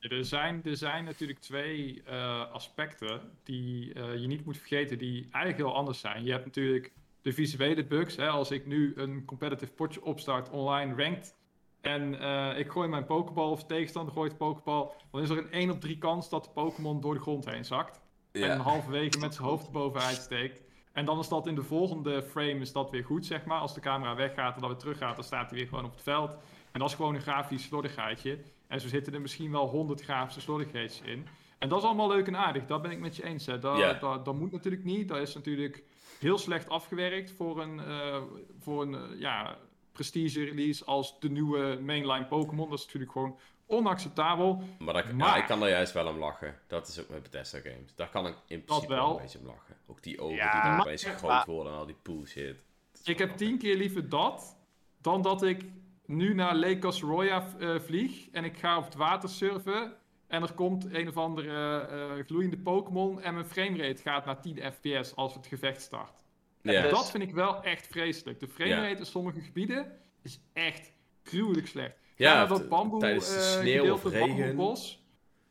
Er 0.00 0.24
zijn, 0.24 0.60
er 0.64 0.76
zijn 0.76 1.04
natuurlijk 1.04 1.38
twee 1.38 2.02
uh, 2.08 2.52
aspecten 2.52 3.20
die 3.42 3.94
uh, 3.94 4.16
je 4.16 4.26
niet 4.26 4.44
moet 4.44 4.58
vergeten, 4.58 4.98
die 4.98 5.28
eigenlijk 5.30 5.56
heel 5.56 5.74
anders 5.74 6.00
zijn. 6.00 6.24
Je 6.24 6.30
hebt 6.30 6.44
natuurlijk 6.44 6.92
de 7.22 7.32
visuele 7.32 7.84
bugs. 7.84 8.16
Hè, 8.16 8.28
als 8.28 8.50
ik 8.50 8.66
nu 8.66 8.92
een 8.96 9.24
competitive 9.24 9.72
potje 9.72 10.04
opstart 10.04 10.50
online 10.50 10.94
ranked 11.02 11.36
en 11.80 12.14
uh, 12.14 12.58
ik 12.58 12.70
gooi 12.70 12.88
mijn 12.88 13.06
pokeball 13.06 13.50
of 13.50 13.64
tegenstander 13.64 14.14
gooit 14.14 14.30
de 14.30 14.36
pokeball, 14.36 14.90
dan 15.10 15.22
is 15.22 15.30
er 15.30 15.38
een 15.38 15.50
1 15.50 15.70
op 15.70 15.80
3 15.80 15.98
kans 15.98 16.28
dat 16.28 16.44
de 16.44 16.50
Pokémon 16.50 17.00
door 17.00 17.14
de 17.14 17.20
grond 17.20 17.50
heen 17.50 17.64
zakt. 17.64 18.00
Ja. 18.32 18.48
En 18.48 18.58
halverwege 18.58 19.18
met 19.18 19.34
zijn 19.34 19.48
hoofd 19.48 19.70
bovenuit 19.70 20.16
steekt. 20.16 20.62
En 20.94 21.04
dan 21.04 21.18
is 21.18 21.28
dat 21.28 21.46
in 21.46 21.54
de 21.54 21.62
volgende 21.62 22.22
frame 22.22 22.60
is 22.60 22.72
dat 22.72 22.90
weer 22.90 23.04
goed, 23.04 23.26
zeg 23.26 23.44
maar. 23.44 23.60
Als 23.60 23.74
de 23.74 23.80
camera 23.80 24.14
weggaat 24.14 24.54
en 24.54 24.60
dan 24.60 24.70
weer 24.70 24.78
teruggaat, 24.78 25.14
dan 25.14 25.24
staat 25.24 25.50
hij 25.50 25.58
weer 25.58 25.68
gewoon 25.68 25.84
op 25.84 25.92
het 25.92 26.02
veld. 26.02 26.30
En 26.72 26.80
dat 26.80 26.88
is 26.88 26.94
gewoon 26.94 27.14
een 27.14 27.20
grafisch 27.20 27.62
slordigheidje. 27.62 28.38
En 28.66 28.80
zo 28.80 28.88
zitten 28.88 29.14
er 29.14 29.20
misschien 29.20 29.50
wel 29.50 29.68
100 29.68 30.02
grafische 30.02 30.40
slordigheden 30.40 31.06
in. 31.06 31.26
En 31.58 31.68
dat 31.68 31.78
is 31.78 31.84
allemaal 31.84 32.08
leuk 32.08 32.26
en 32.26 32.36
aardig, 32.36 32.66
dat 32.66 32.82
ben 32.82 32.90
ik 32.90 32.98
met 32.98 33.16
je 33.16 33.24
eens. 33.24 33.46
Hè. 33.46 33.58
Dat, 33.58 34.00
dat, 34.00 34.24
dat, 34.24 34.34
moet 34.34 34.52
natuurlijk 34.52 34.84
niet. 34.84 35.08
Dat 35.08 35.18
is 35.18 35.34
natuurlijk 35.34 35.82
heel 36.20 36.38
slecht 36.38 36.68
afgewerkt 36.68 37.32
voor 37.32 37.62
een, 37.62 37.76
uh, 37.76 38.22
voor 38.60 38.82
een 38.82 38.92
uh, 38.92 39.20
ja, 39.20 39.58
prestige 39.92 40.44
release 40.44 40.84
als 40.84 41.20
de 41.20 41.30
nieuwe 41.30 41.78
mainline 41.82 42.26
Pokémon. 42.26 42.68
Dat 42.68 42.78
is 42.78 42.84
natuurlijk 42.84 43.12
gewoon 43.12 43.38
onacceptabel. 43.74 44.62
Maar, 44.78 44.94
dat, 44.94 45.12
maar... 45.12 45.28
Ja, 45.28 45.36
ik 45.36 45.46
kan 45.46 45.60
daar 45.60 45.68
juist 45.68 45.92
wel 45.92 46.06
om 46.06 46.18
lachen. 46.18 46.58
Dat 46.66 46.88
is 46.88 47.00
ook 47.00 47.08
met 47.08 47.22
Bethesda 47.22 47.58
games. 47.58 47.94
Daar 47.94 48.08
kan 48.08 48.26
ik 48.26 48.34
in 48.46 48.64
principe 48.64 48.94
wel. 48.94 49.10
een 49.10 49.22
beetje 49.22 49.38
om 49.38 49.46
lachen. 49.46 49.76
Ook 49.86 50.02
die 50.02 50.20
ogen 50.20 50.50
die 50.52 50.62
dan 50.62 50.80
opeens 50.80 51.04
groot 51.04 51.46
worden 51.46 51.72
en 51.72 51.78
al 51.78 51.86
die 51.86 51.96
bullshit. 52.02 52.56
Ik 53.04 53.18
heb 53.18 53.36
tien 53.36 53.58
keer 53.58 53.76
liever 53.76 54.08
dat 54.08 54.56
dan 55.00 55.22
dat 55.22 55.42
ik 55.42 55.64
nu 56.06 56.34
naar 56.34 56.54
Lake 56.54 56.78
Casroya 56.78 57.46
uh, 57.58 57.80
vlieg 57.80 58.30
en 58.30 58.44
ik 58.44 58.58
ga 58.58 58.78
op 58.78 58.84
het 58.84 58.94
water 58.94 59.28
surfen 59.28 59.92
en 60.26 60.42
er 60.42 60.52
komt 60.52 60.94
een 60.94 61.08
of 61.08 61.16
andere 61.16 61.88
uh, 62.18 62.24
gloeiende 62.26 62.58
Pokémon 62.58 63.22
en 63.22 63.34
mijn 63.34 63.46
framerate 63.46 64.02
gaat 64.02 64.24
naar 64.24 64.40
10 64.40 64.72
fps 64.72 65.16
als 65.16 65.34
het 65.34 65.46
gevecht 65.46 65.80
start. 65.80 66.22
Yeah. 66.62 66.90
Dat 66.90 67.10
vind 67.10 67.22
ik 67.22 67.34
wel 67.34 67.62
echt 67.62 67.86
vreselijk. 67.86 68.40
De 68.40 68.48
framerate 68.48 68.98
in 68.98 69.06
sommige 69.06 69.40
gebieden 69.40 69.98
is 70.22 70.40
echt 70.52 70.92
gruwelijk 71.22 71.66
slecht. 71.66 71.96
Ja, 72.14 72.46
dat 72.46 72.68
bamboe 72.68 73.00
tijdens 73.00 73.28
de 73.28 73.34
eh, 73.34 73.42
sneeuw 73.42 73.92
of 73.92 74.04
regen. 74.04 74.56
Bos. 74.56 75.02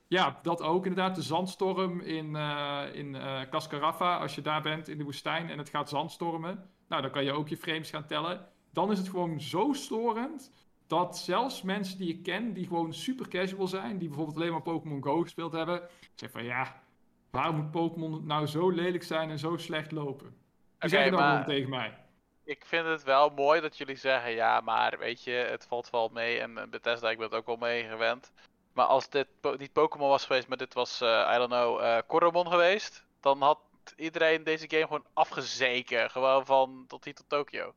Ja, 0.08 0.40
dat 0.42 0.62
ook 0.62 0.86
inderdaad. 0.86 1.16
De 1.16 1.22
zandstorm 1.22 2.00
in, 2.02 2.36
uh, 2.36 2.82
in 2.94 3.16
uh, 3.16 3.42
Cascarafa, 3.50 4.18
als 4.18 4.36
je 4.36 4.42
daar 4.42 4.62
bent 4.62 4.88
in 4.88 4.98
de 4.98 5.04
woestijn 5.04 5.50
en 5.50 5.58
het 5.58 5.70
gaat 5.70 5.90
zandstormen. 5.90 6.70
Nou, 6.88 7.02
dan 7.02 7.12
kan 7.12 7.24
je 7.24 7.32
ook 7.32 7.48
je 7.48 7.58
frames 7.58 7.90
gaan 7.90 8.06
tellen 8.06 8.48
dan 8.74 8.92
is 8.92 8.98
het 8.98 9.10
gewoon 9.10 9.42
zo 9.42 9.74
storend 9.74 10.52
dat 10.88 11.18
zelfs 11.18 11.62
mensen 11.62 11.98
die 11.98 12.10
ik 12.10 12.24
ken, 12.24 12.54
die 12.54 12.68
gewoon 12.68 12.94
super 12.94 13.28
casual 13.28 13.68
zijn, 13.68 13.98
die 13.98 14.08
bijvoorbeeld 14.08 14.38
alleen 14.38 14.52
maar 14.52 14.62
Pokémon 14.62 15.04
Go 15.04 15.22
gespeeld 15.22 15.52
hebben, 15.52 15.82
zeggen 16.16 16.40
van 16.40 16.44
ja, 16.44 16.82
waarom 17.30 17.56
moet 17.56 17.72
Pokémon 17.72 18.26
nou 18.26 18.48
zo 18.48 18.70
lelijk 18.70 19.04
zijn 19.04 19.30
en 19.30 19.40
zo 19.40 19.58
slecht 19.58 19.92
lopen? 19.92 20.28
Die 20.28 20.76
okay, 20.76 20.90
zeggen 20.90 21.12
dan 21.12 21.30
gewoon 21.30 21.46
tegen 21.46 21.70
mij. 21.70 21.98
Ik 22.44 22.66
vind 22.66 22.86
het 22.86 23.04
wel 23.04 23.30
mooi 23.30 23.62
dat 23.62 23.78
jullie 23.78 23.96
zeggen, 23.96 24.32
ja, 24.32 24.62
maar 24.62 24.98
weet 25.00 25.24
je, 25.24 25.32
het 25.32 25.66
valt 25.66 25.90
wel 25.90 26.10
mee 26.10 26.40
en 26.40 26.70
Bethesda, 26.70 27.10
ik 27.10 27.18
ben 27.18 27.26
het 27.26 27.36
ook 27.36 27.46
wel 27.46 27.56
mee 27.56 27.84
gewend. 27.84 28.32
Maar 28.74 28.86
als 28.86 29.10
dit 29.10 29.28
niet 29.58 29.74
Pokémon 29.74 30.10
was 30.10 30.26
geweest, 30.26 30.48
maar 30.48 30.58
dit 30.58 30.74
was, 30.74 31.02
uh, 31.02 31.32
I 31.34 31.38
don't 31.38 31.52
know, 31.52 31.82
uh, 31.82 31.98
Coromon 32.08 32.48
geweest, 32.48 33.06
dan 33.20 33.42
had 33.42 33.60
iedereen 33.96 34.44
deze 34.44 34.70
game 34.70 34.84
gewoon 34.84 35.06
afgezeken. 35.14 36.10
Gewoon 36.10 36.46
van 36.46 36.86
tot 36.88 37.06
hier 37.06 37.14
tot 37.14 37.30
Tokio 37.30 37.74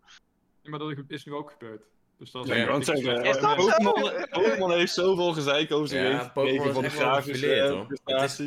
maar 0.69 0.79
dat 0.79 0.95
is 1.09 1.25
nu 1.25 1.33
ook 1.33 1.51
gebeurd. 1.51 1.83
Dus 2.19 2.31
dat 2.31 2.49
is 2.49 2.57
ja, 2.57 2.67
want 2.67 2.85
Pokémon 4.31 4.73
heeft 4.73 4.95
zoveel 4.95 5.33
gezeik 5.33 5.73
over 5.73 5.89
zich 5.89 6.01
ja, 6.01 6.31
Pokémon 6.35 6.73
van 6.73 6.83
de 6.83 6.91
grafische 6.91 7.47
Het 8.05 8.23
is, 8.23 8.39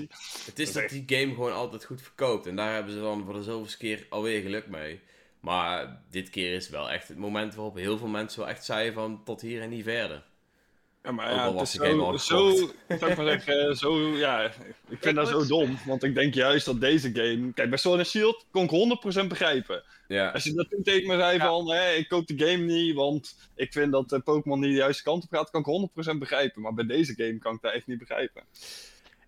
het 0.46 0.60
is 0.60 0.74
dat 0.74 0.90
die 0.90 1.04
game 1.06 1.34
gewoon 1.34 1.54
altijd 1.54 1.86
goed 1.86 2.02
verkoopt. 2.02 2.46
En 2.46 2.56
daar 2.56 2.74
hebben 2.74 2.94
ze 2.94 3.00
dan 3.00 3.26
voor 3.26 3.34
de 3.34 3.44
zoveelste 3.44 3.78
keer 3.78 4.06
alweer 4.10 4.42
geluk 4.42 4.68
mee. 4.68 5.02
Maar 5.40 6.02
dit 6.10 6.30
keer 6.30 6.54
is 6.54 6.70
wel 6.70 6.90
echt 6.90 7.08
het 7.08 7.18
moment 7.18 7.56
waarop 7.56 7.76
heel 7.76 7.98
veel 7.98 8.08
mensen 8.08 8.40
wel 8.40 8.50
echt 8.50 8.66
zeiden 8.66 8.94
van 8.94 9.22
tot 9.24 9.42
hier 9.42 9.62
en 9.62 9.70
niet 9.70 9.84
verder. 9.84 10.24
Ja, 11.04 11.12
maar 11.12 11.32
ja, 11.32 11.54
het 11.54 11.62
is 11.62 11.72
zo, 11.72 12.18
zo, 12.18 12.56
zou 13.00 13.12
ik 13.12 13.18
maar 13.18 13.26
zeggen, 13.26 13.78
zo, 13.78 14.18
ja, 14.18 14.44
ik 14.90 14.98
vind 15.00 15.16
dat 15.16 15.28
zo 15.28 15.46
dom. 15.46 15.78
Want 15.86 16.04
ik 16.04 16.16
denk 16.16 16.34
juist 16.34 16.66
dat 16.66 16.82
deze 16.82 17.12
game... 17.14 17.54
Kijk, 17.54 17.70
bij 17.70 17.78
Sword 17.78 18.08
Shield 18.08 18.46
kon 18.52 18.64
ik 18.64 19.24
100% 19.24 19.28
begrijpen. 19.28 19.84
Ja. 20.08 20.30
Als 20.30 20.44
je 20.44 20.54
dat 20.54 20.70
toen 20.70 20.84
tegen 20.84 21.08
me 21.08 21.18
zei 21.18 21.40
van, 21.40 21.72
hé, 21.72 21.92
ik 21.92 22.08
koop 22.08 22.28
de 22.28 22.46
game 22.46 22.64
niet, 22.64 22.96
want 22.96 23.36
ik 23.56 23.72
vind 23.74 23.92
dat 23.92 24.12
uh, 24.12 24.20
Pokémon 24.24 24.60
niet 24.60 24.72
de 24.72 24.78
juiste 24.78 25.04
kant 25.04 25.24
op 25.24 25.30
gaat, 25.30 25.50
kan 25.50 25.90
ik 25.94 26.14
100% 26.14 26.18
begrijpen. 26.18 26.62
Maar 26.62 26.74
bij 26.74 26.86
deze 26.86 27.14
game 27.18 27.38
kan 27.38 27.56
ik 27.56 27.62
dat 27.62 27.74
echt 27.74 27.88
niet 27.88 28.00
begrijpen. 28.00 28.44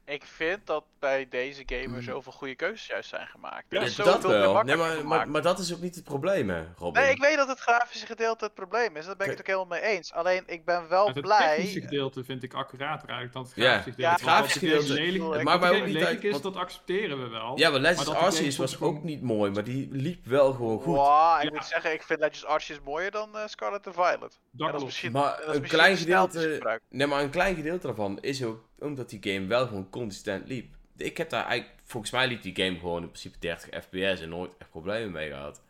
Ik 0.05 0.23
vind 0.25 0.67
dat 0.67 0.83
bij 0.99 1.27
deze 1.29 1.63
gamer 1.65 1.97
mm. 1.97 2.01
zoveel 2.01 2.31
goede 2.31 2.55
keuzes 2.55 2.87
juist 2.87 3.09
zijn 3.09 3.27
gemaakt. 3.27 3.65
Ja, 3.69 4.03
dat 4.03 4.23
wel. 4.23 4.63
Nee, 4.63 4.75
maar, 4.75 5.05
maar, 5.05 5.29
maar, 5.29 5.41
dat 5.41 5.59
is 5.59 5.73
ook 5.73 5.81
niet 5.81 5.95
het 5.95 6.03
probleem, 6.03 6.49
hè, 6.49 6.63
Robin? 6.77 7.01
Nee, 7.01 7.11
ik 7.11 7.21
weet 7.21 7.35
dat 7.35 7.47
het 7.47 7.59
grafische 7.59 8.05
gedeelte 8.05 8.45
het 8.45 8.53
probleem 8.53 8.95
is. 8.95 9.05
Daar 9.05 9.15
ben 9.15 9.25
ik 9.25 9.31
het 9.31 9.41
ook 9.41 9.47
helemaal 9.47 9.79
mee 9.79 9.81
eens. 9.81 10.13
Alleen, 10.13 10.43
ik 10.45 10.65
ben 10.65 10.89
wel 10.89 11.13
blij... 11.13 11.37
Het 11.37 11.55
technische 11.55 11.81
gedeelte 11.81 12.23
vind 12.23 12.43
ik 12.43 12.53
accurater 12.53 13.09
eigenlijk 13.09 13.33
dan 13.33 13.43
het 13.43 13.53
grafische 13.53 13.91
gedeelte. 13.91 14.01
Ja, 14.01 14.11
het 14.11 14.21
grafische 14.21 14.59
gedeelte... 14.59 14.93
Lelijk, 14.93 15.43
maar 15.43 15.59
bij 15.59 15.79
ook 15.81 15.85
niet 15.85 16.03
uit, 16.03 16.23
is, 16.23 16.41
dat 16.41 16.55
accepteren 16.55 17.23
we 17.23 17.29
wel. 17.29 17.57
Ja, 17.57 17.69
maar 17.69 17.79
Legends 17.79 18.09
Arceus 18.09 18.57
was 18.57 18.81
ook 18.81 19.03
niet 19.03 19.21
mooi, 19.21 19.51
maar 19.51 19.63
die 19.63 19.87
liep 19.91 20.25
wel 20.25 20.53
gewoon 20.53 20.81
goed. 20.81 20.95
Wow, 20.95 21.43
ik 21.43 21.51
moet 21.51 21.65
zeggen, 21.65 21.93
ik 21.93 22.03
vind 22.03 22.19
Legends 22.19 22.45
Arceus 22.45 22.79
mooier 22.83 23.11
dan 23.11 23.29
uh, 23.35 23.41
Scarlet 23.45 23.87
and 23.87 23.95
Violet. 23.95 24.39
Dat, 24.51 24.75
is 24.75 24.83
misschien, 24.83 25.11
maar 25.11 25.47
een 25.47 25.61
klein 25.61 25.97
gedeelte... 25.97 26.79
Nee, 26.89 27.07
maar 27.07 27.21
een 27.21 27.29
klein 27.29 27.55
gedeelte 27.55 27.85
daarvan 27.85 28.19
is 28.21 28.43
ook 28.43 28.69
omdat 28.81 29.09
die 29.09 29.33
game 29.33 29.47
wel 29.47 29.67
gewoon 29.67 29.89
consistent 29.89 30.47
liep. 30.47 30.75
Ik 30.97 31.17
heb 31.17 31.29
daar 31.29 31.45
eigenlijk, 31.45 31.81
volgens 31.83 32.11
mij 32.11 32.27
liep 32.27 32.41
die 32.41 32.55
game 32.55 32.79
gewoon 32.79 33.01
in 33.01 33.07
principe 33.07 33.39
30 33.39 33.83
fps 33.83 34.21
en 34.21 34.29
nooit 34.29 34.57
echt 34.57 34.69
problemen 34.69 35.11
mee 35.11 35.29
gehad. 35.29 35.61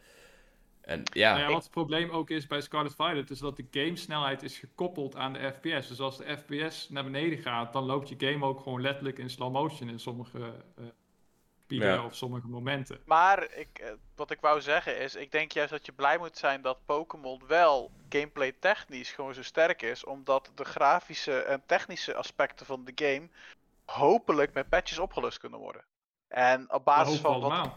En 0.82 1.02
ja, 1.14 1.32
nou 1.32 1.44
ja, 1.44 1.52
wat 1.54 1.64
het 1.64 1.72
probleem 1.72 2.10
ook 2.10 2.30
is 2.30 2.48
bij 2.48 2.62
Scarlet 2.62 2.96
Violet, 2.96 3.30
is 3.30 3.40
dat 3.40 3.56
de 3.56 3.68
gamesnelheid 3.72 4.44
is 4.44 4.58
gekoppeld 4.58 5.16
aan 5.16 5.34
de 5.34 5.54
FPS. 5.54 5.88
Dus 5.88 6.00
als 6.00 6.18
de 6.18 6.38
FPS 6.38 6.90
naar 6.90 7.04
beneden 7.04 7.40
gaat, 7.40 7.74
dan 7.74 7.84
loopt 7.84 8.10
je 8.10 8.16
game 8.18 8.46
ook 8.46 8.60
gewoon 8.60 8.82
letterlijk 8.82 9.18
in 9.18 9.30
slow 9.30 9.52
motion 9.52 9.90
in 9.90 10.00
sommige 10.00 10.40
uh, 10.80 10.86
of 11.80 12.16
sommige 12.16 12.48
momenten. 12.48 13.00
Maar 13.06 13.54
ik, 13.54 13.80
eh, 13.80 13.92
wat 14.16 14.32
ik 14.32 14.42
wou 14.42 14.62
zeggen 14.62 14.98
is, 14.98 15.16
ik 15.16 15.32
denk 15.32 15.52
juist 15.52 15.72
dat 15.72 15.86
je 15.86 15.92
blij 15.92 16.18
moet 16.18 16.38
zijn 16.38 16.62
dat 16.62 16.86
Pokémon 16.86 17.42
wel 17.48 17.92
gameplay 18.10 18.56
technisch 18.60 19.12
gewoon 19.12 19.34
zo 19.34 19.44
sterk 19.44 19.82
is, 19.82 20.04
omdat 20.04 20.52
de 20.56 20.66
grafische 20.66 21.40
en 21.40 21.64
technische 21.66 22.16
aspecten 22.16 22.66
van 22.66 22.84
de 22.86 22.92
game 22.96 23.30
hopelijk 23.86 24.54
met 24.54 24.70
patches 24.70 25.00
opgelost 25.00 25.38
kunnen 25.38 25.60
worden. 25.60 25.84
En 26.28 26.74
op 26.74 26.86
basis 26.86 27.20
van 27.20 27.40
wat, 27.40 27.74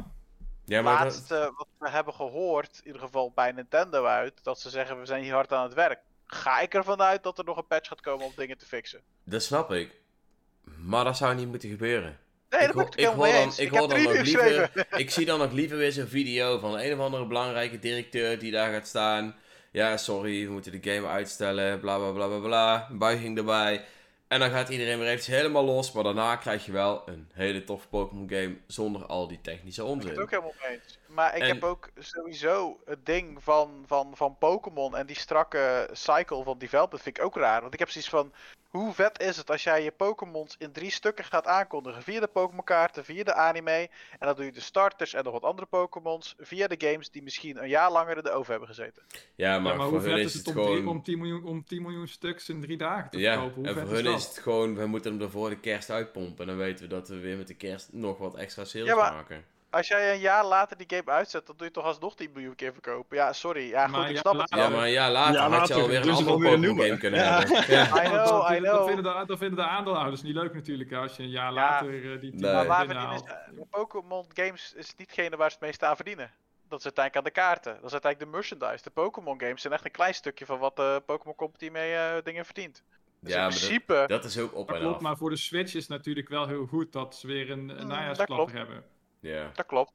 ja, 0.64 0.82
maar 0.82 1.04
laatste 1.04 1.52
wat 1.56 1.68
we 1.78 1.90
hebben 1.90 2.14
gehoord, 2.14 2.78
in 2.78 2.86
ieder 2.86 3.00
geval 3.00 3.32
bij 3.34 3.52
Nintendo 3.52 4.04
uit, 4.04 4.44
dat 4.44 4.60
ze 4.60 4.70
zeggen 4.70 4.98
we 4.98 5.06
zijn 5.06 5.22
hier 5.22 5.34
hard 5.34 5.52
aan 5.52 5.64
het 5.64 5.74
werk. 5.74 6.00
Ga 6.26 6.60
ik 6.60 6.74
ervan 6.74 7.00
uit 7.02 7.22
dat 7.22 7.38
er 7.38 7.44
nog 7.44 7.56
een 7.56 7.66
patch 7.66 7.88
gaat 7.88 8.00
komen 8.00 8.26
om 8.26 8.32
dingen 8.36 8.58
te 8.58 8.66
fixen. 8.66 9.00
Dat 9.24 9.42
snap 9.42 9.72
ik. 9.72 10.00
Maar 10.64 11.04
dat 11.04 11.16
zou 11.16 11.34
niet 11.34 11.48
moeten 11.48 11.68
gebeuren. 11.68 12.18
Nee, 12.58 12.72
dat 12.72 12.86
ik, 12.86 12.94
ik, 12.94 13.06
hoor 13.06 13.28
dan, 13.28 13.52
ik, 13.56 13.70
hoor 13.70 13.88
dan 13.88 14.02
nog 14.02 14.20
liever, 14.20 14.86
ik 14.96 15.10
zie 15.10 15.26
dan 15.26 15.38
nog 15.38 15.52
liever 15.52 15.76
weer 15.76 15.92
zo'n 15.92 16.06
video 16.06 16.58
van 16.58 16.78
een 16.78 16.92
of 16.92 16.98
andere 16.98 17.26
belangrijke 17.26 17.78
directeur 17.78 18.38
die 18.38 18.50
daar 18.50 18.72
gaat 18.72 18.86
staan. 18.86 19.36
Ja, 19.70 19.96
sorry, 19.96 20.46
we 20.46 20.52
moeten 20.52 20.80
de 20.80 20.92
game 20.92 21.08
uitstellen, 21.08 21.80
bla 21.80 21.98
bla 21.98 22.10
bla 22.10 22.26
bla 22.26 22.38
bla. 22.38 22.88
Buiging 22.90 23.38
erbij. 23.38 23.84
En 24.28 24.40
dan 24.40 24.50
gaat 24.50 24.68
iedereen 24.68 24.98
weer 24.98 25.06
eventjes 25.06 25.36
helemaal 25.36 25.64
los. 25.64 25.92
Maar 25.92 26.02
daarna 26.04 26.36
krijg 26.36 26.66
je 26.66 26.72
wel 26.72 27.02
een 27.06 27.28
hele 27.32 27.64
toffe 27.64 27.88
Pokémon 27.88 28.28
game 28.28 28.56
zonder 28.66 29.06
al 29.06 29.28
die 29.28 29.40
technische 29.40 29.84
onzin. 29.84 30.10
Ik 30.10 30.14
ben 30.14 30.14
het 30.14 30.22
ook 30.22 30.30
helemaal 30.30 30.54
mee 30.60 30.70
eens. 30.70 30.98
Maar 31.06 31.36
ik 31.36 31.42
heb 31.42 31.64
ook 31.64 31.90
sowieso 31.98 32.80
het 32.84 33.06
ding 33.06 33.42
van, 33.42 33.84
van, 33.86 34.16
van 34.16 34.38
Pokémon 34.38 34.96
en 34.96 35.06
die 35.06 35.16
strakke 35.16 35.88
cycle 35.92 36.42
van 36.42 36.58
development 36.58 37.02
vind 37.02 37.18
ik 37.18 37.24
ook 37.24 37.36
raar. 37.36 37.60
Want 37.60 37.72
ik 37.72 37.78
heb 37.78 37.90
zoiets 37.90 38.10
van, 38.10 38.32
hoe 38.78 38.92
vet 38.92 39.20
is 39.20 39.36
het 39.36 39.50
als 39.50 39.62
jij 39.62 39.82
je 39.82 39.90
Pokémons 39.90 40.56
in 40.58 40.72
drie 40.72 40.90
stukken 40.90 41.24
gaat 41.24 41.46
aankondigen 41.46 42.02
via 42.02 42.20
de 42.20 42.26
Pokémon 42.26 42.64
kaarten, 42.64 43.04
via 43.04 43.24
de 43.24 43.34
anime. 43.34 43.88
En 44.18 44.26
dan 44.26 44.34
doe 44.34 44.44
je 44.44 44.52
de 44.52 44.60
starters 44.60 45.14
en 45.14 45.24
nog 45.24 45.32
wat 45.32 45.42
andere 45.42 45.66
Pokémons 45.66 46.34
via 46.38 46.66
de 46.66 46.88
games 46.88 47.10
die 47.10 47.22
misschien 47.22 47.62
een 47.62 47.68
jaar 47.68 47.92
langer 47.92 48.16
in 48.16 48.22
de 48.22 48.30
oven 48.30 48.50
hebben 48.50 48.68
gezeten. 48.68 49.02
Ja, 49.34 49.58
maar, 49.58 49.74
voor 49.74 49.84
hoe 49.84 50.00
vet 50.00 50.18
is 50.18 50.34
het, 50.34 50.46
om, 50.46 50.52
gewoon... 50.52 50.88
om, 50.88 51.02
10 51.02 51.18
miljoen, 51.18 51.44
om 51.44 51.64
10 51.64 51.82
miljoen 51.82 52.08
stuks 52.08 52.48
in 52.48 52.60
drie 52.60 52.76
dagen 52.76 53.10
te 53.10 53.18
ja, 53.18 53.36
kopen? 53.36 53.54
Hoe 53.54 53.66
en 53.66 53.74
voor 53.74 53.94
hun 53.94 54.06
is, 54.06 54.24
het 54.24 54.38
gewoon, 54.38 54.74
we 54.74 54.86
moeten 54.86 55.12
hem 55.12 55.22
er 55.22 55.30
voor 55.30 55.50
de 55.50 55.60
kerst 55.60 55.90
uitpompen. 55.90 56.38
En 56.38 56.46
dan 56.46 56.56
weten 56.56 56.84
we 56.84 56.94
dat 56.94 57.08
we 57.08 57.18
weer 57.18 57.36
met 57.36 57.46
de 57.46 57.54
kerst 57.54 57.92
nog 57.92 58.18
wat 58.18 58.36
extra 58.36 58.64
sales 58.64 58.88
ja, 58.88 58.94
maken 58.94 59.44
als 59.74 59.88
jij 59.88 60.12
een 60.14 60.20
jaar 60.20 60.44
later 60.44 60.76
die 60.76 60.86
game 60.88 61.10
uitzet, 61.10 61.46
dan 61.46 61.56
doe 61.56 61.66
je 61.66 61.72
toch 61.72 61.84
alsnog 61.84 62.14
10 62.16 62.30
miljoen 62.32 62.54
keer 62.54 62.72
verkopen. 62.72 63.16
Ja, 63.16 63.32
sorry. 63.32 63.68
Ja, 63.68 63.88
goed, 63.88 64.08
ik 64.08 64.16
snap 64.16 64.38
het 64.38 64.54
Ja, 64.54 64.68
maar 64.68 64.88
ja, 64.88 65.10
later 65.10 65.34
ja, 65.34 65.48
had 65.48 65.68
je 65.68 65.74
alweer 65.74 66.00
een 66.00 66.10
andere 66.10 66.38
Pokémon 66.38 66.78
game 66.78 66.98
kunnen 66.98 67.20
ja. 67.20 67.38
hebben. 67.38 67.64
Ja. 67.74 68.04
I 68.04 68.08
know, 68.08 68.52
I 68.52 68.56
know. 68.56 68.64
Dat 68.64 68.86
vinden, 68.86 69.04
de, 69.04 69.24
dat 69.26 69.38
vinden 69.38 69.56
de 69.56 69.70
aandeelhouders 69.70 70.22
niet 70.22 70.34
leuk 70.34 70.54
natuurlijk, 70.54 70.92
als 70.92 71.16
je 71.16 71.22
een 71.22 71.30
jaar 71.30 71.52
later 71.52 71.88
uh, 71.88 72.20
die 72.20 72.30
10 72.30 72.40
nee. 72.40 72.52
Maar 72.52 72.66
waar 72.66 73.22
Pokémon 73.70 74.24
games 74.32 74.72
is 74.76 74.94
nietgene 74.96 75.36
waar 75.36 75.50
ze 75.50 75.56
het 75.56 75.66
meeste 75.66 75.86
aan 75.86 75.96
verdienen. 75.96 76.30
Dat 76.68 76.78
is 76.78 76.84
uiteindelijk 76.84 77.16
aan 77.16 77.32
de 77.32 77.40
kaarten. 77.40 77.74
Dat 77.74 77.84
is 77.84 77.92
uiteindelijk 77.92 78.32
de 78.32 78.36
merchandise. 78.36 78.84
De 78.84 78.90
Pokémon 78.90 79.40
games 79.40 79.60
zijn 79.60 79.72
echt 79.72 79.84
een 79.84 79.90
klein 79.90 80.14
stukje 80.14 80.46
van 80.46 80.58
wat 80.58 80.76
de 80.76 81.02
Pokémon 81.06 81.34
Company 81.34 81.70
mee 81.70 81.92
uh, 81.92 82.14
dingen 82.24 82.44
verdient. 82.44 82.82
Dus 83.20 83.32
ja, 83.32 83.42
in 83.42 83.48
principe... 83.48 83.94
Dat, 83.94 84.08
dat, 84.08 84.24
is 84.24 84.38
ook 84.38 84.54
op 84.54 84.72
en 84.72 84.80
klopt, 84.80 85.00
maar 85.00 85.16
voor 85.16 85.30
de 85.30 85.36
Switch 85.36 85.74
is 85.74 85.80
het 85.80 85.88
natuurlijk 85.88 86.28
wel 86.28 86.46
heel 86.46 86.66
goed 86.66 86.92
dat 86.92 87.16
ze 87.16 87.26
weer 87.26 87.50
een, 87.50 87.68
een 87.68 87.86
mm, 87.86 88.48
hebben. 88.52 88.84
Ja. 89.24 89.50
Dat 89.54 89.66
klopt. 89.66 89.92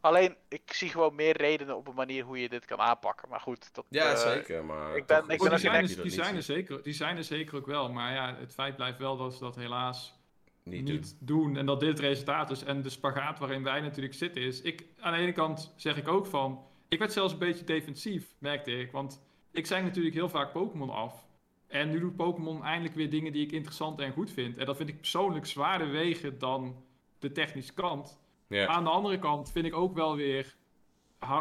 Alleen, 0.00 0.36
ik 0.48 0.72
zie 0.72 0.88
gewoon 0.88 1.14
meer 1.14 1.36
redenen 1.36 1.76
op 1.76 1.88
een 1.88 1.94
manier 1.94 2.24
hoe 2.24 2.40
je 2.40 2.48
dit 2.48 2.64
kan 2.64 2.78
aanpakken. 2.78 3.28
Maar 3.28 3.40
goed, 3.40 3.74
dat, 3.74 3.84
Ja, 3.88 4.12
uh, 4.12 4.18
zeker, 4.18 4.64
maar... 4.64 4.96
Ik 4.96 5.06
ben, 5.06 5.28
ik 5.28 5.38
ben 5.38 5.50
die, 5.50 5.58
zijn 5.58 5.82
er, 5.82 6.02
die, 6.02 6.10
zijn 6.10 6.36
er 6.36 6.42
zeker, 6.42 6.82
die 6.82 6.92
zijn 6.92 7.16
er 7.16 7.24
zeker 7.24 7.56
ook 7.56 7.66
wel. 7.66 7.92
Maar 7.92 8.12
ja, 8.12 8.36
het 8.38 8.54
feit 8.54 8.76
blijft 8.76 8.98
wel 8.98 9.16
dat 9.16 9.34
ze 9.34 9.38
dat 9.40 9.56
helaas 9.56 10.18
niet, 10.62 10.84
niet 10.84 11.16
doen. 11.18 11.56
En 11.56 11.66
dat 11.66 11.80
dit 11.80 11.88
het 11.88 11.98
resultaat 11.98 12.50
is. 12.50 12.62
En 12.62 12.82
de 12.82 12.88
spagaat 12.88 13.38
waarin 13.38 13.62
wij 13.62 13.80
natuurlijk 13.80 14.14
zitten 14.14 14.42
is... 14.42 14.62
Ik, 14.62 14.84
aan 15.00 15.12
de 15.12 15.18
ene 15.18 15.32
kant 15.32 15.72
zeg 15.76 15.96
ik 15.96 16.08
ook 16.08 16.26
van... 16.26 16.64
Ik 16.88 16.98
werd 16.98 17.12
zelfs 17.12 17.32
een 17.32 17.38
beetje 17.38 17.64
defensief, 17.64 18.34
merkte 18.38 18.70
ik. 18.70 18.92
Want 18.92 19.22
ik 19.50 19.66
zei 19.66 19.82
natuurlijk 19.82 20.14
heel 20.14 20.28
vaak 20.28 20.52
Pokémon 20.52 20.90
af. 20.90 21.24
En 21.66 21.90
nu 21.90 22.00
doet 22.00 22.16
Pokémon 22.16 22.64
eindelijk 22.64 22.94
weer 22.94 23.10
dingen 23.10 23.32
die 23.32 23.44
ik 23.44 23.52
interessant 23.52 24.00
en 24.00 24.12
goed 24.12 24.30
vind. 24.30 24.56
En 24.56 24.66
dat 24.66 24.76
vind 24.76 24.88
ik 24.88 24.96
persoonlijk 24.96 25.46
zwaarder 25.46 25.90
wegen 25.90 26.38
dan 26.38 26.84
de 27.18 27.32
technische 27.32 27.74
kant. 27.74 28.18
Ja. 28.48 28.66
Aan 28.66 28.84
de 28.84 28.90
andere 28.90 29.18
kant 29.18 29.52
vind 29.52 29.66
ik 29.66 29.74
ook 29.74 29.94
wel 29.94 30.16
weer, 30.16 30.56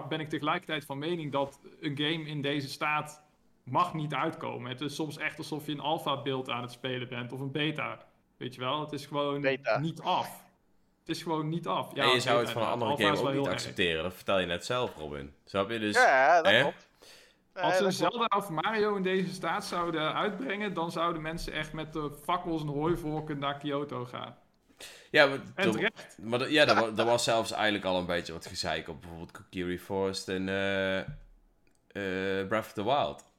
ben 0.09 0.19
ik 0.19 0.29
tegelijkertijd 0.29 0.85
van 0.85 0.97
mening 0.97 1.31
dat 1.31 1.59
een 1.79 1.97
game 1.97 2.25
in 2.25 2.41
deze 2.41 2.69
staat 2.69 3.23
mag 3.63 3.93
niet 3.93 4.13
uitkomen. 4.13 4.69
Het 4.69 4.81
is 4.81 4.95
soms 4.95 5.17
echt 5.17 5.37
alsof 5.37 5.65
je 5.65 5.71
een 5.71 5.79
alpha 5.79 6.21
beeld 6.21 6.49
aan 6.49 6.61
het 6.61 6.71
spelen 6.71 7.07
bent 7.07 7.31
of 7.31 7.39
een 7.39 7.51
beta. 7.51 8.05
Weet 8.37 8.55
je 8.55 8.61
wel, 8.61 8.81
het 8.81 8.91
is 8.91 9.05
gewoon 9.05 9.47
niet 9.81 10.01
af. 10.01 10.43
Het 10.99 11.15
is 11.15 11.23
gewoon 11.23 11.49
niet 11.49 11.67
af. 11.67 11.95
Ja, 11.95 12.03
en 12.03 12.09
je 12.09 12.19
zou 12.19 12.39
het 12.39 12.49
van 12.49 12.61
een 12.61 12.67
andere 12.67 13.05
game 13.05 13.29
ook 13.29 13.35
niet 13.35 13.47
accepteren. 13.47 14.03
Dat 14.03 14.13
vertel 14.13 14.39
je 14.39 14.45
net 14.45 14.65
zelf, 14.65 14.95
Robin. 14.95 15.33
Snap 15.45 15.69
je? 15.69 15.79
Dus, 15.79 15.95
ja, 15.95 16.41
dat 16.41 16.59
klopt. 16.59 16.87
Als 17.53 17.77
ze 17.77 17.91
Zelda 17.91 18.37
of 18.37 18.49
Mario 18.49 18.95
in 18.95 19.03
deze 19.03 19.33
staat 19.33 19.65
zouden 19.65 20.13
uitbrengen, 20.13 20.73
dan 20.73 20.91
zouden 20.91 21.21
mensen 21.21 21.53
echt 21.53 21.73
met 21.73 21.93
de 21.93 22.17
fakkels 22.23 22.61
en 22.61 22.67
hooivorken 22.67 23.39
naar 23.39 23.57
Kyoto 23.57 24.05
gaan. 24.05 24.37
Ja, 25.15 25.25
maar, 25.25 25.39
en 25.55 25.91
maar 26.21 26.51
ja, 26.51 26.67
er, 26.97 27.05
was 27.13 27.23
zelfs 27.23 27.51
eigenlijk 27.51 27.85
al 27.85 27.99
een 27.99 28.05
beetje 28.05 28.33
wat 28.33 28.45
gezeik 28.45 28.87
op 28.87 28.99
bijvoorbeeld 29.01 29.31
Kokiri 29.31 29.79
Forest 29.79 30.29
en 30.29 30.47
uh, 30.47 30.97
uh, 30.97 32.47
Breath 32.47 32.65
of 32.65 32.73
the 32.73 32.83
Wild. 32.83 33.33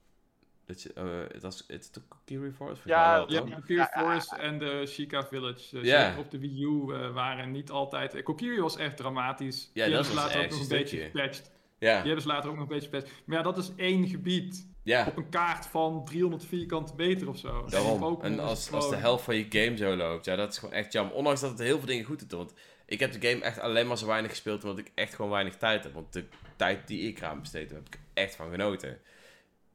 Dat 0.66 0.86
uh, 0.98 1.04
het 1.32 1.42
was 1.42 1.64
het 1.68 1.94
de 1.94 2.00
Kokiri 2.08 2.52
Forest? 2.52 2.82
Ja, 2.84 3.24
ja 3.28 3.40
Kokiri 3.40 3.86
Forest 3.90 4.32
en 4.32 4.58
de 4.58 4.86
Shika 4.86 5.26
Village. 5.26 5.82
Uh, 5.82 6.18
op 6.18 6.30
de 6.30 6.38
Wii 6.38 6.62
U 6.62 6.70
waren 7.12 7.50
niet 7.50 7.70
altijd... 7.70 8.22
Kokiri 8.22 8.60
was 8.60 8.76
echt 8.76 8.96
dramatisch. 8.96 9.70
Ja, 9.74 9.88
dat 9.88 10.06
was 10.06 10.14
later 10.14 10.44
ook 10.44 10.50
nog 10.50 10.60
een 10.60 10.68
beetje 10.68 10.98
gepatcht. 10.98 11.50
Ja. 11.78 11.96
Die 11.96 12.06
hebben 12.06 12.22
ze 12.22 12.28
later 12.28 12.50
ook 12.50 12.56
nog 12.56 12.68
een 12.68 12.74
beetje 12.74 12.88
gepatcht. 12.90 13.22
Maar 13.24 13.36
ja, 13.36 13.42
dat 13.42 13.58
is 13.58 13.72
één 13.76 14.08
gebied. 14.08 14.68
Ja. 14.82 15.06
Op 15.06 15.16
een 15.16 15.28
kaart 15.28 15.66
van 15.66 16.04
300 16.04 16.44
vierkante 16.44 16.92
meter 16.96 17.28
of 17.28 17.38
zo. 17.38 17.66
Daarom. 17.68 18.18
En 18.22 18.38
als, 18.38 18.72
als 18.72 18.90
de 18.90 18.96
helft 18.96 19.24
van 19.24 19.36
je 19.36 19.46
game 19.48 19.76
zo 19.76 19.96
loopt, 19.96 20.24
ja, 20.24 20.36
dat 20.36 20.52
is 20.52 20.58
gewoon 20.58 20.74
echt 20.74 20.92
jammer. 20.92 21.14
Ondanks 21.14 21.40
dat 21.40 21.50
het 21.50 21.58
heel 21.58 21.78
veel 21.78 21.86
dingen 21.86 22.04
goed 22.04 22.20
doet. 22.20 22.32
Want 22.32 22.54
ik 22.86 23.00
heb 23.00 23.12
de 23.12 23.28
game 23.28 23.42
echt 23.42 23.58
alleen 23.58 23.86
maar 23.86 23.98
zo 23.98 24.06
weinig 24.06 24.30
gespeeld 24.30 24.62
omdat 24.62 24.78
ik 24.78 24.92
echt 24.94 25.14
gewoon 25.14 25.30
weinig 25.30 25.56
tijd 25.56 25.84
heb. 25.84 25.92
Want 25.92 26.12
de 26.12 26.24
tijd 26.56 26.86
die 26.86 27.08
ik 27.08 27.18
eraan 27.18 27.40
besteed 27.40 27.70
heb, 27.70 27.78
heb 27.84 27.94
ik 27.94 28.00
echt 28.14 28.34
van 28.34 28.50
genoten. 28.50 28.98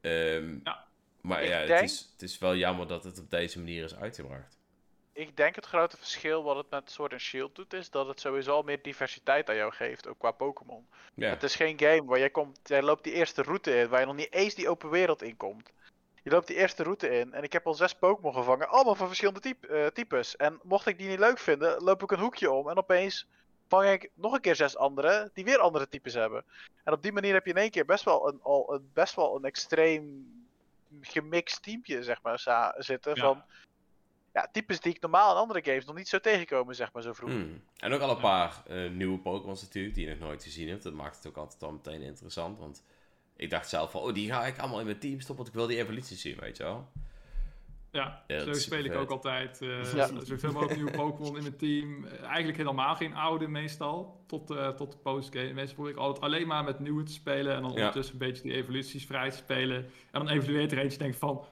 Um, 0.00 0.60
ja. 0.64 0.84
Maar 1.20 1.44
ja, 1.44 1.58
het, 1.58 1.82
is, 1.82 2.08
het 2.12 2.22
is 2.22 2.38
wel 2.38 2.56
jammer 2.56 2.86
dat 2.86 3.04
het 3.04 3.18
op 3.18 3.30
deze 3.30 3.58
manier 3.58 3.84
is 3.84 3.96
uitgebracht 3.96 4.61
ik 5.12 5.36
denk 5.36 5.54
het 5.54 5.66
grote 5.66 5.96
verschil 5.96 6.42
wat 6.42 6.56
het 6.56 6.70
met 6.70 6.90
Sword 6.90 7.12
and 7.12 7.20
Shield 7.20 7.54
doet, 7.54 7.72
is 7.72 7.90
dat 7.90 8.06
het 8.06 8.20
sowieso 8.20 8.52
al 8.52 8.62
meer 8.62 8.82
diversiteit 8.82 9.48
aan 9.48 9.56
jou 9.56 9.72
geeft, 9.72 10.08
ook 10.08 10.18
qua 10.18 10.30
Pokémon. 10.30 10.86
Het 11.14 11.42
is 11.42 11.54
geen 11.54 11.78
game 11.78 12.04
waar 12.04 12.18
jij 12.18 12.30
komt, 12.30 12.60
jij 12.64 12.82
loopt 12.82 13.04
die 13.04 13.12
eerste 13.12 13.42
route 13.42 13.78
in, 13.78 13.88
waar 13.88 14.00
je 14.00 14.06
nog 14.06 14.16
niet 14.16 14.32
eens 14.32 14.54
die 14.54 14.68
open 14.68 14.90
wereld 14.90 15.22
in 15.22 15.36
komt. 15.36 15.70
Je 16.22 16.30
loopt 16.30 16.46
die 16.46 16.56
eerste 16.56 16.82
route 16.82 17.08
in 17.08 17.32
en 17.32 17.42
ik 17.42 17.52
heb 17.52 17.66
al 17.66 17.74
zes 17.74 17.94
Pokémon 17.94 18.34
gevangen, 18.34 18.68
allemaal 18.68 18.94
van 18.94 19.06
verschillende 19.06 19.40
type, 19.40 19.68
uh, 19.68 19.86
types. 19.86 20.36
En 20.36 20.60
mocht 20.62 20.86
ik 20.86 20.98
die 20.98 21.08
niet 21.08 21.18
leuk 21.18 21.38
vinden, 21.38 21.82
loop 21.82 22.02
ik 22.02 22.10
een 22.10 22.18
hoekje 22.18 22.50
om 22.50 22.68
en 22.68 22.76
opeens 22.76 23.26
vang 23.68 23.88
ik 23.88 24.10
nog 24.14 24.32
een 24.32 24.40
keer 24.40 24.56
zes 24.56 24.76
andere 24.76 25.30
die 25.34 25.44
weer 25.44 25.58
andere 25.58 25.88
types 25.88 26.14
hebben. 26.14 26.44
En 26.84 26.92
op 26.92 27.02
die 27.02 27.12
manier 27.12 27.32
heb 27.32 27.44
je 27.44 27.50
in 27.50 27.56
één 27.56 27.70
keer 27.70 27.84
best 27.84 28.04
wel 28.04 28.28
een, 28.28 28.38
al 28.42 28.74
een, 28.74 28.90
best 28.92 29.14
wel 29.14 29.36
een 29.36 29.44
extreem 29.44 30.26
gemixt 31.00 31.62
teampje, 31.62 32.02
zeg 32.02 32.22
maar, 32.22 32.74
zitten. 32.78 33.16
Van 33.16 33.44
ja, 34.32 34.48
types 34.52 34.80
die 34.80 34.94
ik 34.94 35.00
normaal 35.00 35.30
in 35.30 35.40
andere 35.40 35.64
games 35.64 35.84
nog 35.84 35.96
niet 35.96 36.08
zo 36.08 36.18
tegenkomen, 36.18 36.74
zeg 36.74 36.92
maar, 36.92 37.02
zo 37.02 37.12
vroeg. 37.12 37.30
Hmm. 37.30 37.62
En 37.76 37.92
ook 37.92 38.00
al 38.00 38.10
een 38.10 38.20
paar 38.20 38.62
uh, 38.70 38.90
nieuwe 38.90 39.18
Pokémons 39.18 39.62
natuurlijk, 39.62 39.94
die 39.94 40.04
je 40.04 40.10
nog 40.10 40.20
nooit 40.20 40.42
gezien 40.42 40.68
hebt. 40.68 40.82
Dat 40.82 40.92
maakt 40.92 41.16
het 41.16 41.26
ook 41.26 41.36
altijd 41.36 41.62
al 41.62 41.72
meteen 41.72 42.02
interessant, 42.02 42.58
want 42.58 42.84
ik 43.36 43.50
dacht 43.50 43.68
zelf 43.68 43.90
van, 43.90 44.00
oh, 44.00 44.14
die 44.14 44.30
ga 44.30 44.46
ik 44.46 44.58
allemaal 44.58 44.80
in 44.80 44.86
mijn 44.86 44.98
team 44.98 45.20
stoppen, 45.20 45.36
want 45.36 45.48
ik 45.48 45.54
wil 45.54 45.66
die 45.66 45.78
evolutie 45.78 46.16
zien, 46.16 46.36
weet 46.40 46.56
je 46.56 46.62
wel. 46.62 46.88
Ja, 47.90 48.24
zo 48.28 48.52
speel 48.52 48.84
ik 48.84 48.94
ook 48.94 49.10
altijd. 49.10 49.60
Uh, 49.62 49.94
ja. 49.94 50.08
Zoveel 50.24 50.52
mogelijk 50.52 50.76
nieuwe 50.76 50.90
Pokémon 50.90 51.36
in 51.36 51.42
mijn 51.42 51.56
team. 51.56 52.04
Uh, 52.04 52.22
eigenlijk 52.22 52.56
helemaal 52.56 52.94
geen 52.94 53.14
oude 53.14 53.48
meestal. 53.48 54.22
Tot, 54.26 54.50
uh, 54.50 54.68
tot 54.68 54.92
de 54.92 54.98
postgame. 54.98 55.52
Meestal 55.52 55.74
probeer 55.74 55.92
ik 55.92 55.98
altijd 55.98 56.24
alleen 56.24 56.46
maar 56.46 56.64
met 56.64 56.78
nieuwe 56.78 57.02
te 57.02 57.12
spelen. 57.12 57.54
En 57.54 57.62
dan 57.62 57.70
ondertussen 57.70 58.14
een 58.14 58.26
beetje 58.26 58.42
die 58.42 58.52
evoluties 58.52 59.06
vrij 59.06 59.30
te 59.30 59.36
spelen. 59.36 59.76
En 60.10 60.24
dan 60.24 60.28
evalueert 60.28 60.72
er 60.72 60.78
eentje 60.78 60.98
denk 60.98 61.14
van... 61.14 61.44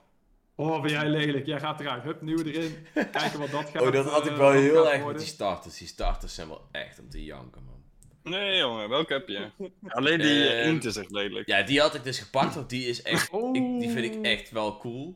Oh, 0.61 0.81
ben 0.81 0.91
jij 0.91 1.07
lelijk. 1.07 1.45
Jij 1.45 1.59
gaat 1.59 1.79
eruit. 1.79 2.03
Hup, 2.03 2.21
nieuwe 2.21 2.53
erin. 2.53 2.75
Kijken 2.93 3.39
wat 3.39 3.51
dat 3.51 3.69
gaat 3.69 3.81
Oh, 3.81 3.91
dat 3.91 4.05
had 4.05 4.25
ik 4.25 4.35
wel 4.35 4.51
heel 4.51 4.91
erg 4.91 5.05
met 5.05 5.17
die 5.17 5.27
starters. 5.27 5.77
Die 5.77 5.87
starters 5.87 6.35
zijn 6.35 6.47
wel 6.47 6.67
echt 6.71 6.99
om 6.99 7.09
te 7.09 7.23
janken, 7.23 7.63
man. 7.63 7.83
Nee, 8.33 8.57
jongen, 8.57 8.89
welke 8.89 9.13
heb 9.13 9.27
je? 9.27 9.49
Alleen 9.87 10.19
die 10.19 10.43
uh, 10.43 10.67
Int 10.67 10.85
is 10.85 10.95
echt 10.95 11.11
lelijk. 11.11 11.47
Ja, 11.47 11.61
die 11.61 11.79
had 11.79 11.95
ik 11.95 12.03
dus 12.03 12.19
gepakt, 12.19 12.55
want 12.55 12.69
die 12.69 12.87
is 12.87 13.01
echt. 13.01 13.33
Ik, 13.33 13.79
die 13.79 13.89
vind 13.89 14.15
ik 14.15 14.21
echt 14.21 14.51
wel 14.51 14.77
cool. 14.77 15.15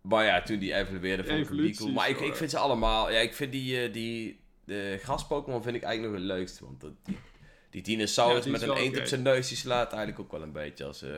Maar 0.00 0.24
ja, 0.24 0.42
toen 0.42 0.58
die 0.58 0.74
evolueerde 0.74 1.24
vond 1.24 1.50
ik 1.50 1.56
die 1.56 1.76
cool. 1.76 1.92
Maar 1.92 2.08
ik, 2.08 2.20
ik 2.20 2.36
vind 2.36 2.50
ze 2.50 2.58
allemaal... 2.58 3.10
Ja, 3.10 3.18
ik 3.18 3.34
vind 3.34 3.52
die... 3.52 3.86
Uh, 3.86 3.92
die 3.92 4.40
de 4.64 4.98
gras-Pokémon 5.02 5.62
vind 5.62 5.76
ik 5.76 5.82
eigenlijk 5.82 6.14
nog 6.14 6.28
het 6.28 6.38
leukste. 6.38 6.64
Want 6.64 6.80
die, 6.80 7.18
die 7.70 7.82
dinosaurus 7.82 8.46
met 8.46 8.62
een 8.62 8.76
eend 8.76 8.98
op 8.98 9.04
zijn 9.04 9.22
neus, 9.22 9.48
die 9.48 9.56
slaat 9.56 9.92
eigenlijk 9.92 10.20
ook 10.20 10.32
wel 10.32 10.42
een 10.42 10.52
beetje 10.52 10.84
als... 10.84 11.02
Uh, 11.02 11.10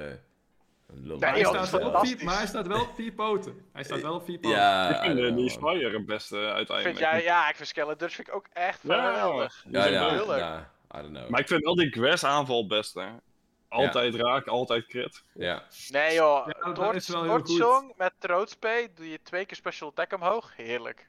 lul. 0.95 1.19
Nee, 1.19 1.31
hij 1.31 1.45
staat 1.45 1.71
wel 1.71 1.91
op 1.91 2.07
vier, 2.07 2.25
maar 2.25 2.37
hij 2.37 2.47
staat 2.47 2.67
wel 2.67 2.81
op 2.81 2.95
vier 2.95 3.13
poten. 3.13 3.67
Hij 3.73 3.85
staat 3.85 4.01
wel 4.01 4.15
op 4.15 4.25
vier 4.25 4.39
poten. 4.39 4.59
Ja, 4.59 5.03
ik 5.03 5.17
vind 5.17 5.37
die 5.37 5.51
Spire 5.51 5.91
het 5.91 6.07
beste 6.07 6.37
uiteindelijk. 6.37 6.83
Vind 6.83 6.99
jij, 6.99 7.23
ja, 7.23 7.49
ik 7.49 7.57
vind 7.57 7.69
Skeletor 7.69 8.11
vind 8.11 8.29
ik 8.29 8.35
ook 8.35 8.47
echt 8.53 8.81
geweldig. 8.81 9.65
Ja, 9.69 9.85
ja, 9.87 10.13
ja, 10.13 10.37
ja, 10.37 10.73
I 10.97 11.03
don't 11.03 11.17
know. 11.17 11.29
Maar 11.29 11.41
ik 11.41 11.49
vind 11.49 11.65
wel 11.65 11.75
die 11.75 11.91
Grass 11.91 12.25
aanval 12.25 12.59
het 12.59 12.69
beste. 12.69 13.21
Altijd 13.69 14.15
ja. 14.15 14.23
raak, 14.23 14.47
altijd 14.47 14.87
crit. 14.87 15.25
Ja. 15.35 15.63
Nee 15.89 16.15
joh, 16.15 16.49
ja, 16.63 16.99
Song 17.43 17.93
met 17.97 18.13
Troodspay 18.19 18.93
doe 18.95 19.11
je 19.11 19.23
twee 19.23 19.47
keer 19.47 19.57
special 19.57 19.89
attack 19.89 20.13
omhoog. 20.13 20.53
Heerlijk. 20.57 21.09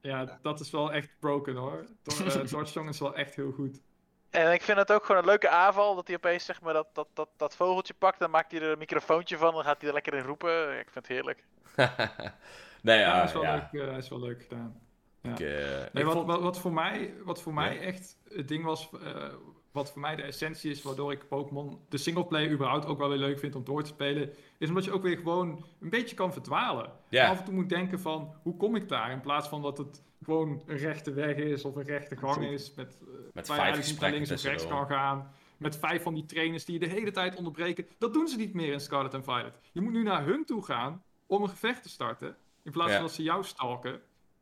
Ja, 0.00 0.38
dat 0.42 0.60
is 0.60 0.70
wel 0.70 0.92
echt 0.92 1.08
broken 1.18 1.56
hoor. 1.56 1.86
Torchsong 2.02 2.84
uh, 2.84 2.90
is 2.90 3.00
wel 3.00 3.14
echt 3.14 3.34
heel 3.34 3.52
goed. 3.52 3.80
En 4.30 4.52
ik 4.52 4.62
vind 4.62 4.78
het 4.78 4.92
ook 4.92 5.04
gewoon 5.04 5.20
een 5.20 5.28
leuke 5.28 5.48
aanval, 5.48 5.94
dat 5.94 6.06
hij 6.06 6.16
opeens 6.16 6.44
zeg 6.44 6.60
maar, 6.60 6.72
dat, 6.72 6.86
dat, 6.92 7.08
dat, 7.14 7.28
dat 7.36 7.56
vogeltje 7.56 7.94
pakt, 7.94 8.18
dan 8.18 8.30
maakt 8.30 8.52
hij 8.52 8.60
er 8.60 8.70
een 8.70 8.78
microfoontje 8.78 9.36
van, 9.36 9.54
dan 9.54 9.64
gaat 9.64 9.78
hij 9.78 9.88
er 9.88 9.94
lekker 9.94 10.14
in 10.14 10.24
roepen. 10.24 10.78
Ik 10.78 10.90
vind 10.90 10.94
het 10.94 11.06
heerlijk. 11.06 11.44
nee, 12.82 12.98
ja, 12.98 13.16
ja, 13.16 13.22
is 13.22 13.32
wel 13.32 13.42
Leuk, 13.42 13.72
uh, 13.72 13.96
is 13.96 14.08
wel 14.08 14.20
leuk 14.20 14.42
gedaan. 14.42 14.80
Ja. 15.20 15.30
Ik, 15.30 15.40
uh, 15.40 15.92
nee, 15.92 16.04
wat, 16.04 16.14
vond... 16.14 16.26
wat, 16.26 16.40
wat, 16.40 16.58
voor 16.58 16.72
mij, 16.72 17.14
wat 17.24 17.42
voor 17.42 17.54
mij 17.54 17.80
echt 17.80 18.16
het 18.28 18.48
ding 18.48 18.64
was, 18.64 18.90
uh, 18.94 19.24
wat 19.72 19.92
voor 19.92 20.00
mij 20.00 20.16
de 20.16 20.22
essentie 20.22 20.70
is 20.70 20.82
waardoor 20.82 21.12
ik 21.12 21.28
Pokémon 21.28 21.78
de 21.88 21.96
singleplayer 21.98 22.50
überhaupt 22.50 22.86
ook 22.86 22.98
wel 22.98 23.08
weer 23.08 23.18
leuk 23.18 23.38
vind 23.38 23.54
om 23.54 23.64
door 23.64 23.82
te 23.82 23.88
spelen, 23.88 24.30
is 24.58 24.68
omdat 24.68 24.84
je 24.84 24.92
ook 24.92 25.02
weer 25.02 25.16
gewoon 25.16 25.64
een 25.80 25.90
beetje 25.90 26.16
kan 26.16 26.32
verdwalen. 26.32 26.92
Af 27.10 27.38
en 27.38 27.44
toe 27.44 27.54
moet 27.54 27.68
denken 27.68 28.00
van, 28.00 28.34
hoe 28.42 28.56
kom 28.56 28.76
ik 28.76 28.88
daar? 28.88 29.10
In 29.10 29.20
plaats 29.20 29.48
van 29.48 29.62
dat 29.62 29.78
het 29.78 30.02
gewoon 30.22 30.62
een 30.66 30.76
rechte 30.76 31.12
weg 31.12 31.36
is 31.36 31.64
of 31.64 31.76
een 31.76 31.84
rechte 31.84 32.16
gang 32.16 32.44
is, 32.44 32.74
met, 32.74 32.98
uh, 33.02 33.08
met 33.32 33.48
waar 33.48 33.76
je 33.76 33.84
niet 33.84 34.00
naar 34.00 34.10
links 34.10 34.30
of 34.30 34.42
rechts 34.42 34.66
kan 34.66 34.86
gaan. 34.86 35.32
Met 35.56 35.76
vijf 35.76 36.02
van 36.02 36.14
die 36.14 36.24
trainers 36.24 36.64
die 36.64 36.78
je 36.78 36.86
de 36.86 36.94
hele 36.94 37.10
tijd 37.10 37.36
onderbreken. 37.36 37.86
Dat 37.98 38.12
doen 38.12 38.28
ze 38.28 38.36
niet 38.36 38.54
meer 38.54 38.72
in 38.72 38.80
Scarlet 38.80 39.14
en 39.14 39.24
Violet. 39.24 39.60
Je 39.72 39.80
moet 39.80 39.92
nu 39.92 40.02
naar 40.02 40.24
hun 40.24 40.44
toe 40.44 40.64
gaan 40.64 41.02
om 41.26 41.42
een 41.42 41.48
gevecht 41.48 41.82
te 41.82 41.88
starten. 41.88 42.36
In 42.62 42.72
plaats 42.72 42.92
van 42.92 43.00
dat 43.00 43.12
ze 43.12 43.22
jou 43.22 43.44
stalken. 43.44 44.00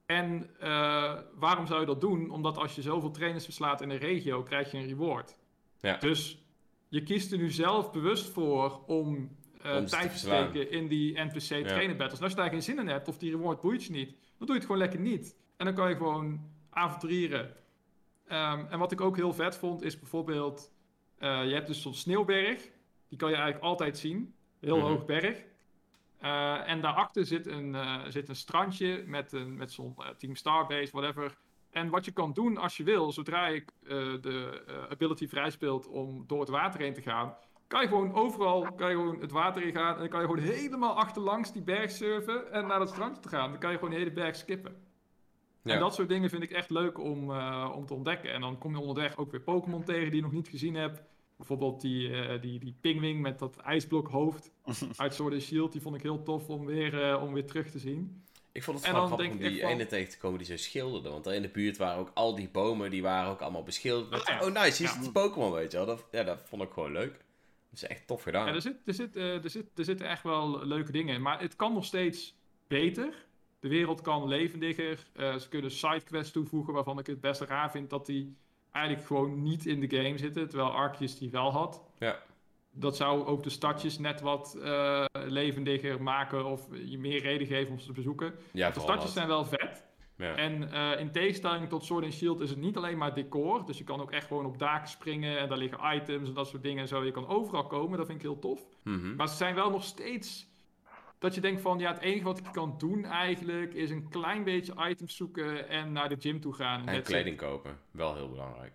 En 0.09 0.51
uh, 0.63 1.15
waarom 1.35 1.67
zou 1.67 1.81
je 1.81 1.87
dat 1.87 2.01
doen? 2.01 2.31
Omdat 2.31 2.57
als 2.57 2.75
je 2.75 2.83
zoveel 2.83 3.11
trainers 3.11 3.45
verslaat 3.45 3.81
in 3.81 3.91
een 3.91 3.99
regio, 3.99 4.43
krijg 4.43 4.71
je 4.71 4.79
een 4.79 4.87
reward. 4.87 5.39
Ja. 5.81 5.97
Dus 5.97 6.43
je 6.89 7.03
kiest 7.03 7.33
er 7.33 7.39
nu 7.39 7.51
zelf 7.51 7.93
bewust 7.93 8.31
voor 8.31 8.85
om, 8.87 9.37
uh, 9.67 9.77
om 9.77 9.87
tijd 9.87 10.11
te 10.11 10.19
steken 10.19 10.71
in 10.71 10.89
die 10.89 11.21
NPC 11.21 11.67
trainer 11.67 11.97
battles. 11.97 12.19
En 12.19 12.25
als 12.25 12.33
je 12.33 12.39
daar 12.39 12.51
geen 12.51 12.63
zin 12.63 12.79
in 12.79 12.89
hebt 12.89 13.09
of 13.09 13.19
die 13.19 13.31
reward 13.31 13.61
boeit 13.61 13.85
je 13.85 13.93
niet, 13.93 14.09
dan 14.11 14.47
doe 14.47 14.47
je 14.47 14.55
het 14.55 14.63
gewoon 14.63 14.79
lekker 14.79 15.01
niet. 15.01 15.37
En 15.57 15.65
dan 15.65 15.75
kan 15.75 15.89
je 15.89 15.97
gewoon 15.97 16.41
avonturieren. 16.71 17.45
Um, 17.45 18.67
en 18.67 18.79
wat 18.79 18.93
ik 18.93 19.01
ook 19.01 19.17
heel 19.17 19.33
vet 19.33 19.57
vond, 19.57 19.83
is 19.83 19.99
bijvoorbeeld... 19.99 20.73
Uh, 21.19 21.45
je 21.45 21.55
hebt 21.55 21.67
dus 21.67 21.83
zo'n 21.83 21.95
sneeuwberg. 21.95 22.71
Die 23.09 23.19
kan 23.19 23.31
je 23.31 23.37
eigenlijk 23.37 23.65
altijd 23.65 23.99
zien. 23.99 24.35
Heel 24.61 24.77
mm 24.77 24.83
-hmm. 24.83 24.91
hoog 24.91 25.05
berg. 25.05 25.45
Uh, 26.23 26.69
en 26.69 26.81
daarachter 26.81 27.27
zit 27.27 27.47
een, 27.47 27.75
uh, 27.75 28.05
zit 28.09 28.29
een 28.29 28.37
strandje 28.37 29.05
met, 29.07 29.33
een, 29.33 29.57
met 29.57 29.73
zo'n 29.73 29.95
uh, 29.99 30.09
Team 30.09 30.35
Starbase, 30.35 30.93
whatever. 30.93 31.37
En 31.71 31.91
wat 31.91 32.05
je 32.05 32.11
kan 32.11 32.33
doen 32.33 32.57
als 32.57 32.77
je 32.77 32.83
wil, 32.83 33.13
zodra 33.13 33.47
je 33.47 33.65
de 34.21 34.63
ability 34.91 35.29
vrijspeelt 35.29 35.87
om 35.87 36.25
door 36.27 36.41
het 36.41 36.49
water 36.49 36.81
heen 36.81 36.95
te 36.95 37.03
gaan, 37.03 37.37
kan 37.67 37.83
je 37.83 37.89
gewoon 37.89 38.15
overal 38.15 38.73
kan 38.73 38.91
je 38.91 38.97
gewoon 38.97 39.21
het 39.21 39.31
water 39.31 39.63
in 39.63 39.73
gaan. 39.73 39.95
En 39.95 39.99
dan 39.99 40.09
kan 40.09 40.21
je 40.21 40.27
gewoon 40.27 40.43
helemaal 40.43 40.95
achterlangs 40.95 41.53
die 41.53 41.63
berg 41.63 41.91
surfen 41.91 42.53
en 42.53 42.67
naar 42.67 42.81
het 42.81 42.89
strandje 42.89 43.23
te 43.23 43.29
gaan. 43.29 43.51
Dan 43.51 43.59
kan 43.61 43.71
je 43.71 43.77
gewoon 43.77 43.93
de 43.93 43.99
hele 43.99 44.13
berg 44.13 44.37
skippen. 44.37 44.77
Ja. 45.63 45.75
En 45.75 45.81
dat 45.81 45.95
soort 45.95 46.09
dingen 46.09 46.31
vind 46.31 46.43
ik 46.43 46.51
echt 46.51 46.71
leuk 46.71 46.99
om, 46.99 47.31
om 47.71 47.87
te 47.87 47.95
ontdekken. 47.95 48.33
En 48.33 48.41
dan 48.41 48.59
kom 48.59 48.73
je 48.73 48.81
onderweg 48.81 49.17
ook 49.17 49.31
weer 49.31 49.41
Pokémon 49.41 49.85
tegen 49.85 50.07
die 50.07 50.17
je 50.17 50.23
nog 50.23 50.33
niet 50.33 50.49
gezien 50.49 50.75
hebt. 50.75 51.03
Bijvoorbeeld 51.39 51.81
die, 51.81 52.09
uh, 52.09 52.41
die, 52.41 52.59
die 52.59 52.75
pingwing 52.81 53.21
met 53.21 53.39
dat 53.39 53.57
ijsblok 53.57 54.09
hoofd 54.09 54.51
uit 54.97 55.15
Sword 55.15 55.33
and 55.33 55.43
Shield. 55.43 55.73
Die 55.73 55.81
vond 55.81 55.95
ik 55.95 56.03
heel 56.03 56.23
tof 56.23 56.49
om 56.49 56.67
weer, 56.67 57.11
uh, 57.13 57.23
om 57.23 57.33
weer 57.33 57.47
terug 57.47 57.71
te 57.71 57.79
zien. 57.79 58.25
Ik 58.53 58.63
vond 58.63 58.79
het 58.79 58.87
en 58.87 58.95
grappig 58.95 59.31
om 59.31 59.39
die 59.39 59.63
ene 59.63 59.87
tegen 59.87 60.11
te 60.11 60.19
komen 60.19 60.39
die 60.39 60.47
zo 60.47 60.57
schilderde. 60.57 61.09
Want 61.09 61.25
daar 61.25 61.35
in 61.35 61.43
de 61.43 61.49
buurt 61.49 61.77
waren 61.77 61.99
ook 61.99 62.11
al 62.15 62.35
die 62.35 62.49
bomen, 62.49 62.91
die 62.91 63.03
waren 63.03 63.31
ook 63.31 63.41
allemaal 63.41 63.63
beschilderd. 63.63 64.21
Oh, 64.21 64.27
ja. 64.27 64.47
oh 64.47 64.63
nice, 64.63 64.83
hier 64.83 64.95
ja. 64.95 65.01
die 65.01 65.13
Pokémon, 65.13 65.53
weet 65.53 65.71
je 65.71 65.77
wel. 65.77 65.87
Dat, 65.87 66.07
ja, 66.11 66.23
dat 66.23 66.43
vond 66.45 66.63
ik 66.63 66.71
gewoon 66.73 66.93
leuk. 66.93 67.13
Dat 67.13 67.83
is 67.83 67.85
echt 67.85 68.07
tof 68.07 68.23
gedaan. 68.23 68.47
Ja, 68.47 68.55
er, 68.55 68.63
zit, 68.63 68.77
er, 68.85 68.95
zit, 68.95 69.17
uh, 69.17 69.45
er, 69.45 69.51
zit, 69.51 69.67
er 69.75 69.85
zitten 69.85 70.09
echt 70.09 70.23
wel 70.23 70.67
leuke 70.67 70.93
dingen 70.93 71.15
in. 71.15 71.23
Maar 71.23 71.41
het 71.41 71.57
kan 71.57 71.73
nog 71.73 71.85
steeds 71.85 72.35
beter. 72.67 73.27
De 73.61 73.69
wereld 73.69 74.01
kan 74.01 74.29
levendiger. 74.29 75.07
ze 75.17 75.47
kunnen 75.49 75.71
sidequests 75.71 76.33
toevoegen 76.33 76.73
waarvan 76.73 76.99
ik 76.99 77.07
het 77.07 77.21
best 77.21 77.41
raar 77.41 77.71
vind 77.71 77.91
dat 77.91 78.07
die 78.07 78.37
eigenlijk 78.73 79.07
gewoon 79.07 79.43
niet 79.43 79.67
in 79.67 79.81
de 79.81 79.97
game 79.97 80.19
zitten, 80.19 80.49
terwijl 80.49 80.71
Arceus 80.71 81.19
die 81.19 81.31
wel 81.31 81.53
had. 81.53 81.83
Ja. 81.99 82.19
Dat 82.71 82.97
zou 82.97 83.27
ook 83.27 83.43
de 83.43 83.51
stadjes 83.51 83.99
net 83.99 84.21
wat 84.21 84.57
uh, 84.59 85.05
levendiger 85.13 86.03
maken 86.03 86.45
of 86.45 86.69
je 86.85 86.99
meer 86.99 87.23
reden 87.23 87.47
geven 87.47 87.73
om 87.73 87.79
ze 87.79 87.87
te 87.87 87.93
bezoeken. 87.93 88.35
Ja, 88.53 88.71
de 88.71 88.81
stadjes 88.81 89.13
zijn 89.13 89.29
wel 89.29 89.45
vet. 89.45 89.87
Ja. 90.17 90.35
En 90.35 90.63
uh, 90.63 91.01
in 91.01 91.11
tegenstelling 91.11 91.69
tot 91.69 91.85
Sword 91.85 92.05
and 92.05 92.13
Shield 92.13 92.41
is 92.41 92.51
het 92.51 92.59
niet 92.59 92.77
alleen 92.77 92.99
maar 92.99 93.15
decor. 93.15 93.67
Dus 93.67 93.79
je 93.79 93.85
kan 93.85 94.01
ook 94.01 94.11
echt 94.11 94.27
gewoon 94.27 94.47
op 94.47 94.59
daken 94.59 94.89
springen 94.89 95.39
en 95.39 95.49
daar 95.49 95.59
liggen 95.59 95.95
items 95.95 96.29
en 96.29 96.35
dat 96.35 96.49
soort 96.49 96.63
dingen 96.63 96.83
en 96.83 96.89
zo. 96.89 97.05
Je 97.05 97.11
kan 97.11 97.27
overal 97.27 97.67
komen, 97.67 97.99
dat 97.99 98.07
vind 98.07 98.19
ik 98.19 98.25
heel 98.25 98.39
tof. 98.39 98.67
Mm 98.85 99.01
-hmm. 99.01 99.17
Maar 99.17 99.29
ze 99.29 99.37
zijn 99.37 99.55
wel 99.55 99.71
nog 99.71 99.85
steeds 99.85 100.48
dat 101.19 101.35
je 101.35 101.41
denkt 101.41 101.61
van 101.61 101.79
ja, 101.79 101.93
het 101.93 102.03
enige 102.03 102.25
wat 102.25 102.39
ik 102.39 102.49
kan 102.53 102.75
doen 102.79 103.05
eigenlijk 103.05 103.75
is 103.75 103.91
een 103.91 104.09
klein 104.09 104.45
beetje 104.45 104.75
items 104.89 105.17
zoeken 105.17 105.69
en 105.69 105.93
naar 105.93 106.09
de 106.09 106.17
gym 106.19 106.41
toe 106.41 106.55
gaan. 106.55 106.89
En, 106.89 106.95
en 106.95 107.03
kleding 107.03 107.37
kopen, 107.37 107.79
wel 107.91 108.15
heel 108.15 108.31
belangrijk. 108.31 108.73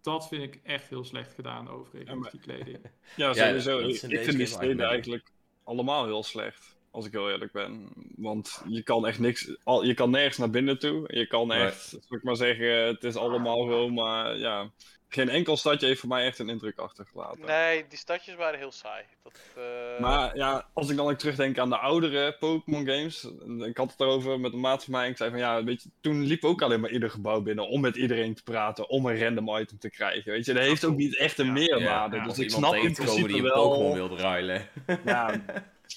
Dat 0.00 0.28
vind 0.28 0.42
ik 0.42 0.60
echt 0.62 0.88
heel 0.88 1.04
slecht 1.04 1.34
gedaan 1.34 1.68
overigens, 1.68 2.10
ja, 2.10 2.16
maar... 2.16 2.30
die 2.30 2.40
kleding. 2.40 2.78
ja, 3.16 3.32
sowieso. 3.32 3.80
Ja, 3.80 3.86
ik 3.86 4.24
vind 4.24 4.36
die 4.36 4.46
steden 4.46 4.86
eigenlijk 4.86 5.30
allemaal 5.64 6.04
heel 6.04 6.22
slecht, 6.22 6.76
als 6.90 7.06
ik 7.06 7.12
heel 7.12 7.30
eerlijk 7.30 7.52
ben. 7.52 7.88
Want 8.16 8.62
je 8.68 8.82
kan 8.82 9.06
echt 9.06 9.18
niks, 9.18 9.44
je 9.82 9.94
kan 9.94 10.10
nergens 10.10 10.38
naar 10.38 10.50
binnen 10.50 10.78
toe. 10.78 11.16
Je 11.16 11.26
kan 11.26 11.52
echt, 11.52 11.92
nee. 11.92 12.00
zou 12.02 12.20
ik 12.20 12.22
maar 12.22 12.36
zeggen, 12.36 12.86
het 12.86 13.04
is 13.04 13.16
allemaal 13.16 13.60
gewoon 13.60 13.94
maar, 13.94 14.38
ja 14.38 14.70
geen 15.14 15.28
enkel 15.28 15.56
stadje 15.56 15.86
heeft 15.86 16.00
voor 16.00 16.08
mij 16.08 16.26
echt 16.26 16.38
een 16.38 16.48
indruk 16.48 16.78
achtergelaten. 16.78 17.46
Nee, 17.46 17.86
die 17.88 17.98
stadjes 17.98 18.34
waren 18.34 18.58
heel 18.58 18.72
saai. 18.72 19.04
Dat, 19.22 19.40
uh... 19.58 20.00
Maar 20.00 20.36
ja, 20.36 20.68
als 20.72 20.90
ik 20.90 20.96
dan 20.96 21.10
ook 21.10 21.18
terugdenk 21.18 21.58
aan 21.58 21.68
de 21.68 21.78
oudere 21.78 22.36
Pokémon 22.38 22.86
games. 22.86 23.28
Ik 23.58 23.76
had 23.76 23.90
het 23.90 24.00
erover 24.00 24.40
met 24.40 24.52
een 24.52 24.60
maat 24.60 24.84
van 24.84 24.92
mij. 24.92 25.04
En 25.04 25.10
ik 25.10 25.16
zei 25.16 25.30
van 25.30 25.38
ja, 25.38 25.64
weet 25.64 25.82
je, 25.82 25.88
toen 26.00 26.22
liep 26.22 26.44
ook 26.44 26.62
alleen 26.62 26.80
maar 26.80 26.90
ieder 26.90 27.10
gebouw 27.10 27.40
binnen 27.40 27.68
om 27.68 27.80
met 27.80 27.96
iedereen 27.96 28.34
te 28.34 28.42
praten. 28.42 28.88
Om 28.88 29.06
een 29.06 29.20
random 29.20 29.56
item 29.56 29.78
te 29.78 29.90
krijgen. 29.90 30.32
Weet 30.32 30.44
je, 30.44 30.52
dat 30.52 30.62
heeft 30.62 30.84
ook 30.84 30.96
niet 30.96 31.16
echt 31.16 31.38
een 31.38 31.46
ja, 31.46 31.52
meerwaarde. 31.52 32.16
Ja, 32.16 32.24
dus 32.24 32.38
ik 32.38 32.50
snap 32.50 32.74
in 32.74 32.92
principe 32.92 33.28
die 33.28 33.44
een 33.44 33.52
Pokémon 33.52 33.94
wilde 33.94 34.16
ruilen. 34.16 34.68
Ja, 35.04 35.42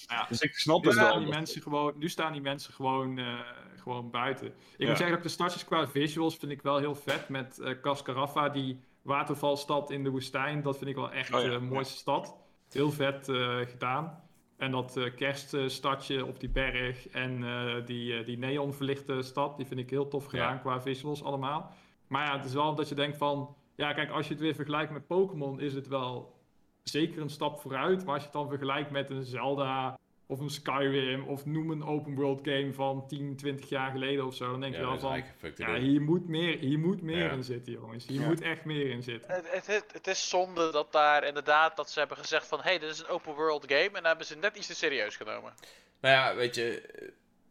ja, 0.07 0.25
dus 0.29 0.41
ik 0.41 0.55
snap 0.55 0.85
het 0.85 0.95
wel. 0.95 1.19
Die 1.19 1.27
mensen 1.27 1.61
gewoon, 1.61 1.93
nu 1.97 2.09
staan 2.09 2.31
die 2.31 2.41
mensen 2.41 2.73
gewoon... 2.73 3.17
Uh, 3.17 3.39
gewoon 3.87 4.09
buiten. 4.09 4.47
Ik 4.77 4.87
moet 4.87 4.97
zeggen 4.97 5.15
dat 5.15 5.23
de 5.23 5.29
stadjes 5.29 5.65
qua 5.65 5.87
visuals 5.87 6.35
vind 6.35 6.51
ik 6.51 6.61
wel 6.61 6.77
heel 6.77 6.95
vet. 6.95 7.29
Met 7.29 7.57
uh, 7.61 7.69
Cascaraffa 7.81 8.49
die 8.49 8.79
watervalstad 9.07 9.91
in 9.91 10.03
de 10.03 10.09
woestijn. 10.09 10.61
Dat 10.61 10.77
vind 10.77 10.89
ik 10.89 10.95
wel 10.95 11.11
echt 11.11 11.33
oh, 11.33 11.41
ja. 11.41 11.49
de 11.49 11.59
mooiste 11.59 11.97
stad. 11.97 12.35
Heel 12.69 12.91
vet 12.91 13.27
uh, 13.27 13.57
gedaan. 13.57 14.23
En 14.57 14.71
dat 14.71 14.97
uh, 14.97 15.15
kerststadje 15.15 16.25
op 16.25 16.39
die 16.39 16.49
berg 16.49 17.09
en 17.09 17.45
die, 17.85 18.23
die 18.23 18.37
neonverlichte 18.37 19.21
stad, 19.21 19.57
die 19.57 19.65
vind 19.65 19.79
ik 19.79 19.89
heel 19.89 20.07
tof 20.07 20.25
gedaan 20.25 20.53
ja. 20.53 20.59
qua 20.59 20.81
visuals 20.81 21.23
allemaal. 21.23 21.71
Maar 22.07 22.25
ja, 22.25 22.35
het 22.37 22.45
is 22.45 22.53
wel 22.53 22.75
dat 22.75 22.89
je 22.89 22.95
denkt 22.95 23.17
van, 23.17 23.55
ja 23.75 23.93
kijk, 23.93 24.09
als 24.09 24.27
je 24.27 24.33
het 24.33 24.41
weer 24.41 24.55
vergelijkt 24.55 24.91
met 24.91 25.07
Pokémon 25.07 25.59
is 25.59 25.73
het 25.73 25.87
wel 25.87 26.37
zeker 26.83 27.21
een 27.21 27.29
stap 27.29 27.59
vooruit. 27.59 28.05
Maar 28.05 28.13
als 28.13 28.23
je 28.23 28.29
het 28.29 28.37
dan 28.37 28.49
vergelijkt 28.49 28.91
met 28.91 29.09
een 29.09 29.23
Zelda 29.23 29.97
of 30.29 30.39
een 30.39 30.49
Skyrim, 30.49 31.23
of 31.23 31.45
noem 31.45 31.71
een 31.71 31.83
open 31.83 32.15
world 32.15 32.39
game 32.43 32.73
van 32.73 33.07
10, 33.07 33.35
20 33.35 33.69
jaar 33.69 33.91
geleden 33.91 34.25
of 34.25 34.35
zo. 34.35 34.51
Dan 34.51 34.61
denk 34.61 34.73
ja, 34.73 34.79
je 34.79 34.85
wel 34.85 34.99
van, 34.99 35.23
ja, 35.55 35.75
hier 35.75 36.01
moet 36.01 36.27
meer, 36.27 36.57
hier 36.57 36.79
moet 36.79 37.01
meer 37.01 37.23
ja. 37.23 37.31
in 37.31 37.43
zitten, 37.43 37.73
jongens. 37.73 38.07
Hier 38.07 38.21
moet 38.21 38.41
echt 38.41 38.65
meer 38.65 38.89
in 38.89 39.03
zitten. 39.03 39.33
Het, 39.33 39.51
het, 39.51 39.67
het, 39.67 39.93
het, 39.93 40.07
is 40.07 40.29
zonde 40.29 40.71
dat 40.71 40.91
daar 40.91 41.23
inderdaad, 41.23 41.75
dat 41.75 41.89
ze 41.89 41.99
hebben 41.99 42.17
gezegd 42.17 42.47
van, 42.47 42.59
hé, 42.59 42.69
hey, 42.69 42.79
dit 42.79 42.89
is 42.89 42.99
een 42.99 43.07
open 43.07 43.33
world 43.33 43.65
game. 43.67 43.83
En 43.83 43.93
dan 43.93 44.05
hebben 44.05 44.25
ze 44.25 44.37
net 44.37 44.55
iets 44.57 44.67
te 44.67 44.75
serieus 44.75 45.15
genomen. 45.15 45.53
Nou 45.99 46.15
ja, 46.15 46.35
weet 46.35 46.55
je, 46.55 46.83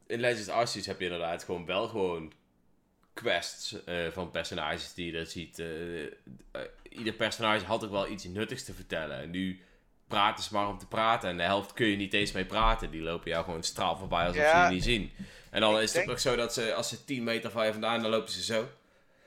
in 0.07 0.20
Legends 0.20 0.48
Arceus 0.48 0.86
heb 0.86 0.98
je 0.98 1.05
inderdaad 1.05 1.44
gewoon 1.44 1.66
wel 1.66 1.89
gewoon 1.89 2.32
quests 3.15 3.77
uh, 3.89 4.11
van 4.11 4.31
personages 4.31 4.94
die 4.94 5.07
je 5.07 5.19
dat 5.19 5.31
ziet. 5.31 5.59
Uh, 5.59 6.07
ieder 6.89 7.12
personage 7.12 7.65
had 7.65 7.85
ook 7.85 7.90
wel 7.90 8.09
iets 8.09 8.24
nuttigs 8.24 8.65
te 8.65 8.74
vertellen. 8.74 9.19
En 9.19 9.31
nu 9.31 9.61
praten 10.09 10.45
ze 10.45 10.55
maar 10.55 10.69
om 10.69 10.78
te 10.78 10.87
praten. 10.87 11.28
En 11.28 11.37
de 11.37 11.43
helft 11.43 11.73
kun 11.73 11.87
je 11.87 11.97
niet 11.97 12.12
eens 12.12 12.33
mee 12.33 12.45
praten. 12.45 12.91
Die 12.91 13.03
lopen 13.03 13.31
jou 13.31 13.45
gewoon 13.45 13.62
straal 13.62 13.97
voorbij 13.97 14.27
alsof 14.27 14.51
ze 14.51 14.57
je 14.57 14.69
niet 14.69 14.85
zien. 14.85 15.12
En 15.51 15.61
dan 15.61 15.81
is 15.81 15.95
het 15.95 16.11
ook 16.11 16.19
zo 16.19 16.37
dat 16.37 16.53
ze, 16.55 16.74
als 16.74 16.89
ze 16.89 17.05
10 17.05 17.24
meter 17.24 17.51
van 17.51 17.66
je 17.66 17.73
vandaan, 17.73 18.03
dan 18.03 18.11
lopen 18.11 18.33
ze 18.33 18.43
zo. 18.43 18.69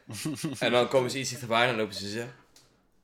en 0.66 0.72
dan 0.72 0.88
komen 0.88 1.12
ze 1.12 1.20
iets 1.20 1.30
dichterbij 1.30 1.62
en 1.62 1.68
dan 1.68 1.78
lopen 1.78 1.96
ze 1.96 2.10
zo. 2.10 2.26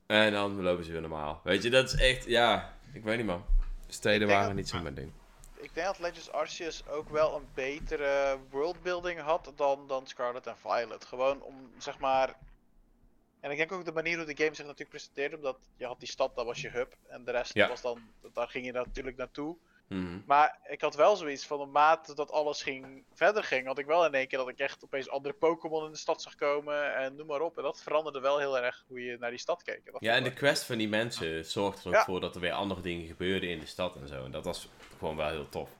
En 0.06 0.32
dan 0.32 0.62
lopen 0.62 0.84
ze 0.84 0.92
weer 0.92 1.00
normaal. 1.00 1.40
Weet 1.44 1.62
je, 1.62 1.70
dat 1.70 1.92
is 1.92 2.00
echt, 2.00 2.24
ja, 2.24 2.76
ik 2.92 3.04
weet 3.04 3.16
niet 3.16 3.26
man. 3.26 3.44
Steden 3.88 4.28
waren 4.28 4.56
niet 4.56 4.68
zo 4.68 4.82
mijn 4.82 4.94
ding. 4.94 5.12
Ik 5.56 5.74
denk 5.74 5.86
dat 5.86 5.98
Legends 5.98 6.32
Arceus 6.32 6.88
ook 6.88 7.08
wel 7.08 7.36
een 7.36 7.46
betere 7.54 8.38
worldbuilding 8.50 9.20
had 9.20 9.52
dan, 9.56 9.86
dan 9.86 10.06
Scarlet 10.06 10.46
en 10.46 10.56
Violet. 10.56 11.04
Gewoon 11.04 11.42
om, 11.42 11.70
zeg 11.78 11.98
maar... 11.98 12.36
En 13.40 13.50
ik 13.50 13.56
denk 13.56 13.72
ook 13.72 13.84
de 13.84 13.92
manier 13.92 14.16
hoe 14.16 14.26
de 14.26 14.36
game 14.36 14.54
zich 14.54 14.64
natuurlijk 14.64 14.90
presenteerde, 14.90 15.36
omdat 15.36 15.58
je 15.76 15.86
had 15.86 16.00
die 16.00 16.08
stad, 16.08 16.36
dat 16.36 16.44
was 16.46 16.60
je 16.60 16.68
hub. 16.68 16.96
En 17.08 17.24
de 17.24 17.30
rest 17.30 17.54
was 17.54 17.80
dan, 17.80 18.00
daar 18.32 18.48
ging 18.48 18.64
je 18.64 18.72
natuurlijk 18.72 19.16
naartoe. 19.16 19.56
Mhm. 19.88 20.20
Maar 20.26 20.58
ik 20.68 20.80
had 20.80 20.94
wel 20.94 21.16
zoiets 21.16 21.46
van 21.46 21.58
de 21.58 21.66
mate 21.66 22.14
dat 22.14 22.30
alles 22.30 22.62
ging, 22.62 23.04
verder 23.14 23.44
ging, 23.44 23.66
had 23.66 23.78
ik 23.78 23.86
wel 23.86 24.06
in 24.06 24.14
één 24.14 24.28
keer 24.28 24.38
dat 24.38 24.48
ik 24.48 24.58
echt 24.58 24.84
opeens 24.84 25.08
andere 25.08 25.34
Pokémon 25.34 25.84
in 25.84 25.92
de 25.92 25.98
stad 25.98 26.22
zag 26.22 26.34
komen 26.34 26.94
en 26.94 27.16
noem 27.16 27.26
maar 27.26 27.40
op. 27.40 27.56
En 27.56 27.62
dat 27.62 27.82
veranderde 27.82 28.20
wel 28.20 28.38
heel 28.38 28.58
erg 28.58 28.84
hoe 28.88 29.04
je 29.04 29.16
naar 29.18 29.30
die 29.30 29.38
stad 29.38 29.62
keek. 29.62 29.90
ja, 29.98 30.14
en 30.14 30.24
de 30.24 30.32
quest 30.32 30.64
van 30.64 30.78
die 30.78 30.88
mensen 30.88 31.44
zorgde 31.44 31.90
er 31.90 31.96
ook 31.96 32.04
voor 32.04 32.20
dat 32.20 32.34
er 32.34 32.40
weer 32.40 32.52
andere 32.52 32.80
dingen 32.80 33.06
gebeurden 33.06 33.50
in 33.50 33.60
de 33.60 33.66
stad 33.66 33.96
en 33.96 34.08
zo. 34.08 34.24
En 34.24 34.30
dat 34.30 34.44
was 34.44 34.68
gewoon 34.98 35.16
wel 35.16 35.28
heel 35.28 35.48
tof. 35.48 35.70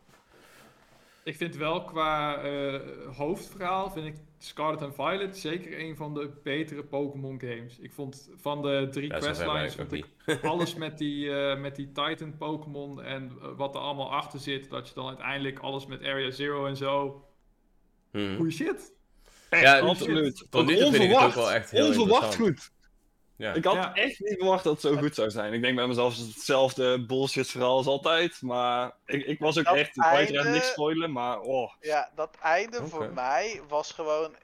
Ik 1.26 1.36
vind 1.36 1.56
wel 1.56 1.84
qua 1.84 2.44
uh, 2.44 2.80
hoofdverhaal, 3.16 3.90
vind 3.90 4.06
ik 4.06 4.14
Scarlet 4.38 4.82
and 4.82 4.94
Violet 4.94 5.36
zeker 5.36 5.80
een 5.80 5.96
van 5.96 6.14
de 6.14 6.30
betere 6.42 6.82
Pokémon 6.84 7.40
games. 7.40 7.78
Ik 7.78 7.92
vond 7.92 8.30
van 8.36 8.62
de 8.62 8.88
drie 8.90 9.08
ja, 9.08 9.18
questlines 9.18 9.74
vond 9.74 9.92
ik 9.92 10.06
alles 10.42 10.74
met 10.74 10.98
die, 10.98 11.24
uh, 11.24 11.60
met 11.60 11.76
die 11.76 11.92
Titan 11.92 12.36
Pokémon 12.36 13.02
en 13.02 13.32
uh, 13.42 13.48
wat 13.56 13.74
er 13.74 13.80
allemaal 13.80 14.12
achter 14.12 14.38
zit, 14.38 14.70
dat 14.70 14.88
je 14.88 14.94
dan 14.94 15.08
uiteindelijk 15.08 15.58
alles 15.58 15.86
met 15.86 16.02
Area 16.02 16.30
Zero 16.30 16.66
en 16.66 16.76
zo. 16.76 17.24
Hmm. 18.10 18.36
Goeie 18.36 18.52
shit. 18.52 18.94
Echt, 19.48 19.62
ja, 19.62 19.78
absoluut. 19.78 20.46
Tot 20.50 20.66
nu 20.66 20.76
toe 20.76 20.90
vind 20.90 21.04
ik 21.04 21.10
het 21.10 21.24
ook 21.24 21.34
wel 21.34 21.52
echt 21.52 21.70
heel 21.70 21.86
Onverwacht 21.86 22.36
goed. 22.36 22.72
Ja. 23.36 23.52
Ik 23.52 23.64
had 23.64 23.96
echt 23.96 24.20
niet 24.20 24.36
verwacht 24.38 24.64
dat 24.64 24.72
het 24.72 24.82
zo 24.82 24.96
goed 24.96 25.14
zou 25.14 25.30
zijn. 25.30 25.52
Ik 25.52 25.62
denk 25.62 25.76
bij 25.76 25.86
mezelf, 25.86 26.12
is 26.12 26.18
hetzelfde 26.18 27.06
bullshit 27.06 27.48
verhaal 27.48 27.76
als 27.76 27.86
altijd. 27.86 28.42
Maar 28.42 28.92
ik, 29.04 29.26
ik 29.26 29.38
was 29.38 29.58
ook 29.58 29.64
echt, 29.64 29.96
ik 29.96 30.02
einde... 30.02 30.42
wil 30.42 30.52
niks 30.52 30.70
spoilen, 30.70 31.12
maar 31.12 31.40
oh. 31.40 31.72
Ja, 31.80 32.10
dat 32.14 32.36
einde 32.40 32.86
voor 32.86 33.12
mij 33.12 33.60
was 33.68 33.92
gewoon, 33.92 34.34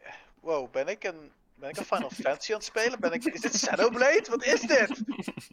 wow, 0.41 0.71
ben 0.71 0.89
ik 0.89 1.05
een, 1.05 1.33
ben 1.55 1.71
ik 1.71 1.77
een 1.77 1.85
Final 1.85 2.11
Fantasy 2.11 2.53
aan 2.53 2.57
het 2.57 2.67
spelen? 2.67 3.01
Ben 3.01 3.13
ik, 3.13 3.25
is 3.25 3.41
dit 3.41 3.59
Shadowblade? 3.59 4.27
Wat 4.31 4.45
is 4.45 4.61
dit? 4.61 5.03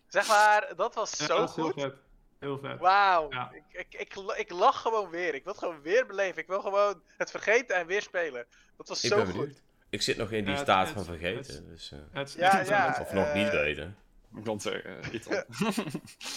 Zeg 0.08 0.28
maar, 0.28 0.74
dat 0.76 0.96
was 0.96 1.12
zo 1.12 1.40
ja, 1.40 1.48
goed. 1.48 1.76
Heel 1.76 1.90
vet. 1.90 1.96
Heel 2.40 2.60
vet. 2.60 2.80
Wauw. 2.80 3.30
Ik, 3.52 3.64
ik, 3.72 4.00
ik, 4.00 4.16
ik, 4.38 4.52
lach 4.52 4.82
gewoon 4.82 5.10
weer. 5.10 5.36
Ik 5.36 5.44
wil 5.44 5.54
het 5.54 5.64
gewoon 5.64 5.82
weer 5.82 6.06
beleven. 6.06 6.42
Ik 6.42 6.48
wil 6.48 6.62
gewoon 6.62 7.02
het 7.18 7.32
vergeten 7.32 7.76
en 7.76 7.86
weer 7.86 8.02
spelen. 8.02 8.46
Dat 8.78 8.88
was 8.88 9.00
zo 9.00 9.26
goed. 9.26 9.62
Ik 9.90 10.02
zit 10.02 10.18
nog 10.18 10.32
in 10.32 10.46
die 10.46 10.56
staat 10.56 10.90
van 10.90 11.04
vergeten. 11.04 11.68
dus, 11.68 11.92
uh, 11.92 12.26
ja, 12.38 12.64
ja, 12.66 12.98
of 13.02 13.14
nog 13.14 13.34
niet 13.34 13.48
eh, 13.48 13.52
weten. 13.52 13.96
Ik 14.36 14.44
kan 14.44 14.62
zeggen, 14.62 14.98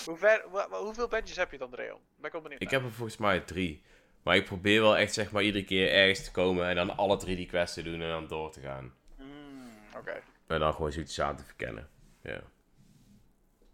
Hoe 0.05 0.17
ver, 0.17 0.45
hoeveel 0.71 1.09
badges 1.09 1.37
heb 1.37 1.51
je 1.51 1.59
dan, 1.59 1.75
Reon? 1.75 1.99
Ben 2.17 2.27
ik 2.27 2.33
wel 2.33 2.41
benieuwd. 2.41 2.63
Ik 2.63 2.71
heb 2.71 2.83
er 2.83 2.93
volgens 2.93 3.17
mij 3.17 3.41
drie. 3.41 3.83
Maar 4.23 4.37
ik 4.37 4.45
probeer 4.45 4.81
wel 4.81 4.97
echt 4.97 5.13
zeg 5.13 5.31
maar 5.31 5.43
iedere 5.43 5.65
keer 5.65 5.93
ergens 5.93 6.25
te 6.25 6.31
komen 6.31 6.69
en 6.69 6.75
dan 6.75 6.97
alle 6.97 7.17
drie 7.17 7.37
die 7.37 7.47
quests 7.47 7.75
te 7.75 7.83
doen 7.83 8.03
en 8.03 8.09
dan 8.09 8.27
door 8.27 8.51
te 8.53 8.61
gaan. 8.61 8.95
Mm, 9.19 9.71
Oké. 9.97 10.23
En 10.47 10.61
dan 10.61 10.75
gewoon 10.75 10.93
zoiets 10.93 11.21
aan 11.21 11.37
te 11.37 11.45
verkennen. 11.45 11.89
Ja. 12.23 12.41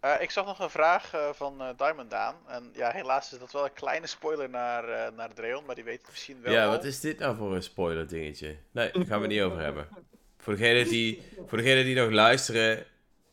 Uh, 0.09 0.23
ik 0.23 0.31
zag 0.31 0.47
nog 0.47 0.59
een 0.59 0.71
vraag 0.71 1.15
uh, 1.15 1.33
van 1.33 1.63
uh, 1.63 1.69
Diamond 1.77 2.11
Daan. 2.11 2.37
En 2.47 2.71
ja, 2.75 2.91
helaas 2.91 3.33
is 3.33 3.39
dat 3.39 3.53
wel 3.53 3.65
een 3.65 3.73
kleine 3.73 4.07
spoiler 4.07 4.51
naar, 4.51 5.13
naar 5.13 5.35
Dreon, 5.35 5.65
maar 5.65 5.75
die 5.75 5.85
weet 5.85 5.99
het 5.99 6.11
misschien 6.11 6.43
wel. 6.43 6.53
Ja, 6.53 6.69
wat 6.69 6.85
is 6.85 7.01
dit 7.01 7.19
nou 7.19 7.37
voor 7.37 7.55
een 7.55 7.63
spoiler 7.63 8.09
dingetje? 8.09 8.57
Nee, 8.71 8.91
daar 8.93 9.07
gaan 9.07 9.21
we 9.21 9.27
niet 9.27 9.41
over 9.41 9.61
hebben. 9.61 9.89
Voor 10.41 10.57
degenen 10.57 10.89
die, 10.89 11.23
voor 11.47 11.59
degene 11.59 11.85
die 11.85 11.95
nog 11.95 12.11
luisteren 12.11 12.85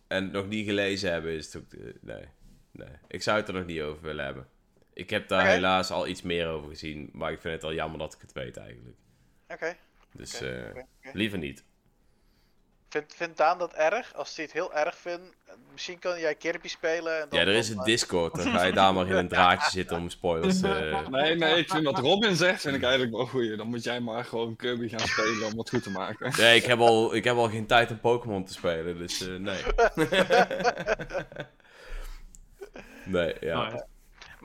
en 0.07 0.31
nog 0.31 0.47
niet 0.47 0.65
gelezen 0.65 1.11
hebben, 1.11 1.31
is 1.31 1.53
het 1.53 1.55
ook. 1.55 1.81
nee, 2.01 2.25
nee, 2.71 2.87
ik 3.07 3.21
zou 3.21 3.37
het 3.37 3.47
er 3.47 3.53
nog 3.53 3.65
niet 3.65 3.81
over 3.81 4.01
willen 4.01 4.25
hebben. 4.25 4.47
Ik 4.93 5.09
heb 5.09 5.27
daar 5.27 5.47
helaas 5.47 5.91
al 5.91 6.07
iets 6.07 6.21
meer 6.21 6.47
over 6.47 6.69
gezien, 6.69 7.09
maar 7.13 7.31
ik 7.31 7.41
vind 7.41 7.53
het 7.53 7.63
al 7.63 7.73
jammer 7.73 7.99
dat 7.99 8.13
ik 8.13 8.21
het 8.21 8.33
weet 8.33 8.57
eigenlijk. 8.57 8.97
Oké. 9.47 9.75
Dus 10.11 10.41
liever 11.13 11.37
niet. 11.37 11.63
Vindt 12.95 13.15
vind 13.15 13.37
Daan 13.37 13.57
dat 13.57 13.73
erg? 13.73 14.13
Als 14.15 14.35
hij 14.35 14.45
het 14.45 14.53
heel 14.53 14.73
erg 14.73 14.95
vindt, 14.97 15.35
misschien 15.71 15.99
kan 15.99 16.19
jij 16.19 16.35
Kirby 16.35 16.67
spelen. 16.67 17.21
En 17.21 17.29
dan 17.29 17.39
ja, 17.39 17.45
er 17.45 17.53
is 17.53 17.69
een 17.69 17.83
Discord. 17.83 18.35
Dan 18.35 18.51
ga 18.51 18.63
je 18.63 18.73
daar 18.81 18.93
maar 18.93 19.07
in 19.07 19.15
een 19.15 19.27
draadje 19.27 19.69
zitten 19.69 19.97
om 19.97 20.09
spoilers 20.09 20.59
te... 20.59 21.03
Nee, 21.09 21.35
nee, 21.35 21.57
ik 21.57 21.69
vind 21.69 21.83
wat 21.83 21.99
Robin 21.99 22.35
zegt, 22.35 22.61
vind 22.61 22.75
ik 22.75 22.83
eigenlijk 22.83 23.15
wel 23.15 23.25
goed. 23.25 23.57
Dan 23.57 23.67
moet 23.67 23.83
jij 23.83 23.99
maar 23.99 24.25
gewoon 24.25 24.55
Kirby 24.55 24.89
gaan 24.89 25.07
spelen 25.07 25.47
om 25.51 25.57
het 25.57 25.69
goed 25.69 25.83
te 25.83 25.91
maken. 25.91 26.33
Nee, 26.37 26.55
ik 26.55 26.65
heb 26.65 26.79
al, 26.79 27.15
ik 27.15 27.23
heb 27.23 27.35
al 27.35 27.49
geen 27.49 27.67
tijd 27.67 27.91
om 27.91 27.99
Pokémon 27.99 28.45
te 28.45 28.53
spelen, 28.53 28.97
dus 28.97 29.21
uh, 29.21 29.39
nee. 29.39 29.61
nee, 33.05 33.35
ja. 33.39 33.85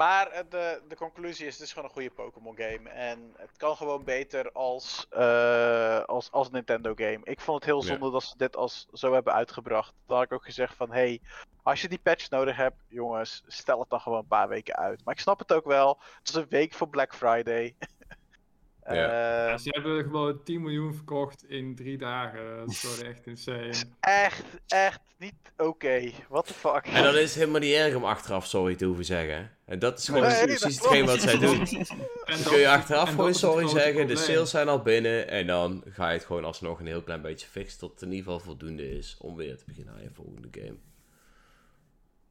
Maar 0.01 0.27
eh, 0.27 0.45
de, 0.49 0.83
de 0.89 0.97
conclusie 0.97 1.47
is, 1.47 1.55
het 1.55 1.63
is 1.63 1.73
gewoon 1.73 1.89
een 1.89 1.95
goede 1.95 2.11
Pokémon 2.11 2.57
game. 2.57 2.89
En 2.89 3.35
het 3.37 3.57
kan 3.57 3.77
gewoon 3.77 4.05
beter 4.05 4.53
als, 4.53 5.07
uh, 5.13 6.01
als, 6.01 6.31
als 6.31 6.51
Nintendo 6.51 6.93
game. 6.95 7.21
Ik 7.23 7.41
vond 7.41 7.57
het 7.57 7.65
heel 7.65 7.83
zonde 7.83 8.11
dat 8.11 8.23
ze 8.23 8.37
dit 8.37 8.57
als 8.57 8.87
zo 8.93 9.13
hebben 9.13 9.33
uitgebracht. 9.33 9.93
Dan 10.07 10.17
had 10.17 10.27
ik 10.27 10.33
ook 10.33 10.45
gezegd 10.45 10.75
van, 10.75 10.93
hey, 10.93 11.21
als 11.63 11.83
je 11.83 11.89
die 11.89 11.99
patch 12.03 12.31
nodig 12.31 12.57
hebt, 12.57 12.77
jongens, 12.89 13.43
stel 13.47 13.81
het 13.81 13.91
dan 13.91 14.01
gewoon 14.01 14.19
een 14.19 14.27
paar 14.27 14.49
weken 14.49 14.77
uit. 14.77 15.05
Maar 15.05 15.15
ik 15.15 15.21
snap 15.21 15.39
het 15.39 15.53
ook 15.53 15.65
wel. 15.65 15.99
Het 16.19 16.29
is 16.29 16.35
een 16.35 16.47
week 16.49 16.73
voor 16.73 16.89
Black 16.89 17.15
Friday. 17.15 17.75
Ja. 18.87 19.51
Uh, 19.53 19.59
ze 19.59 19.69
hebben 19.69 20.05
gewoon 20.05 20.43
10 20.43 20.63
miljoen 20.63 20.95
verkocht 20.95 21.49
in 21.49 21.75
drie 21.75 21.99
dagen. 21.99 22.57
Dat 22.57 22.69
is 22.69 22.81
gewoon 22.81 23.13
echt 23.13 23.27
insane. 23.27 23.75
Echt, 24.01 24.45
echt 24.67 25.01
niet 25.19 25.35
oké. 25.57 25.69
Okay. 25.69 26.15
What 26.29 26.47
the 26.47 26.55
fuck. 26.55 26.87
En 26.87 27.03
dan 27.03 27.15
is 27.15 27.23
het 27.23 27.35
helemaal 27.35 27.61
niet 27.61 27.75
erg 27.75 27.95
om 27.95 28.05
achteraf 28.05 28.47
sorry 28.47 28.75
te 28.75 28.85
hoeven 28.85 29.05
zeggen. 29.05 29.51
En 29.65 29.79
dat 29.79 29.99
is 29.99 30.07
gewoon 30.09 30.23
precies 30.23 30.77
hetgeen 30.77 31.07
wat 31.07 31.21
zij 31.21 31.39
doen. 31.39 31.59
dan 32.31 32.43
kun 32.45 32.59
je 32.59 32.69
achteraf 32.69 33.11
gewoon 33.11 33.35
sorry 33.35 33.69
zeggen. 33.69 34.07
De 34.07 34.17
sales 34.17 34.51
zijn 34.51 34.69
al 34.69 34.83
binnen. 34.83 35.29
En 35.29 35.47
dan 35.47 35.85
ga 35.87 36.09
je 36.09 36.17
het 36.17 36.27
gewoon 36.27 36.45
alsnog 36.45 36.81
een 36.81 36.87
heel 36.87 37.03
klein 37.03 37.23
beetje 37.23 37.47
fixen. 37.47 37.79
Tot 37.79 37.91
het 37.91 38.03
in 38.03 38.13
ieder 38.13 38.25
geval 38.25 38.41
voldoende 38.41 38.91
is 38.97 39.17
om 39.21 39.37
weer 39.37 39.57
te 39.57 39.65
beginnen 39.67 39.95
aan 39.95 40.03
je 40.03 40.11
volgende 40.13 40.49
game. 40.51 40.77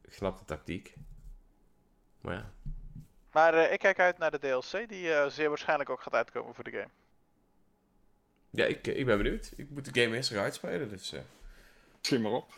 Ik 0.01 0.13
snap 0.13 0.37
de 0.39 0.45
tactiek. 0.45 0.93
Maar 2.21 2.33
ja. 2.33 2.53
Maar 3.31 3.53
uh, 3.53 3.73
ik 3.73 3.79
kijk 3.79 3.99
uit 3.99 4.17
naar 4.17 4.31
de 4.31 4.39
DLC, 4.39 4.89
die 4.89 5.07
uh, 5.07 5.27
zeer 5.27 5.49
waarschijnlijk 5.49 5.89
ook 5.89 6.01
gaat 6.01 6.13
uitkomen 6.13 6.55
voor 6.55 6.63
de 6.63 6.71
game. 6.71 6.89
Ja, 8.49 8.65
ik, 8.65 8.87
ik 8.87 9.05
ben 9.05 9.17
benieuwd. 9.17 9.51
Ik 9.55 9.69
moet 9.69 9.93
de 9.93 10.01
game 10.01 10.15
eerst 10.15 10.31
nog 10.31 10.41
uitspelen, 10.41 10.89
dus... 10.89 11.13
Uh... 11.13 11.19
Misschien 11.97 12.21
maar 12.21 12.31
op. 12.31 12.51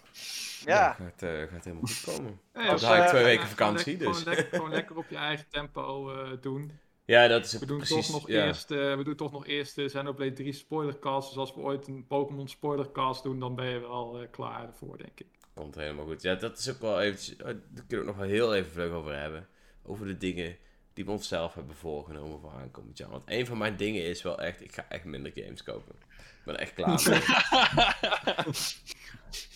Ja. 0.66 0.76
ja 0.76 0.94
gaat, 0.94 1.50
gaat 1.50 1.64
helemaal 1.64 1.88
goed 1.88 2.16
komen. 2.16 2.40
Ja, 2.54 2.66
Dan 2.68 2.80
ga 2.80 3.04
ik 3.04 3.10
twee 3.10 3.24
weken 3.24 3.48
vakantie, 3.48 3.98
dus... 3.98 4.18
Gewoon 4.18 4.36
lekker, 4.36 4.58
gewoon 4.58 4.70
lekker 4.70 4.98
op 4.98 5.10
je 5.10 5.16
eigen 5.30 5.46
tempo 5.50 6.14
doen. 6.42 6.80
Ja, 7.06 7.28
dat 7.28 7.46
is 7.46 7.60
we 7.60 7.66
doen 7.66 7.78
precies, 7.78 8.06
toch 8.06 8.16
nog 8.16 8.30
eerst, 8.30 8.70
we 8.70 9.02
doen 9.04 9.16
toch 9.16 9.32
nog 9.32 9.48
eerst 9.48 9.76
de 9.76 9.86
Xenoblade 9.86 10.34
3 10.34 10.54
spoilercast. 10.54 11.28
Dus 11.28 11.38
als 11.38 11.54
we 11.54 11.60
ooit 11.60 11.88
een 11.88 12.08
Pokémon 12.08 12.48
spoilercast 12.48 13.24
doen, 13.24 13.40
dan 13.40 13.56
ben 13.56 13.66
je 13.66 13.80
wel 13.80 14.28
klaar 14.32 14.68
ervoor, 14.68 14.98
denk 14.98 15.20
ik. 15.20 15.28
Komt 15.54 15.76
helemaal 15.76 16.06
goed. 16.06 16.22
Ja, 16.22 16.36
dat 16.36 16.58
is 16.58 16.70
ook 16.70 16.80
wel 16.80 17.02
eventjes... 17.02 17.38
Daar 17.38 17.54
kunnen 17.54 17.86
we 17.88 17.96
het 17.96 18.06
nog 18.06 18.16
wel 18.16 18.28
heel 18.28 18.56
even 18.56 18.72
vlug 18.72 18.92
over 18.92 19.20
hebben 19.20 19.48
over 19.84 20.06
de 20.06 20.18
dingen 20.18 20.58
die 20.94 21.06
we 21.06 21.12
onszelf 21.12 21.54
hebben 21.54 21.76
voorgenomen 21.76 22.40
voor 22.40 22.52
aankomend 22.52 22.98
jaar. 22.98 23.10
Want 23.10 23.24
een 23.26 23.46
van 23.46 23.58
mijn 23.58 23.78
dingen 23.78 24.04
is 24.04 24.22
wel 24.22 24.40
echt, 24.40 24.62
ik 24.62 24.74
ga 24.74 24.86
echt 24.90 25.04
minder 25.04 25.32
games 25.36 25.64
kopen. 25.64 25.96
Ik 26.18 26.46
ben 26.46 26.60
echt 26.60 26.74
klaar 26.74 27.02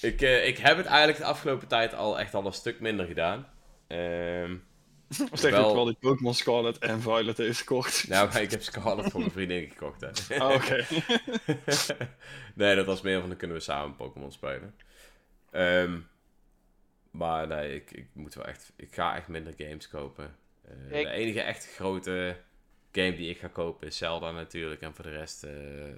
ik, 0.02 0.22
uh, 0.22 0.48
ik 0.48 0.58
heb 0.58 0.78
het 0.78 0.86
eigenlijk 0.86 1.18
de 1.18 1.26
afgelopen 1.26 1.68
tijd 1.68 1.94
al 1.94 2.20
echt 2.20 2.34
al 2.34 2.46
een 2.46 2.54
stuk 2.54 2.80
minder 2.80 3.06
gedaan. 3.06 3.48
Um, 3.88 4.64
of 5.32 5.40
zeg 5.40 5.52
wel... 5.52 5.76
wel 5.76 5.86
die 5.86 5.98
Pokémon 6.00 6.34
Scarlet 6.34 6.78
en 6.78 7.02
Violet 7.02 7.38
heeft 7.38 7.60
gekocht? 7.60 8.08
Nou, 8.08 8.40
ik 8.40 8.52
heb 8.52 8.62
Scarlet 8.62 9.12
voor 9.12 9.20
mijn 9.20 9.32
vriendin 9.32 9.70
gekocht. 9.70 10.02
Hè. 10.02 10.44
Oh, 10.44 10.54
oké. 10.56 10.86
nee, 12.56 12.76
dat 12.76 12.86
was 12.86 13.02
meer 13.02 13.20
van, 13.20 13.30
dan 13.30 13.38
kunnen 13.38 13.58
we 13.58 13.64
samen 13.64 13.96
Pokémon 13.96 14.32
spelen. 14.32 14.76
Um, 15.52 16.08
maar 17.16 17.48
nee, 17.48 17.76
ik, 17.76 17.92
ik 17.92 18.08
moet 18.14 18.34
wel 18.34 18.46
echt. 18.46 18.74
Ik 18.76 18.94
ga 18.94 19.16
echt 19.16 19.28
minder 19.28 19.54
games 19.58 19.88
kopen. 19.88 20.36
Uh, 20.66 20.90
De 20.90 21.10
enige 21.10 21.42
echt 21.42 21.74
grote 21.76 22.38
game 22.92 23.16
die 23.16 23.30
ik 23.30 23.38
ga 23.38 23.48
kopen 23.48 23.88
is 23.88 23.98
Zelda 23.98 24.32
natuurlijk. 24.32 24.82
En 24.82 24.94
voor 24.94 25.04
de 25.04 25.12
rest 25.12 25.44
uh, 25.44 25.52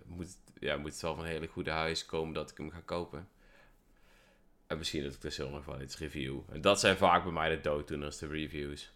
moet, 0.05 0.37
ja, 0.59 0.77
moet 0.77 0.91
het 0.91 1.01
wel 1.01 1.15
van 1.15 1.23
een 1.23 1.29
hele 1.29 1.47
goede 1.47 1.71
huis 1.71 2.05
komen 2.05 2.33
dat 2.33 2.51
ik 2.51 2.57
hem 2.57 2.71
ga 2.71 2.81
kopen. 2.85 3.29
En 4.67 4.77
misschien 4.77 5.03
dat 5.03 5.13
ik 5.13 5.21
dus 5.21 5.37
heel 5.37 5.49
nog 5.49 5.65
wel 5.65 5.81
iets 5.81 5.97
review. 5.97 6.39
En 6.51 6.61
dat 6.61 6.79
zijn 6.79 6.97
vaak 6.97 7.23
bij 7.23 7.31
mij 7.31 7.49
de 7.49 7.61
dooddoeners, 7.61 8.17
de 8.17 8.27
reviews. 8.27 8.91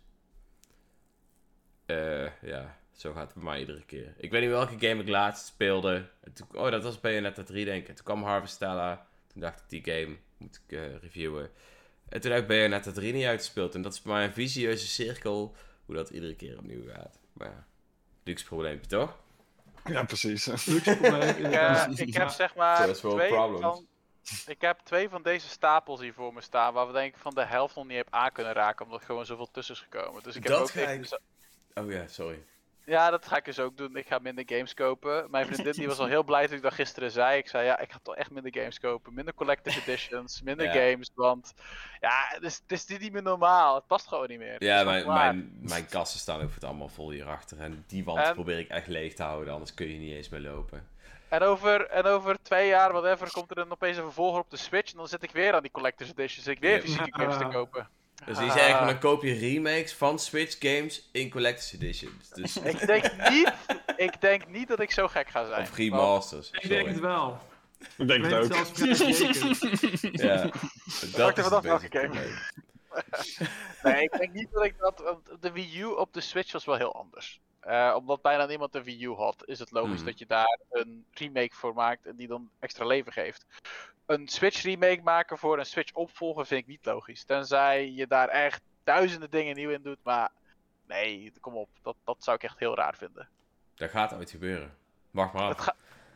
Uh, 1.86 2.42
ja. 2.42 2.80
Zo 2.92 3.14
gaat 3.14 3.26
het 3.26 3.34
bij 3.34 3.44
mij 3.44 3.60
iedere 3.60 3.86
keer. 3.86 4.14
Ik 4.18 4.32
weet 4.32 4.42
niet 4.42 4.50
welke 4.50 4.88
game 4.88 5.02
ik 5.02 5.08
laatst 5.08 5.46
speelde. 5.46 6.10
oh, 6.52 6.72
dat 6.72 6.84
was 6.84 7.00
Bayonetta 7.00 7.44
3 7.44 7.66
denk 7.66 7.88
ik. 7.88 7.96
Toen 7.96 8.06
kwam 8.06 8.24
Harvestella. 8.24 9.08
Toen 9.28 9.42
dacht 9.42 9.60
ik, 9.60 9.70
die 9.70 9.94
game 9.94 10.18
moet 10.38 10.62
ik 10.68 10.78
uh, 10.78 10.96
reviewen. 10.96 11.50
En 12.12 12.22
toen 12.22 12.32
heb 12.32 12.42
ik 12.42 12.48
Bayonetta 12.48 12.92
3 12.92 13.14
niet 13.14 13.26
uitgespeeld. 13.26 13.76
En 13.76 13.82
dat 13.82 13.94
is 13.94 14.02
bij 14.02 14.14
mij 14.14 14.24
een 14.24 14.34
visieuze 14.34 14.88
cirkel 14.88 15.56
hoe 15.86 15.96
dat 15.96 16.10
iedere 16.10 16.36
keer 16.36 16.58
opnieuw 16.58 16.88
gaat. 16.88 17.20
Maar 17.34 17.48
ja, 17.48 17.66
luxe 18.24 18.46
probleempje 18.46 18.88
toch? 18.88 19.18
Ja, 19.86 20.04
precies. 20.04 20.46
Luxe 20.46 20.98
probleem. 20.98 21.30
ik, 21.30 21.54
uh, 21.54 21.88
ik 21.96 22.14
heb 22.14 22.30
zeg 22.30 22.56
maar 22.56 22.94
twee 22.94 23.30
van, 23.30 23.86
ik 24.46 24.62
heb 24.62 24.80
twee 24.84 25.10
van 25.10 25.24
deze 25.24 25.50
stapels 25.50 26.02
hier 26.02 26.14
voor 26.14 26.34
me 26.34 26.42
staan, 26.42 26.74
waar 26.74 26.88
we 26.88 26.94
denk 26.94 27.16
ik 27.16 27.22
van 27.22 27.34
de 27.34 27.46
helft 27.46 27.76
nog 27.76 27.88
niet 27.88 27.98
heb 27.98 28.08
aan 28.10 28.32
kunnen 28.32 28.54
raken, 28.54 28.86
omdat 28.86 29.00
er 29.00 29.06
gewoon 29.06 29.26
zoveel 29.26 29.52
tussen 29.52 29.76
is 29.76 29.82
gekomen. 29.82 30.24
Dus 30.24 30.36
ik 30.36 30.44
heb 30.44 30.52
dat 30.52 30.62
ook 30.62 30.88
ik... 30.88 31.20
Oh 31.74 31.92
ja, 31.92 32.08
sorry. 32.08 32.44
Ja, 32.92 33.10
dat 33.10 33.28
ga 33.28 33.38
ik 33.38 33.46
dus 33.46 33.60
ook 33.60 33.78
doen. 33.78 33.96
Ik 33.96 34.08
ga 34.08 34.20
minder 34.20 34.44
games 34.48 34.74
kopen. 34.74 35.28
Mijn 35.30 35.46
vriendin 35.46 35.74
die 35.74 35.88
was 35.88 36.00
al 36.00 36.06
heel 36.06 36.24
blij 36.24 36.42
dat 36.42 36.52
ik 36.52 36.62
dat 36.62 36.74
gisteren 36.74 37.12
zei. 37.12 37.38
Ik 37.38 37.48
zei, 37.48 37.66
ja, 37.66 37.80
ik 37.80 37.92
ga 37.92 38.00
toch 38.04 38.16
echt 38.16 38.32
minder 38.32 38.54
games 38.54 38.80
kopen. 38.80 39.14
Minder 39.14 39.34
collector's 39.34 39.78
editions, 39.86 40.42
minder 40.42 40.68
games. 40.68 41.12
Want 41.16 41.54
ja, 42.00 42.26
het 42.28 42.44
is, 42.44 42.62
het 42.68 42.90
is 42.90 43.00
niet 43.00 43.12
meer 43.12 43.22
normaal. 43.22 43.76
Het 43.76 43.88
past 43.88 44.08
gewoon 44.08 44.28
niet 44.28 44.40
meer. 44.40 44.64
Ja, 44.64 44.84
mijn, 44.84 45.08
mijn, 45.08 45.60
mijn 45.62 45.86
kassen 45.86 46.20
staan 46.20 46.42
ook 46.42 46.54
het 46.54 46.64
allemaal 46.64 46.90
vol 46.90 47.12
hierachter. 47.12 47.60
En 47.60 47.84
die 47.88 48.04
wand 48.04 48.34
probeer 48.34 48.60
ik 48.60 48.70
echt 48.70 48.88
leeg 48.88 49.14
te 49.14 49.24
houden, 49.24 49.54
anders 49.54 49.74
kun 49.74 49.88
je 49.88 49.98
niet 49.98 50.14
eens 50.14 50.30
meer 50.30 50.42
lopen. 50.42 50.88
En 51.28 51.42
over, 51.42 51.88
en 51.88 52.04
over 52.04 52.42
twee 52.42 52.68
jaar, 52.68 52.92
whatever, 52.92 53.32
komt 53.32 53.50
er 53.50 53.56
dan 53.56 53.72
opeens 53.72 53.98
een 53.98 54.04
vervolger 54.04 54.40
op 54.40 54.50
de 54.50 54.58
Switch. 54.58 54.92
En 54.92 54.98
dan 54.98 55.08
zit 55.08 55.24
ik 55.24 55.32
weer 55.32 55.54
aan 55.54 55.62
die 55.62 55.72
collector's 55.72 56.10
editions. 56.10 56.46
Zit 56.46 56.56
ik 56.56 56.62
weer 56.62 56.82
fysieke 56.82 57.20
games 57.20 57.38
te 57.38 57.48
kopen. 57.58 57.88
Dus 58.26 58.38
die 58.38 58.52
zeggen, 58.52 58.80
ah. 58.80 58.86
dan 58.86 59.00
koop 59.00 59.24
je 59.24 59.34
remakes 59.34 59.94
van 59.94 60.20
Switch 60.20 60.56
games 60.60 61.10
in 61.12 61.30
Collector's 61.30 61.74
Editions. 61.74 62.30
Dus... 62.30 62.58
ik, 62.58 62.88
denk 62.88 63.30
niet, 63.30 63.54
ik 63.96 64.22
denk 64.22 64.48
niet 64.48 64.68
dat 64.68 64.80
ik 64.80 64.92
zo 64.92 65.08
gek 65.08 65.30
ga 65.30 65.48
zijn. 65.48 65.62
Of 65.62 65.76
remasters. 65.76 66.52
Ik 66.52 66.68
denk 66.68 66.88
het 66.88 67.00
wel. 67.00 67.40
Ik 67.98 68.08
denk 68.08 68.26
het 68.26 68.34
ook. 68.34 68.54
ja, 70.12 70.50
dat 71.16 71.38
is 71.38 71.44
vanaf 71.48 71.64
nee, 73.84 74.04
ik 74.04 74.12
denk 74.18 74.34
niet 74.34 74.48
dat 74.52 74.64
ik 74.64 74.78
dat... 74.78 75.04
De 75.40 75.52
Wii 75.52 75.80
U 75.80 75.86
op 75.86 76.14
de 76.14 76.22
Switch 76.22 76.52
was 76.52 76.66
wel 76.66 76.76
heel 76.76 76.96
anders. 76.96 77.42
Uh, 77.68 77.94
omdat 77.98 78.22
bijna 78.22 78.46
niemand 78.46 78.76
een 78.76 78.84
Wii 78.84 79.04
U 79.04 79.14
had, 79.14 79.44
is 79.46 79.60
het 79.60 79.72
logisch 79.72 79.96
hmm. 79.96 80.06
dat 80.06 80.20
je 80.20 80.26
daar 80.26 80.60
een 80.70 81.06
remake 81.14 81.56
voor 81.56 81.74
maakt 81.74 82.06
en 82.06 82.16
die 82.16 82.28
dan 82.28 82.50
extra 82.60 82.86
leven 82.86 83.12
geeft 83.12 83.46
een 84.12 84.28
Switch 84.28 84.62
remake 84.62 85.02
maken 85.04 85.38
voor 85.38 85.60
een 85.60 85.66
Switch 85.66 85.94
opvolger 85.94 86.46
vind 86.46 86.62
ik 86.62 86.68
niet 86.68 86.86
logisch. 86.86 87.24
Tenzij 87.24 87.92
je 87.92 88.08
daar 88.08 88.28
echt 88.28 88.62
duizenden 88.84 89.30
dingen 89.30 89.56
nieuw 89.56 89.70
in 89.70 89.82
doet, 89.82 89.98
maar 90.04 90.30
nee, 90.88 91.34
kom 91.40 91.56
op. 91.56 91.70
Dat, 91.82 91.96
dat 92.04 92.18
zou 92.20 92.36
ik 92.36 92.44
echt 92.44 92.60
heel 92.60 92.76
raar 92.76 92.96
vinden. 92.96 93.28
Dat 93.76 93.90
gaat 93.90 94.14
ooit 94.14 94.30
gebeuren. 94.30 94.76
Wacht 95.12 95.34
maar 95.34 95.56
af. 95.56 95.68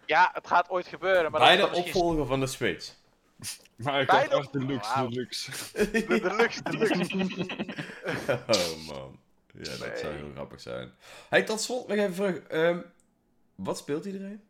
ja, 0.06 0.30
het 0.34 0.48
gaat 0.48 0.70
ooit 0.70 0.88
gebeuren. 0.88 1.32
Maar 1.32 1.40
Bij 1.40 1.56
de 1.56 1.72
opvolger 1.72 2.26
van 2.26 2.40
de 2.40 2.48
Switch. 2.48 2.94
Maar 3.76 4.02
ik 4.02 4.10
had 4.10 4.28
echt 4.28 4.54
de 4.54 4.60
luxe, 4.60 5.08
de 5.08 5.10
luxe. 5.10 5.52
De, 5.92 6.36
luxe, 6.38 6.64
de 6.64 6.78
luxe. 6.78 7.24
oh 8.56 8.88
man. 8.88 9.20
Ja, 9.58 9.78
dat 9.78 10.00
zou 10.00 10.16
heel 10.16 10.32
grappig 10.32 10.62
zijn. 10.62 10.92
Hey, 11.30 11.44
tot 11.44 11.62
slot 11.62 11.88
nog 11.88 11.98
even 11.98 12.14
terug. 12.14 12.42
Um, 12.52 12.84
wat 13.56 13.78
speelt 13.78 14.06
iedereen? 14.06 14.42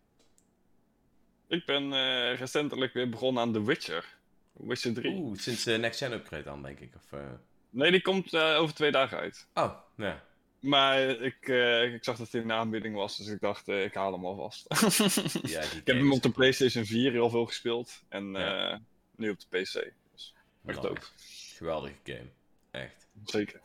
Ik 1.47 1.65
ben 1.65 1.83
uh, 1.83 2.37
recentelijk 2.37 2.93
weer 2.93 3.09
begonnen 3.09 3.43
aan 3.43 3.53
The 3.53 3.63
Witcher. 3.63 4.17
Witcher 4.53 4.93
3. 4.93 5.13
Oeh, 5.13 5.37
sinds 5.37 5.63
de 5.63 5.77
Next 5.77 5.99
Gen 5.99 6.11
upgrade 6.11 6.43
dan, 6.43 6.61
denk 6.61 6.79
ik. 6.79 6.95
Of, 6.95 7.19
uh... 7.19 7.25
Nee, 7.69 7.91
die 7.91 8.01
komt 8.01 8.33
uh, 8.33 8.57
over 8.59 8.75
twee 8.75 8.91
dagen 8.91 9.17
uit. 9.17 9.47
Oh, 9.53 9.75
ja. 9.95 10.23
Maar 10.59 10.99
ik, 11.01 11.47
ik 11.93 12.03
zag 12.03 12.17
dat 12.17 12.31
hij 12.31 12.41
in 12.41 12.47
de 12.47 12.53
aanbieding 12.53 12.95
was, 12.95 13.17
dus 13.17 13.27
ik 13.27 13.39
dacht, 13.39 13.67
ik 13.67 13.93
haal 13.93 14.11
hem 14.11 14.25
alvast. 14.25 14.65
ja, 15.53 15.61
ik 15.61 15.81
heb 15.83 15.97
hem 15.97 16.11
op 16.11 16.21
de 16.21 16.31
PlayStation 16.31 16.85
4 16.85 17.11
heel 17.11 17.29
veel 17.29 17.45
gespeeld. 17.45 18.03
En 18.09 18.31
ja. 18.31 18.81
nu 19.15 19.29
op 19.29 19.39
de 19.39 19.45
PC. 19.47 19.91
Dus 20.11 20.33
echt 20.65 20.87
ook. 20.87 21.11
Geweldige 21.55 21.95
game. 22.03 22.29
Echt. 22.71 23.07
Zeker. 23.25 23.61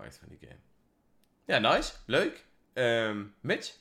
Echt 0.00 0.18
van 0.18 0.28
die 0.28 0.38
game. 0.40 0.60
Ja, 1.44 1.58
nice. 1.58 1.94
Leuk. 2.06 2.46
Um, 2.74 3.34
Mitch? 3.40 3.80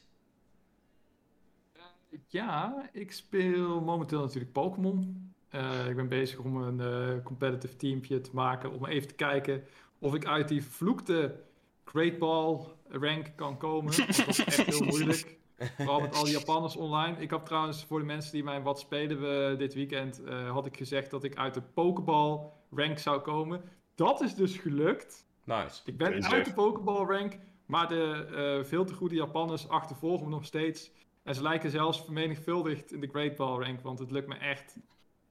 Ja, 2.28 2.90
ik 2.92 3.12
speel 3.12 3.82
momenteel 3.82 4.22
natuurlijk 4.22 4.52
Pokémon. 4.52 5.34
Uh, 5.56 5.88
ik 5.88 5.96
ben 5.96 6.08
bezig 6.08 6.40
om 6.40 6.56
een 6.56 6.80
uh, 6.80 7.24
competitive 7.24 7.76
teampje 7.76 8.22
te 8.22 8.30
maken 8.34 8.72
om 8.72 8.86
even 8.86 9.08
te 9.08 9.14
kijken 9.14 9.64
of 10.00 10.14
ik 10.14 10.26
uit 10.26 10.48
die 10.48 10.64
vervloekte 10.64 11.40
Great 11.84 12.18
Ball 12.18 12.60
rank 12.90 13.32
kan 13.36 13.58
komen. 13.58 13.98
dat 13.98 14.28
is 14.28 14.44
echt 14.44 14.58
heel 14.58 14.84
moeilijk. 14.94 15.38
Vooral 15.58 16.02
met 16.02 16.16
al 16.16 16.24
die 16.24 16.34
Japanners 16.34 16.76
online. 16.76 17.18
Ik 17.18 17.30
heb 17.30 17.46
trouwens 17.46 17.86
voor 17.86 18.00
de 18.00 18.06
mensen 18.06 18.32
die 18.32 18.44
mij 18.44 18.62
wat 18.62 18.80
spelen 18.80 19.22
we 19.22 19.56
dit 19.58 19.74
weekend, 19.74 20.22
uh, 20.22 20.52
had 20.52 20.66
ik 20.66 20.78
gezegd 20.78 21.12
dat 21.12 21.24
ik 21.24 21.36
uit 21.36 21.54
de 21.54 21.62
Pokéball 21.62 22.40
rank 22.72 23.00
zou 23.00 23.22
komen. 23.22 23.62
Dat 23.96 24.22
is 24.22 24.36
dus 24.36 24.58
gelukt. 24.58 25.26
Nice. 25.44 25.82
Ik 25.86 25.98
ben 25.98 26.26
uit 26.26 26.46
de 26.46 26.54
Pokéball 26.54 27.06
rank, 27.06 27.38
maar 27.66 27.88
de 27.88 28.62
veel 28.66 28.86
te 28.86 28.94
goede 28.94 29.16
Japanners 29.16 29.68
achtervolgen 29.68 30.26
me 30.26 30.32
nog 30.32 30.46
steeds. 30.46 30.92
En 31.24 31.36
ze 31.36 31.42
lijken 31.42 31.70
zelfs 31.70 32.04
vermenigvuldigd 32.04 32.92
in 32.92 33.00
de 33.00 33.08
Great 33.08 33.36
Ball 33.36 33.64
rank, 33.64 33.82
want 33.82 34.00
het 34.00 34.12
lukt 34.12 34.28
me 34.28 34.36
echt. 34.36 34.78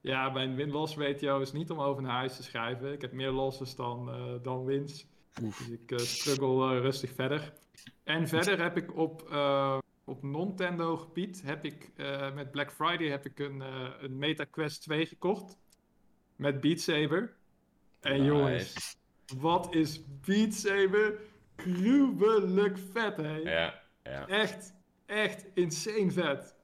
Ja, 0.01 0.29
mijn 0.29 0.55
win-loss 0.55 0.97
ratio 0.97 1.39
is 1.39 1.51
niet 1.51 1.71
om 1.71 1.79
over 1.79 2.01
naar 2.01 2.11
huis 2.11 2.35
te 2.35 2.43
schrijven. 2.43 2.91
Ik 2.91 3.01
heb 3.01 3.11
meer 3.11 3.31
losses 3.31 3.75
dan, 3.75 4.09
uh, 4.09 4.43
dan 4.43 4.65
wins. 4.65 5.07
Dus 5.41 5.69
ik 5.69 5.91
uh, 5.91 5.97
struggle 5.97 6.75
uh, 6.75 6.81
rustig 6.81 7.11
verder. 7.13 7.53
En 8.03 8.27
verder 8.27 8.61
heb 8.61 8.77
ik 8.77 8.97
op, 8.97 9.35
op 10.03 10.23
Nintendo 10.23 10.97
gebied, 10.97 11.41
heb 11.45 11.65
ik 11.65 11.91
met 12.33 12.51
Black 12.51 12.71
Friday 12.71 13.07
heb 13.07 13.25
ik 13.25 13.39
een, 13.39 13.63
een 14.03 14.17
Meta 14.17 14.43
Quest 14.43 14.81
2 14.81 15.05
gekocht. 15.05 15.57
Met 16.35 16.61
Beat 16.61 16.79
Saber. 16.79 17.35
En 17.99 18.23
jongens, 18.23 18.97
wat 19.31 19.75
is 19.75 20.01
Beat 20.25 20.53
Saber? 20.53 21.19
Gruwelijk 21.55 22.77
vet, 22.93 23.17
hè? 23.17 23.35
Ja, 23.35 23.81
ja. 24.03 24.27
Echt 24.27 24.73
echt 25.11 25.45
insane 25.53 26.11
vet. 26.11 26.55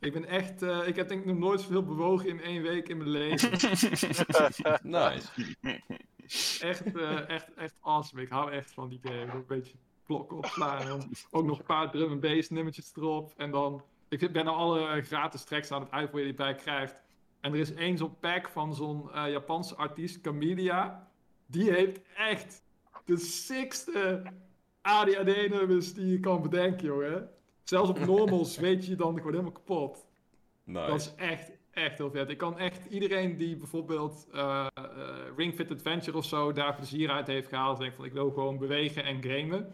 Ik 0.00 0.12
ben 0.12 0.24
echt, 0.24 0.62
uh, 0.62 0.86
ik 0.86 0.96
heb 0.96 1.08
denk 1.08 1.20
ik 1.20 1.26
nog 1.26 1.38
nooit 1.38 1.60
zoveel 1.60 1.84
bewogen 1.84 2.28
in 2.28 2.40
één 2.40 2.62
week 2.62 2.88
in 2.88 2.96
mijn 2.96 3.10
leven. 3.10 3.50
nice. 4.82 5.28
Echt, 6.60 6.96
uh, 6.96 7.28
echt, 7.28 7.54
echt 7.54 7.74
awesome. 7.80 8.22
Ik 8.22 8.28
hou 8.28 8.50
echt 8.50 8.72
van 8.72 8.88
die 8.88 9.00
game. 9.02 9.32
Een 9.32 9.46
beetje 9.46 9.74
blokken 10.06 10.36
opslaan. 10.36 11.02
ook 11.30 11.44
nog 11.44 11.58
een 11.58 11.64
paar 11.64 11.90
drum 11.90 12.10
en 12.10 12.20
bass 12.20 12.50
nummertjes 12.50 12.92
erop. 12.96 13.32
En 13.36 13.50
dan, 13.50 13.82
ik 14.08 14.32
ben 14.32 14.46
al 14.46 14.54
alle 14.54 15.02
gratis 15.02 15.44
tracks 15.44 15.70
aan 15.70 15.80
het 15.80 15.90
uitvoeren 15.90 16.28
die 16.28 16.38
je 16.38 16.44
erbij 16.44 16.62
krijgt. 16.62 16.96
En 17.40 17.52
er 17.52 17.58
is 17.58 17.74
één 17.74 17.98
zo'n 17.98 18.18
pack 18.18 18.48
van 18.48 18.74
zo'n 18.74 19.08
uh, 19.14 19.30
Japanse 19.30 19.76
artiest, 19.76 20.20
Camelia. 20.20 21.10
Die 21.52 21.70
heeft 21.70 22.00
echt 22.16 22.62
de 23.04 23.16
sixte 23.16 24.22
ADHD-nummers 24.80 25.94
die 25.94 26.06
je 26.06 26.20
kan 26.20 26.42
bedenken, 26.42 26.86
jongen. 26.86 27.30
Zelfs 27.62 27.90
op 27.90 27.98
normal 27.98 28.44
zweet 28.56 28.86
je 28.86 28.96
dan 28.96 29.16
gewoon 29.16 29.30
helemaal 29.30 29.52
kapot. 29.52 30.06
Nice. 30.64 30.86
Dat 30.86 31.00
is 31.00 31.14
echt, 31.14 31.50
echt 31.70 31.98
heel 31.98 32.10
vet. 32.10 32.30
Ik 32.30 32.38
kan 32.38 32.58
echt 32.58 32.86
iedereen 32.86 33.36
die 33.36 33.56
bijvoorbeeld 33.56 34.28
uh, 34.34 34.66
uh, 34.78 34.84
Ring 35.36 35.54
Fit 35.54 35.70
Adventure 35.70 36.16
of 36.16 36.24
zo 36.24 36.52
daar 36.52 36.74
plezier 36.74 37.10
uit 37.10 37.26
heeft 37.26 37.48
gehaald. 37.48 37.78
Denk 37.78 37.94
van 37.94 38.04
ik 38.04 38.12
wil 38.12 38.30
gewoon 38.30 38.58
bewegen 38.58 39.04
en 39.04 39.22
gamen. 39.22 39.72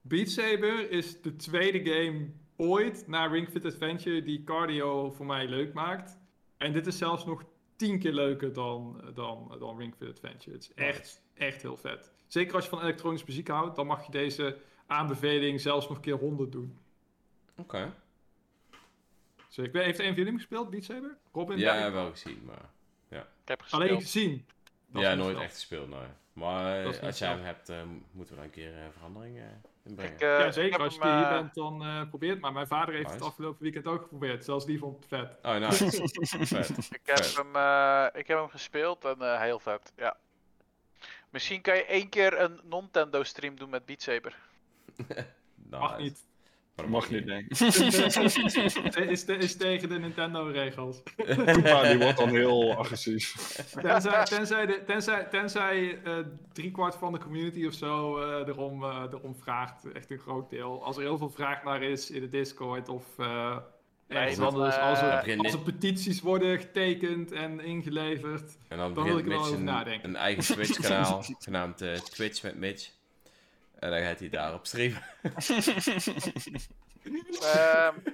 Beat 0.00 0.28
Saber 0.28 0.90
is 0.90 1.22
de 1.22 1.36
tweede 1.36 1.90
game 1.90 2.30
ooit 2.56 3.04
na 3.06 3.26
Ring 3.26 3.48
Fit 3.48 3.64
Adventure 3.64 4.22
die 4.22 4.44
cardio 4.44 5.10
voor 5.10 5.26
mij 5.26 5.48
leuk 5.48 5.72
maakt. 5.72 6.18
En 6.56 6.72
dit 6.72 6.86
is 6.86 6.98
zelfs 6.98 7.24
nog 7.24 7.44
tien 7.76 7.98
keer 7.98 8.12
leuker 8.12 8.52
dan, 8.52 9.00
dan, 9.14 9.56
dan 9.58 9.78
Ring 9.78 9.94
Fit 9.94 10.08
Adventure. 10.08 10.52
Het 10.56 10.62
is 10.62 10.74
echt, 10.74 11.22
echt 11.34 11.62
heel 11.62 11.76
vet. 11.76 12.12
Zeker 12.26 12.54
als 12.54 12.64
je 12.64 12.70
van 12.70 12.80
elektronische 12.80 13.26
muziek 13.26 13.48
houdt, 13.48 13.76
dan 13.76 13.86
mag 13.86 14.06
je 14.06 14.12
deze 14.12 14.58
aanbeveling 14.86 15.60
zelfs 15.60 15.88
nog 15.88 15.96
een 15.96 16.02
keer 16.02 16.14
100 16.14 16.52
doen. 16.52 16.78
Oké. 17.56 17.60
Okay. 17.60 17.92
Dus 19.48 19.66
ik 19.66 19.72
weet, 19.72 19.84
heeft 19.84 19.98
een 19.98 20.06
van 20.06 20.14
jullie 20.14 20.32
gespeeld, 20.32 20.70
Beat 20.70 20.84
Saber? 20.84 21.16
Robin? 21.32 21.58
Ja, 21.58 21.92
wel 21.92 22.10
gezien, 22.10 22.42
maar 22.44 22.70
ja. 23.08 23.20
Ik 23.20 23.48
heb 23.48 23.60
gespeeld. 23.60 23.82
Alleen 23.82 24.00
gezien? 24.00 24.46
ja, 24.92 25.14
nooit 25.14 25.38
echt 25.38 25.54
gespeeld, 25.54 25.88
nee. 25.88 26.06
Maar 26.32 26.86
als 27.02 27.18
jij 27.18 27.28
hem 27.28 27.42
hebt, 27.42 27.70
uh, 27.70 27.82
moeten 28.12 28.34
we 28.34 28.40
dan 28.40 28.44
een 28.44 28.50
keer 28.50 28.72
uh, 28.72 28.84
verandering 28.92 29.36
uh, 29.36 29.44
Ik, 29.84 30.20
ja, 30.20 30.50
zeker. 30.50 30.80
Als 30.80 30.94
je 30.94 31.16
hier 31.16 31.28
bent, 31.28 31.54
dan 31.54 32.06
probeer 32.08 32.30
het 32.30 32.40
maar. 32.40 32.52
Mijn 32.52 32.66
vader 32.66 32.94
heeft 32.94 33.12
het 33.12 33.22
afgelopen 33.22 33.62
weekend 33.62 33.86
ook 33.86 34.02
geprobeerd. 34.02 34.44
Zelfs 34.44 34.66
die 34.66 34.78
vond 34.78 34.96
het 34.96 35.06
vet. 35.08 35.36
Oh, 35.42 35.56
nice. 35.56 35.90
vet. 36.46 36.88
Ik, 36.90 37.00
heb 37.04 37.18
Hem, 37.18 37.56
ik 38.14 38.26
heb 38.26 38.38
hem 38.38 38.48
gespeeld 38.48 39.04
en 39.04 39.40
heel 39.40 39.58
vet, 39.58 39.92
ja. 39.96 40.16
Misschien 41.30 41.60
kan 41.60 41.76
je 41.76 41.84
één 41.84 42.08
keer 42.08 42.40
een 42.40 42.60
Nintendo 42.64 43.22
stream 43.22 43.56
doen 43.56 43.70
met 43.70 43.86
Beat 43.86 44.02
Saber. 44.02 44.36
nice. 44.96 45.26
Mag 45.68 45.98
niet. 45.98 46.24
Dat 46.74 46.88
mag 46.88 47.10
niet, 47.10 47.26
denk 47.26 47.50
ik. 47.50 47.58
is, 49.10 49.24
is 49.24 49.56
tegen 49.56 49.88
de 49.88 49.98
Nintendo-regels. 49.98 51.02
Ja, 51.62 51.82
die 51.82 51.98
wordt 51.98 52.16
dan 52.16 52.28
heel 52.28 52.74
agressief. 52.74 53.32
Tenzij, 53.80 54.24
tenzij, 54.24 54.66
de, 54.66 54.82
tenzij, 54.86 55.24
tenzij 55.24 55.98
uh, 56.06 56.18
driekwart 56.52 56.94
van 56.94 57.12
de 57.12 57.18
community 57.18 57.66
of 57.66 57.72
zo 57.72 58.18
uh, 58.18 58.48
erom, 58.48 58.82
uh, 58.82 59.02
erom 59.12 59.36
vraagt. 59.36 59.92
Echt 59.92 60.10
een 60.10 60.18
groot 60.18 60.50
deel. 60.50 60.84
Als 60.84 60.96
er 60.96 61.02
heel 61.02 61.18
veel 61.18 61.30
vraag 61.30 61.64
naar 61.64 61.82
is 61.82 62.10
in 62.10 62.20
de 62.20 62.28
Discord 62.28 62.88
of 62.88 63.04
ergens 64.08 64.38
anders. 64.38 64.76
Als 64.76 65.00
er, 65.00 65.38
als 65.38 65.52
er 65.52 65.58
petities 65.58 66.20
worden 66.20 66.58
getekend 66.58 67.32
en 67.32 67.60
ingeleverd. 67.60 68.56
En 68.68 68.78
dan, 68.78 68.94
dan 68.94 69.04
wil 69.04 69.18
ik 69.18 69.24
er 69.24 69.30
wel 69.30 69.40
over 69.40 69.62
nadenken. 69.62 70.08
Een 70.08 70.16
eigen 70.16 70.42
Twitch-kanaal 70.42 71.24
genaamd 71.38 72.10
Twitch 72.10 72.42
met 72.42 72.58
Mitch. 72.58 72.90
En 73.84 73.90
dan 73.90 74.02
gaat 74.02 74.18
hij 74.18 74.28
daarop 74.28 74.66
streamen. 74.66 75.02
Um, 75.32 75.42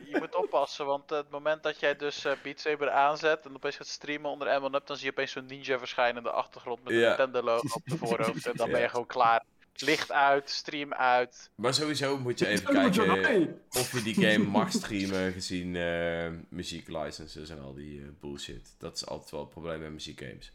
je 0.13 0.17
moet 0.19 0.35
oppassen, 0.35 0.87
want 0.87 1.11
het 1.11 1.31
moment 1.31 1.63
dat 1.63 1.81
jij 1.81 1.97
dus 1.97 2.25
uh, 2.25 2.33
Beat 2.43 2.61
Saber 2.61 2.91
aanzet 2.91 3.47
en 3.47 3.55
opeens 3.55 3.77
gaat 3.77 3.87
streamen 3.87 4.31
onder 4.31 4.61
M1 4.61 4.75
Up, 4.75 4.87
dan 4.87 4.97
zie 4.97 5.05
je 5.05 5.11
opeens 5.11 5.33
zo'n 5.33 5.47
ninja 5.47 5.79
verschijnen 5.79 6.17
in 6.17 6.23
de 6.23 6.31
achtergrond 6.31 6.85
met 6.85 6.93
een 6.93 7.01
Nintendo 7.01 7.43
logo 7.43 7.75
op 7.75 7.83
de 7.85 7.97
voorhoofd. 7.97 8.47
En 8.47 8.57
dan 8.57 8.67
ja. 8.67 8.73
ben 8.73 8.83
je 8.83 8.89
gewoon 8.89 9.07
klaar. 9.07 9.45
Licht 9.75 10.13
uit, 10.13 10.51
stream 10.51 10.95
uit. 10.95 11.51
Maar 11.55 11.75
sowieso 11.75 12.19
moet 12.19 12.39
je 12.39 12.47
even 12.47 12.75
kijken 12.75 13.61
of 13.71 13.93
je 13.93 14.03
die 14.03 14.15
game 14.15 14.45
mag 14.45 14.73
streamen 14.73 15.33
gezien 15.33 15.75
uh, 15.75 16.29
muzieklicenses 16.49 17.51
en 17.51 17.61
al 17.61 17.75
die 17.75 18.01
uh, 18.01 18.09
bullshit. 18.21 18.75
Dat 18.79 18.97
is 18.97 19.07
altijd 19.07 19.31
wel 19.31 19.41
het 19.41 19.51
probleem 19.51 19.81
met 19.81 19.91
muziekgames. 19.91 20.53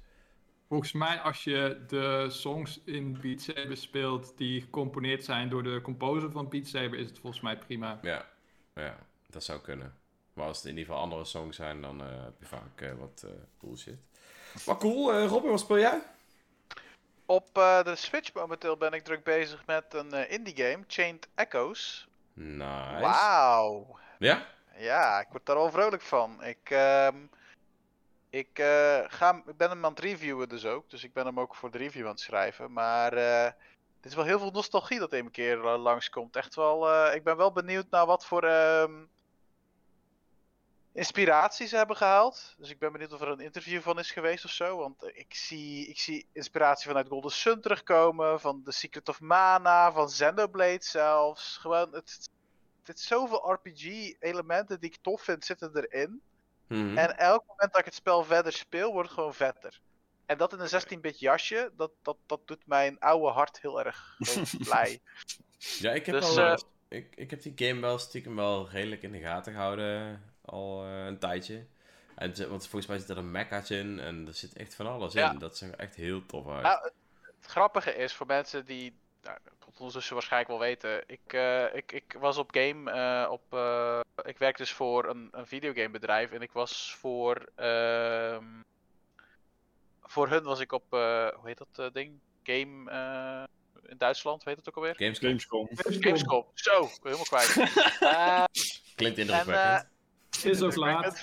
Volgens 0.68 0.92
mij, 0.92 1.20
als 1.20 1.44
je 1.44 1.84
de 1.88 2.26
songs 2.30 2.82
in 2.86 3.20
Beat 3.22 3.42
Saber 3.42 3.78
speelt 3.78 4.38
die 4.38 4.62
gecomponeerd 4.62 5.24
zijn 5.24 5.50
door 5.50 5.64
de 5.64 5.82
composer 5.82 6.32
van 6.32 6.50
Beat 6.50 6.68
Saber, 6.68 7.00
is 7.00 7.06
het 7.10 7.20
volgens 7.20 7.42
mij 7.42 7.58
prima. 7.58 8.00
Ja, 8.02 8.26
ja 8.74 8.98
dat 9.30 9.44
zou 9.44 9.60
kunnen. 9.60 9.98
Maar 10.34 10.46
als 10.46 10.58
het 10.58 10.66
in 10.66 10.72
ieder 10.72 10.86
geval 10.86 11.02
andere 11.02 11.26
songs 11.26 11.56
zijn, 11.56 11.82
dan 11.82 12.02
uh, 12.02 12.08
heb 12.24 12.34
je 12.40 12.46
vaak 12.46 12.82
uh, 12.82 12.94
wat 12.94 13.24
uh, 13.26 13.32
bullshit. 13.60 13.98
Maar 14.66 14.78
cool, 14.78 15.26
Robin, 15.26 15.50
wat 15.50 15.60
speel 15.60 15.80
jij? 15.80 16.02
Op 17.26 17.54
de 17.54 17.94
Switch 17.96 18.34
momenteel 18.34 18.78
ben 18.78 18.94
ik 18.94 19.04
druk 19.04 19.24
bezig 19.24 19.66
met 19.66 19.94
een 19.94 20.30
indie 20.30 20.56
game, 20.56 20.84
Chained 20.88 21.28
Echoes. 21.36 22.08
Nice. 22.34 23.00
Wauw. 23.00 24.00
Ja? 24.20 24.48
Ja, 24.78 25.20
ik 25.20 25.28
word 25.32 25.46
daar 25.46 25.56
al 25.56 25.72
vrolijk 25.72 26.02
van. 26.02 26.44
Ik... 26.44 26.70
Uh, 26.70 27.08
ik, 28.36 28.60
uh, 28.60 29.04
ga, 29.08 29.44
ik 29.48 29.58
ben 29.58 29.70
hem 29.70 29.86
aan 29.86 29.92
het 29.92 30.00
reviewen 30.00 30.50
dus 30.50 30.66
ook. 30.66 30.90
Dus 30.90 31.04
ik 31.04 31.14
ben 31.14 31.26
hem 31.26 31.40
ook 31.40 31.56
voor 31.56 31.72
de 31.72 31.78
review 31.78 32.04
aan 32.04 32.12
het 32.12 32.20
schrijven. 32.20 32.74
Maar 32.74 33.18
uh, 33.18 33.52
dit 34.02 34.12
is 34.12 34.16
wel 34.16 34.26
heel 34.26 34.40
veel 34.40 34.52
nostalgie 34.52 35.00
dat 35.00 35.14
een 35.14 35.32
keer 35.32 35.58
uh, 35.58 35.82
langskomt. 35.82 36.36
Echt 36.36 36.56
wel, 36.56 37.12
ik 37.14 37.24
ben 37.24 37.38
wel 37.38 37.52
benieuwd 37.52 37.90
naar 37.90 38.06
wat 38.06 38.26
voor 38.26 38.44
um, 38.44 39.10
inspiratie 40.92 41.68
ze 41.68 41.76
hebben 41.76 41.96
gehaald. 41.96 42.56
Dus 42.58 42.70
ik 42.70 42.80
ben 42.80 42.92
benieuwd 42.92 43.14
of 43.14 43.22
er 43.22 43.28
een 43.28 43.40
interview 43.40 43.82
van 43.82 44.00
is 44.00 44.12
geweest 44.12 44.46
of 44.46 44.52
zo. 44.52 44.78
Want 44.78 45.12
ik 45.14 45.34
zie, 45.34 45.88
ik 45.88 46.00
zie 46.00 46.28
inspiratie 46.32 46.88
vanuit 46.88 47.08
Golden 47.08 47.32
Sun 47.32 47.62
terugkomen. 47.62 48.40
Van 48.40 48.64
The 48.64 48.72
Secret 48.72 49.10
of 49.10 49.22
Mana, 49.22 49.92
van 49.92 50.08
Xenoblade 50.08 50.84
zelfs. 50.84 51.58
Gewoon, 51.58 51.94
het, 51.94 52.30
het 52.84 53.00
zoveel 53.00 53.54
RPG-elementen 53.54 54.80
die 54.80 54.90
ik 54.90 54.98
tof 55.02 55.22
vind 55.22 55.46
zitten 55.46 55.72
erin. 55.76 56.22
Mhm. 56.68 56.98
En 56.98 57.18
elk 57.18 57.44
moment 57.48 57.72
dat 57.72 57.80
ik 57.80 57.86
het 57.86 57.94
spel 57.94 58.24
verder 58.24 58.54
speel, 58.54 58.92
wordt 58.92 59.08
het 59.10 59.18
gewoon 59.18 59.34
vetter. 59.34 59.80
En 60.26 60.38
dat 60.38 60.54
in 60.54 60.60
een 60.60 61.00
16-bit 61.00 61.20
jasje, 61.20 61.72
dat, 61.78 61.92
dat, 62.02 62.18
dat 62.26 62.48
doet 62.48 62.68
mijn 62.68 63.00
oude 63.00 63.32
hart 63.32 63.62
heel 63.62 63.84
erg 63.84 64.18
blij. 64.68 65.00
Ja, 65.58 65.92
ik 65.92 66.06
heb, 66.06 66.16
dus, 66.16 66.38
al, 66.38 66.52
uh, 66.52 66.56
ik, 66.88 67.16
ik 67.16 67.30
heb 67.30 67.42
die 67.42 67.54
game 67.56 67.82
wel 67.82 67.98
stiekem 67.98 68.36
wel 68.36 68.70
redelijk 68.70 69.02
in 69.02 69.12
de 69.12 69.20
gaten 69.20 69.54
gehouden 69.54 70.24
al 70.42 70.86
uh, 70.86 71.06
een 71.06 71.20
tijdje. 71.20 71.66
En, 72.16 72.50
want 72.50 72.68
volgens 72.68 72.86
mij 72.86 73.00
zit 73.00 73.10
er 73.10 73.18
een 73.18 73.32
mechaatje 73.32 73.78
in 73.78 74.00
en 74.00 74.28
er 74.28 74.34
zit 74.34 74.54
echt 74.54 74.76
van 74.76 74.88
alles 74.88 75.14
ja. 75.14 75.32
in. 75.32 75.40
Dat 75.40 75.58
ziet 75.58 75.72
er 75.72 75.80
echt 75.80 75.96
heel 75.96 76.26
tof 76.26 76.48
uit. 76.48 76.64
Nou, 76.64 76.92
het 77.22 77.46
grappige 77.46 77.96
is 77.96 78.14
voor 78.14 78.26
mensen 78.26 78.66
die 78.66 78.98
nou, 79.26 79.38
ondertussen 79.78 80.14
waarschijnlijk 80.14 80.52
wel 80.52 80.60
weten. 80.60 81.04
Ik, 81.08 81.34
uh, 81.34 81.76
ik, 81.76 81.92
ik 81.92 82.16
was 82.20 82.38
op 82.38 82.52
game. 82.54 82.92
Uh, 82.92 83.32
op, 83.32 83.54
uh, 83.54 84.00
ik 84.24 84.38
werk 84.38 84.58
dus 84.58 84.72
voor 84.72 85.10
een, 85.10 85.28
een 85.32 85.48
videogamebedrijf. 85.48 86.32
En 86.32 86.42
ik 86.42 86.52
was 86.52 86.96
voor. 87.00 87.50
Uh, 87.58 88.38
voor 90.02 90.30
hun 90.30 90.44
was 90.44 90.60
ik 90.60 90.72
op. 90.72 90.86
hoe 90.90 91.42
heet 91.44 91.64
dat 91.76 91.94
ding? 91.94 92.20
Game. 92.44 93.48
in 93.88 93.98
Duitsland, 93.98 94.44
weet 94.44 94.58
het 94.58 94.70
ook 94.70 94.76
alweer? 94.76 94.96
Gamescom. 94.96 95.30
Gamescom. 95.30 96.02
Gamescom. 96.02 96.46
Zo, 96.54 96.90
helemaal 97.04 97.26
kwijt. 97.26 97.54
Klinkt 98.96 99.18
indrukwekkend. 99.18 99.95
Is 100.44 100.62
ook 100.62 100.76
laat. 100.76 101.22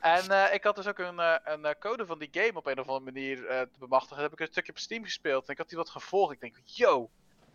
en 0.00 0.24
uh, 0.30 0.54
ik 0.54 0.64
had 0.64 0.76
dus 0.76 0.86
ook 0.86 0.98
een, 0.98 1.18
uh, 1.18 1.34
een 1.44 1.74
code 1.78 2.06
van 2.06 2.18
die 2.18 2.28
game 2.32 2.54
op 2.54 2.66
een 2.66 2.78
of 2.78 2.88
andere 2.88 3.12
manier 3.12 3.38
uh, 3.38 3.48
te 3.48 3.78
bemachtigen. 3.78 4.22
heb 4.22 4.32
ik 4.32 4.40
een 4.40 4.46
stukje 4.46 4.72
op 4.72 4.78
Steam 4.78 5.04
gespeeld. 5.04 5.46
En 5.46 5.52
ik 5.52 5.58
had 5.58 5.68
die 5.68 5.78
wat 5.78 5.90
gevolgd. 5.90 6.32
Ik 6.32 6.40
denk, 6.40 6.56
yo, 6.64 7.10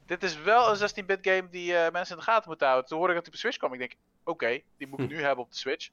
dit 0.05 0.23
is 0.23 0.41
wel 0.41 0.69
een 0.69 0.89
16-bit 0.89 1.19
game 1.21 1.49
die 1.49 1.71
uh, 1.71 1.89
mensen 1.89 2.13
in 2.15 2.19
de 2.19 2.31
gaten 2.31 2.47
moeten 2.47 2.67
houden. 2.67 2.89
Toen 2.89 2.97
hoorde 2.97 3.13
ik 3.13 3.19
dat 3.19 3.27
hij 3.27 3.35
op 3.35 3.41
de 3.41 3.47
Switch 3.47 3.57
kwam. 3.57 3.73
Ik 3.73 3.79
denk, 3.79 3.95
oké, 4.23 4.61
die 4.77 4.87
moet 4.87 4.99
ik 4.99 5.09
hm. 5.09 5.15
nu 5.15 5.21
hebben 5.21 5.43
op 5.43 5.51
de 5.51 5.57
Switch. 5.57 5.89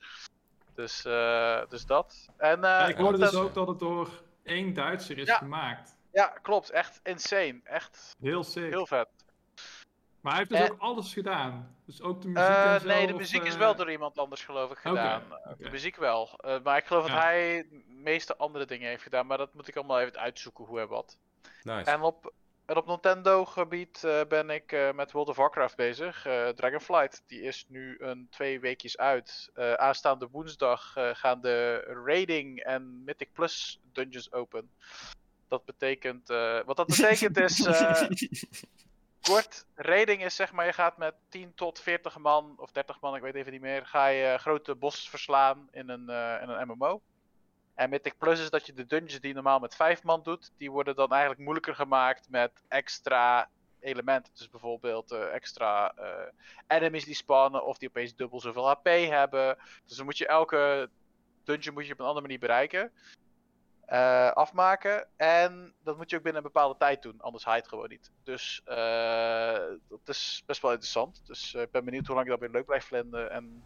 Dus, 0.74 1.05
uh, 1.05 1.61
dus 1.69 1.86
dat. 1.86 2.28
En, 2.36 2.65
uh, 2.65 2.89
ik 2.89 2.97
hoorde 2.97 3.19
dus 3.19 3.35
ook 3.35 3.55
dat 3.55 3.69
het 3.69 3.78
door 3.78 4.09
één 4.43 4.74
Duitser 4.74 5.19
is 5.19 5.27
ja. 5.27 5.36
gemaakt. 5.36 5.97
Ja, 6.12 6.27
klopt. 6.43 6.70
Echt 6.70 7.01
insane. 7.03 7.61
Echt 7.65 8.16
heel 8.20 8.44
sick. 8.44 8.70
Heel 8.70 8.86
vet. 8.86 9.09
Maar 10.27 10.35
hij 10.35 10.44
heeft 10.48 10.61
dus 10.61 10.69
en... 10.69 10.73
ook 10.73 10.81
alles 10.81 11.12
gedaan. 11.12 11.77
Dus 11.85 12.03
ook 12.03 12.23
de 12.23 12.28
muziek 12.28 12.48
en 12.48 12.81
zo, 12.81 12.86
Nee, 12.86 13.07
de 13.07 13.12
muziek 13.12 13.40
of, 13.40 13.47
is 13.47 13.57
wel 13.57 13.77
door 13.77 13.90
iemand 13.90 14.19
anders 14.19 14.44
geloof 14.44 14.70
ik 14.70 14.78
gedaan. 14.78 15.23
Okay, 15.24 15.39
okay. 15.39 15.55
De 15.59 15.70
muziek 15.70 15.97
wel. 15.97 16.40
maar 16.62 16.77
ik 16.77 16.85
geloof 16.85 17.07
ja. 17.07 17.15
dat 17.15 17.23
hij 17.23 17.66
de 17.70 17.85
meeste 17.86 18.36
andere 18.36 18.65
dingen 18.65 18.89
heeft 18.89 19.03
gedaan. 19.03 19.27
Maar 19.27 19.39
dat 19.39 19.55
moet 19.55 19.69
ik 19.69 19.77
allemaal 19.77 20.01
even 20.01 20.19
uitzoeken 20.19 20.65
hoe 20.65 20.81
en 20.81 20.89
wat. 20.89 21.19
Nice. 21.62 21.90
En 21.90 22.01
op 22.01 22.32
en 22.65 22.77
op 22.77 22.86
Nintendo 22.86 23.44
gebied 23.44 24.03
uh, 24.05 24.20
ben 24.28 24.51
ik 24.51 24.73
uh, 24.73 24.93
met 24.93 25.12
World 25.12 25.28
of 25.28 25.36
Warcraft 25.36 25.77
bezig. 25.77 26.27
Uh, 26.27 26.48
Dragonflight, 26.48 27.23
die 27.27 27.40
is 27.40 27.65
nu 27.69 27.97
een 27.98 28.27
twee 28.31 28.61
weekjes 28.61 28.98
uit. 28.98 29.51
aanstaande 29.77 30.28
woensdag 30.31 30.93
gaan 31.12 31.40
de 31.40 31.77
Raiding 32.05 32.61
en 32.61 33.05
Mythic 33.05 33.32
Plus 33.32 33.81
dungeons 33.93 34.32
open. 34.32 34.70
Dat 35.48 35.65
betekent, 35.65 36.28
wat 36.65 36.77
dat 36.77 36.86
betekent 36.97 37.36
is, 37.36 37.59
kort, 39.31 39.66
raiding 39.74 40.24
is 40.24 40.36
zeg 40.36 40.53
maar, 40.53 40.66
je 40.66 40.73
gaat 40.73 40.97
met 40.97 41.15
10 41.28 41.55
tot 41.55 41.81
40 41.81 42.19
man, 42.19 42.55
of 42.57 42.73
30 42.73 43.01
man, 43.01 43.16
ik 43.16 43.23
weet 43.23 43.35
even 43.35 43.53
niet 43.53 43.61
meer, 43.61 43.86
ga 43.86 44.07
je 44.07 44.39
grote 44.39 44.74
bosses 44.74 45.09
verslaan 45.09 45.69
in 45.70 45.89
een, 45.89 46.09
in 46.40 46.48
een 46.48 46.69
MMO. 46.69 47.03
En 47.77 47.90
Mythic 47.90 48.19
Plus 48.19 48.40
is 48.40 48.51
dat 48.51 48.66
je 48.66 48.73
de 48.73 48.86
dungeons 48.86 49.20
die 49.20 49.28
je 49.28 49.35
normaal 49.35 49.59
met 49.59 49.74
vijf 49.74 50.03
man 50.03 50.23
doet, 50.23 50.53
die 50.57 50.70
worden 50.70 50.97
dan 50.97 51.11
eigenlijk 51.11 51.40
moeilijker 51.40 51.74
gemaakt 51.74 52.28
met 52.31 52.62
extra 52.69 53.48
elementen. 53.81 54.32
Dus 54.36 54.51
bijvoorbeeld 54.51 55.12
uh, 55.12 55.35
extra 55.35 55.94
uh, 55.98 56.05
enemies 56.66 57.05
die 57.05 57.15
spannen 57.15 57.65
of 57.65 57.78
die 57.78 57.89
opeens 57.89 58.15
dubbel 58.15 58.40
zoveel 58.40 58.69
HP 58.69 58.86
hebben. 58.86 59.59
Dus 59.86 59.97
dan 59.97 60.05
moet 60.05 60.19
je 60.19 60.27
elke 60.27 60.90
dungeon 61.44 61.74
moet 61.74 61.86
je 61.86 61.93
op 61.93 61.98
een 61.98 62.05
andere 62.05 62.27
manier 62.27 62.39
bereiken. 62.39 62.93
Uh, 63.88 64.30
afmaken. 64.30 65.08
En 65.16 65.74
dat 65.82 65.96
moet 65.96 66.10
je 66.10 66.16
ook 66.16 66.22
binnen 66.22 66.42
een 66.42 66.52
bepaalde 66.52 66.78
tijd 66.78 67.02
doen, 67.02 67.20
anders 67.20 67.44
haalt 67.44 67.58
het 67.58 67.68
gewoon 67.68 67.88
niet. 67.88 68.10
Dus 68.22 68.62
dat 69.88 70.08
is 70.08 70.42
best 70.46 70.62
wel 70.62 70.70
interessant. 70.70 71.22
Dus 71.26 71.54
ik 71.54 71.70
ben 71.70 71.84
benieuwd 71.84 72.06
hoe 72.06 72.14
lang 72.14 72.26
je 72.26 72.32
dat 72.32 72.40
weer 72.40 72.50
leuk 72.50 72.66
blijft 72.66 72.86
vinden 72.86 73.30
en 73.30 73.64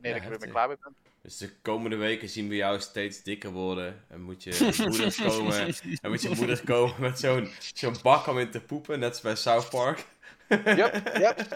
wanneer 0.00 0.12
ja, 0.12 0.16
ik 0.16 0.22
er 0.24 0.30
weer 0.30 0.38
mee 0.38 0.50
klaar 0.50 0.68
mee 0.68 0.76
ben. 0.82 0.94
Dus 1.22 1.36
de 1.36 1.52
komende 1.62 1.96
weken 1.96 2.28
zien 2.28 2.48
we 2.48 2.56
jou 2.56 2.80
steeds 2.80 3.22
dikker 3.22 3.50
worden. 3.50 4.04
En 4.08 4.20
moet 4.20 4.42
je 4.42 4.74
moeder 4.88 5.14
komen. 5.22 5.74
en 6.00 6.10
moet 6.10 6.22
je 6.22 6.34
moeder 6.36 6.64
komen 6.64 6.94
met 6.98 7.18
zo'n 7.18 7.50
zo'n 7.74 7.96
bak 8.02 8.26
om 8.26 8.38
in 8.38 8.50
te 8.50 8.60
poepen, 8.60 8.98
net 8.98 9.10
als 9.10 9.20
bij 9.20 9.34
South 9.34 9.68
Park. 9.68 10.04
Yep, 10.48 11.18
yep. 11.18 11.46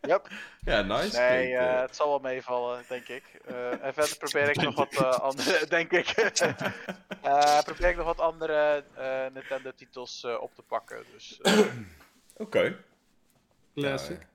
Yep. 0.00 0.28
Ja, 0.60 0.82
nice. 0.82 1.18
Nee, 1.18 1.52
uh, 1.52 1.80
het 1.80 1.96
zal 1.96 2.08
wel 2.08 2.18
meevallen, 2.18 2.82
denk 2.88 3.08
ik. 3.08 3.22
Uh, 3.50 3.84
en 3.84 3.94
verder 3.94 4.16
probeer 4.16 4.48
ik 4.48 4.60
nog 4.62 4.74
wat 4.74 4.92
uh, 4.92 5.10
andere, 5.10 5.66
denk 5.76 5.92
ik. 5.92 6.14
probeer 7.64 7.88
ik 7.88 7.96
nog 7.96 8.06
wat 8.06 8.20
andere 8.20 8.84
Nintendo-titels 9.32 10.24
op 10.40 10.54
te 10.54 10.62
pakken. 10.62 11.04
Dus, 11.12 11.38
Oké. 11.42 11.66
Okay. 12.36 12.76
Classic. 13.74 14.26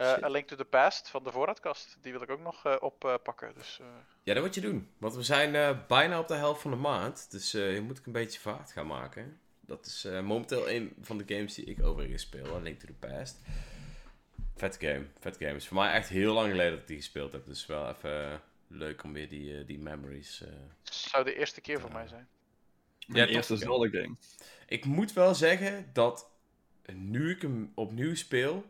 Uh, 0.00 0.22
A 0.22 0.28
Link 0.28 0.46
to 0.46 0.56
the 0.56 0.64
Past 0.64 1.08
van 1.08 1.24
de 1.24 1.32
voorraadkast. 1.32 1.98
Die 2.00 2.12
wil 2.12 2.22
ik 2.22 2.30
ook 2.30 2.40
nog 2.40 2.66
uh, 2.66 2.76
oppakken. 2.80 3.54
dus, 3.54 3.78
uh... 3.80 3.86
Ja, 4.22 4.34
dat 4.34 4.42
moet 4.42 4.54
je 4.54 4.60
doen. 4.60 4.88
Want 4.98 5.14
we 5.14 5.22
zijn 5.22 5.82
bijna 5.86 6.18
op 6.18 6.28
de 6.28 6.34
helft 6.34 6.60
van 6.60 6.70
de 6.70 6.76
maand. 6.76 7.30
Dus 7.30 7.50
je 7.50 7.82
moet 7.86 7.98
ik 7.98 8.06
een 8.06 8.12
beetje 8.12 8.40
vaart 8.40 8.72
gaan 8.72 8.86
maken. 8.86 9.40
Dat 9.60 9.86
is 9.86 10.04
momenteel 10.04 10.70
een 10.70 10.94
van 11.00 11.18
de 11.18 11.34
games 11.34 11.54
die 11.54 11.64
ik 11.64 11.82
overigens 11.82 12.22
speel. 12.22 12.54
A 12.54 12.58
Link 12.58 12.80
to 12.80 12.86
the 12.86 13.08
Past. 13.08 13.40
Vet 14.56 14.76
game. 14.80 15.06
Vet 15.20 15.36
game. 15.36 15.54
is 15.54 15.68
voor 15.68 15.76
mij 15.76 15.92
echt 15.92 16.08
heel 16.08 16.34
lang 16.34 16.50
geleden 16.50 16.70
dat 16.70 16.80
ik 16.80 16.86
die 16.86 16.96
gespeeld 16.96 17.32
heb. 17.32 17.46
Dus 17.46 17.66
wel 17.66 17.88
even 17.88 18.40
leuk 18.68 19.02
om 19.02 19.12
weer 19.12 19.28
die, 19.28 19.64
die 19.64 19.78
memories... 19.78 20.42
zou 20.82 21.24
de 21.24 21.34
eerste 21.34 21.60
keer 21.60 21.80
voor 21.80 21.92
mij 21.92 22.08
zijn. 22.08 22.28
Ja, 22.98 23.26
de 23.26 23.32
eerste 23.32 23.56
Zelda 23.56 24.00
game. 24.00 24.16
Ik 24.66 24.84
moet 24.84 25.12
wel 25.12 25.34
zeggen 25.34 25.90
dat 25.92 26.30
nu 26.92 27.30
ik 27.30 27.42
hem 27.42 27.72
opnieuw 27.74 28.14
speel 28.14 28.64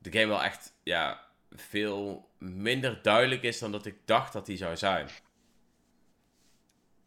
de 0.00 0.12
game 0.12 0.26
wel 0.26 0.42
echt, 0.42 0.72
ja, 0.82 1.26
veel 1.50 2.28
minder 2.38 2.98
duidelijk 3.02 3.42
is 3.42 3.58
dan 3.58 3.72
dat 3.72 3.86
ik 3.86 3.96
dacht 4.04 4.32
dat 4.32 4.46
hij 4.46 4.56
zou 4.56 4.76
zijn. 4.76 5.08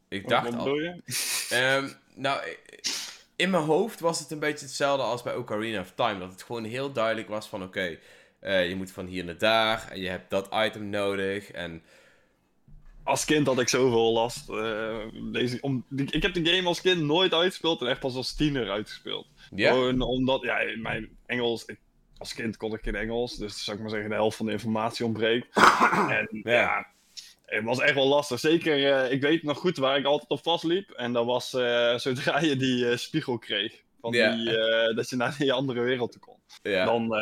Ik 0.08 0.28
dacht 0.28 0.56
al. 0.56 0.68
Um, 0.68 1.94
nou, 2.16 2.56
in 3.36 3.50
mijn 3.50 3.64
hoofd 3.64 4.00
was 4.00 4.20
het 4.20 4.32
een 4.32 4.40
beetje 4.40 4.66
hetzelfde 4.66 5.04
als 5.04 5.22
bij 5.22 5.36
Ocarina 5.36 5.80
of 5.80 5.92
Time. 5.96 6.20
Dat 6.20 6.32
het 6.32 6.44
gewoon 6.44 6.64
heel 6.64 6.92
duidelijk 6.92 7.28
was 7.28 7.48
van 7.48 7.64
oké, 7.64 7.98
eh, 8.40 8.70
je 8.70 8.76
moet 8.76 8.92
van 8.92 9.06
hier 9.06 9.26
naar 9.26 9.38
daar 9.38 9.88
en 9.92 10.00
je 10.00 10.10
hebt 10.10 10.30
dat 10.30 10.50
item 10.54 10.90
nodig. 10.90 11.52
En... 11.52 11.84
Als 13.04 13.26
kind 13.26 13.48
had 13.48 13.60
ik 13.60 13.70
zoveel 13.70 14.12
last. 14.12 14.50
Uh, 14.50 14.98
deze, 15.32 15.58
om, 15.62 15.86
ik 15.96 16.22
heb 16.22 16.34
de 16.34 16.46
game 16.46 16.68
als 16.68 16.82
kind 16.82 17.02
nooit 17.02 17.34
uitgespeeld 17.34 17.82
en 17.82 17.88
echt 17.88 18.00
pas 18.00 18.16
als 18.16 18.36
tiener 18.36 18.70
uitgespeeld. 18.70 19.28
Ja? 19.56 19.72
Gewoon 19.72 20.02
omdat, 20.02 20.42
ja, 20.42 20.58
mijn 20.76 21.18
Engels, 21.26 21.66
als 22.24 22.34
kind 22.34 22.58
kon 22.58 22.74
ik 22.74 22.84
geen 22.84 22.96
Engels, 22.96 23.36
dus 23.36 23.64
zou 23.64 23.76
ik 23.78 23.82
maar 23.82 23.92
zeggen 23.92 24.10
de 24.10 24.16
helft 24.16 24.38
van 24.38 24.46
de 24.46 24.52
informatie 24.52 25.06
ontbreekt. 25.06 25.56
en 26.20 26.28
ja 26.44 26.92
het 27.46 27.64
was 27.64 27.80
echt 27.80 27.94
wel 27.94 28.08
lastig. 28.08 28.40
Zeker, 28.40 28.80
uh, 28.80 29.12
ik 29.12 29.22
weet 29.22 29.44
nog 29.44 29.58
goed 29.58 29.78
waar 29.78 29.98
ik 29.98 30.06
altijd 30.06 30.30
op 30.30 30.44
vastliep. 30.44 30.92
En 30.92 31.14
dat 31.14 31.26
was 31.26 31.54
uh, 31.54 31.98
zodra 31.98 32.40
je 32.40 32.56
die 32.56 32.86
uh, 32.86 32.96
spiegel 32.96 33.38
kreeg. 33.38 33.82
Van 34.02 34.12
die, 34.12 34.46
dat 34.96 35.10
je 35.10 35.16
naar 35.16 35.36
die 35.38 35.54
andere 35.54 35.82
wereld 35.82 36.12
toe 36.12 36.22
kon. 36.22 36.38
Dan 36.62 37.14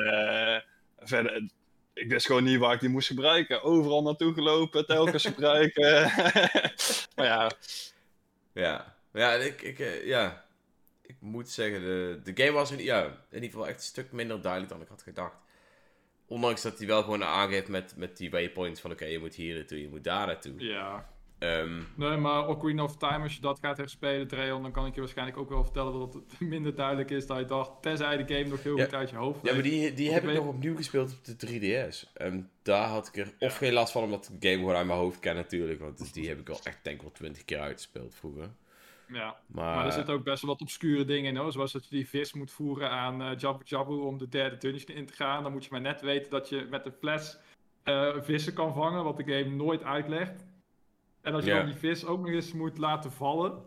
verder, 1.00 1.50
ik 1.94 2.10
wist 2.10 2.26
gewoon 2.26 2.44
niet 2.44 2.60
waar 2.60 2.74
ik 2.74 2.80
die 2.80 2.90
moest 2.90 3.08
gebruiken. 3.08 3.64
Overal 3.64 4.02
naartoe 4.02 4.34
gelopen, 4.34 4.86
telkens 4.86 5.26
gebruiken. 5.26 6.02
maar 7.16 7.26
ja. 7.26 7.52
Ja, 8.54 8.96
ja, 9.14 9.34
ik, 9.34 9.62
ik, 9.62 10.04
ja. 10.06 10.46
Moet 11.22 11.50
zeggen, 11.50 11.82
de, 11.82 12.20
de 12.24 12.44
game 12.44 12.58
was 12.58 12.72
in, 12.72 12.84
ja, 12.84 13.04
in 13.06 13.16
ieder 13.34 13.50
geval 13.50 13.68
echt 13.68 13.78
een 13.78 13.84
stuk 13.84 14.12
minder 14.12 14.42
duidelijk 14.42 14.72
dan 14.72 14.82
ik 14.82 14.88
had 14.88 15.02
gedacht. 15.02 15.38
Ondanks 16.26 16.62
dat 16.62 16.78
hij 16.78 16.88
wel 16.88 17.04
gewoon 17.04 17.24
aangeeft 17.24 17.68
met, 17.68 17.94
met 17.96 18.18
die 18.18 18.32
waypoints 18.32 18.82
van 18.82 18.92
oké, 18.92 19.06
je 19.06 19.20
moet 19.20 19.36
hier 19.36 19.56
naartoe, 19.56 19.82
je 19.82 19.90
moet 19.90 20.04
daar 20.04 20.28
naartoe. 20.28 20.54
Ja. 20.58 21.10
Um, 21.44 21.88
nee, 21.96 22.18
maar 22.18 22.48
Ocarina 22.48 22.84
of 22.84 22.98
Time, 22.98 23.24
als 23.24 23.36
je 23.36 23.42
dat 23.42 23.60
gaat 23.60 23.78
herspelen, 23.78 24.28
Dreon, 24.28 24.62
dan 24.62 24.72
kan 24.72 24.86
ik 24.86 24.94
je 24.94 25.00
waarschijnlijk 25.00 25.38
ook 25.38 25.50
wel 25.50 25.64
vertellen 25.64 26.00
dat 26.00 26.14
het 26.14 26.40
minder 26.54 26.76
duidelijk 26.76 27.10
is 27.10 27.28
dan 27.28 27.40
je 27.40 27.46
dacht, 27.46 27.82
tenzij 27.82 28.18
de 28.18 28.34
game 28.34 28.50
nog 28.50 28.64
heel 28.64 28.78
goed 28.78 28.94
uit 28.94 29.10
je 29.10 29.16
hoofd 29.16 29.40
Ja, 29.44 29.54
maar 29.54 29.62
die, 29.62 29.94
die 29.94 30.12
heb 30.12 30.24
ik 30.24 30.36
nog 30.36 30.48
opnieuw 30.48 30.76
gespeeld 30.76 31.12
op 31.12 31.40
de 31.40 31.48
3DS. 31.48 32.14
En 32.14 32.50
daar 32.62 32.88
had 32.88 33.08
ik 33.08 33.18
er 33.18 33.34
of 33.40 33.58
geen 33.58 33.74
last 33.74 33.92
van, 33.92 34.04
omdat 34.04 34.30
ik 34.34 34.42
de 34.42 34.48
game 34.48 34.60
gewoon 34.60 34.76
uit 34.76 34.88
mijn 34.88 35.00
hoofd 35.00 35.20
ken 35.20 35.36
natuurlijk, 35.36 35.80
want 35.80 36.14
die 36.14 36.28
heb 36.28 36.40
ik 36.40 36.50
al 36.50 36.60
echt 36.64 36.84
denk 36.84 36.96
ik 36.96 37.02
wel 37.02 37.12
20 37.12 37.46
keer 37.46 37.60
uitgespeeld 37.60 38.16
vroeger. 38.16 38.50
Ja, 39.12 39.36
maar, 39.48 39.86
er 39.86 39.92
zitten 39.92 40.14
ook 40.14 40.24
best 40.24 40.42
wel 40.42 40.52
wat 40.52 40.62
obscure 40.62 41.06
dingen 41.06 41.32
in, 41.32 41.38
hoor. 41.38 41.52
zoals 41.52 41.72
dat 41.72 41.84
je 41.84 41.96
die 41.96 42.08
vis 42.08 42.34
moet 42.34 42.52
voeren 42.52 42.90
aan 42.90 43.22
uh, 43.22 43.38
Jabu 43.38 43.64
Jabu 43.64 43.94
om 43.94 44.18
de 44.18 44.30
derde 44.30 44.58
dungeon 44.58 44.96
in 44.98 45.06
te 45.06 45.14
gaan. 45.14 45.44
Dan 45.44 45.52
moet 45.52 45.64
je 45.64 45.70
maar 45.72 45.82
net 45.82 46.02
weten 46.02 46.32
dat 46.32 46.50
je 46.50 46.68
met 46.70 46.86
een 46.86 46.94
fles 47.00 47.38
uh, 47.84 48.16
vissen 48.18 48.54
kan 48.54 48.74
vangen, 48.74 49.04
wat 49.04 49.18
de 49.18 49.24
game 49.24 49.56
nooit 49.56 49.84
uitlegt. 49.84 50.46
En 51.22 51.32
dat 51.32 51.46
je 51.46 51.52
dan 51.52 51.66
die 51.66 51.76
vis 51.76 52.06
ook 52.06 52.20
nog 52.20 52.30
eens 52.30 52.54
moet 52.54 52.78
laten 52.78 53.12
vallen, 53.12 53.64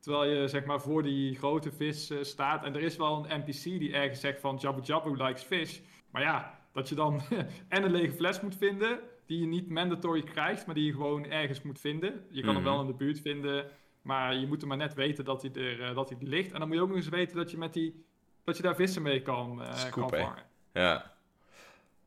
terwijl 0.00 0.24
je 0.24 0.48
zeg 0.48 0.64
maar 0.64 0.80
voor 0.80 1.02
die 1.02 1.34
grote 1.36 1.72
vis 1.72 2.10
uh, 2.10 2.22
staat. 2.22 2.64
En 2.64 2.74
er 2.74 2.82
is 2.82 2.96
wel 2.96 3.16
een 3.16 3.40
NPC 3.40 3.62
die 3.62 3.92
ergens 3.92 4.20
zegt 4.20 4.40
van 4.40 4.56
Jabu 4.56 4.80
Jabu 4.82 5.16
likes 5.16 5.42
fish. 5.42 5.80
Maar 6.10 6.22
ja, 6.22 6.58
dat 6.72 6.88
je 6.88 6.94
dan 6.94 7.20
en 7.68 7.84
een 7.84 7.90
lege 7.90 8.12
fles 8.12 8.40
moet 8.40 8.56
vinden, 8.56 9.00
die 9.26 9.40
je 9.40 9.46
niet 9.46 9.68
mandatory 9.68 10.22
krijgt, 10.22 10.66
maar 10.66 10.74
die 10.74 10.84
je 10.84 10.92
gewoon 10.92 11.24
ergens 11.24 11.62
moet 11.62 11.80
vinden. 11.80 12.26
Je 12.30 12.42
kan 12.42 12.54
hem 12.54 12.64
wel 12.64 12.80
in 12.80 12.86
de 12.86 12.94
buurt 12.94 13.20
vinden. 13.20 13.66
Maar 14.04 14.34
je 14.34 14.46
moet 14.46 14.62
er 14.62 14.68
maar 14.68 14.76
net 14.76 14.94
weten 14.94 15.24
dat 15.24 15.42
hij 15.42 15.50
er 15.54 15.80
uh, 15.80 15.94
dat 15.94 16.08
hij 16.08 16.18
ligt. 16.20 16.52
En 16.52 16.58
dan 16.58 16.68
moet 16.68 16.76
je 16.76 16.82
ook 16.82 16.88
nog 16.88 16.96
eens 16.96 17.08
weten 17.08 17.36
dat 17.36 17.50
je, 17.50 17.56
met 17.56 17.72
die, 17.72 18.04
dat 18.44 18.56
je 18.56 18.62
daar 18.62 18.74
vissen 18.74 19.02
mee 19.02 19.22
kan, 19.22 19.62
uh, 19.62 19.90
kan 19.90 20.08
vangen. 20.08 20.42
Ja. 20.72 21.12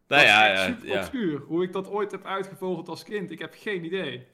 Nou 0.07 0.24
ja, 0.24 0.48
ja, 0.48 0.65
super 0.65 0.88
ja. 0.88 0.99
obscuur. 0.99 1.40
Hoe 1.40 1.64
ik 1.64 1.72
dat 1.74 1.90
ooit 1.90 2.11
heb 2.11 2.26
uitgevogeld 2.26 2.88
als 2.88 3.03
kind, 3.03 3.32
ik 3.32 3.40
heb 3.40 3.56
geen 3.57 3.86
idee. 3.86 4.28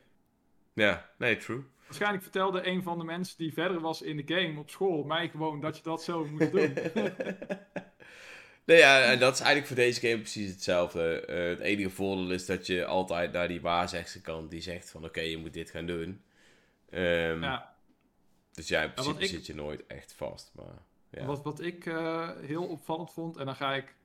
Ja, 0.73 1.09
nee, 1.17 1.37
true. 1.37 1.63
Waarschijnlijk 1.85 2.23
vertelde 2.23 2.67
een 2.67 2.83
van 2.83 2.97
de 2.97 3.03
mensen 3.03 3.37
die 3.37 3.53
verder 3.53 3.79
was 3.79 4.01
in 4.01 4.17
de 4.17 4.35
game 4.35 4.59
op 4.59 4.69
school 4.69 5.03
mij 5.03 5.29
gewoon 5.29 5.61
dat 5.61 5.77
je 5.77 5.83
dat 5.83 6.03
zo 6.03 6.25
moet 6.25 6.51
doen. 6.51 6.73
nee, 8.65 8.77
ja, 8.77 9.01
en 9.03 9.19
dat 9.19 9.33
is 9.33 9.39
eigenlijk 9.39 9.67
voor 9.67 9.75
deze 9.75 9.99
game 9.99 10.17
precies 10.17 10.51
hetzelfde. 10.51 11.25
Uh, 11.29 11.49
het 11.49 11.59
enige 11.59 11.89
voordeel 11.89 12.31
is 12.31 12.45
dat 12.45 12.67
je 12.67 12.85
altijd 12.85 13.31
naar 13.31 13.47
die 13.47 13.61
waarzegster 13.61 14.21
kan 14.21 14.47
die 14.47 14.61
zegt 14.61 14.89
van 14.89 15.05
oké, 15.05 15.21
je 15.21 15.37
moet 15.37 15.53
dit 15.53 15.69
gaan 15.69 15.85
doen. 15.85 16.21
Um, 16.93 17.43
ja. 17.43 17.75
Dus 18.51 18.67
ja, 18.67 18.81
in 18.81 18.93
principe 18.93 19.25
zit 19.25 19.45
je 19.45 19.55
nooit 19.55 19.87
echt 19.87 20.13
vast. 20.13 20.51
Maar, 20.55 20.81
ja. 21.09 21.25
wat, 21.25 21.43
wat 21.43 21.61
ik 21.61 21.85
uh, 21.85 22.29
heel 22.41 22.63
opvallend 22.63 23.11
vond, 23.11 23.37
en 23.37 23.45
dan 23.45 23.55
ga 23.55 23.73
ik... 23.73 23.95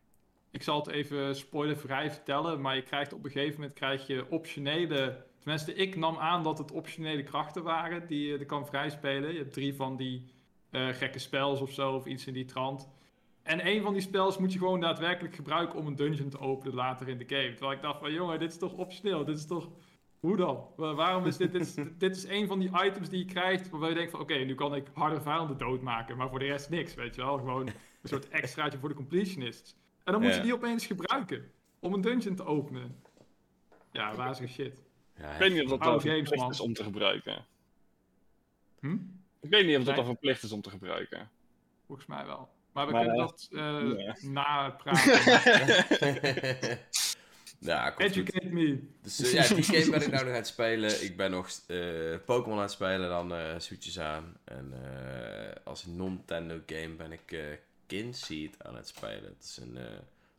Ik 0.51 0.62
zal 0.62 0.78
het 0.78 0.89
even 0.89 1.36
spoilervrij 1.36 2.10
vertellen, 2.10 2.60
maar 2.60 2.74
je 2.74 2.82
krijgt 2.82 3.12
op 3.12 3.24
een 3.24 3.31
gegeven 3.31 3.60
moment 3.60 3.78
krijg 3.78 4.06
je 4.06 4.31
optionele... 4.31 5.27
Tenminste, 5.39 5.74
ik 5.74 5.97
nam 5.97 6.16
aan 6.16 6.43
dat 6.43 6.59
het 6.59 6.73
optionele 6.73 7.23
krachten 7.23 7.62
waren 7.62 8.06
die 8.06 8.27
je 8.27 8.44
kan 8.44 8.66
vrijspelen. 8.66 9.32
Je 9.32 9.39
hebt 9.39 9.52
drie 9.52 9.74
van 9.74 9.97
die 9.97 10.24
uh, 10.70 10.89
gekke 10.89 11.19
spels 11.19 11.60
of 11.60 11.73
zo, 11.73 11.94
of 11.94 12.06
iets 12.06 12.27
in 12.27 12.32
die 12.32 12.44
trant. 12.44 12.89
En 13.43 13.66
een 13.66 13.82
van 13.82 13.93
die 13.93 14.02
spels 14.02 14.39
moet 14.39 14.52
je 14.52 14.59
gewoon 14.59 14.81
daadwerkelijk 14.81 15.35
gebruiken 15.35 15.78
om 15.78 15.86
een 15.86 15.97
dungeon 15.97 16.28
te 16.28 16.39
openen 16.39 16.74
later 16.74 17.09
in 17.09 17.19
de 17.19 17.28
game. 17.28 17.51
Terwijl 17.51 17.73
ik 17.73 17.82
dacht 17.82 18.01
van, 18.01 18.12
jongen, 18.12 18.39
dit 18.39 18.51
is 18.51 18.59
toch 18.59 18.73
optioneel? 18.73 19.24
Dit 19.24 19.36
is 19.36 19.47
toch 19.47 19.69
hoe 20.20 20.36
dan? 20.36 20.66
Waarom 20.77 21.27
is 21.27 21.36
dit, 21.36 21.53
dit 21.53 21.61
is, 21.61 21.74
dit 21.99 22.16
is 22.16 22.24
een 22.24 22.47
van 22.47 22.59
die 22.59 22.85
items 22.85 23.09
die 23.09 23.19
je 23.19 23.24
krijgt 23.24 23.70
waarbij 23.70 23.89
je 23.89 23.95
denkt 23.95 24.11
van 24.11 24.20
oké, 24.20 24.35
nu 24.35 24.55
kan 24.55 24.74
ik 24.74 24.86
harde 24.93 25.20
vijanden 25.20 25.59
doodmaken, 25.59 26.16
maar 26.16 26.28
voor 26.28 26.39
de 26.39 26.47
rest 26.47 26.70
niks, 26.70 26.95
weet 26.95 27.15
je 27.15 27.20
wel. 27.20 27.36
Gewoon 27.39 27.66
een 27.66 28.09
soort 28.09 28.28
extraatje 28.28 28.78
voor 28.78 28.89
de 28.89 28.95
completionists. 28.95 29.77
En 30.05 30.12
dan 30.12 30.23
moet 30.23 30.35
je 30.35 30.40
die 30.40 30.55
opeens 30.55 30.86
gebruiken 30.86 31.53
om 31.78 31.93
een 31.93 32.01
dungeon 32.01 32.35
te 32.35 32.45
openen. 32.45 33.03
Ja, 33.93 34.15
wazige 34.15 34.49
shit. 34.49 34.82
Ja, 35.16 35.32
ik 35.32 35.39
weet 35.39 35.53
niet 35.53 35.62
of 35.62 35.69
dat 35.69 35.82
dan 35.82 36.01
verplicht 36.01 36.51
is 36.51 36.61
om 36.61 36.73
te 36.73 36.82
gebruiken. 36.82 37.47
Hm? 38.81 38.97
Ik 39.40 39.51
weet 39.51 39.66
niet 39.66 39.77
of 39.77 39.85
dat 39.85 39.97
dan 39.97 40.05
verplicht 40.05 40.43
is 40.43 40.53
om 40.53 40.61
te 40.61 40.70
gebruiken. 40.70 41.31
Volgens 41.86 42.07
mij 42.07 42.27
wel. 42.27 42.49
Maar 42.73 42.86
we 42.86 42.93
kunnen 42.93 43.16
dat 43.16 43.49
uh, 43.51 44.12
na 44.23 44.70
praten. 44.70 45.19
Ja, 47.59 47.98
Educate 47.98 48.47
me. 48.47 48.78
Dus 49.02 49.20
uh, 49.20 49.32
ja, 49.32 49.55
die 49.55 49.64
game 49.64 49.90
ben 49.90 50.02
ik 50.02 50.10
nou 50.10 50.24
nog 50.24 50.32
aan 50.32 50.39
het 50.39 50.47
spelen. 50.47 51.02
Ik 51.05 51.16
ben 51.16 51.30
nog 51.30 51.51
uh, 51.66 52.16
Pokémon 52.24 52.56
aan 52.56 52.62
het 52.62 52.72
spelen, 52.72 53.09
dan 53.09 53.32
uh, 53.32 53.59
zoetjes 53.59 53.98
aan. 53.98 54.36
En 54.44 54.72
als 55.64 55.86
Nintendo 55.86 56.60
game 56.66 56.94
ben 56.94 57.12
ik 57.12 57.59
Kinseed 57.86 58.64
aan 58.64 58.76
het 58.76 58.89
spelen. 58.89 59.24
Het 59.24 59.44
is 59.44 59.59
een 59.62 59.78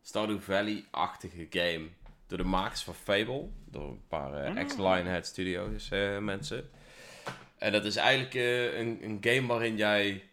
Stardew 0.02 0.40
Valley-achtige 0.40 1.46
game. 1.50 1.86
Door 2.26 2.38
de 2.38 2.44
makers 2.44 2.82
van 2.82 2.94
Fable. 2.94 3.48
Door 3.70 3.88
een 3.88 4.02
paar 4.08 4.32
uh, 4.32 4.60
ex-Lionhead 4.60 5.26
Studios 5.26 5.88
mensen. 6.20 6.70
En 7.58 7.72
dat 7.72 7.84
is 7.84 7.96
eigenlijk 7.96 8.34
een, 8.74 8.98
een 9.02 9.18
game 9.20 9.46
waarin 9.46 9.76
jij 9.76 10.29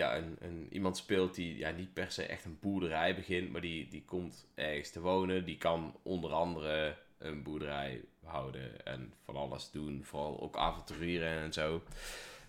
ja, 0.00 0.16
een, 0.40 0.66
iemand 0.70 0.96
speelt 0.96 1.34
die 1.34 1.56
ja, 1.56 1.70
niet 1.70 1.92
per 1.92 2.10
se 2.10 2.22
echt 2.26 2.44
een 2.44 2.58
boerderij 2.60 3.14
begint, 3.14 3.52
maar 3.52 3.60
die, 3.60 3.88
die 3.88 4.04
komt 4.04 4.46
ergens 4.54 4.90
te 4.90 5.00
wonen. 5.00 5.44
Die 5.44 5.56
kan 5.56 5.96
onder 6.02 6.32
andere 6.32 6.96
een 7.18 7.42
boerderij 7.42 8.00
houden 8.24 8.84
en 8.84 9.12
van 9.24 9.36
alles 9.36 9.70
doen. 9.70 10.04
Vooral 10.04 10.40
ook 10.40 10.56
avonturieren 10.56 11.38
en 11.38 11.52
zo. 11.52 11.82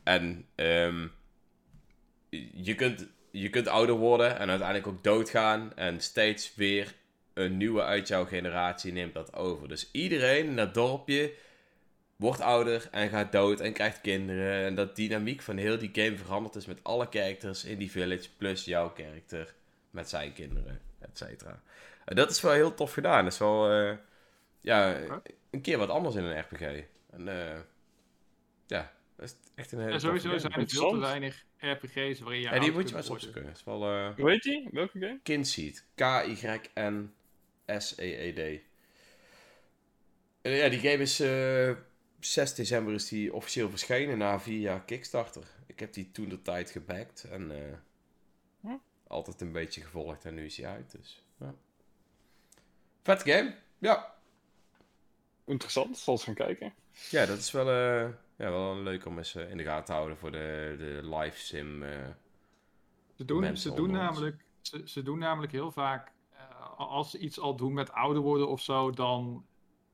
En 0.03 0.45
um, 0.55 1.11
je, 2.53 2.75
kunt, 2.75 3.07
je 3.31 3.49
kunt 3.49 3.67
ouder 3.67 3.95
worden 3.95 4.39
en 4.39 4.49
uiteindelijk 4.49 4.87
ook 4.87 5.03
doodgaan. 5.03 5.75
En 5.75 5.99
steeds 5.99 6.55
weer 6.55 6.95
een 7.33 7.57
nieuwe 7.57 7.83
uit 7.83 8.07
jouw 8.07 8.25
generatie 8.25 8.91
neemt 8.91 9.13
dat 9.13 9.35
over. 9.35 9.67
Dus 9.67 9.89
iedereen 9.91 10.45
in 10.45 10.55
dat 10.55 10.73
dorpje 10.73 11.33
wordt 12.21 12.41
ouder 12.41 12.87
en 12.91 13.09
gaat 13.09 13.31
dood 13.31 13.59
en 13.59 13.73
krijgt 13.73 14.01
kinderen. 14.01 14.65
En 14.65 14.75
dat 14.75 14.95
dynamiek 14.95 15.41
van 15.41 15.57
heel 15.57 15.77
die 15.77 15.89
game 15.93 16.17
veranderd 16.17 16.55
is 16.55 16.65
met 16.65 16.83
alle 16.83 17.07
characters 17.09 17.63
in 17.63 17.77
die 17.77 17.91
village, 17.91 18.29
plus 18.37 18.65
jouw 18.65 18.91
character 18.95 19.53
met 19.89 20.09
zijn 20.09 20.33
kinderen, 20.33 20.81
et 20.99 21.17
cetera. 21.17 21.61
En 22.05 22.15
dat 22.15 22.31
is 22.31 22.41
wel 22.41 22.51
heel 22.51 22.73
tof 22.73 22.93
gedaan. 22.93 23.23
Dat 23.23 23.33
is 23.33 23.39
wel, 23.39 23.71
uh, 23.71 23.93
ja, 24.61 24.97
een 25.49 25.61
keer 25.61 25.77
wat 25.77 25.89
anders 25.89 26.15
in 26.15 26.23
een 26.23 26.39
RPG. 26.39 26.61
En 27.09 27.27
uh, 27.27 27.59
ja, 28.67 28.91
dat 29.15 29.25
is 29.25 29.35
echt 29.55 29.71
een 29.71 29.79
hele 29.79 29.91
En 29.91 29.99
sowieso 29.99 30.37
zijn 30.37 30.53
er 30.53 30.69
veel 30.69 30.89
te 30.89 30.97
weinig 30.97 31.45
RPG's 31.57 32.19
waarin 32.19 32.41
je 32.41 32.49
Ja, 32.49 32.59
die 32.59 32.71
moet 32.71 32.87
je 32.87 32.93
maar 32.93 33.01
eens 33.01 33.11
opzoeken. 33.11 33.49
Is 33.49 33.63
wel, 33.63 33.93
uh, 33.93 34.15
Hoe 34.15 34.29
heet 34.29 34.43
die? 34.43 34.67
Welke 34.71 34.99
game? 34.99 35.19
Kinseed. 35.23 35.85
K-Y-N-S-E-E-D. 35.95 37.19
Ja, 40.41 40.69
die 40.69 40.79
game 40.79 40.97
is 40.97 41.19
6 42.25 42.53
december 42.53 42.93
is 42.93 43.07
die 43.07 43.33
officieel 43.33 43.69
verschenen 43.69 44.17
na 44.17 44.39
vier 44.39 44.59
jaar 44.59 44.83
Kickstarter. 44.83 45.43
Ik 45.65 45.79
heb 45.79 45.93
die 45.93 46.11
toen 46.11 46.29
de 46.29 46.41
tijd 46.41 46.69
gebackt 46.69 47.23
en 47.23 47.51
uh, 48.63 48.73
altijd 49.07 49.41
een 49.41 49.51
beetje 49.51 49.81
gevolgd 49.81 50.25
en 50.25 50.33
nu 50.33 50.45
is 50.45 50.57
hij 50.57 50.67
uit. 50.67 50.91
Dus, 50.91 51.23
ja. 51.39 51.53
Vet 53.01 53.21
game, 53.21 53.55
ja. 53.77 54.13
Interessant, 55.45 55.97
zal 55.97 56.13
eens 56.13 56.23
gaan 56.23 56.33
kijken. 56.33 56.73
Ja, 57.09 57.25
dat 57.25 57.37
is 57.37 57.51
wel, 57.51 57.67
uh, 57.67 58.09
ja, 58.35 58.49
wel 58.51 58.77
leuk 58.77 59.05
om 59.05 59.17
eens 59.17 59.35
uh, 59.35 59.49
in 59.49 59.57
de 59.57 59.63
gaten 59.63 59.85
te 59.85 59.91
houden 59.91 60.17
voor 60.17 60.31
de, 60.31 60.75
de 60.77 61.15
live 61.15 61.39
sim. 61.39 61.83
ze 63.15 63.25
doen, 63.25 63.57
ze 63.57 63.73
doen 63.73 63.91
namelijk, 63.91 64.45
ze, 64.61 64.81
ze 64.85 65.03
doen 65.03 65.19
namelijk 65.19 65.51
heel 65.51 65.71
vaak 65.71 66.11
als 66.77 67.11
ze 67.11 67.17
iets 67.17 67.39
al 67.39 67.55
doen 67.55 67.73
met 67.73 67.91
ouder 67.91 68.21
worden 68.21 68.47
of 68.47 68.61
zo, 68.61 68.91
dan 68.91 69.45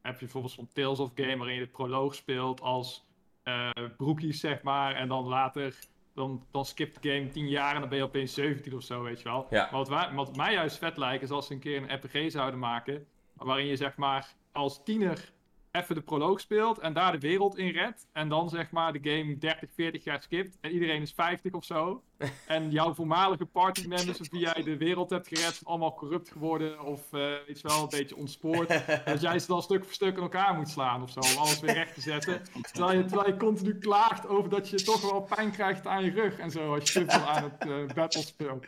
heb 0.07 0.19
je 0.19 0.25
bijvoorbeeld 0.25 0.53
zo'n 0.53 0.69
Tales 0.73 0.99
of 0.99 1.11
Game 1.15 1.37
waarin 1.37 1.55
je 1.55 1.61
de 1.61 1.71
proloog 1.71 2.15
speelt 2.15 2.61
als 2.61 3.05
uh, 3.43 3.69
broekies, 3.97 4.39
zeg 4.39 4.61
maar. 4.61 4.95
En 4.95 5.07
dan 5.07 5.27
later, 5.27 5.75
dan, 6.13 6.45
dan 6.51 6.65
skipt 6.65 7.01
de 7.01 7.09
game 7.09 7.27
10 7.27 7.47
jaar 7.47 7.73
en 7.73 7.79
dan 7.79 7.89
ben 7.89 7.97
je 7.97 8.03
opeens 8.03 8.33
17 8.33 8.73
of 8.73 8.83
zo, 8.83 9.03
weet 9.03 9.21
je 9.21 9.29
wel. 9.29 9.47
Ja. 9.49 9.69
Maar 9.71 9.85
wat, 9.85 10.11
wat 10.13 10.35
mij 10.35 10.53
juist 10.53 10.77
vet 10.77 10.97
lijkt, 10.97 11.23
is 11.23 11.29
als 11.29 11.47
ze 11.47 11.53
een 11.53 11.59
keer 11.59 11.81
een 11.81 11.95
RPG 11.95 12.31
zouden 12.31 12.59
maken, 12.59 13.07
waarin 13.33 13.65
je 13.65 13.75
zeg 13.75 13.95
maar 13.95 14.33
als 14.51 14.83
tiener 14.83 15.31
even 15.77 15.95
de 15.95 16.01
proloog 16.01 16.39
speelt 16.39 16.79
en 16.79 16.93
daar 16.93 17.11
de 17.11 17.19
wereld 17.19 17.57
in 17.57 17.69
redt. 17.69 18.07
En 18.11 18.29
dan 18.29 18.49
zeg 18.49 18.71
maar 18.71 18.93
de 18.93 19.09
game 19.09 19.37
30, 19.37 19.69
40 19.73 20.03
jaar 20.03 20.21
skipt 20.21 20.57
en 20.61 20.71
iedereen 20.71 21.01
is 21.01 21.13
50 21.13 21.53
of 21.53 21.63
zo. 21.63 22.03
en 22.47 22.71
jouw 22.71 22.93
voormalige 22.93 23.45
partymembers 23.45 24.19
of 24.19 24.29
wie 24.31 24.39
jij 24.39 24.63
de 24.63 24.77
wereld 24.77 25.09
hebt 25.09 25.27
gered 25.27 25.53
zijn 25.53 25.65
allemaal 25.65 25.93
corrupt 25.93 26.31
geworden 26.31 26.81
of 26.81 27.01
uh, 27.11 27.31
iets 27.47 27.61
wel 27.61 27.81
een 27.81 27.89
beetje 27.89 28.15
ontspoord. 28.15 28.67
dat 29.05 29.21
jij 29.21 29.39
ze 29.39 29.47
dan 29.47 29.61
stuk 29.61 29.83
voor 29.83 29.93
stuk 29.93 30.15
in 30.15 30.21
elkaar 30.21 30.55
moet 30.55 30.69
slaan 30.69 31.01
of 31.01 31.09
zo 31.09 31.19
om 31.19 31.37
alles 31.37 31.59
weer 31.59 31.73
recht 31.73 31.93
te 31.93 32.01
zetten. 32.01 32.41
Terwijl 32.71 32.97
je, 32.97 33.05
terwijl 33.05 33.29
je 33.29 33.37
continu 33.37 33.77
klaagt 33.77 34.27
over 34.27 34.49
dat 34.49 34.69
je 34.69 34.83
toch 34.83 35.11
wel 35.11 35.21
pijn 35.21 35.51
krijgt 35.51 35.87
aan 35.87 36.03
je 36.03 36.11
rug 36.11 36.37
en 36.37 36.51
zo 36.51 36.73
als 36.73 36.93
je 36.93 37.05
te 37.05 37.21
aan 37.21 37.43
het 37.43 37.65
uh, 37.69 37.93
battle 37.95 38.21
speelt. 38.21 38.65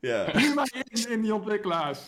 Ja. 0.00 0.30
Prima 0.30 0.66
in, 0.72 1.10
in 1.10 1.22
die 1.22 1.34
ontwikkelaars. 1.34 2.00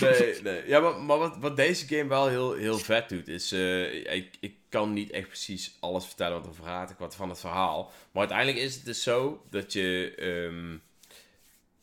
Nee, 0.00 0.42
nee. 0.42 0.66
Ja, 0.66 0.80
maar, 0.80 1.00
maar 1.00 1.18
wat, 1.18 1.36
wat 1.38 1.56
deze 1.56 1.86
game 1.86 2.08
wel 2.08 2.28
heel, 2.28 2.52
heel 2.52 2.78
vet 2.78 3.08
doet, 3.08 3.28
is... 3.28 3.52
Uh, 3.52 4.14
ik, 4.14 4.36
ik 4.40 4.54
kan 4.68 4.92
niet 4.92 5.10
echt 5.10 5.26
precies 5.26 5.76
alles 5.80 6.04
vertellen, 6.06 6.32
want 6.32 6.44
dan 6.44 6.54
verraad 6.54 6.90
ik 6.90 6.98
wat 6.98 7.16
van 7.16 7.28
het 7.28 7.40
verhaal. 7.40 7.92
Maar 8.12 8.20
uiteindelijk 8.20 8.58
is 8.58 8.74
het 8.74 8.84
dus 8.84 9.02
zo 9.02 9.42
dat 9.50 9.72
je... 9.72 10.12
Um, 10.20 10.82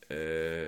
uh, 0.08 0.18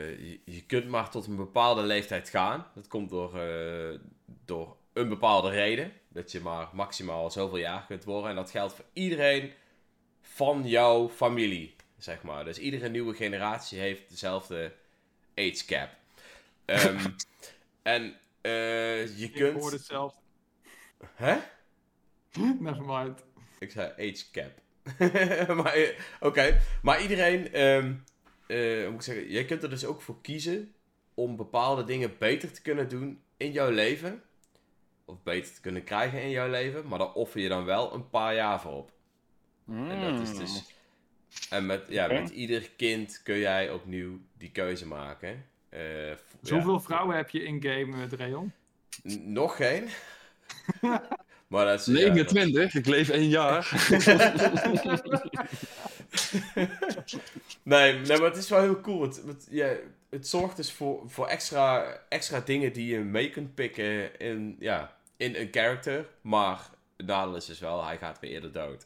je, 0.08 0.40
je, 0.44 0.62
kunt 0.66 0.88
maar 0.88 1.10
tot 1.10 1.26
een 1.26 1.36
bepaalde 1.36 1.82
leeftijd 1.82 2.28
gaan. 2.28 2.66
Dat 2.74 2.88
komt 2.88 3.10
door, 3.10 3.36
uh, 3.36 3.98
door 4.44 4.76
een 4.92 5.08
bepaalde 5.08 5.50
reden. 5.50 5.92
Dat 6.08 6.32
je 6.32 6.40
maar 6.40 6.68
maximaal 6.72 7.30
zoveel 7.30 7.58
jaar 7.58 7.84
kunt 7.86 8.04
worden. 8.04 8.30
En 8.30 8.36
dat 8.36 8.50
geldt 8.50 8.74
voor 8.74 8.84
iedereen 8.92 9.52
van 10.22 10.68
jouw 10.68 11.08
familie, 11.08 11.74
zeg 12.02 12.22
maar. 12.22 12.44
Dus 12.44 12.58
iedere 12.58 12.88
nieuwe 12.88 13.14
generatie 13.14 13.78
heeft 13.78 14.08
dezelfde 14.08 14.72
age 15.34 15.64
cap. 15.66 15.90
Um, 16.66 17.14
en 17.82 18.02
uh, 18.42 19.18
je 19.18 19.24
Ik 19.24 19.32
kunt... 19.32 19.60
hoorde 19.60 19.76
hetzelfde. 19.76 20.20
Hè? 21.14 21.36
Nevermind. 22.58 23.24
Ik 23.58 23.70
zei 23.70 23.90
age 23.90 24.24
cap. 24.32 24.50
maar, 25.56 25.76
Oké, 25.76 25.94
okay. 26.20 26.60
maar 26.82 27.02
iedereen... 27.02 27.60
Um, 27.60 28.04
uh, 28.46 28.82
hoe 28.82 28.90
moet 28.90 28.94
ik 28.94 29.02
zeggen? 29.02 29.30
Jij 29.30 29.44
kunt 29.44 29.62
er 29.62 29.70
dus 29.70 29.84
ook 29.84 30.00
voor 30.00 30.20
kiezen 30.20 30.74
om 31.14 31.36
bepaalde 31.36 31.84
dingen 31.84 32.18
beter 32.18 32.52
te 32.52 32.62
kunnen 32.62 32.88
doen 32.88 33.22
in 33.36 33.52
jouw 33.52 33.70
leven. 33.70 34.22
Of 35.04 35.22
beter 35.22 35.54
te 35.54 35.60
kunnen 35.60 35.84
krijgen 35.84 36.22
in 36.22 36.30
jouw 36.30 36.48
leven. 36.48 36.88
Maar 36.88 36.98
daar 36.98 37.12
offer 37.12 37.40
je 37.40 37.48
dan 37.48 37.64
wel 37.64 37.94
een 37.94 38.10
paar 38.10 38.34
jaar 38.34 38.60
voor 38.60 38.72
op. 38.72 38.92
Mm. 39.64 39.90
En 39.90 40.00
dat 40.00 40.28
is 40.28 40.36
dus... 40.36 40.74
En 41.50 41.66
met, 41.66 41.82
ja, 41.88 42.04
okay. 42.04 42.20
met 42.20 42.30
ieder 42.30 42.70
kind 42.76 43.20
kun 43.22 43.38
jij 43.38 43.70
opnieuw 43.70 44.20
die 44.38 44.50
keuze 44.50 44.86
maken. 44.86 45.44
Uh, 45.70 45.80
dus 46.40 46.50
hoeveel 46.50 46.80
vrouwen 46.80 47.16
heb 47.16 47.30
je 47.30 47.42
in-game, 47.42 48.06
Dreon? 48.06 48.52
N 49.02 49.32
nog 49.32 49.56
geen. 49.56 49.88
maar 51.48 51.64
dat 51.64 51.80
is, 51.80 51.86
29, 51.86 52.72
ja, 52.72 52.78
ik 52.78 52.86
leef 52.86 53.08
één 53.08 53.28
jaar. 53.28 53.70
nee, 57.62 57.92
nee, 57.92 58.18
maar 58.18 58.28
het 58.28 58.36
is 58.36 58.48
wel 58.48 58.60
heel 58.60 58.80
cool. 58.80 59.02
Het, 59.02 59.22
het, 59.26 59.46
ja, 59.50 59.76
het 60.10 60.28
zorgt 60.28 60.56
dus 60.56 60.72
voor, 60.72 61.02
voor 61.06 61.26
extra, 61.26 61.98
extra 62.08 62.40
dingen 62.40 62.72
die 62.72 62.86
je 62.86 62.98
mee 62.98 63.30
kunt 63.30 63.54
pikken 63.54 64.18
in, 64.18 64.56
ja, 64.58 64.96
in 65.16 65.34
een 65.36 65.48
character. 65.50 66.06
Maar 66.20 66.70
het 66.96 67.06
nadeel 67.06 67.36
is 67.36 67.46
dus 67.46 67.58
wel, 67.58 67.84
hij 67.84 67.98
gaat 67.98 68.20
weer 68.20 68.30
eerder 68.30 68.52
dood. 68.52 68.84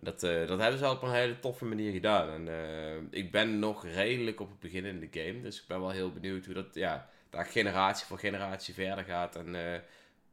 Dat, 0.00 0.22
uh, 0.22 0.46
dat 0.46 0.58
hebben 0.58 0.78
ze 0.78 0.84
wel 0.84 0.94
op 0.94 1.02
een 1.02 1.12
hele 1.12 1.38
toffe 1.38 1.64
manier 1.64 1.92
gedaan. 1.92 2.28
En 2.28 2.46
uh, 2.46 3.20
ik 3.22 3.30
ben 3.30 3.58
nog 3.58 3.84
redelijk 3.84 4.40
op 4.40 4.48
het 4.48 4.60
begin 4.60 4.84
in 4.84 5.00
de 5.00 5.08
game. 5.10 5.40
Dus 5.40 5.60
ik 5.60 5.66
ben 5.66 5.80
wel 5.80 5.90
heel 5.90 6.12
benieuwd 6.12 6.44
hoe 6.44 6.54
dat 6.54 6.74
ja, 6.74 7.10
daar 7.30 7.46
generatie 7.46 8.06
voor 8.06 8.18
generatie 8.18 8.74
verder 8.74 9.04
gaat. 9.04 9.36
En 9.36 9.54
uh, 9.54 9.74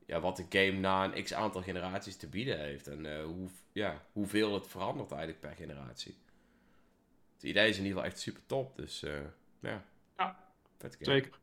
ja, 0.05 0.19
wat 0.19 0.37
de 0.37 0.45
game 0.49 0.79
na 0.79 1.03
een 1.03 1.23
x 1.23 1.33
aantal 1.33 1.61
generaties 1.61 2.17
te 2.17 2.27
bieden 2.27 2.59
heeft. 2.59 2.87
En 2.87 3.21
hoe, 3.21 3.49
ja, 3.71 4.01
hoeveel 4.11 4.53
het 4.53 4.67
verandert 4.67 5.11
eigenlijk 5.11 5.41
per 5.41 5.55
generatie. 5.55 6.17
Het 7.33 7.43
idee 7.43 7.69
is 7.69 7.77
in 7.77 7.83
ieder 7.83 7.97
geval 7.97 8.11
echt 8.11 8.21
super 8.21 8.45
top. 8.45 8.77
Dus 8.77 8.99
ja, 9.59 9.83
ja 10.17 10.37
vet 10.77 10.97
game. 10.99 11.11
zeker. 11.11 11.39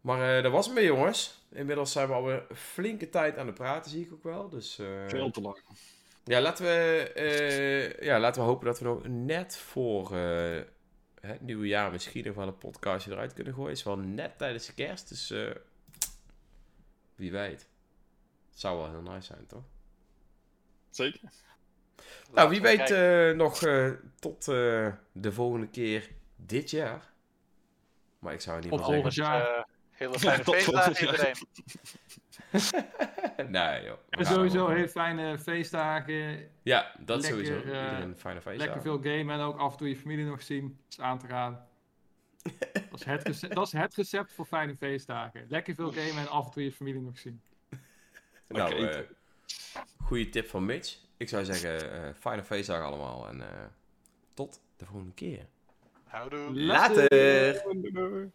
Maar 0.00 0.42
dat 0.42 0.52
was 0.52 0.66
het 0.66 0.74
mee 0.74 0.84
jongens. 0.84 1.38
Inmiddels 1.50 1.92
zijn 1.92 2.08
we 2.08 2.12
alweer 2.12 2.46
flinke 2.54 3.08
tijd 3.08 3.38
aan 3.38 3.46
het 3.46 3.54
praten, 3.54 3.90
zie 3.90 4.04
ik 4.04 4.12
ook 4.12 4.22
wel. 4.22 4.48
Dus, 4.48 4.74
Veel 5.06 5.30
te 5.30 5.40
lang. 5.40 5.58
Ja, 6.30 6.40
laten 6.40 6.64
we, 6.64 7.12
uh, 7.16 8.06
ja, 8.06 8.20
laten 8.20 8.42
we 8.42 8.48
hopen 8.48 8.66
dat 8.66 8.78
we 8.78 8.84
nog 8.84 9.06
net 9.08 9.56
voor 9.56 10.16
uh, 10.16 10.60
het 11.20 11.40
nieuwe 11.40 11.66
jaar 11.66 11.90
misschien 11.90 12.24
nog 12.24 12.34
wel 12.34 12.46
een 12.46 12.58
podcastje 12.58 13.10
eruit 13.10 13.32
kunnen 13.32 13.52
gooien. 13.54 13.68
Het 13.68 13.78
is 13.78 13.84
wel 13.84 13.96
net 13.96 14.38
tijdens 14.38 14.66
de 14.66 14.74
kerst, 14.74 15.08
dus 15.08 15.30
uh, 15.30 15.50
wie 17.14 17.32
weet. 17.32 17.68
Het 18.50 18.60
zou 18.60 18.78
wel 18.78 18.90
heel 18.90 19.12
nice 19.12 19.26
zijn, 19.26 19.46
toch? 19.46 19.64
Zeker. 20.90 21.20
Nou, 22.32 22.50
wie 22.50 22.60
weet 22.60 22.90
uh, 22.90 23.30
nog 23.30 23.58
tot 24.18 24.44
de 25.12 25.32
volgende 25.32 25.68
keer 25.68 26.10
dit 26.36 26.70
jaar. 26.70 27.12
Maar 28.18 28.32
ik 28.32 28.40
zou 28.40 28.56
in 28.56 28.62
ieder 28.62 28.78
geval 28.78 28.92
volgend 28.92 29.14
jaar. 29.14 29.66
Hele 30.00 30.18
fijne 30.18 30.44
feestdagen 30.44 31.00
iedereen. 31.00 31.34
nee, 33.56 33.84
joh. 33.84 33.98
En 34.10 34.26
sowieso 34.26 34.68
hele 34.68 34.88
fijne 34.88 35.38
feestdagen. 35.38 36.48
Ja, 36.62 36.94
dat 36.98 37.20
lekker, 37.20 37.46
sowieso. 37.46 37.52
Uh, 37.52 37.82
Iedereen 37.82 38.16
fijne 38.16 38.40
feestdagen. 38.40 38.56
Lekker 38.56 38.82
veel 38.82 38.98
gamen 39.02 39.34
en 39.34 39.40
ook 39.40 39.58
af 39.58 39.72
en 39.72 39.78
toe 39.78 39.88
je 39.88 39.96
familie 39.96 40.24
nog 40.24 40.42
zien. 40.42 40.78
is 40.90 41.00
aan 41.00 41.18
te 41.18 41.26
gaan. 41.26 41.66
dat, 42.90 43.00
is 43.00 43.04
het 43.04 43.22
recept, 43.22 43.54
dat 43.54 43.66
is 43.66 43.72
het 43.72 43.94
recept 43.94 44.32
voor 44.32 44.46
fijne 44.46 44.76
feestdagen. 44.76 45.44
Lekker 45.48 45.74
veel 45.74 45.92
gamen 45.92 46.16
en 46.16 46.28
af 46.28 46.46
en 46.46 46.52
toe 46.52 46.64
je 46.64 46.72
familie 46.72 47.00
nog 47.00 47.18
zien. 47.18 47.40
nou, 48.48 48.74
uh, 48.74 48.98
goede 50.02 50.28
tip 50.28 50.48
van 50.48 50.64
Mitch. 50.64 50.98
Ik 51.16 51.28
zou 51.28 51.44
zeggen, 51.44 51.92
uh, 51.92 52.14
fijne 52.14 52.44
feestdagen 52.44 52.86
allemaal. 52.86 53.28
En 53.28 53.42
tot 54.34 54.60
de 54.76 54.84
volgende 54.84 55.14
keer. 55.14 55.46
Houdoe. 56.04 56.54
Later. 56.54 58.32